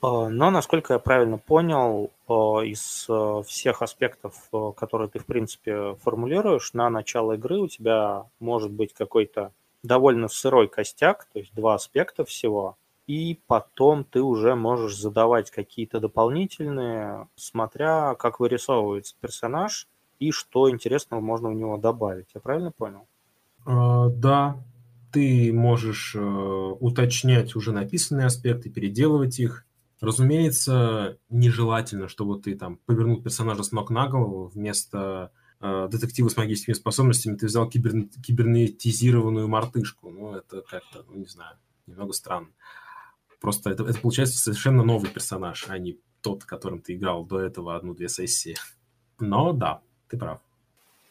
А, 0.02 0.28
но, 0.28 0.50
насколько 0.50 0.94
я 0.94 0.98
правильно 0.98 1.36
понял, 1.36 2.10
а, 2.26 2.60
из 2.60 3.06
а, 3.08 3.42
всех 3.42 3.82
аспектов, 3.82 4.34
которые 4.76 5.08
ты, 5.08 5.18
в 5.18 5.26
принципе, 5.26 5.94
формулируешь, 6.02 6.72
на 6.72 6.88
начало 6.88 7.32
игры 7.32 7.58
у 7.58 7.68
тебя 7.68 8.24
может 8.38 8.70
быть 8.70 8.94
какой-то 8.94 9.52
довольно 9.82 10.28
сырой 10.28 10.68
костяк, 10.68 11.26
то 11.32 11.38
есть 11.38 11.54
два 11.54 11.74
аспекта 11.74 12.24
всего, 12.24 12.76
и 13.06 13.40
потом 13.46 14.04
ты 14.04 14.22
уже 14.22 14.54
можешь 14.54 14.96
задавать 14.96 15.50
какие-то 15.50 16.00
дополнительные, 16.00 17.28
смотря 17.34 18.14
как 18.14 18.38
вырисовывается 18.38 19.16
персонаж 19.20 19.88
и 20.20 20.30
что 20.30 20.70
интересного 20.70 21.20
можно 21.20 21.48
в 21.48 21.54
него 21.54 21.76
добавить. 21.76 22.28
Я 22.34 22.40
правильно 22.40 22.70
понял? 22.70 23.08
Uh, 23.66 24.10
да, 24.10 24.62
ты 25.12 25.52
можешь 25.52 26.14
uh, 26.14 26.76
уточнять 26.78 27.56
уже 27.56 27.72
написанные 27.72 28.26
аспекты, 28.26 28.70
переделывать 28.70 29.40
их. 29.40 29.66
Разумеется, 30.00 31.18
нежелательно, 31.28 32.08
чтобы 32.08 32.40
ты 32.40 32.54
там 32.54 32.78
повернул 32.86 33.20
персонажа 33.20 33.64
с 33.64 33.72
ног 33.72 33.90
на 33.90 34.08
голову 34.08 34.46
вместо 34.54 35.32
э, 35.60 35.88
детектива 35.90 36.28
с 36.28 36.36
магическими 36.36 36.74
способностями, 36.74 37.36
ты 37.36 37.46
взял 37.46 37.68
кибер, 37.68 38.08
кибернетизированную 38.24 39.48
мартышку. 39.48 40.10
Ну, 40.10 40.34
это 40.34 40.62
как-то, 40.62 41.04
ну, 41.08 41.16
не 41.16 41.26
знаю, 41.26 41.56
немного 41.86 42.12
странно. 42.12 42.48
Просто 43.40 43.70
это, 43.70 43.84
это 43.84 43.98
получается 44.00 44.38
совершенно 44.38 44.82
новый 44.82 45.10
персонаж, 45.10 45.66
а 45.68 45.78
не 45.78 45.98
тот, 46.20 46.44
которым 46.44 46.80
ты 46.80 46.94
играл 46.94 47.24
до 47.24 47.40
этого 47.40 47.76
одну-две 47.76 48.08
сессии. 48.08 48.56
Но 49.18 49.52
да, 49.52 49.80
ты 50.08 50.18
прав. 50.18 50.40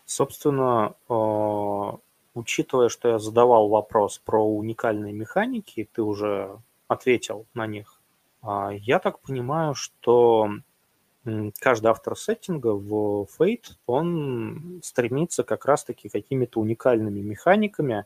Собственно, 0.06 0.96
э, 1.08 1.98
учитывая, 2.34 2.90
что 2.90 3.10
я 3.10 3.20
задавал 3.20 3.70
вопрос 3.70 4.20
про 4.20 4.44
уникальные 4.44 5.14
механики, 5.14 5.90
ты 5.92 6.02
уже 6.02 6.60
ответил 6.88 7.46
на 7.54 7.68
них. 7.68 8.02
Э, 8.44 8.70
я 8.74 9.00
так 9.00 9.20
понимаю, 9.22 9.76
что 9.76 10.50
каждый 11.60 11.88
автор 11.88 12.18
сеттинга 12.18 12.74
в 12.74 13.28
Fate, 13.38 13.76
он 13.86 14.82
стремится 14.84 15.44
как 15.44 15.66
раз-таки 15.66 16.10
какими-то 16.10 16.60
уникальными 16.60 17.20
механиками 17.20 18.06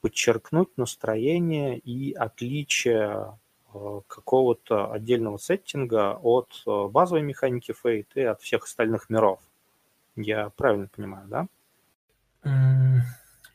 подчеркнуть 0.00 0.68
настроение 0.76 1.78
и 1.78 2.12
отличие 2.12 3.38
э, 3.74 4.00
какого-то 4.06 4.92
отдельного 4.92 5.38
сеттинга 5.38 6.18
от 6.22 6.62
э, 6.66 6.88
базовой 6.88 7.22
механики 7.22 7.74
Fate 7.84 8.06
и 8.14 8.22
от 8.22 8.40
всех 8.40 8.64
остальных 8.64 9.10
миров. 9.10 9.40
Я 10.14 10.50
правильно 10.50 10.88
понимаю, 10.88 11.26
да? 11.28 11.48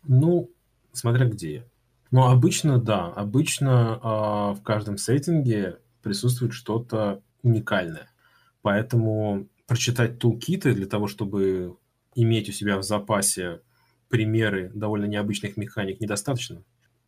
Ну, 0.04 0.50
смотря 0.92 1.26
где. 1.26 1.66
Но 2.12 2.30
обычно, 2.30 2.80
да, 2.80 3.08
обычно 3.08 4.00
э, 4.04 4.60
в 4.60 4.62
каждом 4.64 4.98
сеттинге 4.98 5.80
присутствует 6.02 6.54
что-то 6.54 7.22
уникальное. 7.44 8.11
Поэтому 8.62 9.48
прочитать 9.68 10.20
тулкиты 10.20 10.74
для 10.74 10.86
того, 10.86 11.08
чтобы 11.08 11.78
иметь 12.16 12.50
у 12.50 12.52
себя 12.52 12.78
в 12.78 12.84
запасе 12.84 13.62
примеры 14.10 14.70
довольно 14.74 15.06
необычных 15.06 15.58
механик, 15.58 16.02
недостаточно. 16.02 16.64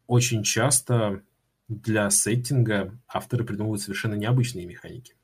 Очень 0.07 0.43
часто 0.43 1.21
для 1.67 2.09
сеттинга 2.09 2.97
авторы 3.07 3.43
придумывают 3.43 3.81
совершенно 3.81 4.15
необычные 4.15 4.65
механики. 4.65 5.15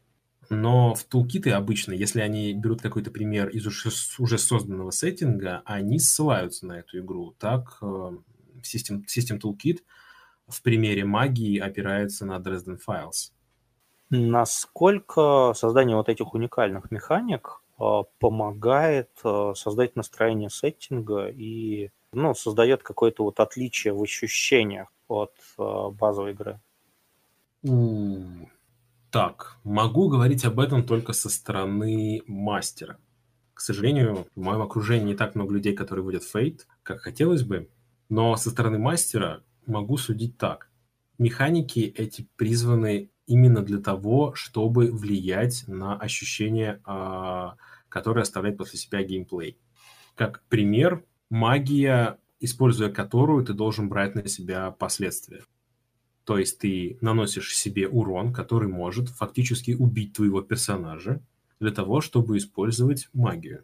Но 0.50 0.96
в 0.96 1.04
тулкиты 1.04 1.52
обычно, 1.52 1.94
если 1.94 2.22
они 2.22 2.54
берут 2.54 2.82
какой-то 2.82 3.12
пример 3.12 3.50
из 3.50 3.66
уже 3.66 4.38
созданного 4.38 4.92
сеттинга, 4.92 5.62
они 5.64 6.00
ссылаются 6.00 6.66
на 6.66 6.80
эту 6.80 7.00
игру. 7.00 7.36
Так, 7.40 7.78
System, 7.82 9.04
System 9.08 9.40
Toolkit 9.40 9.80
в 10.48 10.62
примере 10.64 11.06
магии 11.06 11.60
опирается 11.60 12.26
на 12.26 12.38
Dresden 12.38 12.80
Files– 12.86 13.32
Насколько 14.10 15.54
создание 15.56 15.96
вот 15.96 16.10
этих 16.10 16.34
уникальных 16.34 16.92
механик 16.92 17.62
помогает 18.20 19.10
создать 19.56 19.96
настроение 19.96 20.50
сеттинга 20.50 21.28
и 21.28 21.92
ну, 22.12 22.34
создает 22.34 22.84
какое-то 22.84 23.24
вот 23.24 23.40
отличие 23.40 23.94
в 23.94 24.02
ощущениях 24.02 24.92
от 25.08 25.34
базовой 25.58 26.32
игры. 26.32 26.60
Так, 29.12 29.58
могу 29.64 30.10
говорить 30.10 30.46
об 30.46 30.60
этом 30.60 30.84
только 30.84 31.14
со 31.14 31.30
стороны 31.30 32.22
мастера. 32.28 32.98
К 33.54 33.62
сожалению, 33.62 34.28
в 34.36 34.42
моем 34.42 34.62
окружении 34.62 35.08
не 35.08 35.16
так 35.16 35.36
много 35.36 35.54
людей, 35.54 35.74
которые 35.74 36.04
водят 36.04 36.24
фейт, 36.24 36.68
как 36.84 37.02
хотелось 37.02 37.44
бы. 37.44 37.70
Но 38.08 38.36
со 38.38 38.50
стороны 38.50 38.80
мастера 38.80 39.44
могу 39.66 39.98
судить 39.98 40.38
так. 40.38 40.70
Механики 41.18 41.82
эти 41.82 42.28
призваны 42.38 43.12
именно 43.30 43.62
для 43.62 43.80
того, 43.80 44.34
чтобы 44.36 44.92
влиять 44.92 45.64
на 45.68 45.96
ощущения, 45.96 46.82
а, 46.84 47.56
которые 47.88 48.24
оставляет 48.24 48.58
после 48.58 48.80
себя 48.80 49.04
геймплей. 49.04 49.58
Как 50.16 50.44
пример, 50.50 51.06
магия, 51.30 52.18
используя 52.40 52.90
которую 52.90 53.46
ты 53.46 53.54
должен 53.54 53.88
брать 53.88 54.16
на 54.16 54.28
себя 54.28 54.72
последствия. 54.72 55.44
То 56.26 56.38
есть 56.38 56.60
ты 56.60 56.98
наносишь 57.02 57.56
себе 57.56 57.88
урон, 57.88 58.34
который 58.34 58.68
может 58.68 59.10
фактически 59.10 59.72
убить 59.72 60.14
твоего 60.14 60.42
персонажа, 60.42 61.22
для 61.60 61.72
того, 61.72 62.02
чтобы 62.02 62.38
использовать 62.38 63.10
магию. 63.14 63.64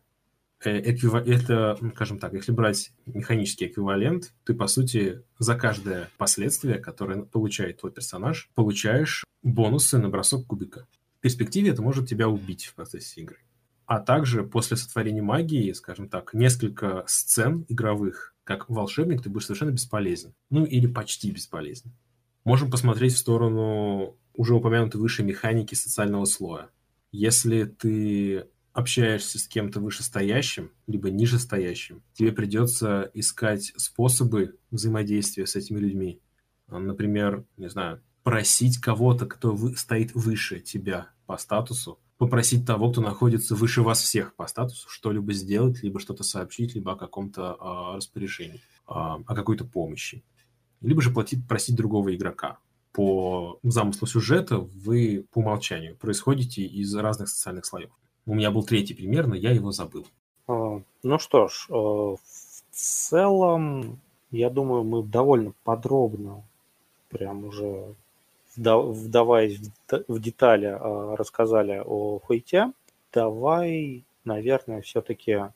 Э. 0.66 0.78
Это, 0.80 1.78
скажем 1.96 2.20
так, 2.20 2.34
если 2.34 2.52
брать 2.52 2.92
механический 3.06 3.68
эквивалент, 3.68 4.34
ты, 4.44 4.54
по 4.54 4.68
сути, 4.68 5.24
за 5.40 5.56
каждое 5.56 6.10
последствие, 6.18 6.80
которое 6.80 7.24
получает 7.24 7.80
твой 7.80 7.92
персонаж, 7.92 8.50
получаешь 8.56 9.24
бонусы 9.44 9.98
на 9.98 10.10
бросок 10.10 10.48
кубика. 10.48 10.88
В 11.20 11.22
перспективе 11.22 11.72
это 11.72 11.82
может 11.82 12.08
тебя 12.08 12.28
убить 12.28 12.66
в 12.66 12.76
процессе 12.76 13.22
игры. 13.22 13.38
А 13.86 14.00
также 14.00 14.44
после 14.44 14.78
сотворения 14.78 15.22
магии, 15.22 15.72
скажем 15.74 16.10
так, 16.10 16.34
несколько 16.34 17.04
сцен 17.08 17.66
игровых, 17.70 18.34
как 18.44 18.70
волшебник, 18.70 19.22
ты 19.22 19.30
будешь 19.30 19.46
совершенно 19.46 19.72
бесполезен. 19.72 20.34
Ну, 20.50 20.66
или 20.66 20.88
почти 20.88 21.32
бесполезен. 21.32 21.92
Можем 22.44 22.72
посмотреть 22.72 23.14
в 23.14 23.18
сторону 23.18 24.18
уже 24.34 24.56
упомянутой 24.56 25.00
выше 25.00 25.24
механики 25.24 25.76
социального 25.76 26.26
слоя. 26.26 26.70
Если 27.12 27.66
ты 27.66 28.48
общаешься 28.76 29.40
с 29.40 29.48
кем-то 29.48 29.80
вышестоящим, 29.80 30.70
либо 30.86 31.10
нижестоящим, 31.10 32.04
тебе 32.14 32.34
придется 32.34 33.10
искать 33.14 33.72
способы 33.78 34.60
взаимодействия 34.70 35.48
с 35.48 35.56
этими 35.56 35.80
людьми. 35.80 36.20
Например, 36.68 37.46
не 37.56 37.70
знаю, 37.70 38.02
просить 38.24 38.80
кого-то, 38.80 39.28
кто 39.28 39.56
вы, 39.56 39.78
стоит 39.78 40.14
выше 40.14 40.60
тебя 40.60 41.10
по 41.26 41.38
статусу, 41.38 42.00
попросить 42.18 42.66
того, 42.66 42.92
кто 42.92 43.00
находится 43.00 43.56
выше 43.56 43.82
вас 43.82 44.02
всех 44.02 44.36
по 44.36 44.46
статусу, 44.46 44.90
что-либо 44.90 45.32
сделать, 45.32 45.82
либо 45.82 46.02
что-то 46.02 46.24
сообщить, 46.24 46.76
либо 46.76 46.94
о 46.94 46.98
каком-то 46.98 47.56
а, 47.58 47.96
распоряжении, 47.96 48.62
а, 48.86 49.16
о 49.26 49.36
какой-то 49.36 49.64
помощи. 49.64 50.22
Либо 50.82 51.02
же 51.02 51.12
платить, 51.12 51.48
просить 51.48 51.78
другого 51.78 52.14
игрока 52.14 52.60
по 52.92 53.58
замыслу 53.64 54.06
сюжета 54.06 54.58
вы 54.58 55.26
по 55.32 55.40
умолчанию 55.40 55.96
происходите 55.96 56.64
из 56.64 56.94
разных 56.96 57.30
социальных 57.30 57.66
слоев. 57.66 57.92
У 58.26 58.34
меня 58.34 58.52
был 58.52 58.64
третий 58.64 58.94
пример, 58.94 59.28
но 59.28 59.36
я 59.36 59.52
его 59.52 59.72
забыл. 59.72 60.06
А, 60.48 60.82
ну 61.04 61.20
что 61.20 61.48
ж, 61.48 61.68
э, 61.70 61.74
в 61.74 62.20
целом, 62.72 64.00
я 64.32 64.50
думаю, 64.50 64.84
мы 64.84 65.04
довольно 65.04 65.54
подробно, 65.64 66.44
прям 67.10 67.46
уже 67.46 67.96
вдаваясь 68.58 69.60
в 70.08 70.20
детали, 70.20 70.68
а, 70.68 71.16
рассказали 71.18 71.82
о 71.86 72.20
Хуйте. 72.20 72.72
Давай, 73.12 74.06
наверное, 74.24 74.82
все-таки 74.82 75.52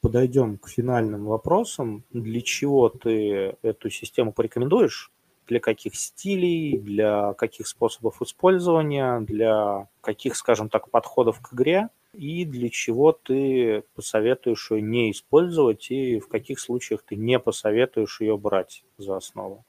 подойдем 0.00 0.58
к 0.58 0.68
финальным 0.68 1.24
вопросам. 1.24 2.04
Для 2.12 2.40
чего 2.40 2.88
ты 2.88 3.56
эту 3.62 3.90
систему 3.90 4.32
порекомендуешь? 4.32 5.10
для 5.46 5.60
каких 5.60 5.94
стилей, 5.94 6.78
для 6.78 7.34
каких 7.34 7.66
способов 7.66 8.22
использования, 8.22 9.20
для 9.20 9.88
каких, 10.00 10.36
скажем 10.36 10.70
так, 10.70 10.88
подходов 10.88 11.40
к 11.40 11.52
игре, 11.52 11.90
и 12.16 12.44
для 12.44 12.70
чего 12.70 13.12
ты 13.12 13.84
посоветуешь 13.94 14.70
ее 14.70 14.82
не 14.82 15.10
использовать, 15.10 15.90
и 15.90 16.18
в 16.18 16.28
каких 16.28 16.60
случаях 16.60 17.02
ты 17.02 17.16
не 17.16 17.38
посоветуешь 17.38 18.20
ее 18.20 18.38
брать 18.38 18.84
за 18.98 19.16
основу? 19.16 19.64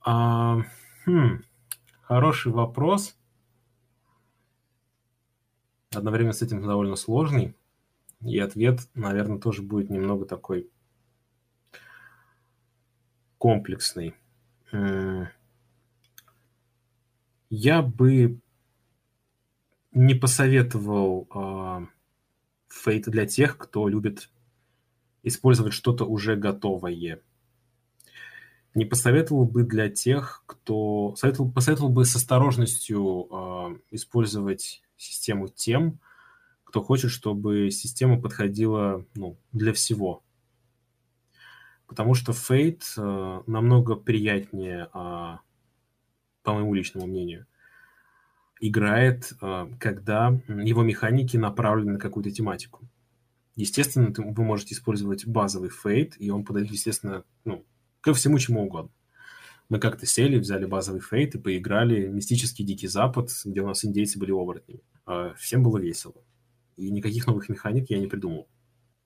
А, 0.00 0.62
хм, 1.04 1.42
хороший 2.02 2.52
вопрос. 2.52 3.16
Одновременно 5.94 6.32
с 6.32 6.42
этим 6.42 6.66
довольно 6.66 6.96
сложный. 6.96 7.54
И 8.20 8.38
ответ, 8.38 8.80
наверное, 8.94 9.38
тоже 9.38 9.62
будет 9.62 9.90
немного 9.90 10.24
такой 10.24 10.70
комплексный. 13.38 14.14
Я 17.50 17.82
бы 17.82 18.40
не 19.94 20.14
посоветовал 20.14 21.28
э, 21.34 23.00
для 23.06 23.26
тех, 23.26 23.56
кто 23.56 23.88
любит 23.88 24.28
использовать 25.22 25.72
что-то 25.72 26.04
уже 26.04 26.36
готовое. 26.36 27.22
Не 28.74 28.84
посоветовал 28.84 29.44
бы 29.44 29.62
для 29.62 29.88
тех, 29.88 30.42
кто... 30.46 31.14
Советовал, 31.16 31.50
посоветовал 31.50 31.90
бы 31.90 32.04
с 32.04 32.16
осторожностью 32.16 33.28
э, 33.30 33.78
использовать 33.92 34.82
систему 34.96 35.48
тем, 35.48 36.00
кто 36.64 36.82
хочет, 36.82 37.12
чтобы 37.12 37.70
система 37.70 38.20
подходила 38.20 39.06
ну, 39.14 39.38
для 39.52 39.72
всего. 39.72 40.24
Потому 41.86 42.14
что 42.14 42.32
Fate 42.32 42.82
э, 42.96 43.42
намного 43.46 43.94
приятнее, 43.94 44.88
э, 44.92 45.36
по 46.42 46.52
моему 46.52 46.74
личному 46.74 47.06
мнению, 47.06 47.46
играет, 48.66 49.32
э, 49.42 49.68
когда 49.78 50.40
его 50.48 50.82
механики 50.82 51.36
направлены 51.36 51.92
на 51.92 51.98
какую-то 51.98 52.30
тематику. 52.30 52.88
Естественно, 53.56 54.12
вы 54.16 54.42
можете 54.42 54.74
использовать 54.74 55.26
базовый 55.26 55.70
Fate, 55.70 56.14
и 56.18 56.30
он 56.30 56.44
подойдет, 56.44 56.72
естественно, 56.72 57.24
ну, 57.44 57.64
ко 58.00 58.14
всему 58.14 58.38
чему 58.38 58.64
угодно. 58.64 58.90
Мы 59.68 59.78
как-то 59.78 60.06
сели, 60.06 60.38
взяли 60.38 60.64
базовый 60.64 61.00
Fate 61.00 61.32
и 61.34 61.38
поиграли 61.38 62.08
мистический 62.08 62.64
Дикий 62.64 62.88
Запад, 62.88 63.30
где 63.44 63.60
у 63.60 63.66
нас 63.66 63.84
индейцы 63.84 64.18
были 64.18 64.32
оборотнями. 64.32 64.80
Э, 65.06 65.34
всем 65.36 65.62
было 65.62 65.76
весело. 65.76 66.24
И 66.76 66.90
никаких 66.90 67.26
новых 67.26 67.50
механик 67.50 67.90
я 67.90 67.98
не 67.98 68.06
придумал. 68.06 68.48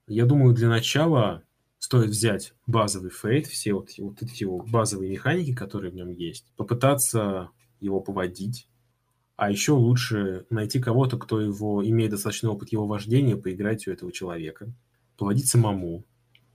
Я 0.07 0.25
думаю, 0.25 0.55
для 0.55 0.69
начала 0.69 1.43
стоит 1.79 2.11
взять 2.11 2.55
базовый 2.67 3.11
фейт, 3.11 3.47
все 3.49 3.75
вот, 3.75 3.91
вот 3.99 4.23
эти 4.23 4.45
его 4.45 4.59
базовые 4.63 5.11
механики, 5.11 5.53
которые 5.53 5.91
в 5.91 5.95
нем 5.95 6.11
есть, 6.11 6.53
попытаться 6.57 7.51
его 7.81 8.01
поводить, 8.01 8.69
а 9.39 9.53
еще 9.53 9.71
лучше 9.73 10.47
найти 10.51 10.81
кого-то, 10.81 11.17
кто 11.17 11.41
его 11.41 11.87
имеет 11.89 12.11
достаточный 12.11 12.51
опыт 12.51 12.73
его 12.73 12.87
вождения, 12.87 13.37
поиграть 13.37 13.87
у 13.87 13.93
этого 13.93 14.11
человека, 14.11 14.67
поводить 15.17 15.47
самому, 15.47 16.05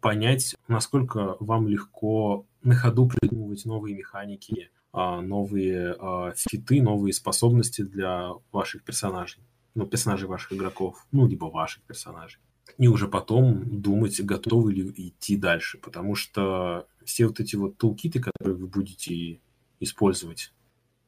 понять, 0.01 0.53
насколько 0.67 1.37
вам 1.39 1.69
легко 1.69 2.45
на 2.61 2.75
ходу 2.75 3.07
придумывать 3.07 3.63
новые 3.63 3.95
механики, 3.95 4.69
а, 4.91 5.21
новые 5.21 5.95
а, 5.97 6.33
фиты, 6.35 6.81
новые 6.81 7.13
способности 7.13 7.83
для 7.83 8.33
ваших 8.51 8.83
персонажей, 8.83 9.41
ну, 9.75 9.87
персонажей 9.87 10.27
ваших 10.27 10.51
игроков, 10.51 11.07
ну, 11.13 11.25
либо 11.25 11.45
ваших 11.45 11.83
персонажей 11.83 12.41
и 12.77 12.87
уже 12.87 13.07
потом 13.07 13.81
думать, 13.81 14.19
готовы 14.21 14.73
ли 14.73 14.93
идти 14.97 15.37
дальше. 15.37 15.77
Потому 15.77 16.15
что 16.15 16.87
все 17.05 17.27
вот 17.27 17.39
эти 17.39 17.55
вот 17.55 17.77
тулкиты, 17.77 18.19
которые 18.19 18.57
вы 18.57 18.67
будете 18.67 19.39
использовать, 19.79 20.53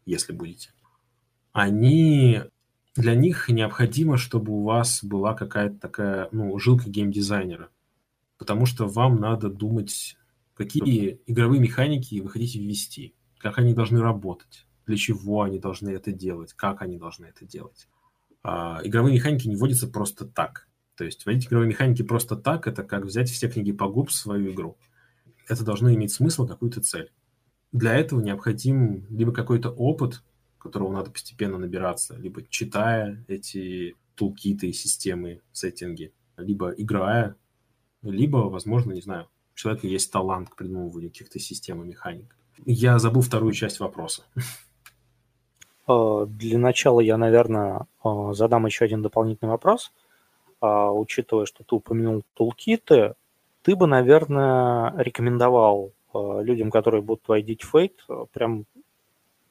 если 0.06 0.32
будете, 0.32 0.72
они 1.56 2.42
для 2.98 3.16
них 3.16 3.48
необходимо, 3.48 4.18
чтобы 4.18 4.52
у 4.52 4.64
вас 4.64 5.02
была 5.02 5.34
какая-то 5.34 5.80
такая, 5.80 6.28
ну, 6.34 6.60
жилка 6.60 6.90
геймдизайнера. 6.90 7.70
Потому 8.38 8.66
что 8.66 8.88
вам 8.88 9.22
надо 9.22 9.48
думать, 9.48 10.18
какие 10.54 11.22
игровые 11.26 11.62
механики 11.62 12.20
вы 12.20 12.30
хотите 12.30 12.60
ввести, 12.60 13.16
как 13.38 13.58
они 13.58 13.74
должны 13.74 14.02
работать, 14.02 14.68
для 14.86 14.98
чего 14.98 15.44
они 15.44 15.58
должны 15.58 15.92
это 15.92 16.12
делать, 16.12 16.52
как 16.52 16.82
они 16.82 16.98
должны 16.98 17.28
это 17.28 17.46
делать. 17.46 17.88
А, 18.44 18.82
игровые 18.84 19.16
механики 19.16 19.48
не 19.48 19.56
вводятся 19.56 19.88
просто 19.88 20.26
так. 20.26 20.68
То 20.98 21.06
есть 21.06 21.26
вводить 21.26 21.48
игровые 21.48 21.70
механики 21.70 22.04
просто 22.04 22.36
так, 22.36 22.68
это 22.68 22.84
как 22.84 23.06
взять 23.06 23.30
все 23.30 23.50
книги 23.50 23.72
по 23.72 23.88
ГУП 23.88 24.10
в 24.10 24.14
свою 24.14 24.52
игру. 24.52 24.78
Это 25.48 25.64
должно 25.64 25.94
иметь 25.94 26.12
смысл, 26.12 26.46
какую-то 26.46 26.82
цель. 26.82 27.14
Для 27.72 27.96
этого 27.96 28.20
необходим 28.20 29.06
либо 29.10 29.32
какой-то 29.32 29.70
опыт, 29.70 30.22
которого 30.66 30.92
надо 30.92 31.12
постепенно 31.12 31.58
набираться, 31.58 32.16
либо 32.16 32.44
читая 32.50 33.24
эти 33.28 33.96
тулкиты, 34.16 34.72
системы, 34.74 35.42
сеттинги, 35.52 36.14
либо 36.38 36.72
играя, 36.72 37.36
либо, 38.02 38.38
возможно, 38.38 38.92
не 38.94 39.02
знаю, 39.02 39.28
у 39.54 39.58
человека 39.58 39.88
есть 39.88 40.12
талант 40.12 40.50
к 40.50 40.56
придумыванию 40.56 41.10
каких-то 41.10 41.40
систем 41.40 41.84
и 41.84 41.88
механик. 41.88 42.36
Я 42.66 43.00
забыл 43.00 43.22
вторую 43.22 43.54
часть 43.54 43.80
вопроса. 43.80 44.24
Э, 45.88 46.26
для 46.28 46.58
начала 46.58 47.00
я, 47.00 47.18
наверное, 47.18 47.88
э, 48.04 48.10
задам 48.34 48.66
еще 48.66 48.86
один 48.86 49.02
дополнительный 49.02 49.52
вопрос– 49.52 49.92
а, 50.66 50.92
учитывая, 50.92 51.46
что 51.46 51.64
ты 51.64 51.76
упомянул 51.76 52.24
тулкиты, 52.34 53.14
ты 53.62 53.76
бы, 53.76 53.88
наверное, 53.88 54.94
рекомендовал 54.98 55.92
а, 56.14 56.42
людям, 56.42 56.72
которые 56.72 57.02
будут 57.02 57.28
вводить 57.28 57.64
фейт, 57.64 58.06
прям 58.34 58.66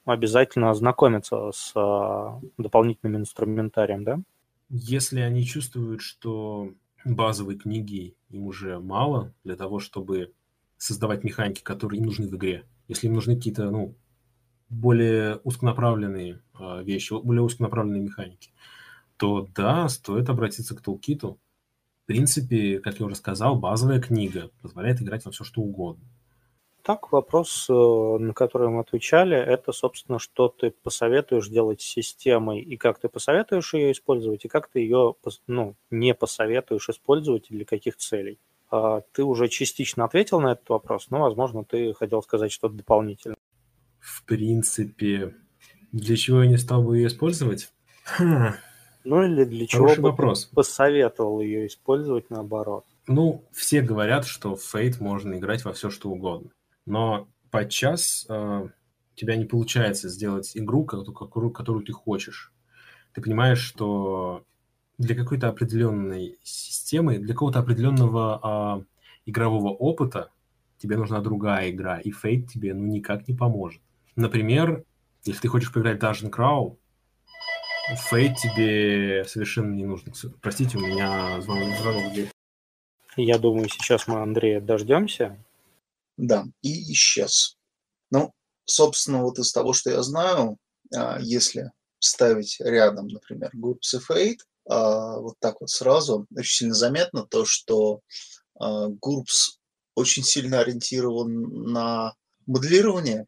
обязательно 0.04 0.70
ознакомиться 0.70 1.50
с 1.52 1.72
а, 1.74 2.40
дополнительным 2.58 3.16
инструментарием, 3.16 4.04
да? 4.04 4.20
Если 4.68 5.20
они 5.20 5.44
чувствуют, 5.44 6.00
что 6.00 6.72
базовой 7.04 7.56
книги 7.56 8.16
им 8.30 8.46
уже 8.46 8.78
мало 8.78 9.32
для 9.44 9.56
того, 9.56 9.78
чтобы 9.78 10.32
создавать 10.76 11.24
механики, 11.24 11.62
которые 11.62 12.00
им 12.00 12.06
нужны 12.06 12.28
в 12.28 12.34
игре, 12.34 12.64
если 12.88 13.06
им 13.06 13.14
нужны 13.14 13.36
какие-то, 13.36 13.70
ну, 13.70 13.94
более 14.68 15.36
узконаправленные 15.44 16.40
э, 16.58 16.82
вещи, 16.82 17.14
более 17.22 17.42
узконаправленные 17.42 18.02
механики, 18.02 18.50
то 19.16 19.48
да, 19.54 19.88
стоит 19.88 20.28
обратиться 20.28 20.74
к 20.74 20.80
тулкиту. 20.80 21.38
В 22.02 22.06
принципе, 22.06 22.80
как 22.80 22.98
я 23.00 23.06
уже 23.06 23.14
сказал, 23.14 23.58
базовая 23.58 24.00
книга 24.00 24.50
позволяет 24.60 25.00
играть 25.00 25.24
во 25.24 25.30
все, 25.30 25.44
что 25.44 25.62
угодно. 25.62 26.04
Так, 26.84 27.12
вопрос, 27.12 27.66
э, 27.70 27.72
на 27.72 28.34
который 28.34 28.68
мы 28.68 28.80
отвечали, 28.80 29.38
это, 29.38 29.72
собственно, 29.72 30.18
что 30.18 30.48
ты 30.48 30.70
посоветуешь 30.70 31.48
делать 31.48 31.80
с 31.80 31.86
системой, 31.86 32.60
и 32.60 32.76
как 32.76 32.98
ты 32.98 33.08
посоветуешь 33.08 33.72
ее 33.72 33.92
использовать, 33.92 34.44
и 34.44 34.48
как 34.48 34.68
ты 34.68 34.80
ее 34.80 35.14
ну, 35.46 35.76
не 35.90 36.12
посоветуешь 36.12 36.90
использовать 36.90 37.46
и 37.48 37.54
для 37.54 37.64
каких 37.64 37.96
целей. 37.96 38.38
А, 38.70 39.00
ты 39.12 39.24
уже 39.24 39.48
частично 39.48 40.04
ответил 40.04 40.42
на 40.42 40.52
этот 40.52 40.68
вопрос, 40.68 41.06
но, 41.08 41.20
возможно, 41.20 41.64
ты 41.64 41.94
хотел 41.94 42.22
сказать 42.22 42.52
что-то 42.52 42.74
дополнительное. 42.74 43.38
В 43.98 44.22
принципе, 44.26 45.34
для 45.90 46.16
чего 46.16 46.42
я 46.42 46.50
не 46.50 46.58
стал 46.58 46.82
бы 46.82 46.98
ее 46.98 47.06
использовать? 47.06 47.72
Хм. 48.18 48.52
Ну 49.04 49.22
или 49.22 49.44
для 49.44 49.66
чего 49.66 49.84
Хороший 49.84 50.02
бы 50.02 50.10
вопрос. 50.10 50.48
ты 50.48 50.54
посоветовал 50.54 51.40
ее 51.40 51.66
использовать 51.66 52.28
наоборот? 52.28 52.84
Ну, 53.06 53.42
все 53.52 53.80
говорят, 53.80 54.26
что 54.26 54.54
в 54.54 54.74
Fate 54.74 54.96
можно 55.00 55.38
играть 55.38 55.64
во 55.64 55.72
все, 55.72 55.88
что 55.88 56.10
угодно 56.10 56.50
но 56.86 57.28
подчас 57.50 58.26
э, 58.28 58.34
у 58.34 59.16
тебя 59.16 59.36
не 59.36 59.44
получается 59.44 60.08
сделать 60.08 60.56
игру, 60.56 60.84
которую, 60.84 61.84
ты 61.84 61.92
хочешь. 61.92 62.52
Ты 63.12 63.22
понимаешь, 63.22 63.60
что 63.60 64.44
для 64.98 65.14
какой-то 65.14 65.48
определенной 65.48 66.38
системы, 66.42 67.18
для 67.18 67.34
какого-то 67.34 67.60
определенного 67.60 68.84
э, 68.84 69.30
игрового 69.30 69.70
опыта 69.70 70.30
тебе 70.78 70.96
нужна 70.96 71.20
другая 71.20 71.70
игра, 71.70 71.98
и 71.98 72.10
Fate 72.10 72.46
тебе 72.46 72.74
ну 72.74 72.86
никак 72.86 73.28
не 73.28 73.34
поможет. 73.34 73.80
Например, 74.16 74.84
если 75.24 75.42
ты 75.42 75.48
хочешь 75.48 75.72
поиграть 75.72 76.00
в 76.00 76.04
Dungeon 76.04 76.30
Crawl, 76.30 76.76
Fate 78.10 78.34
тебе 78.34 79.24
совершенно 79.26 79.74
не 79.74 79.84
нужен. 79.84 80.12
Простите, 80.40 80.78
у 80.78 80.80
меня 80.80 81.40
звонок, 81.40 81.74
звонок. 81.80 82.12
Я 83.16 83.38
думаю, 83.38 83.68
сейчас 83.68 84.08
мы 84.08 84.20
Андрея 84.20 84.60
дождемся, 84.60 85.38
да, 86.16 86.44
и 86.62 86.92
исчез. 86.92 87.56
Ну, 88.10 88.32
собственно, 88.64 89.22
вот 89.22 89.38
из 89.38 89.52
того, 89.52 89.72
что 89.72 89.90
я 89.90 90.02
знаю, 90.02 90.58
а, 90.94 91.18
если 91.20 91.70
ставить 91.98 92.56
рядом, 92.60 93.08
например, 93.08 93.50
Groups 93.54 93.94
of 93.96 94.10
Eight, 94.10 94.38
а, 94.68 95.18
вот 95.18 95.34
так 95.40 95.60
вот 95.60 95.70
сразу, 95.70 96.26
очень 96.34 96.56
сильно 96.56 96.74
заметно 96.74 97.26
то, 97.26 97.44
что 97.44 98.00
а, 98.58 98.88
Groups 98.88 99.58
очень 99.94 100.24
сильно 100.24 100.60
ориентирован 100.60 101.72
на 101.72 102.14
моделирование, 102.46 103.26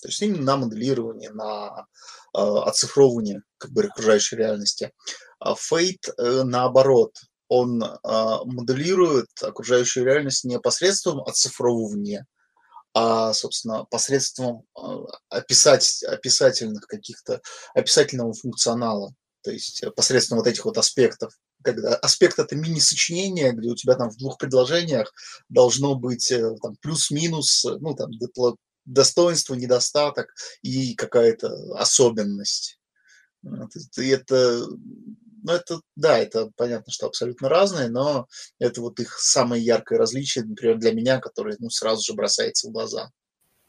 то 0.00 0.08
есть 0.08 0.22
именно 0.22 0.42
на 0.42 0.56
моделирование, 0.56 1.30
на 1.30 1.86
оцифровывание 2.32 3.42
как 3.58 3.70
бы 3.70 3.84
окружающей 3.84 4.36
реальности. 4.36 4.92
А 5.38 5.54
Fate 5.54 6.12
э, 6.18 6.42
наоборот, 6.42 7.14
он 7.54 7.82
а, 7.82 8.44
моделирует 8.44 9.28
окружающую 9.40 10.04
реальность 10.04 10.44
не 10.44 10.58
посредством 10.58 11.20
оцифровывания, 11.20 12.26
а, 12.94 13.32
собственно, 13.32 13.84
посредством 13.84 14.64
а, 14.74 15.04
описать, 15.28 16.02
описательных 16.02 16.86
каких-то, 16.88 17.40
описательного 17.72 18.32
функционала, 18.32 19.14
то 19.42 19.52
есть 19.52 19.84
посредством 19.94 20.38
вот 20.38 20.48
этих 20.48 20.64
вот 20.64 20.78
аспектов. 20.78 21.32
Когда 21.62 21.94
аспект 21.94 22.40
это 22.40 22.56
мини-сочинение, 22.56 23.52
где 23.52 23.70
у 23.70 23.76
тебя 23.76 23.94
там 23.94 24.10
в 24.10 24.16
двух 24.16 24.36
предложениях 24.36 25.12
должно 25.48 25.94
быть 25.94 26.32
э, 26.32 26.56
там, 26.60 26.76
плюс-минус, 26.82 27.64
ну 27.64 27.94
там 27.94 28.10
достоинство, 28.84 29.54
недостаток 29.54 30.34
и 30.60 30.94
какая-то 30.94 31.48
особенность. 31.78 32.78
И 33.96 34.08
это 34.08 34.66
ну, 35.44 35.52
это, 35.52 35.80
да, 35.94 36.18
это 36.18 36.50
понятно, 36.56 36.90
что 36.90 37.06
абсолютно 37.06 37.50
разные, 37.50 37.90
но 37.90 38.26
это 38.58 38.80
вот 38.80 38.98
их 38.98 39.18
самое 39.18 39.62
яркое 39.62 39.98
различие, 39.98 40.44
например, 40.44 40.78
для 40.78 40.92
меня, 40.92 41.20
которое 41.20 41.54
ну, 41.60 41.68
сразу 41.68 42.02
же 42.02 42.14
бросается 42.14 42.68
в 42.68 42.72
глаза. 42.72 43.10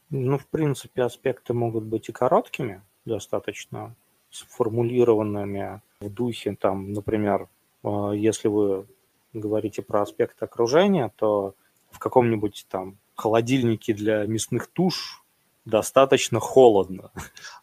Ну, 0.10 0.38
в 0.38 0.48
принципе, 0.48 1.04
аспекты 1.04 1.54
могут 1.54 1.84
быть 1.84 2.08
и 2.08 2.14
короткими, 2.14 2.82
достаточно 3.04 3.94
сформулированными 4.32 5.82
в 6.00 6.10
духе, 6.10 6.56
там, 6.60 6.94
например, 6.94 7.50
э, 7.84 8.12
если 8.16 8.48
вы 8.48 8.88
говорите 9.34 9.82
про 9.82 10.02
аспект 10.02 10.42
окружения, 10.42 11.12
то 11.18 11.56
в 11.92 12.00
каком-нибудь 12.00 12.68
там 12.70 12.98
холодильнике 13.16 13.94
для 13.94 14.26
мясных 14.26 14.68
туш 14.68 15.25
достаточно 15.66 16.40
холодно. 16.40 17.12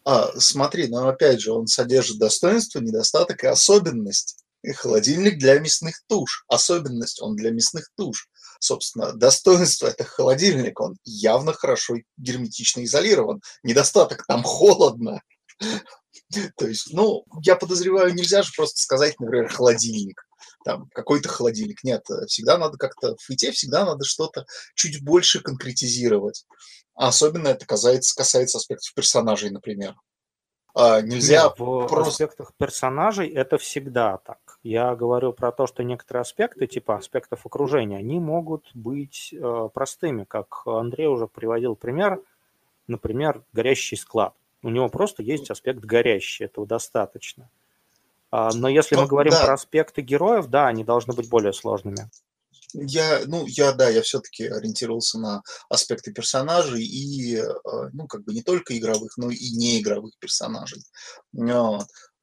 А, 0.05 0.31
смотри, 0.39 0.87
но 0.87 1.07
опять 1.07 1.41
же, 1.41 1.53
он 1.53 1.67
содержит 1.67 2.19
достоинство, 2.19 2.79
недостаток 2.79 3.43
и 3.43 3.47
особенность. 3.47 4.37
И 4.61 4.71
холодильник 4.71 5.39
для 5.39 5.59
мясных 5.59 6.01
туш. 6.07 6.45
Особенность 6.47 7.21
он 7.21 7.35
для 7.35 7.51
мясных 7.51 7.89
туш. 7.95 8.29
Собственно, 8.59 9.11
достоинство– 9.13 9.87
это 9.97 10.05
холодильник, 10.05 10.79
он 10.79 10.95
явно 11.03 11.51
хорошо 11.51 11.95
герметично 12.17 12.83
изолирован. 12.83 13.41
Недостаток– 13.63 14.25
там 14.27 14.43
холодно. 14.43 15.21
То 16.57 16.67
есть, 16.67 16.93
ну, 16.93 17.25
я 17.43 17.55
подозреваю, 17.55 18.13
нельзя 18.13 18.41
же 18.41 18.51
просто 18.55 18.81
сказать, 18.81 19.19
например, 19.19 19.49
холодильник 19.49 20.23
там 20.63 20.89
какой-то 20.93 21.29
холодильник. 21.29 21.83
Нет, 21.83 22.05
всегда 22.27 22.57
надо 22.57 22.77
как-то 22.77 23.15
в 23.15 23.21
фите, 23.21 23.51
всегда 23.51 23.85
надо 23.85 24.05
что-то 24.05 24.45
чуть 24.75 25.03
больше 25.03 25.41
конкретизировать. 25.41 26.45
Особенно 26.95 27.49
это 27.49 27.65
касается, 27.65 28.15
касается 28.15 28.57
аспектов 28.57 28.93
персонажей, 28.93 29.49
например. 29.49 29.95
А, 30.75 31.01
нельзя 31.01 31.43
Нет, 31.43 31.59
в 31.59 31.87
просто... 31.87 32.09
аспектах 32.09 32.51
персонажей 32.57 33.29
это 33.29 33.57
всегда 33.57 34.17
так. 34.17 34.59
Я 34.63 34.95
говорю 34.95 35.31
про 35.33 35.51
то, 35.51 35.67
что 35.67 35.83
некоторые 35.83 36.21
аспекты, 36.21 36.65
типа 36.65 36.95
аспектов 36.95 37.45
окружения, 37.45 37.97
они 37.97 38.19
могут 38.19 38.69
быть 38.73 39.33
э, 39.33 39.69
простыми, 39.73 40.23
как 40.23 40.63
Андрей 40.65 41.07
уже 41.07 41.27
приводил 41.27 41.75
пример, 41.75 42.21
например, 42.87 43.43
горящий 43.53 43.97
склад. 43.97 44.33
У 44.63 44.69
него 44.69 44.89
просто 44.89 45.21
есть 45.21 45.51
аспект 45.51 45.79
горящий, 45.79 46.45
этого 46.45 46.65
достаточно. 46.65 47.49
А, 48.31 48.51
но 48.53 48.67
если 48.67 48.95
мы 48.95 49.05
говорим 49.05 49.33
да. 49.33 49.45
про 49.45 49.53
аспекты 49.53 50.01
героев, 50.01 50.47
да, 50.47 50.67
они 50.67 50.83
должны 50.83 51.13
быть 51.13 51.29
более 51.29 51.53
сложными. 51.53 52.09
Я, 52.73 53.21
ну, 53.27 53.45
я, 53.45 53.71
да, 53.73 53.89
я 53.89 54.01
все-таки 54.01 54.45
ориентировался 54.45 55.19
на 55.19 55.43
аспекты 55.69 56.11
персонажей 56.11 56.83
и, 56.83 57.35
э, 57.37 57.43
ну, 57.93 58.07
как 58.07 58.23
бы 58.23 58.33
не 58.33 58.41
только 58.41 58.77
игровых, 58.77 59.17
но 59.17 59.29
и 59.29 59.51
неигровых 59.51 60.13
персонажей. 60.19 60.83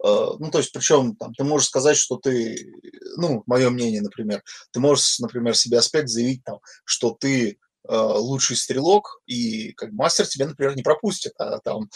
Э, 0.02 0.30
ну, 0.38 0.50
то 0.50 0.58
есть, 0.58 0.72
причем 0.72 1.14
там, 1.16 1.34
ты 1.34 1.44
можешь 1.44 1.68
сказать, 1.68 1.96
что 1.96 2.16
ты, 2.16 2.72
ну, 3.16 3.42
мое 3.46 3.70
мнение, 3.70 4.00
например, 4.00 4.42
ты 4.72 4.80
можешь, 4.80 5.18
например, 5.18 5.54
себе 5.54 5.78
аспект 5.78 6.08
заявить, 6.08 6.42
там, 6.44 6.58
что 6.84 7.10
ты 7.18 7.50
э, 7.50 7.96
лучший 7.96 8.56
стрелок, 8.56 9.20
и 9.26 9.72
как 9.72 9.92
мастер 9.92 10.26
тебя, 10.26 10.46
например, 10.46 10.74
не 10.76 10.82
пропустит, 10.82 11.32
а 11.38 11.58
там 11.60 11.90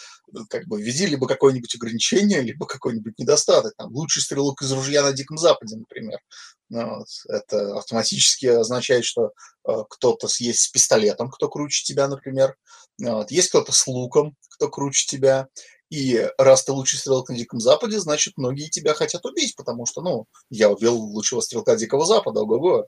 как 0.51 0.67
бы 0.67 0.83
введи 0.83 1.07
либо 1.07 1.27
какое-нибудь 1.27 1.75
ограничение, 1.75 2.43
либо 2.43 2.67
какой-нибудь 2.67 3.19
недостаток. 3.19 3.75
Там, 3.77 3.93
лучший 3.93 4.23
стрелок 4.23 4.63
из 4.63 4.73
ружья 4.73 5.03
на 5.03 5.13
Диком 5.13 5.39
Западе, 5.39 5.77
например. 5.77 6.19
Ну 6.69 6.99
вот. 6.99 7.09
Это 7.29 7.77
автоматически 7.77 8.47
означает, 8.47 9.05
что 9.05 9.33
э, 9.69 9.73
кто-то 9.89 10.29
есть 10.39 10.61
с 10.61 10.69
пистолетом, 10.69 11.31
кто 11.31 11.49
круче 11.49 11.85
тебя, 11.85 12.09
например. 12.09 12.57
Ну 12.99 13.17
вот. 13.17 13.31
Есть 13.31 13.51
кто-то 13.51 13.73
с 13.73 13.87
луком, 13.87 14.37
кто 14.49 14.69
круче 14.69 15.07
тебя. 15.07 15.49
И 15.91 16.29
раз 16.39 16.65
ты 16.65 16.73
лучший 16.73 16.99
стрелок 16.99 17.29
на 17.29 17.37
Диком 17.37 17.61
Западе, 17.61 18.01
значит, 18.01 18.35
многие 18.37 18.69
тебя 18.69 18.95
хотят 18.95 19.25
убить, 19.25 19.55
потому 19.55 19.87
что, 19.87 20.01
ну, 20.01 20.27
я 20.51 20.71
убил 20.71 20.97
лучшего 20.97 21.41
стрелка 21.41 21.77
Дикого 21.77 22.05
Запада, 22.07 22.41
ого-го. 22.41 22.87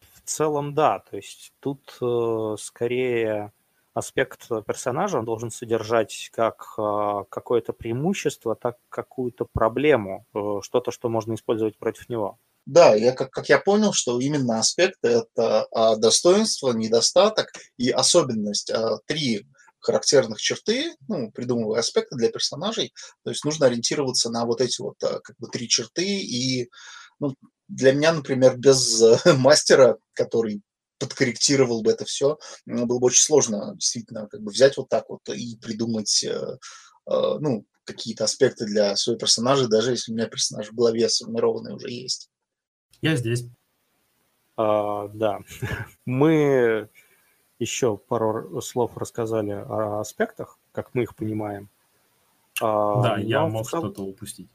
В 0.00 0.20
целом, 0.24 0.74
да. 0.74 1.00
То 1.00 1.16
есть 1.16 1.52
тут 1.60 1.98
э, 2.00 2.56
скорее 2.58 3.52
аспект 3.94 4.48
персонажа 4.66 5.18
он 5.18 5.24
должен 5.24 5.50
содержать 5.50 6.30
как 6.32 6.74
э, 6.78 7.24
какое-то 7.28 7.72
преимущество, 7.72 8.54
так 8.54 8.78
какую-то 8.88 9.46
проблему, 9.52 10.26
э, 10.32 10.60
что-то, 10.62 10.92
что 10.92 11.08
можно 11.08 11.34
использовать 11.34 11.76
против 11.76 12.08
него. 12.08 12.38
Да, 12.66 12.94
я, 12.94 13.12
как, 13.12 13.30
как 13.30 13.48
я 13.48 13.58
понял, 13.58 13.92
что 13.92 14.20
именно 14.20 14.58
аспекты– 14.58 15.08
это 15.36 15.66
а, 15.72 15.96
достоинство, 15.96 16.72
недостаток 16.72 17.50
и 17.78 17.90
особенность. 17.90 18.70
А, 18.70 18.98
три 19.06 19.46
характерных 19.80 20.40
черты, 20.40 20.94
ну, 21.08 21.30
придумывая 21.32 21.80
аспекты 21.80 22.16
для 22.16 22.30
персонажей. 22.30 22.92
То 23.24 23.30
есть 23.30 23.44
нужно 23.44 23.66
ориентироваться 23.66 24.30
на 24.30 24.44
вот 24.44 24.60
эти 24.60 24.80
вот 24.80 25.02
а, 25.02 25.20
как 25.20 25.36
бы 25.38 25.48
три 25.48 25.68
черты 25.68 26.04
и 26.04 26.70
ну, 27.18 27.34
для 27.68 27.92
меня, 27.92 28.12
например, 28.12 28.56
без 28.58 29.02
мастера, 29.38 29.96
который 30.12 30.62
подкорректировал 30.98 31.82
бы 31.82 31.92
это 31.92 32.04
все, 32.04 32.38
было 32.66 32.98
бы 32.98 33.06
очень 33.06 33.22
сложно 33.22 33.72
действительно 33.74 34.28
как 34.28 34.42
бы 34.42 34.52
взять 34.52 34.76
вот 34.76 34.90
так 34.90 35.08
вот 35.08 35.26
и 35.30 35.56
придумать 35.56 36.26
ну, 37.06 37.64
какие-то 37.84 38.24
аспекты 38.24 38.66
для 38.66 38.94
своего 38.96 39.18
персонажа, 39.18 39.66
даже 39.66 39.92
если 39.92 40.12
у 40.12 40.14
меня 40.14 40.26
персонаж 40.26 40.68
в 40.68 40.74
голове 40.74 41.08
сформированный 41.08 41.74
уже 41.74 41.90
есть. 41.90 42.29
Я 43.02 43.16
здесь. 43.16 43.46
А, 44.56 45.08
да. 45.08 45.40
Мы 46.04 46.88
еще 47.58 47.96
пару 47.96 48.60
слов 48.60 48.96
рассказали 48.96 49.52
о 49.52 50.00
аспектах, 50.00 50.58
как 50.72 50.94
мы 50.94 51.02
их 51.02 51.14
понимаем. 51.14 51.68
А, 52.60 53.02
да, 53.02 53.16
я 53.18 53.46
мог 53.46 53.68
цел... 53.68 53.80
что-то 53.80 54.02
упустить. 54.02 54.48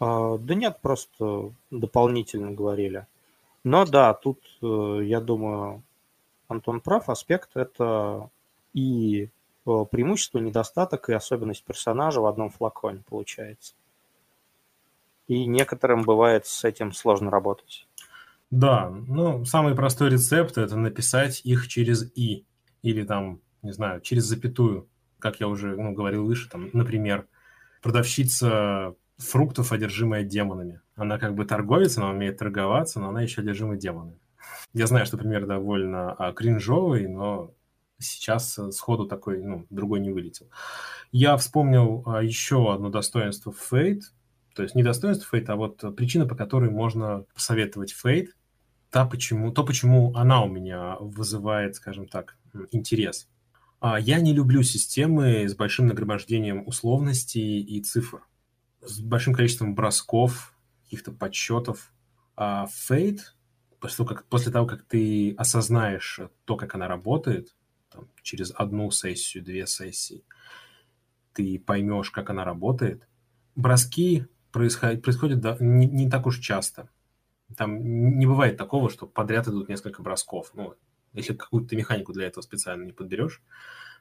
А, 0.00 0.36
да 0.38 0.54
нет, 0.54 0.78
просто 0.80 1.52
дополнительно 1.70 2.50
говорили. 2.50 3.06
Но 3.64 3.84
да, 3.84 4.14
тут, 4.14 4.40
э, 4.60 5.00
я 5.04 5.20
думаю, 5.20 5.82
Антон 6.48 6.80
прав. 6.80 7.08
Аспект– 7.08 7.50
это 7.54 8.28
и 8.74 9.28
э, 9.66 9.84
преимущество, 9.90 10.38
недостаток 10.38 11.08
и 11.08 11.12
особенность 11.12 11.62
персонажа 11.62 12.20
в 12.20 12.26
одном 12.26 12.50
флаконе 12.50 13.02
получается. 13.08 13.74
И 15.28 15.46
некоторым 15.46 16.02
бывает 16.02 16.46
с 16.46 16.64
этим 16.64 16.92
сложно 16.92 17.30
работать. 17.30 17.86
Да, 18.52 18.90
ну, 18.90 19.46
самый 19.46 19.74
простой 19.74 20.10
рецепт– 20.10 20.58
это 20.58 20.76
написать 20.76 21.40
их 21.42 21.68
через 21.68 22.12
«и» 22.14 22.44
или 22.82 23.02
там, 23.02 23.40
не 23.62 23.72
знаю, 23.72 24.02
через 24.02 24.24
запятую, 24.24 24.90
как 25.18 25.40
я 25.40 25.48
уже 25.48 25.74
ну, 25.74 25.92
говорил 25.92 26.26
выше, 26.26 26.50
там, 26.50 26.68
например, 26.74 27.26
продавщица 27.80 28.94
фруктов, 29.16 29.72
одержимая 29.72 30.22
демонами. 30.22 30.82
Она 30.96 31.18
как 31.18 31.34
бы 31.34 31.46
торговец, 31.46 31.96
она 31.96 32.10
умеет 32.10 32.36
торговаться, 32.36 33.00
но 33.00 33.08
она 33.08 33.22
еще 33.22 33.40
одержима 33.40 33.76
демонами. 33.76 34.20
Я 34.74 34.86
знаю, 34.86 35.06
что 35.06 35.16
пример 35.16 35.46
довольно 35.46 36.12
а, 36.12 36.34
кринжовый, 36.34 37.08
но 37.08 37.54
сейчас 37.98 38.60
сходу 38.72 39.06
такой, 39.06 39.42
ну, 39.42 39.66
другой 39.70 40.00
не 40.00 40.10
вылетел. 40.10 40.50
Я 41.10 41.38
вспомнил 41.38 42.02
а, 42.04 42.22
еще 42.22 42.70
одно 42.74 42.90
достоинство 42.90 43.50
Fate, 43.50 44.02
то 44.54 44.62
есть 44.62 44.74
не 44.74 44.82
достоинство 44.82 45.34
Fate, 45.34 45.46
а 45.46 45.56
вот 45.56 45.96
причина, 45.96 46.26
по 46.26 46.34
которой 46.34 46.68
можно 46.68 47.24
посоветовать 47.34 47.94
Fate, 47.94 48.28
та, 48.92 49.06
почему, 49.06 49.50
то, 49.50 49.64
почему 49.64 50.14
она 50.14 50.44
у 50.44 50.48
меня 50.48 50.96
вызывает, 51.00 51.76
скажем 51.76 52.06
так, 52.06 52.36
интерес. 52.72 53.26
А, 53.80 53.98
я 53.98 54.20
не 54.20 54.34
люблю 54.34 54.62
системы 54.62 55.48
с 55.48 55.54
большим 55.56 55.86
нагромождением 55.86 56.68
условностей 56.68 57.60
и 57.60 57.80
цифр, 57.80 58.20
с 58.82 59.00
большим 59.00 59.32
количеством 59.32 59.74
бросков, 59.74 60.54
каких-то 60.84 61.10
подсчетов. 61.10 61.90
А 62.36 62.66
Fate, 62.66 63.20
после 63.80 63.96
того, 63.96 64.08
как, 64.10 64.26
после 64.26 64.52
того, 64.52 64.66
как 64.66 64.82
ты 64.82 65.34
осознаешь 65.38 66.20
то, 66.44 66.56
как 66.56 66.74
она 66.74 66.86
работает, 66.86 67.56
там, 67.90 68.08
через 68.22 68.52
одну 68.54 68.90
сессию, 68.90 69.42
две 69.42 69.66
сессии, 69.66 70.22
ты 71.32 71.58
поймешь, 71.58 72.10
как 72.10 72.28
она 72.28 72.44
работает, 72.44 73.08
броски 73.56 74.26
происходят, 74.50 75.02
происходят 75.02 75.40
да, 75.40 75.56
не, 75.60 75.86
не 75.86 76.10
так 76.10 76.26
уж 76.26 76.40
часто. 76.40 76.90
Там 77.56 78.18
не 78.18 78.26
бывает 78.26 78.56
такого, 78.56 78.90
что 78.90 79.06
подряд 79.06 79.48
идут 79.48 79.68
несколько 79.68 80.02
бросков. 80.02 80.50
Ну, 80.54 80.74
если 81.12 81.34
какую-то 81.34 81.76
механику 81.76 82.12
для 82.12 82.26
этого 82.26 82.42
специально 82.42 82.84
не 82.84 82.92
подберешь, 82.92 83.42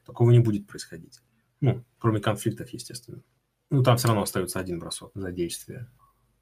такого 0.05 0.31
не 0.31 0.39
будет 0.39 0.67
происходить. 0.67 1.21
Ну, 1.59 1.83
кроме 1.99 2.19
конфликтов, 2.19 2.69
естественно. 2.69 3.21
Ну, 3.69 3.83
там 3.83 3.97
все 3.97 4.07
равно 4.07 4.23
остается 4.23 4.59
один 4.59 4.79
бросок 4.79 5.11
за 5.13 5.31
действие. 5.31 5.89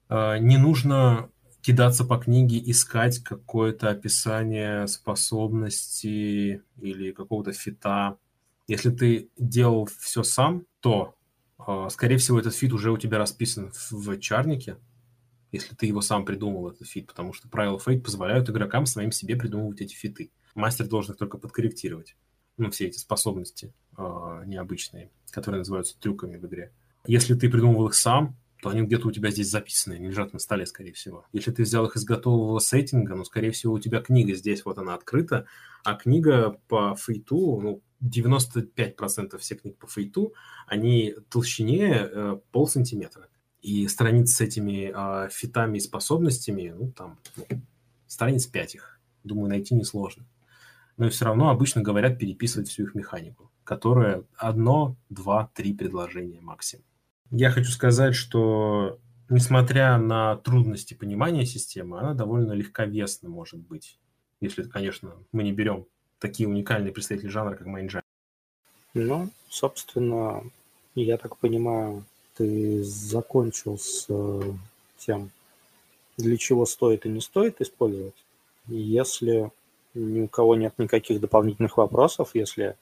А, 0.08 0.38
не 0.38 0.56
нужно 0.56 1.30
кидаться 1.60 2.04
по 2.04 2.18
книге, 2.18 2.60
искать 2.70 3.18
какое-то 3.20 3.90
описание 3.90 4.86
способности 4.86 6.62
или 6.80 7.12
какого-то 7.12 7.52
feat 7.52 7.95
а. 7.95 8.16
Если 8.66 8.90
ты 8.90 9.30
делал 9.36 9.88
все 9.98 10.22
сам, 10.22 10.64
то, 10.80 11.14
а, 11.58 11.90
скорее 11.90 12.16
всего, 12.16 12.38
этот 12.40 12.54
feat 12.54 12.72
уже 12.72 12.90
у 12.90 12.96
тебя 12.96 13.18
расписан 13.18 13.72
в 13.90 14.18
чарнике, 14.18 14.78
если 15.52 15.74
ты 15.74 15.86
его 15.86 16.00
сам 16.00 16.24
придумал, 16.24 16.70
этот 16.70 16.86
feat, 16.86 17.06
потому 17.06 17.32
что 17.32 17.48
правила 17.48 17.78
Fate 17.78 18.00
позволяют 18.00 18.48
игрокам 18.48 18.86
своим 18.86 19.12
себе 19.12 19.36
придумывать 19.36 19.80
эти 19.80 19.94
feat 19.94 20.18
ы. 20.18 20.30
Мастер 20.54 20.86
должен 20.86 21.12
их 21.12 21.18
только 21.18 21.38
подкорректировать. 21.38 22.16
Ну, 22.56 22.70
все 22.70 22.86
эти 22.86 22.98
способности 22.98 23.72
э, 23.96 24.42
необычные, 24.46 25.10
которые 25.30 25.60
называются 25.60 25.98
трюками 25.98 26.36
в 26.36 26.46
игре. 26.46 26.72
Если 27.06 27.34
ты 27.34 27.48
придумывал 27.48 27.88
их 27.88 27.94
сам, 27.94 28.36
то 28.62 28.68
они 28.68 28.82
где-то 28.82 29.08
у 29.08 29.12
тебя 29.12 29.30
здесь 29.30 29.48
записаны, 29.48 29.94
они 29.94 30.08
лежат 30.08 30.32
на 30.32 30.38
столе, 30.38 30.66
скорее 30.66 30.92
всего. 30.92 31.24
Если 31.32 31.50
ты 31.50 31.62
взял 31.62 31.86
их 31.86 31.96
из 31.96 32.04
готового 32.04 32.58
сеттинга, 32.58 33.14
ну, 33.14 33.24
скорее 33.24 33.52
всего, 33.52 33.74
у 33.74 33.78
тебя 33.78 34.00
книга 34.00 34.34
здесь, 34.34 34.64
вот 34.64 34.78
она 34.78 34.94
открыта, 34.94 35.46
а 35.82 35.94
книга 35.94 36.58
по 36.68 36.94
Fate 36.94 37.38
у, 37.38 37.60
ну, 37.60 37.82
95% 38.02 39.38
всех 39.38 39.62
книг 39.62 39.78
по 39.78 39.86
Fate 39.86 40.18
у, 40.18 40.34
они 40.66 41.14
толщине 41.30 41.94
э, 41.94 42.38
полсантиметра. 42.52 43.28
И 43.62 43.86
страниц 43.88 44.34
с 44.34 44.40
этими 44.40 44.92
э, 44.94 45.28
фитами 45.30 45.78
и 45.78 45.80
способностями, 45.80 46.74
ну, 46.76 46.92
там, 46.92 47.18
ну, 47.36 47.44
страниц 48.06 48.46
5 48.46 48.74
их. 48.74 49.00
Думаю, 49.22 49.50
найти 49.50 49.74
несложно 49.74 50.26
но 51.00 51.08
все 51.08 51.24
равно 51.24 51.48
обычно 51.48 51.80
говорят 51.80 52.18
переписывать 52.18 52.68
всю 52.68 52.82
их 52.82 52.94
механику, 52.94 53.50
которая 53.64 54.24
одно, 54.36 54.96
два, 55.08 55.50
три 55.54 55.72
предложения 55.72 56.42
максимум. 56.42 56.84
Я 57.30 57.50
хочу 57.50 57.70
сказать, 57.70 58.14
что 58.14 58.98
несмотря 59.30 59.96
на 59.96 60.36
трудности 60.36 60.92
понимания 60.92 61.46
системы, 61.46 62.00
она 62.00 62.12
довольно 62.12 62.52
легковесна 62.52 63.30
может 63.30 63.60
быть, 63.60 63.98
если, 64.42 64.62
конечно, 64.64 65.14
мы 65.32 65.42
не 65.42 65.52
берем 65.52 65.86
такие 66.18 66.46
уникальные 66.46 66.92
представители 66.92 67.28
жанра, 67.28 67.56
как 67.56 67.66
Майнджай. 67.66 68.02
Ну, 68.92 69.30
собственно, 69.48 70.44
я 70.94 71.16
так 71.16 71.38
понимаю, 71.38 72.04
ты 72.40 72.82
закончил 72.82 73.76
с 73.76 74.06
э, 74.08 74.40
тем, 74.96 75.30
для 76.16 76.38
чего 76.38 76.64
стоит 76.64 77.04
и 77.04 77.10
не 77.10 77.20
стоит 77.20 77.60
использовать. 77.60 78.14
Если 78.66 79.50
ни 79.92 80.22
у 80.22 80.28
кого 80.28 80.54
нет 80.54 80.72
никаких 80.78 81.20
дополнительных 81.20 81.76
вопросов, 81.76 82.30
если 82.32 82.76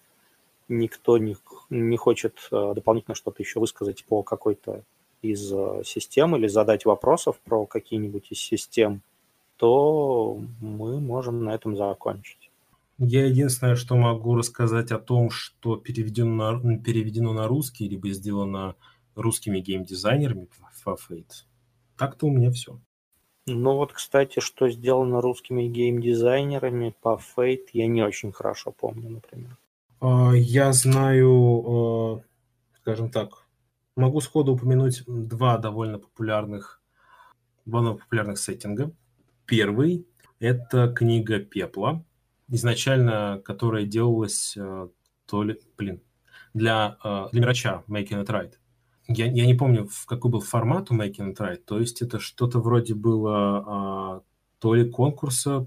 никто 0.69 1.19
не, 1.19 1.37
не 1.71 1.97
хочет 1.97 2.37
э, 2.53 2.73
дополнительно 2.77 3.17
что-то 3.17 3.43
еще 3.43 3.59
высказать 3.59 4.05
по 4.05 4.23
какой-то 4.23 4.85
из 5.23 5.53
э, 5.53 5.83
систем 5.85 6.37
или 6.37 6.47
задать 6.47 6.85
вопросов 6.85 7.41
про 7.45 7.67
какие-нибудь 7.67 8.31
из 8.31 8.39
систем, 8.39 9.01
то 9.57 10.41
мы 10.61 11.01
можем 11.01 11.43
на 11.43 11.53
этом 11.53 11.77
закончить. 11.77 12.49
Я 12.99 13.27
единственное, 13.27 13.75
что 13.75 13.97
могу 13.97 14.37
рассказать 14.37 14.93
о 14.93 15.01
том, 15.01 15.31
что 15.31 15.75
переведено 15.75 16.53
на, 16.53 16.79
переведено 16.79 17.33
на 17.33 17.49
русский, 17.49 17.89
либо 17.89 18.09
сделано 18.11 18.77
русскими 19.19 19.59
геймдизайнерами 19.59 20.49
по 20.85 20.91
Fate. 20.93 21.45
Так-то 21.97 22.27
у 22.27 22.31
меня 22.31 22.51
все. 22.51 22.81
Ну 23.47 23.77
вот, 23.77 23.93
кстати, 23.93 24.41
что 24.41 24.69
сделано 24.71 25.21
русскими 25.21 25.67
геймдизайнерами 25.67 26.95
по 27.01 27.19
Fate, 27.37 27.69
я 27.73 27.87
не 27.87 28.03
очень 28.03 28.31
хорошо 28.33 28.73
помню, 28.73 29.11
например. 29.11 29.57
А, 30.01 30.33
я 30.35 30.73
знаю, 30.73 31.65
а, 31.67 32.21
скажем 32.77 33.11
так, 33.11 33.47
могу 33.97 34.21
сходу 34.21 34.53
упомянуть 34.53 35.03
два 35.07 35.59
довольно 35.59 35.99
популярных, 35.99 36.81
два 37.65 37.95
популярных 37.95 38.39
сеттинга. 38.39 38.93
Первый– 39.47 40.07
это 40.41 40.93
книга 40.93 41.41
Пепла, 41.41 42.05
изначально 42.49 43.41
которая 43.45 43.85
делалась 43.85 44.57
а, 44.59 44.91
то 45.27 45.43
ли, 45.43 45.59
блин, 45.77 46.03
для, 46.55 46.99
для 47.33 47.41
Мирача 47.41 47.83
Making 47.89 48.25
It 48.25 48.27
Right 48.27 48.55
я, 49.09 49.27
я 49.27 49.47
не 49.47 49.55
помню, 49.55 49.87
в 49.87 50.07
какой 50.07 50.31
был 50.31 50.41
формат 50.41 50.91
у 50.91 50.95
Making 50.95 51.35
It 51.35 51.37
Right, 51.37 51.57
то 51.57 51.81
есть 51.81 52.03
это 52.03 52.21
что-то 52.21 52.61
вроде 52.61 52.95
было 52.95 53.65
а, 53.67 54.23
то 54.59 54.75
ли 54.75 54.89
конкурса, 54.89 55.67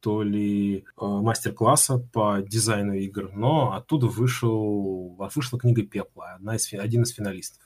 то 0.00 0.22
ли 0.22 0.84
а, 0.96 1.22
мастер-класса 1.22 1.98
по 2.12 2.42
дизайну 2.42 2.94
игр, 2.94 3.30
но 3.32 3.72
оттуда 3.72 4.06
вышел, 4.06 5.16
вышла 5.34 5.58
книга 5.58 5.82
Пепла, 5.82 6.34
одна 6.34 6.56
из, 6.56 6.72
один 6.72 7.02
из 7.02 7.12
финалистов. 7.12 7.62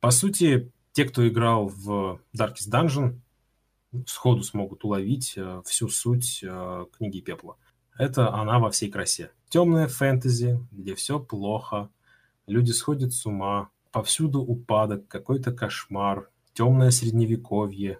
По 0.00 0.10
сути, 0.10 0.72
те, 0.92 1.04
кто 1.04 1.28
играл 1.28 1.68
в 1.68 2.20
Darkest 2.36 2.70
Dungeon, 2.72 3.20
сходу 4.06 4.42
смогут 4.42 4.84
уловить 4.84 5.34
а, 5.36 5.62
всю 5.66 5.88
суть 5.88 6.42
а, 6.42 6.86
книги 6.96 7.20
Пепла. 7.20 7.56
Это 7.98 8.32
она 8.32 8.60
во 8.60 8.70
всей 8.70 8.90
красе. 8.90 9.30
Темная 9.50 9.88
фэнтези, 9.88 10.58
где 10.70 10.94
все 10.94 11.20
плохо, 11.20 11.90
люди 12.46 12.70
сходят 12.70 13.12
с 13.12 13.26
ума, 13.26 13.70
Повсюду 13.98 14.42
упадок, 14.42 15.08
какой-то 15.08 15.50
кошмар, 15.50 16.30
темное 16.52 16.92
средневековье. 16.92 17.98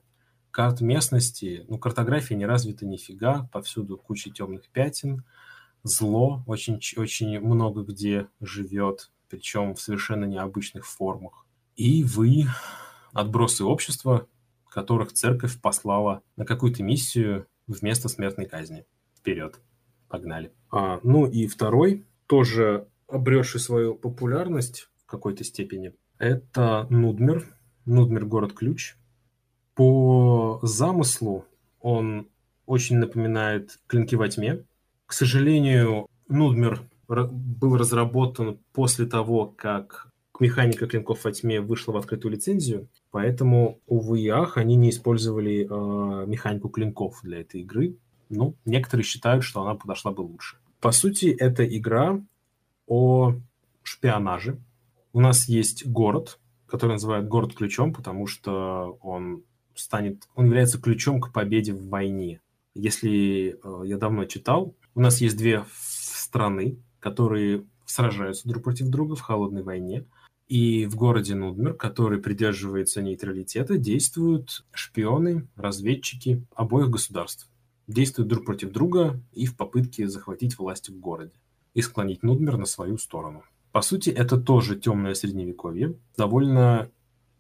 Карт 0.53 0.81
местности, 0.81 1.65
ну, 1.67 1.77
картография 1.77 2.37
не 2.37 2.47
развита 2.47 2.87
нифига, 2.87 3.51
повсюду 3.53 3.99
куча 3.99 4.31
темных 4.31 4.69
пятен, 4.69 5.25
зло 5.83 6.45
очень, 6.47 6.79
очень 6.97 7.41
много 7.41 7.83
где 7.83 8.29
живет, 8.41 9.11
причем 9.29 9.75
в 9.75 9.81
совершенно 9.81 10.25
необычных 10.25 10.87
формах. 10.87 11.45
И 11.75 12.05
вы, 12.05 12.45
отбросы 13.13 13.65
общества, 13.65 14.29
которых 14.71 15.13
церковь 15.13 15.61
послала 15.61 16.23
на 16.37 16.45
какую-то 16.45 16.85
миссию 16.85 17.49
вместо 17.67 18.09
смертной 18.09 18.47
казни. 18.47 18.87
Вперед. 19.17 19.59
Погнали. 20.09 20.53
А, 20.71 21.01
ну 21.03 21.27
и 21.27 21.49
второй, 21.49 22.07
тоже 22.29 22.87
обретший 23.09 23.59
свою 23.59 23.97
популярность 23.97 24.89
какой-то 25.09 25.45
степени, 25.45 25.93
это 26.19 26.87
Нудмер. 26.91 27.47
Нудмер– 27.85 28.25
город-ключ. 28.27 28.97
По 29.75 30.61
замыслу 30.63 31.47
он 31.81 32.29
очень 32.67 32.97
напоминает 32.99 33.79
«Клинки 33.87 34.15
во 34.15 34.29
тьме». 34.29 34.65
К 35.07 35.13
сожалению, 35.13 36.07
Нудмер 36.29 36.83
был 37.09 37.77
разработан 37.77 38.59
после 38.73 39.07
того, 39.07 39.47
как 39.47 40.09
механика 40.41 40.87
клинков 40.87 41.25
во 41.25 41.33
тьме 41.33 41.61
вышла 41.61 41.93
в 41.93 41.97
открытую 41.97 42.33
лицензию, 42.33 42.89
поэтому, 43.11 43.81
увы 43.87 44.21
и 44.21 44.29
ах, 44.29 44.57
они 44.57 44.77
не 44.77 44.91
использовали 44.91 45.65
э, 45.65 46.27
механику 46.27 46.69
клинков 46.69 47.21
для 47.23 47.41
этой 47.41 47.63
игры. 47.63 47.97
Ну, 48.29 48.55
некоторые 48.65 49.05
считают, 49.05 49.43
что 49.43 49.63
она 49.63 49.75
подошла 49.75 50.13
бы 50.13 50.21
лучше. 50.21 50.59
По 50.81 50.93
сути, 50.93 51.27
это 51.27 51.65
игра 51.67 52.21
о 52.87 53.35
шпионаже. 53.83 54.59
У 55.19 55.21
нас 55.21 55.49
есть 55.49 55.85
город, 55.85 56.39
который 56.69 56.93
называют 56.93 57.27
город 57.27 57.53
ключом, 57.53 57.93
потому 57.93 58.29
что 58.29 59.01
он 59.03 59.43
станет, 59.75 60.29
он 60.37 60.45
является 60.47 60.81
ключом 60.81 61.21
к 61.21 61.33
победе 61.33 61.73
в 61.73 61.89
войне. 61.89 62.41
Если 62.77 63.59
э, 63.61 63.83
я 63.85 63.99
давно 63.99 64.27
читал, 64.27 64.77
у 64.95 65.01
нас 65.01 65.21
есть 65.21 65.37
две 65.37 65.65
страны, 65.75 66.79
которые 67.01 67.65
сражаются 67.85 68.49
друг 68.49 68.63
против 68.63 68.91
друга 68.91 69.17
в 69.17 69.21
холодной 69.21 69.65
войне. 69.65 70.07
И 70.47 70.87
в 70.87 70.95
городе 70.95 71.35
Нудмер, 71.35 71.75
который 71.75 72.21
придерживается 72.21 73.03
нейтралитета, 73.03 73.77
действуют 73.77 74.65
шпионы, 74.71 75.49
разведчики 75.57 76.47
обоих 76.55 76.91
государств. 76.91 77.51
Действуют 77.89 78.29
друг 78.29 78.45
против 78.45 78.71
друга 78.71 79.21
и 79.33 79.47
в 79.47 79.57
попытке 79.57 80.07
захватить 80.07 80.57
власть 80.59 80.91
в 80.91 81.01
городе 81.01 81.35
и 81.75 81.83
склонить 81.83 82.23
Нудмер 82.23 82.57
на 82.57 82.67
свою 82.67 82.99
сторону. 82.99 83.43
По 83.73 83.83
сути, 83.83 84.11
это 84.11 84.39
тоже 84.39 84.77
темное 84.77 85.15
средневековье, 85.15 85.95
довольно 86.17 86.91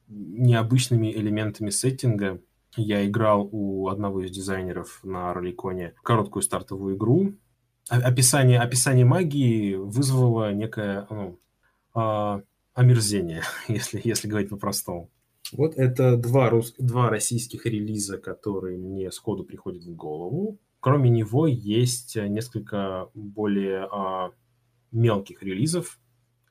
необычными 0.09 1.11
элементами 1.13 1.71
сеттинга. 1.71 2.41
Я 2.77 3.07
играл 3.07 3.49
у 3.51 3.89
одного 3.89 4.23
из 4.23 4.31
дизайнеров 4.31 5.01
на 5.03 5.33
Роликоне 5.33 5.95
короткую 6.03 6.43
стартовую 6.43 6.97
игру. 6.97 7.35
Описание, 7.89 8.61
описание 8.61 9.05
магии 9.05 9.75
вызвало 9.75 10.53
некое 10.53 11.07
ну, 11.11 11.41
а, 11.95 12.43
омерзение, 12.75 13.43
если, 13.69 14.01
если 14.05 14.29
говорить 14.29 14.51
по-простому. 14.51 15.11
Вот 15.53 15.75
это 15.77 16.17
два, 16.19 16.51
рус... 16.51 16.75
два 16.79 17.09
российских 17.09 17.65
релиза, 17.65 18.19
которые 18.19 18.77
мне 18.77 19.11
сходу 19.11 19.45
приходят 19.45 19.85
в 19.85 19.95
голову. 19.97 20.59
Кроме 20.81 21.09
него 21.09 21.47
есть 21.47 22.17
несколько 22.17 23.09
более 23.15 23.89
а, 23.91 24.31
мелких 24.93 25.43
релизов, 25.43 25.99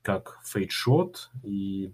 как 0.07 0.39
Fate 0.45 0.69
Shot 0.69 1.15
и 1.43 1.91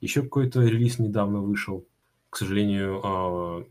еще 0.00 0.22
какой-то 0.22 0.62
релиз 0.62 0.98
недавно 0.98 1.40
вышел. 1.42 1.86
К 2.30 2.38
сожалению, 2.38 3.00
а, 3.04 3.64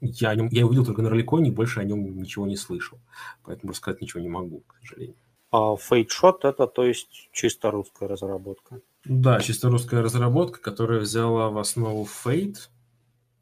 я, 0.00 0.30
о 0.30 0.36
нем, 0.36 0.48
я 0.52 0.64
увидел 0.64 0.84
только 0.84 1.02
на 1.02 1.10
Роликоне, 1.10 1.50
больше 1.50 1.80
о 1.80 1.84
нем 1.84 2.16
ничего 2.16 2.46
не 2.46 2.54
слышал. 2.54 3.00
Поэтому 3.42 3.72
рассказать 3.72 4.00
ничего 4.00 4.22
не 4.22 4.28
могу, 4.28 4.60
к 4.60 4.76
сожалению. 4.78 5.16
А 5.50 5.74
Fate 5.74 6.06
Shot 6.06 6.38
это, 6.44 6.68
то 6.68 6.84
есть, 6.84 7.28
чисто 7.32 7.72
русская 7.72 8.06
разработка? 8.06 8.80
Да, 9.04 9.40
чисто 9.40 9.70
русская 9.70 10.02
разработка, 10.02 10.60
которая 10.60 11.00
взяла 11.00 11.50
в 11.50 11.58
основу 11.58 12.06
Fate 12.06 12.68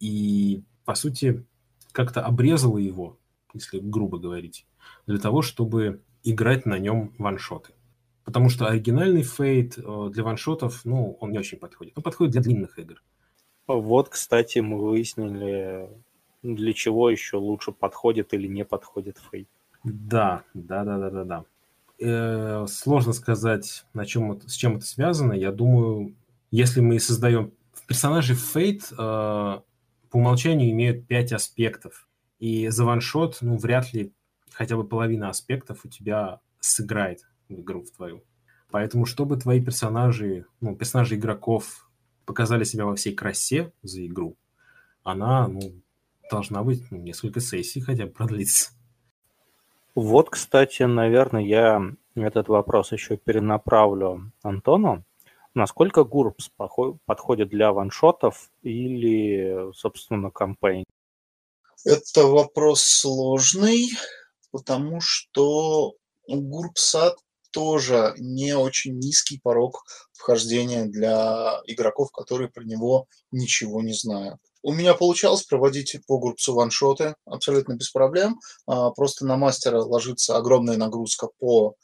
и, 0.01 0.62
по 0.86 0.94
сути, 0.94 1.44
как-то 1.93 2.24
обрезала 2.24 2.78
его, 2.78 3.19
если 3.52 3.81
грубо 3.81 4.19
говорить, 4.19 4.66
для 5.06 5.19
того, 5.19 5.43
чтобы 5.43 6.01
играть 6.23 6.65
на 6.65 6.78
нем 6.78 7.12
ваншоты. 7.19 7.74
Потому 8.25 8.49
что 8.49 8.67
оригинальный 8.67 9.23
Fate 9.23 9.75
э, 9.77 10.11
для 10.11 10.25
ваншотов, 10.25 10.85
ну, 10.85 11.17
он 11.21 11.31
не 11.31 11.39
очень 11.39 11.59
подходит. 11.59 11.93
Он 11.97 12.03
подходит 12.03 12.33
для 12.33 12.41
длинных 12.41 12.79
игр. 12.79 13.03
Вот, 13.67 14.09
кстати, 14.09 14.59
мы 14.61 14.79
выяснили, 14.79 15.89
для 16.43 16.73
чего 16.73 17.11
еще 17.11 17.37
лучше 17.37 17.73
подходит 17.73 18.33
или 18.33 18.47
не 18.47 18.65
подходит 18.65 19.19
Fate. 19.31 19.47
Да, 19.85 20.43
да, 20.55 20.85
да, 20.85 20.99
да, 20.99 21.11
да, 21.11 21.25
да. 21.25 21.45
Э, 22.01 22.67
сложно 22.67 23.13
сказать, 23.13 23.85
на 23.93 24.07
чем 24.07 24.33
это, 24.33 24.49
с 24.49 24.55
чем 24.55 24.77
это 24.77 24.87
связано. 24.87 25.35
Я 25.35 25.53
думаю, 25.53 26.15
если 26.51 26.81
мы 26.81 26.99
создаем... 27.01 27.53
Персонажи 27.87 28.33
Fate 28.33 28.85
э, 28.93 28.97
по 28.97 30.17
умолчанию 30.17 30.71
имеют 30.71 31.07
пять 31.07 31.33
аспектов. 31.33 32.09
И 32.39 32.69
за 32.69 32.87
ваншот, 32.87 33.39
ну, 33.43 33.59
вряд 33.59 33.93
ли 33.93 34.13
хотя 34.51 34.77
бы 34.77 34.85
половина 34.85 35.29
аспектов 35.29 35.85
у 35.85 35.89
тебя 35.89 36.41
сыграет 36.61 37.27
игру 37.49 37.83
в 37.83 37.91
твою. 37.91 38.23
Поэтому, 38.71 39.07
чтобы 39.07 39.37
твои 39.37 39.62
персонажи, 39.62 40.47
ну, 40.61 40.75
персонажи 40.75 41.15
игроков 41.15 41.89
показали 42.25 42.65
себя 42.65 42.87
во 42.87 42.97
всей 42.97 43.15
красе 43.15 43.73
за 43.83 44.05
игру, 44.07 44.37
она, 45.03 45.47
ну, 45.49 45.61
должна 46.31 46.62
быть 46.62 46.91
ну, 46.91 46.99
несколько 46.99 47.41
сессий 47.41 47.81
хотя 47.81 48.07
бы 48.07 48.12
продлиться. 48.12 48.73
Вот, 49.95 50.31
кстати, 50.31 50.83
наверное, 50.83 51.43
я 51.43 51.83
этот 52.16 52.49
вопрос 52.49 52.93
еще 52.93 53.16
перенаправлю 53.16 54.33
Антону. 54.43 55.05
Насколько 55.55 56.03
Гурбс 56.03 56.51
подходит 57.07 57.49
для 57.49 57.73
ваншотов 57.73 58.51
или, 58.62 59.73
собственно, 59.73 60.31
кампейн? 60.33 60.85
Это 61.85 62.27
вопрос 62.27 62.83
сложный, 62.83 63.91
потому 64.51 65.01
что 65.01 65.95
у 66.27 66.41
Гурбса 66.41 67.15
тоже 67.55 68.14
не 68.18 68.56
очень 68.56 68.98
низкий 68.98 69.39
порог 69.39 69.85
вхождения 70.12 70.86
для 70.86 71.60
игроков, 71.66 72.10
которые 72.10 72.51
про 72.51 72.64
него 72.64 73.06
ничего 73.31 73.81
не 73.81 73.93
знают. 73.94 74.40
У 74.62 74.72
меня 74.72 74.94
получалось 74.94 75.44
проводить 75.44 75.97
по 76.09 76.18
Гурбсу 76.18 76.52
ваншоты 76.52 77.14
абсолютно 77.24 77.74
без 77.74 77.90
проблем. 77.90 78.40
А, 78.66 78.90
просто 78.90 79.24
на 79.24 79.36
мастера 79.36 79.81
ложится 79.81 80.36
огромная 80.36 80.76
нагрузка 80.76 81.28
по 81.39 81.76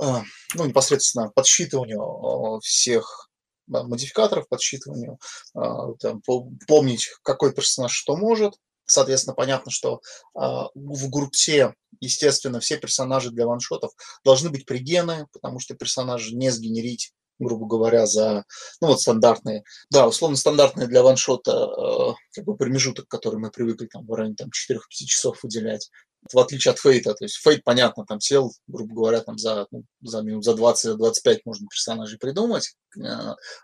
а, 0.00 0.22
ну, 0.54 0.64
непосредственно 0.64 1.30
подсчитыванию 1.34 2.02
а, 2.02 2.60
всех 2.60 3.28
модификаторов, 3.66 4.46
подсчитыванию, 4.48 5.18
там, 5.54 6.20
помнить, 6.68 7.08
какой 7.22 7.50
персонаж 7.50 7.92
что 7.92 8.14
может. 8.14 8.52
Соответственно, 8.86 9.34
понятно, 9.34 9.70
что 9.70 10.00
в 10.34 11.08
группе, 11.10 11.74
естественно, 12.00 12.60
все 12.60 12.76
персонажи 12.76 13.30
для 13.30 13.46
ваншотов 13.46 13.92
должны 14.24 14.50
быть 14.50 14.66
пригены, 14.66 15.26
потому 15.32 15.58
что 15.58 15.74
персонажи 15.74 16.34
не 16.34 16.50
сгенерить 16.50 17.12
грубо 17.38 17.66
говоря, 17.66 18.06
за, 18.06 18.44
ну 18.80 18.88
вот 18.88 19.00
стандартные, 19.00 19.64
да, 19.90 20.06
условно 20.06 20.36
стандартные 20.36 20.86
для 20.86 21.02
ваншота 21.02 21.52
э, 21.52 22.14
как 22.32 22.44
бы 22.44 22.56
промежуток, 22.56 23.08
который 23.08 23.40
мы 23.40 23.50
привыкли 23.50 23.86
там 23.86 24.06
в 24.06 24.12
районе 24.12 24.36
там 24.36 24.48
4-5 24.48 24.78
часов 24.88 25.42
выделять, 25.42 25.90
в 26.32 26.38
отличие 26.38 26.72
от 26.72 26.78
фейта, 26.78 27.14
то 27.14 27.24
есть 27.24 27.36
фейт, 27.36 27.62
понятно, 27.64 28.04
там 28.06 28.20
сел, 28.20 28.52
грубо 28.66 28.94
говоря, 28.94 29.20
там 29.20 29.38
за, 29.38 29.66
ну, 29.70 29.84
за 30.02 30.22
минут 30.22 30.44
за 30.44 30.52
20-25 30.52 31.40
можно 31.44 31.66
персонажей 31.68 32.18
придумать, 32.18 32.74
э, 32.96 33.00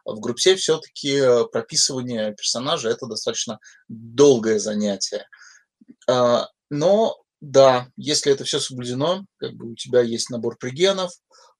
в 0.05 0.21
группе 0.21 0.57
все-таки 0.57 1.23
прописывание 1.53 2.35
персонажа 2.35 2.91
это 2.91 3.07
достаточно 3.07 3.59
долгое 3.89 4.59
занятие. 4.59 5.27
Э, 6.09 6.43
но 6.69 7.17
да, 7.41 7.89
если 7.97 8.33
это 8.33 8.45
все 8.45 8.61
соблюдено, 8.61 9.25
как 9.39 9.55
бы 9.55 9.73
у 9.73 9.75
тебя 9.75 10.03
есть 10.03 10.31
набор 10.31 10.59
пригенов, 10.59 11.11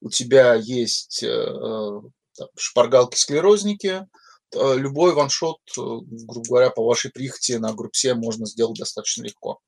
у 0.01 0.11
тебя 0.11 0.55
есть 0.55 1.23
э, 1.23 1.29
э 1.29 2.01
там, 2.37 2.49
шпаргалки-склерозники, 2.57 4.07
э, 4.55 4.75
любой 4.77 5.15
ваншот, 5.15 5.59
э, 5.77 5.81
грубо 5.81 6.49
говоря, 6.49 6.71
по 6.71 6.85
вашей 6.85 7.11
прихоти 7.11 7.53
на 7.53 7.73
группе 7.75 8.15
можно 8.15 8.47
сделать 8.47 8.79
достаточно 8.79 9.25
легко. 9.25 9.59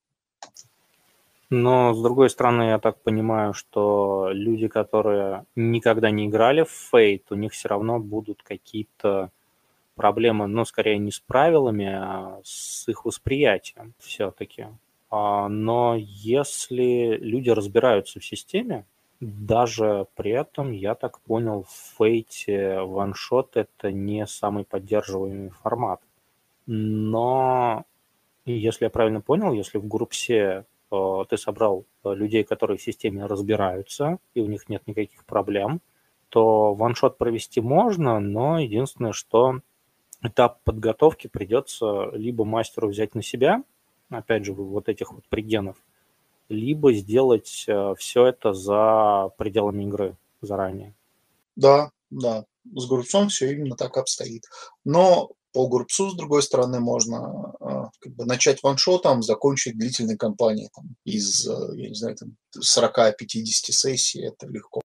Но, 1.55 1.93
с 1.93 2.01
другой 2.01 2.31
стороны, 2.31 2.63
я 2.63 2.79
так 2.79 3.03
понимаю, 3.03 3.53
что 3.53 4.31
люди, 4.33 4.69
которые 4.69 5.45
никогда 5.55 6.11
не 6.11 6.27
играли 6.27 6.65
в 6.65 6.91
Fate, 6.91 7.25
у 7.29 7.35
них 7.35 7.53
все 7.53 7.69
равно 7.69 7.99
будут 7.99 8.43
какие-то 8.43 9.31
проблемы, 9.95 10.47
ну, 10.47 10.65
скорее 10.65 10.97
не 10.97 11.11
с 11.11 11.21
правилами, 11.21 11.93
а 11.93 12.41
с 12.43 12.89
их 12.89 13.05
восприятием 13.05 13.93
все-таки. 13.99 14.69
А, 15.11 15.51
но 15.51 15.95
если 15.99 17.19
люди 17.21 17.51
разбираются 17.51 18.19
в 18.19 18.25
системе, 18.25 18.87
даже 19.21 20.07
при 20.15 20.31
этом, 20.31 20.73
я 20.73 20.95
так 20.95 21.21
понял, 21.21 21.65
в 21.65 21.99
фейте 21.99 22.81
ваншот 22.81 23.59
это 23.59 23.93
не 23.93 24.27
самый 24.27 24.65
поддерживаемый 24.65 25.51
формат. 25.51 26.01
Но 26.65 27.85
если 28.47 28.87
я 28.87 28.91
правильно 28.91 29.21
понял, 29.21 29.53
если 29.53 29.77
в 29.77 29.87
группе 29.87 30.35
э, 30.39 30.65
ты 31.29 31.37
собрал 31.37 31.87
э, 32.05 32.15
людей, 32.15 32.45
которые 32.45 32.79
в 32.79 32.83
системе 32.83 33.27
разбираются, 33.27 34.19
и 34.35 34.41
у 34.41 34.47
них 34.47 34.69
нет 34.69 34.87
никаких 34.87 35.25
проблем, 35.25 35.81
то 36.29 36.75
ваншот 36.75 37.19
провести 37.19 37.61
можно, 37.61 38.21
но 38.21 38.59
единственное, 38.59 39.13
что 39.13 39.61
этап 40.23 40.63
подготовки 40.65 41.27
придется 41.27 42.11
либо 42.13 42.45
мастеру 42.45 42.89
взять 42.89 43.15
на 43.15 43.23
себя, 43.23 43.63
опять 44.09 44.45
же, 44.45 44.53
вот 44.53 44.89
этих 44.89 45.13
вот 45.13 45.25
пригенов, 45.29 45.77
либо 46.49 46.93
сделать 46.93 47.65
э, 47.67 47.95
все 47.99 48.27
это 48.27 48.53
за 48.53 49.31
пределами 49.37 49.85
игры 49.85 50.17
заранее. 50.41 50.95
Да, 51.57 51.91
да, 52.11 52.45
с 52.75 52.87
Гурцом 52.87 53.29
все 53.29 53.53
именно 53.53 53.77
так 53.77 53.97
обстоит. 53.97 54.45
Но 54.85 55.33
по 55.53 55.67
Гурпсу, 55.69 56.11
с 56.11 56.17
другой 56.17 56.43
стороны, 56.43 56.81
можно 56.81 57.55
э, 57.61 57.67
как 58.01 58.15
бы, 58.15 58.25
начать 58.25 58.63
ваншотом, 58.63 59.23
закончить 59.23 59.79
длительной 59.79 60.17
кампанией 60.17 60.71
там, 60.75 60.97
из, 61.05 61.47
э, 61.47 61.77
я 61.77 61.89
не 61.89 61.95
знаю, 61.95 62.17
там, 62.17 62.37
40-50 62.59 63.73
сессий, 63.73 64.23
это 64.23 64.47
легко. 64.47 64.81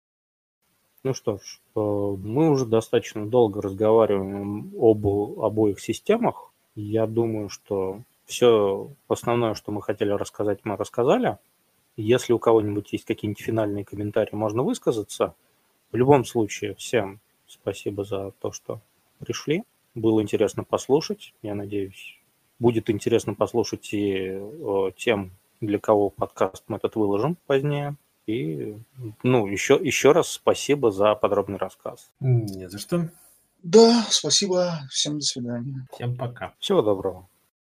Ну 1.02 1.12
что 1.12 1.36
ж, 1.36 1.60
э, 1.76 1.80
мы 1.80 2.50
уже 2.50 2.66
достаточно 2.66 3.26
долго 3.26 3.60
разговариваем 3.60 4.72
об 4.78 5.06
обоих 5.06 5.80
системах. 5.80 6.50
Я 6.74 7.06
думаю, 7.06 7.50
что 7.50 8.00
все 8.24 8.90
основное, 9.06 9.54
что 9.54 9.70
мы 9.70 9.82
хотели 9.82 10.10
рассказать, 10.10 10.60
мы 10.64 10.76
рассказали. 10.76 11.38
Если 11.96 12.32
у 12.32 12.38
кого-нибудь 12.38 12.92
есть 12.92 13.04
какие-нибудь 13.04 13.44
финальные 13.44 13.84
комментарии, 13.84 14.34
можно 14.34 14.62
высказаться. 14.62 15.34
В 15.92 15.96
любом 15.96 16.24
случае, 16.24 16.74
всем 16.74 17.20
спасибо 17.46 18.04
за 18.04 18.32
то, 18.40 18.50
что 18.50 18.80
пришли. 19.18 19.62
Было 19.94 20.20
интересно 20.20 20.64
послушать. 20.64 21.34
Я 21.42 21.54
надеюсь, 21.54 22.18
будет 22.58 22.90
интересно 22.90 23.34
послушать 23.34 23.92
и 23.92 24.38
э, 24.38 24.90
тем, 24.96 25.32
для 25.60 25.78
кого 25.78 26.10
подкаст 26.10 26.64
мы 26.68 26.76
этот 26.76 26.96
выложим 26.96 27.36
позднее. 27.46 27.96
И, 28.26 28.76
ну, 29.22 29.46
еще, 29.46 29.78
еще 29.80 30.12
раз 30.12 30.30
спасибо 30.30 30.90
за 30.90 31.14
подробный 31.14 31.58
рассказ. 31.58 32.10
Не 32.20 32.68
за 32.68 32.78
что. 32.78 33.10
Да, 33.62 34.04
спасибо. 34.10 34.80
Всем 34.90 35.18
до 35.18 35.24
свидания. 35.24 35.86
Всем 35.92 36.16
пока. 36.16 36.54
Всего 36.58 36.82
доброго. 36.82 37.28